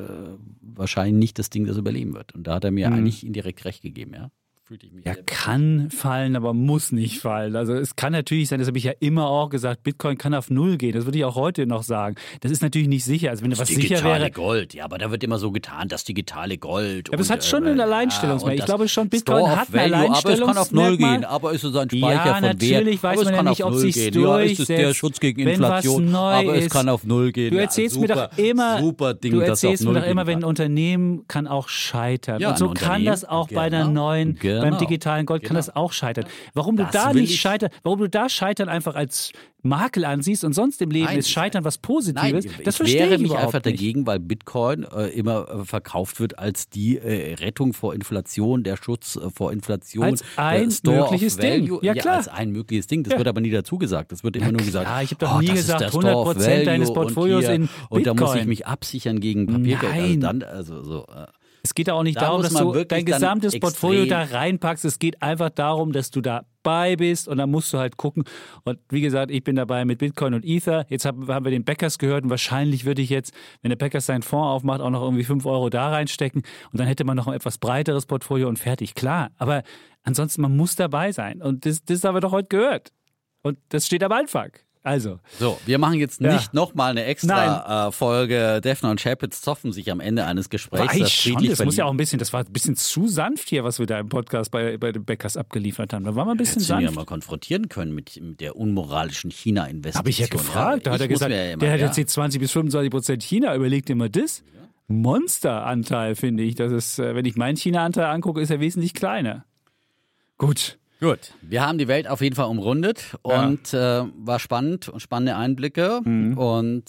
wahrscheinlich 0.61 1.15
nicht 1.15 1.39
das 1.39 1.49
Ding, 1.49 1.65
das 1.65 1.77
überleben 1.77 2.13
wird. 2.13 2.35
Und 2.35 2.45
da 2.47 2.55
hat 2.55 2.63
er 2.65 2.71
mir 2.71 2.91
eigentlich 2.91 3.25
indirekt 3.25 3.65
recht 3.65 3.81
gegeben, 3.81 4.13
ja. 4.13 4.31
Fühlte 4.67 4.87
ich 4.87 4.93
mich 4.93 5.05
Ja, 5.05 5.13
sehr- 5.13 5.21
kann 5.27 5.91
fallen, 5.91 6.35
aber 6.35 6.51
muss 6.55 6.91
nicht 6.91 7.19
fallen. 7.19 7.55
Also 7.55 7.75
es 7.75 7.95
kann 7.95 8.13
natürlich 8.13 8.49
sein, 8.49 8.57
das 8.57 8.67
habe 8.67 8.79
ich 8.79 8.83
ja 8.85 8.93
immer 8.99 9.27
auch 9.27 9.49
gesagt, 9.51 9.83
Bitcoin 9.83 10.17
kann 10.17 10.33
auf 10.33 10.49
Null 10.49 10.77
gehen. 10.77 10.93
Das 10.93 11.05
würde 11.05 11.19
ich 11.19 11.23
auch 11.23 11.35
heute 11.35 11.67
noch 11.67 11.83
sagen. 11.83 12.15
Das 12.41 12.51
ist 12.51 12.63
natürlich 12.63 12.87
nicht 12.87 13.05
sicher. 13.05 13.29
Also 13.29 13.43
wenn 13.43 13.55
was 13.55 13.67
sicher 13.67 13.79
digitale 13.81 14.19
wäre. 14.21 14.31
Gold, 14.31 14.73
ja, 14.73 14.85
aber 14.85 14.97
da 14.97 15.11
wird 15.11 15.23
immer 15.23 15.37
so 15.37 15.51
getan, 15.51 15.87
das 15.87 16.03
digitale 16.03 16.57
Gold. 16.57 17.09
Ja, 17.09 17.13
aber 17.13 17.21
es 17.21 17.29
hat 17.29 17.45
schon 17.45 17.63
äh, 17.67 17.69
ein 17.73 17.77
ja, 17.77 17.83
Alleinstellungsmerkmal. 17.83 18.55
Ich 18.55 18.61
das 18.61 18.65
glaube 18.65 18.87
schon, 18.87 19.07
Bitcoin 19.07 19.47
hat 19.51 19.67
ein 19.71 19.91
Value, 19.91 20.09
Aber 20.17 20.29
es 20.33 20.39
kann 20.39 20.57
auf 20.57 20.71
Null 20.71 20.83
Alleinstellungsmerkmal. 20.83 21.15
gehen, 21.19 21.25
aber 21.25 21.51
ist 21.53 21.61
so 21.61 21.77
ein 21.77 21.87
Speicher 21.91 22.09
Ja, 22.09 22.23
von 22.33 22.41
Wert. 22.43 22.53
natürlich 22.55 23.03
weiß 23.03 23.13
aber 23.19 23.21
es 23.21 23.25
man 23.35 23.35
ja 23.45 23.49
nicht, 23.51 23.63
auf 23.63 23.71
ob 23.73 23.77
sich's 23.77 23.95
gehen. 23.97 24.13
Ja, 24.23 24.39
ist 24.39 24.59
es 24.61 24.65
der 24.65 24.77
durchsetzt, 24.77 24.97
Schutz 24.97 25.19
gegen 25.19 25.45
wenn 25.45 25.59
was 25.61 25.85
Inflation, 25.85 26.15
aber 26.15 26.55
es 26.55 26.65
ist. 26.65 26.71
kann 26.73 26.89
auf 26.89 27.03
Null 27.05 27.31
gehen. 27.31 27.51
Du 27.51 27.57
Ja, 27.57 27.61
erzählst 27.61 27.93
super, 27.93 28.15
mir 28.15 28.29
doch 28.31 28.37
immer, 28.39 28.79
super 28.81 29.13
Ding, 29.13 29.33
du 29.33 29.39
das 29.41 29.49
erzählst 29.63 29.85
mir 29.85 29.93
doch 29.93 30.07
immer, 30.07 30.25
wenn 30.25 30.39
ein. 30.39 30.43
Unternehmen 30.43 31.27
kann 31.27 31.45
auch 31.45 31.69
scheitern. 31.69 32.41
Ja, 32.41 32.49
und 32.49 32.57
so 32.57 32.71
kann 32.71 33.05
das 33.05 33.25
auch 33.25 33.47
bei 33.49 33.69
der 33.69 33.85
genau, 34.61 34.69
beim 34.71 34.77
digitalen 34.79 35.25
Gold 35.25 35.43
kann 35.43 35.49
genau. 35.49 35.59
das 35.59 35.75
auch 35.75 35.91
scheitern. 35.93 36.25
Warum 36.53 36.75
du 36.77 36.83
Das 36.83 36.91
da 36.91 37.13
will 37.13 37.21
nicht 37.21 37.33
ich- 37.33 37.41
scheitern, 37.41 37.69
warum 37.83 37.99
du 37.99 38.09
da 38.09 38.29
scheitern 38.29 38.69
einfach 38.69 38.95
als 38.95 39.31
Makel 39.65 40.05
ansiehst 40.05 40.43
und 40.43 40.53
sonst 40.53 40.79
im 40.81 40.91
Leben 40.91 41.05
Nein, 41.05 41.17
ist 41.17 41.29
scheitern 41.31 41.63
was 41.63 41.79
Positives, 41.79 42.45
Nein, 42.45 42.55
das 42.63 42.75
ich 42.75 42.77
verstehe 42.77 43.05
ich 43.15 43.19
mich 43.19 43.31
überhaupt 43.31 43.55
einfach 43.55 43.65
nicht. 43.65 43.79
dagegen, 43.79 44.05
weil 44.05 44.19
Bitcoin 44.19 44.83
äh, 44.83 45.07
immer 45.07 45.49
äh, 45.49 45.65
verkauft 45.65 46.19
wird 46.19 46.37
als 46.37 46.69
die 46.69 46.97
äh, 46.99 47.33
Rettung 47.33 47.73
vor 47.73 47.95
Inflation, 47.95 48.63
der 48.63 48.77
Schutz 48.77 49.15
äh, 49.15 49.29
vor 49.31 49.51
Inflation. 49.51 50.03
Als 50.03 50.23
ein 50.35 50.69
mögliches 50.83 51.37
Ding. 51.37 51.63
Value. 51.63 51.79
Ja, 51.81 51.93
klar. 51.95 52.17
als 52.17 52.27
ein 52.27 52.51
mögliches 52.51 52.85
Ding. 52.85 53.03
Das 53.03 53.17
wird 53.17 53.27
aber 53.27 53.41
nie 53.41 53.49
dazu 53.49 53.79
gesagt. 53.79 54.11
Das 54.11 54.23
wird 54.23 54.35
immer 54.35 54.51
nur 54.51 54.61
gesagt. 54.61 54.85
klar, 54.85 55.01
ich 55.01 55.09
habe 55.11 55.25
doch 55.25 55.35
oh, 55.35 55.39
nie 55.39 55.47
gesagt, 55.47 55.81
ist 55.81 55.93
der 55.93 55.99
Store 55.99 56.15
of 56.15 56.37
100% 56.37 56.45
Value 56.45 56.63
deines 56.65 56.89
und 56.89 56.95
Portfolios 56.95 57.45
hier, 57.45 57.53
in 57.55 57.69
Und 57.89 58.05
da 58.05 58.13
muss 58.13 58.21
ich 58.21 58.33
Bitcoin. 58.33 58.47
mich 58.49 58.67
absichern 58.67 59.19
gegen 59.19 59.47
Papiergeld. 59.47 59.93
Also 59.93 60.05
Nein. 60.07 60.19
dann, 60.19 60.43
also 60.43 60.83
so. 60.83 61.07
Es 61.65 61.73
geht 61.73 61.89
auch 61.89 62.03
nicht 62.03 62.17
Da 62.17 62.25
darum, 62.25 62.43
dass 62.43 62.53
du 62.53 62.85
dein 62.85 63.05
gesamtes 63.05 63.59
Portfolio 63.59 64.05
da 64.05 64.21
reinpackst. 64.21 64.85
Es 64.85 64.99
geht 64.99 65.19
einfach 65.23 65.49
darum, 65.49 65.93
dass 65.93 66.11
du 66.11 66.21
dabei 66.21 66.95
bist 66.95 67.27
und 67.27 67.39
dann 67.39 67.49
musst 67.49 67.73
du 67.73 67.79
halt 67.79 67.97
gucken. 67.97 68.23
Und 68.65 68.77
wie 68.89 69.01
gesagt, 69.01 69.31
ich 69.31 69.43
bin 69.43 69.55
dabei 69.55 69.83
mit 69.83 69.97
Bitcoin 69.97 70.35
und 70.35 70.45
Ether. 70.45 70.85
Jetzt 70.89 71.05
haben, 71.05 71.27
wir 71.27 71.41
den 71.41 71.63
Bäckers 71.63 71.97
gehört 71.97 72.23
und 72.23 72.29
wahrscheinlich 72.29 72.85
würde 72.85 73.01
ich 73.01 73.09
jetzt, 73.09 73.33
wenn 73.63 73.69
der 73.69 73.77
Bäckers 73.77 74.05
seinen 74.05 74.21
Fonds 74.21 74.45
aufmacht, 74.45 74.79
auch 74.79 74.91
noch 74.91 75.01
irgendwie 75.01 75.23
5 75.23 75.43
Euro 75.47 75.71
da 75.71 75.89
reinstecken 75.89 76.43
und 76.71 76.79
dann 76.79 76.85
hätte 76.85 77.03
man 77.03 77.17
noch 77.17 77.25
ein 77.25 77.33
etwas 77.33 77.57
breiteres 77.57 78.05
Portfolio 78.05 78.47
und 78.47 78.59
fertig. 78.59 78.93
Klar, 78.93 79.31
aber 79.39 79.63
ansonsten, 80.03 80.43
man 80.43 80.55
muss 80.55 80.75
dabei 80.75 81.13
sein. 81.13 81.41
Und 81.41 81.65
das, 81.65 81.83
das 81.83 82.03
haben 82.03 82.15
wir 82.15 82.21
doch 82.21 82.31
heute 82.31 82.49
gehört. 82.49 82.91
Und 83.41 83.57
das 83.69 83.87
steht 83.87 84.03
am 84.03 84.11
Anfang. 84.11 84.51
Also, 84.85 85.19
So, 85.39 85.59
wir 85.65 85.79
machen 85.79 85.95
jetzt 85.99 86.21
Ja. 86.21 86.33
nicht 86.33 86.53
nochmal 86.53 86.91
eine 86.91 87.05
extra 87.05 87.87
äh, 87.87 87.91
Folge. 87.91 88.61
Defner 88.61 88.91
und 88.91 89.01
Chapitz 89.01 89.41
zoffen 89.41 89.71
sich 89.73 89.91
am 89.91 89.99
Ende 89.99 90.25
eines 90.25 90.49
Gesprächs. 90.49 90.87
war 90.87 90.93
ich 90.95 91.01
das 91.01 91.11
schon, 91.11 91.43
das 91.43 91.65
muss 91.65 91.75
ja 91.75 91.85
auch 91.85 91.91
ein 91.91 91.97
bisschen, 91.97 92.19
das 92.19 92.31
war 92.33 92.41
ein 92.41 92.53
bisschen 92.53 92.75
zu 92.75 93.07
sanft 93.07 93.49
hier, 93.49 93.63
was 93.63 93.79
wir 93.79 93.87
da 93.87 93.97
im 93.99 94.09
Podcast 94.09 94.51
bei, 94.51 94.77
bei 94.77 94.91
den 94.91 95.03
Bäckers 95.03 95.37
abgeliefert 95.37 95.91
haben. 95.91 96.03
Da 96.05 96.15
war 96.15 96.23
mal 96.25 96.31
ein 96.31 96.37
bisschen 96.37 96.55
Hättest 96.61 96.69
du 96.69 96.73
ihn 96.75 96.79
ja 96.81 96.87
sanft. 96.87 96.95
mal 96.97 97.05
konfrontieren 97.05 97.67
können 97.67 97.95
mit, 97.95 98.21
mit 98.21 98.39
der 98.41 98.55
unmoralischen 98.55 99.31
China-Investition. 99.31 99.99
Habe 99.99 100.09
ich 100.11 100.19
ja 100.19 100.27
gefragt. 100.27 100.85
Da 100.85 100.91
hat 100.91 101.01
er 101.01 101.07
gesagt, 101.07 101.31
ja 101.31 101.51
immer, 101.53 101.59
der 101.61 101.73
hat 101.73 101.79
ja. 101.79 101.87
jetzt 101.87 101.95
hier 101.95 102.05
20 102.05 102.39
bis 102.39 102.51
25 102.51 102.91
Prozent 102.91 103.23
China. 103.23 103.55
Überleg 103.55 103.85
dir 103.87 103.95
mal 103.95 104.09
das. 104.09 104.43
Monsteranteil, 104.87 106.13
finde 106.15 106.43
ich. 106.43 106.53
Das 106.55 106.71
ist, 106.71 106.99
äh, 106.99 107.15
wenn 107.15 107.25
ich 107.25 107.35
meinen 107.35 107.57
China-Anteil 107.57 108.05
angucke, 108.05 108.39
ist 108.41 108.51
er 108.51 108.59
wesentlich 108.59 108.93
kleiner. 108.93 109.45
Gut. 110.37 110.77
Gut, 110.99 111.33
wir 111.41 111.65
haben 111.65 111.77
die 111.77 111.87
Welt 111.87 112.07
auf 112.07 112.21
jeden 112.21 112.35
Fall 112.35 112.47
umrundet 112.47 113.15
und 113.21 113.73
äh, 113.73 114.03
war 114.17 114.39
spannend 114.39 114.87
und 114.89 114.99
spannende 115.01 115.35
Einblicke 115.35 116.01
Mhm. 116.03 116.37
und 116.37 116.85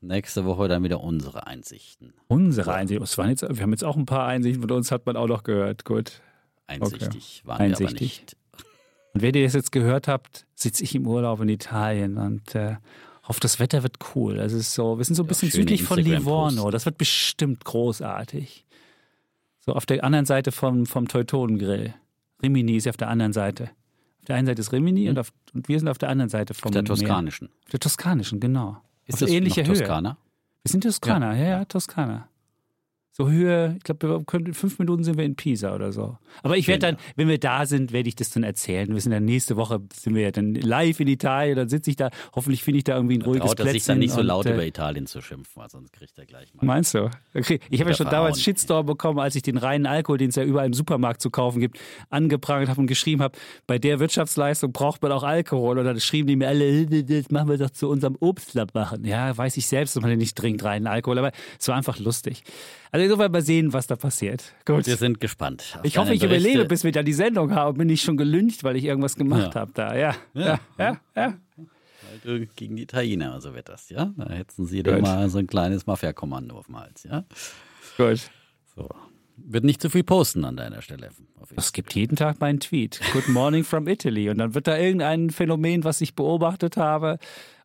nächste 0.00 0.44
Woche 0.44 0.68
dann 0.68 0.82
wieder 0.82 1.00
unsere 1.00 1.46
Einsichten. 1.46 2.14
Unsere 2.28 2.74
Einsicht. 2.74 3.00
Es 3.02 3.18
waren 3.18 3.28
jetzt, 3.30 3.42
wir 3.42 3.62
haben 3.62 3.70
jetzt 3.70 3.84
auch 3.84 3.96
ein 3.96 4.06
paar 4.06 4.26
Einsichten 4.26 4.62
von 4.62 4.70
uns, 4.72 4.90
hat 4.90 5.04
man 5.06 5.16
auch 5.16 5.28
noch 5.28 5.42
gehört. 5.44 5.84
Gut. 5.84 6.20
Einsichtig 6.66 7.42
waren 7.44 7.60
Einsichtig. 7.60 7.80
wir 7.80 7.88
aber 7.88 8.00
nicht. 8.00 8.36
Und 9.14 9.22
wenn 9.22 9.34
ihr 9.34 9.44
das 9.44 9.52
jetzt 9.52 9.72
gehört 9.72 10.08
habt, 10.08 10.46
sitze 10.54 10.82
ich 10.84 10.94
im 10.94 11.06
Urlaub 11.06 11.40
in 11.40 11.48
Italien 11.50 12.16
und 12.16 12.54
äh, 12.54 12.76
hoffe, 13.28 13.40
das 13.40 13.60
Wetter 13.60 13.82
wird 13.82 13.96
cool. 14.14 14.40
Also 14.40 14.56
es 14.56 14.68
ist 14.68 14.74
so, 14.74 14.96
wir 14.96 15.04
sind 15.04 15.14
so 15.16 15.22
ein 15.22 15.26
bisschen 15.26 15.50
schöne 15.50 15.62
südlich 15.64 15.82
von. 15.82 15.98
Livorno. 15.98 16.70
Das 16.70 16.86
wird 16.86 16.96
bestimmt 16.96 17.64
großartig. 17.64 18.64
So 19.60 19.74
auf 19.74 19.84
der 19.86 20.02
anderen 20.02 20.24
Seite 20.24 20.50
vom, 20.50 20.86
vom 20.86 21.06
Teutonengrill. 21.06 21.94
Rimini 22.42 22.76
ist 22.76 22.84
ja 22.86 22.90
auf 22.90 22.96
der 22.96 23.08
anderen 23.08 23.32
Seite. 23.32 23.64
Auf 24.20 24.26
der 24.26 24.36
einen 24.36 24.46
Seite 24.46 24.60
ist 24.60 24.72
Rimini 24.72 25.08
und, 25.08 25.18
auf, 25.18 25.32
und 25.52 25.68
wir 25.68 25.78
sind 25.78 25.88
auf 25.88 25.98
der 25.98 26.08
anderen 26.08 26.28
Seite 26.28 26.54
vom 26.54 26.68
Auf 26.68 26.72
der 26.72 26.82
Meer. 26.82 26.88
toskanischen. 26.88 27.48
Auf 27.64 27.70
der 27.70 27.80
toskanischen, 27.80 28.40
genau. 28.40 28.76
Ist 29.06 29.14
auf 29.14 29.20
das 29.20 29.30
ähnlicher 29.30 29.62
noch 29.62 29.68
Höhe. 29.68 29.78
Toskana? 29.78 30.16
Wir 30.62 30.70
sind 30.70 30.84
Toskana, 30.84 31.36
ja, 31.36 31.44
ja, 31.44 31.64
Toskana. 31.64 32.28
So 33.14 33.28
Höhe, 33.28 33.74
ich 33.76 33.84
glaube, 33.84 34.08
wir 34.08 34.24
können- 34.24 34.46
in 34.46 34.54
fünf 34.54 34.78
Minuten 34.78 35.04
sind 35.04 35.18
wir 35.18 35.24
in 35.26 35.36
Pisa 35.36 35.74
oder 35.74 35.92
so. 35.92 36.16
Aber 36.42 36.56
ich 36.56 36.66
werde 36.66 36.78
dann, 36.86 36.96
wenn 37.14 37.28
wir 37.28 37.36
da 37.38 37.66
sind, 37.66 37.92
werde 37.92 38.08
ich 38.08 38.14
das 38.16 38.30
dann 38.30 38.42
erzählen. 38.42 38.88
Wir 38.90 39.02
sind 39.02 39.12
dann 39.12 39.26
nächste 39.26 39.56
Woche, 39.58 39.80
sind 39.92 40.14
wir 40.14 40.22
ja 40.22 40.30
dann 40.30 40.54
live 40.54 40.98
in 40.98 41.08
Italien, 41.08 41.56
dann 41.56 41.68
sitze 41.68 41.90
ich 41.90 41.96
da, 41.96 42.08
hoffentlich 42.34 42.62
finde 42.62 42.78
ich 42.78 42.84
da 42.84 42.96
irgendwie 42.96 43.18
ein 43.18 43.22
ruhiges 43.22 43.44
Traut 43.48 43.60
er 43.60 43.64
sich 43.66 43.72
Plätzchen 43.72 43.88
dann 43.92 43.98
nicht 43.98 44.12
so 44.14 44.20
und, 44.20 44.26
laut 44.28 44.46
äh, 44.46 44.54
über 44.54 44.64
Italien 44.66 45.06
zu 45.06 45.20
schimpfen, 45.20 45.52
weil 45.60 45.68
sonst 45.68 45.92
kriegt 45.92 46.16
er 46.18 46.24
gleich 46.24 46.54
mal. 46.54 46.64
Meinst 46.64 46.94
du? 46.94 47.10
Okay. 47.34 47.60
Ich 47.68 47.80
habe 47.80 47.90
ja 47.90 47.96
schon 47.96 48.08
damals. 48.08 48.40
Shitstorm 48.40 48.86
bekommen, 48.86 49.18
als 49.18 49.34
ich 49.36 49.42
den 49.42 49.58
reinen 49.58 49.84
Alkohol, 49.84 50.16
den 50.16 50.30
es 50.30 50.36
ja 50.36 50.44
überall 50.44 50.64
im 50.66 50.72
Supermarkt 50.72 51.20
zu 51.20 51.28
kaufen 51.28 51.60
gibt, 51.60 51.78
angeprangert 52.08 52.70
habe 52.70 52.80
und 52.80 52.86
geschrieben 52.86 53.20
habe, 53.20 53.36
bei 53.66 53.78
der 53.78 54.00
Wirtschaftsleistung 54.00 54.72
braucht 54.72 55.02
man 55.02 55.12
auch 55.12 55.22
Alkohol. 55.22 55.78
Und 55.78 55.84
dann 55.84 56.00
schrieben 56.00 56.28
die 56.28 56.36
mir 56.36 56.48
alle, 56.48 56.64
"Äh, 56.64 57.02
das 57.04 57.30
machen 57.30 57.50
wir 57.50 57.58
doch 57.58 57.70
zu 57.70 57.90
unserem 57.90 58.16
Obstlapp 58.20 58.72
machen. 58.74 59.04
Ja, 59.04 59.36
weiß 59.36 59.58
ich 59.58 59.66
selbst, 59.66 59.96
dass 59.96 60.00
man 60.00 60.08
den 60.08 60.18
nicht 60.18 60.34
trinkt, 60.34 60.64
reinen 60.64 60.86
Alkohol, 60.86 61.18
aber 61.18 61.32
es 61.60 61.68
war 61.68 61.76
einfach 61.76 61.98
lustig. 61.98 62.42
Also 62.94 63.01
insofern 63.02 63.30
mal 63.32 63.42
sehen, 63.42 63.72
was 63.72 63.86
da 63.86 63.96
passiert. 63.96 64.52
Gut. 64.64 64.86
Wir 64.86 64.96
sind 64.96 65.20
gespannt. 65.20 65.78
Ich 65.82 65.98
hoffe, 65.98 66.14
ich 66.14 66.20
Berichte. 66.20 66.48
überlebe, 66.48 66.64
bis 66.68 66.84
wir 66.84 66.92
da 66.92 67.02
die 67.02 67.12
Sendung 67.12 67.54
haben. 67.54 67.78
Bin 67.78 67.88
ich 67.88 68.02
schon 68.02 68.16
gelüncht, 68.16 68.64
weil 68.64 68.76
ich 68.76 68.84
irgendwas 68.84 69.16
gemacht 69.16 69.54
Ja. 69.54 69.60
habe 69.60 69.72
da. 69.74 69.96
Ja, 69.96 70.14
ja, 70.34 70.60
ja, 70.78 71.00
ja. 71.16 71.34
Äh, 72.24 72.46
Gegen 72.56 72.76
die 72.76 72.82
Italiener, 72.82 73.32
also 73.32 73.54
wird 73.54 73.68
das, 73.68 73.88
ja? 73.88 74.12
Da 74.16 74.28
hetzen 74.30 74.66
sie 74.66 74.82
Gut. 74.82 75.00
mal 75.00 75.28
so 75.30 75.38
ein 75.38 75.46
kleines 75.46 75.86
Mafia-Kommando 75.86 76.56
auf 76.56 76.66
dem 76.66 76.78
Hals, 76.78 77.04
ja? 77.04 77.24
Gut. 77.96 78.30
So. 78.76 78.88
Wird 79.36 79.64
nicht 79.64 79.80
zu 79.80 79.88
viel 79.90 80.04
posten 80.04 80.44
an 80.44 80.56
deiner 80.56 80.82
Stelle. 80.82 81.08
Es 81.56 81.72
gibt 81.72 81.94
jeden 81.94 82.16
Tag 82.16 82.38
meinen 82.40 82.60
Tweet. 82.60 83.00
Good 83.12 83.28
morning 83.28 83.64
from 83.64 83.88
Italy. 83.88 84.28
Und 84.30 84.38
dann 84.38 84.54
wird 84.54 84.66
da 84.66 84.76
irgendein 84.76 85.30
Phänomen, 85.30 85.84
was 85.84 86.00
ich 86.00 86.14
beobachtet 86.14 86.76
habe. 86.76 87.18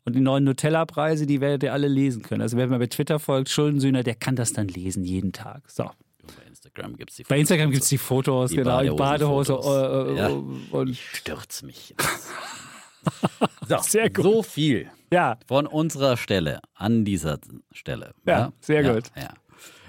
Und 0.08 0.14
die 0.16 0.22
neuen 0.22 0.46
Nutella-Preise, 0.46 1.26
die 1.26 1.42
werdet 1.42 1.64
ihr 1.64 1.74
alle 1.74 1.90
lesen 1.90 2.22
können. 2.22 2.42
Also 2.42 2.56
wer 2.56 2.66
mir 2.68 2.80
bei 2.80 2.88
Twitter 2.88 3.20
folgt, 3.20 3.50
Schuldensühner, 3.50 4.04
der 4.04 4.16
kann 4.16 4.38
das 4.38 4.54
dann 4.54 4.70
lesen 4.70 5.04
jeden 5.04 5.34
Tag. 5.34 5.64
So. 5.70 5.84
Bei 5.84 6.48
Instagram 6.48 6.96
gibt 6.96 7.10
es 7.10 7.18
die 7.18 7.24
Bei 7.24 7.38
Instagram 7.38 7.72
gibt 7.72 7.84
es 7.84 7.90
die 7.90 7.98
Fotos, 7.98 8.52
Die 8.52 8.56
genau, 8.56 8.78
Badehose. 8.96 8.96
Badehosenfotos. 9.04 10.08
Äh, 10.08 10.14
äh, 10.14 10.18
Ja. 10.18 10.28
Und 10.72 10.88
Ich 10.92 11.10
stürz 11.10 11.62
mich. 11.62 11.94
so, 13.68 13.78
Sehr 13.82 14.10
gut. 14.10 14.24
so 14.24 14.44
viel 14.44 14.90
ja, 15.12 15.38
von 15.46 15.68
unserer 15.68 16.16
Stelle 16.16 16.62
an 16.74 17.04
dieser 17.04 17.40
Stelle. 17.74 18.14
Ja, 18.26 18.54
sehr 18.62 18.84
ja, 18.84 18.94
gut. 18.94 19.12
Ja. 19.14 19.34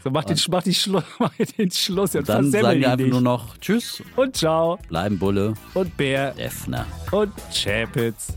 so 0.02 0.10
mach 0.10 0.24
den, 0.24 0.36
mach, 0.50 0.64
die 0.64 0.74
Schlu 0.74 1.00
mach 1.20 1.32
den 1.36 1.70
Schluss 1.70 2.16
und 2.16 2.28
Dann 2.28 2.50
sagen 2.50 2.80
wir 2.80 2.86
einfach 2.90 2.96
nicht. 3.04 3.10
nur 3.12 3.20
noch 3.20 3.56
Tschüss, 3.58 4.02
Und 4.16 4.36
ciao. 4.36 4.80
bleiben 4.88 5.16
Bulle, 5.16 5.54
Und 5.74 5.96
Bär. 5.96 6.32
Defner. 6.32 6.86
Und 7.12 7.32
Chapitz. 7.52 8.36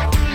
Bye. 0.00 0.29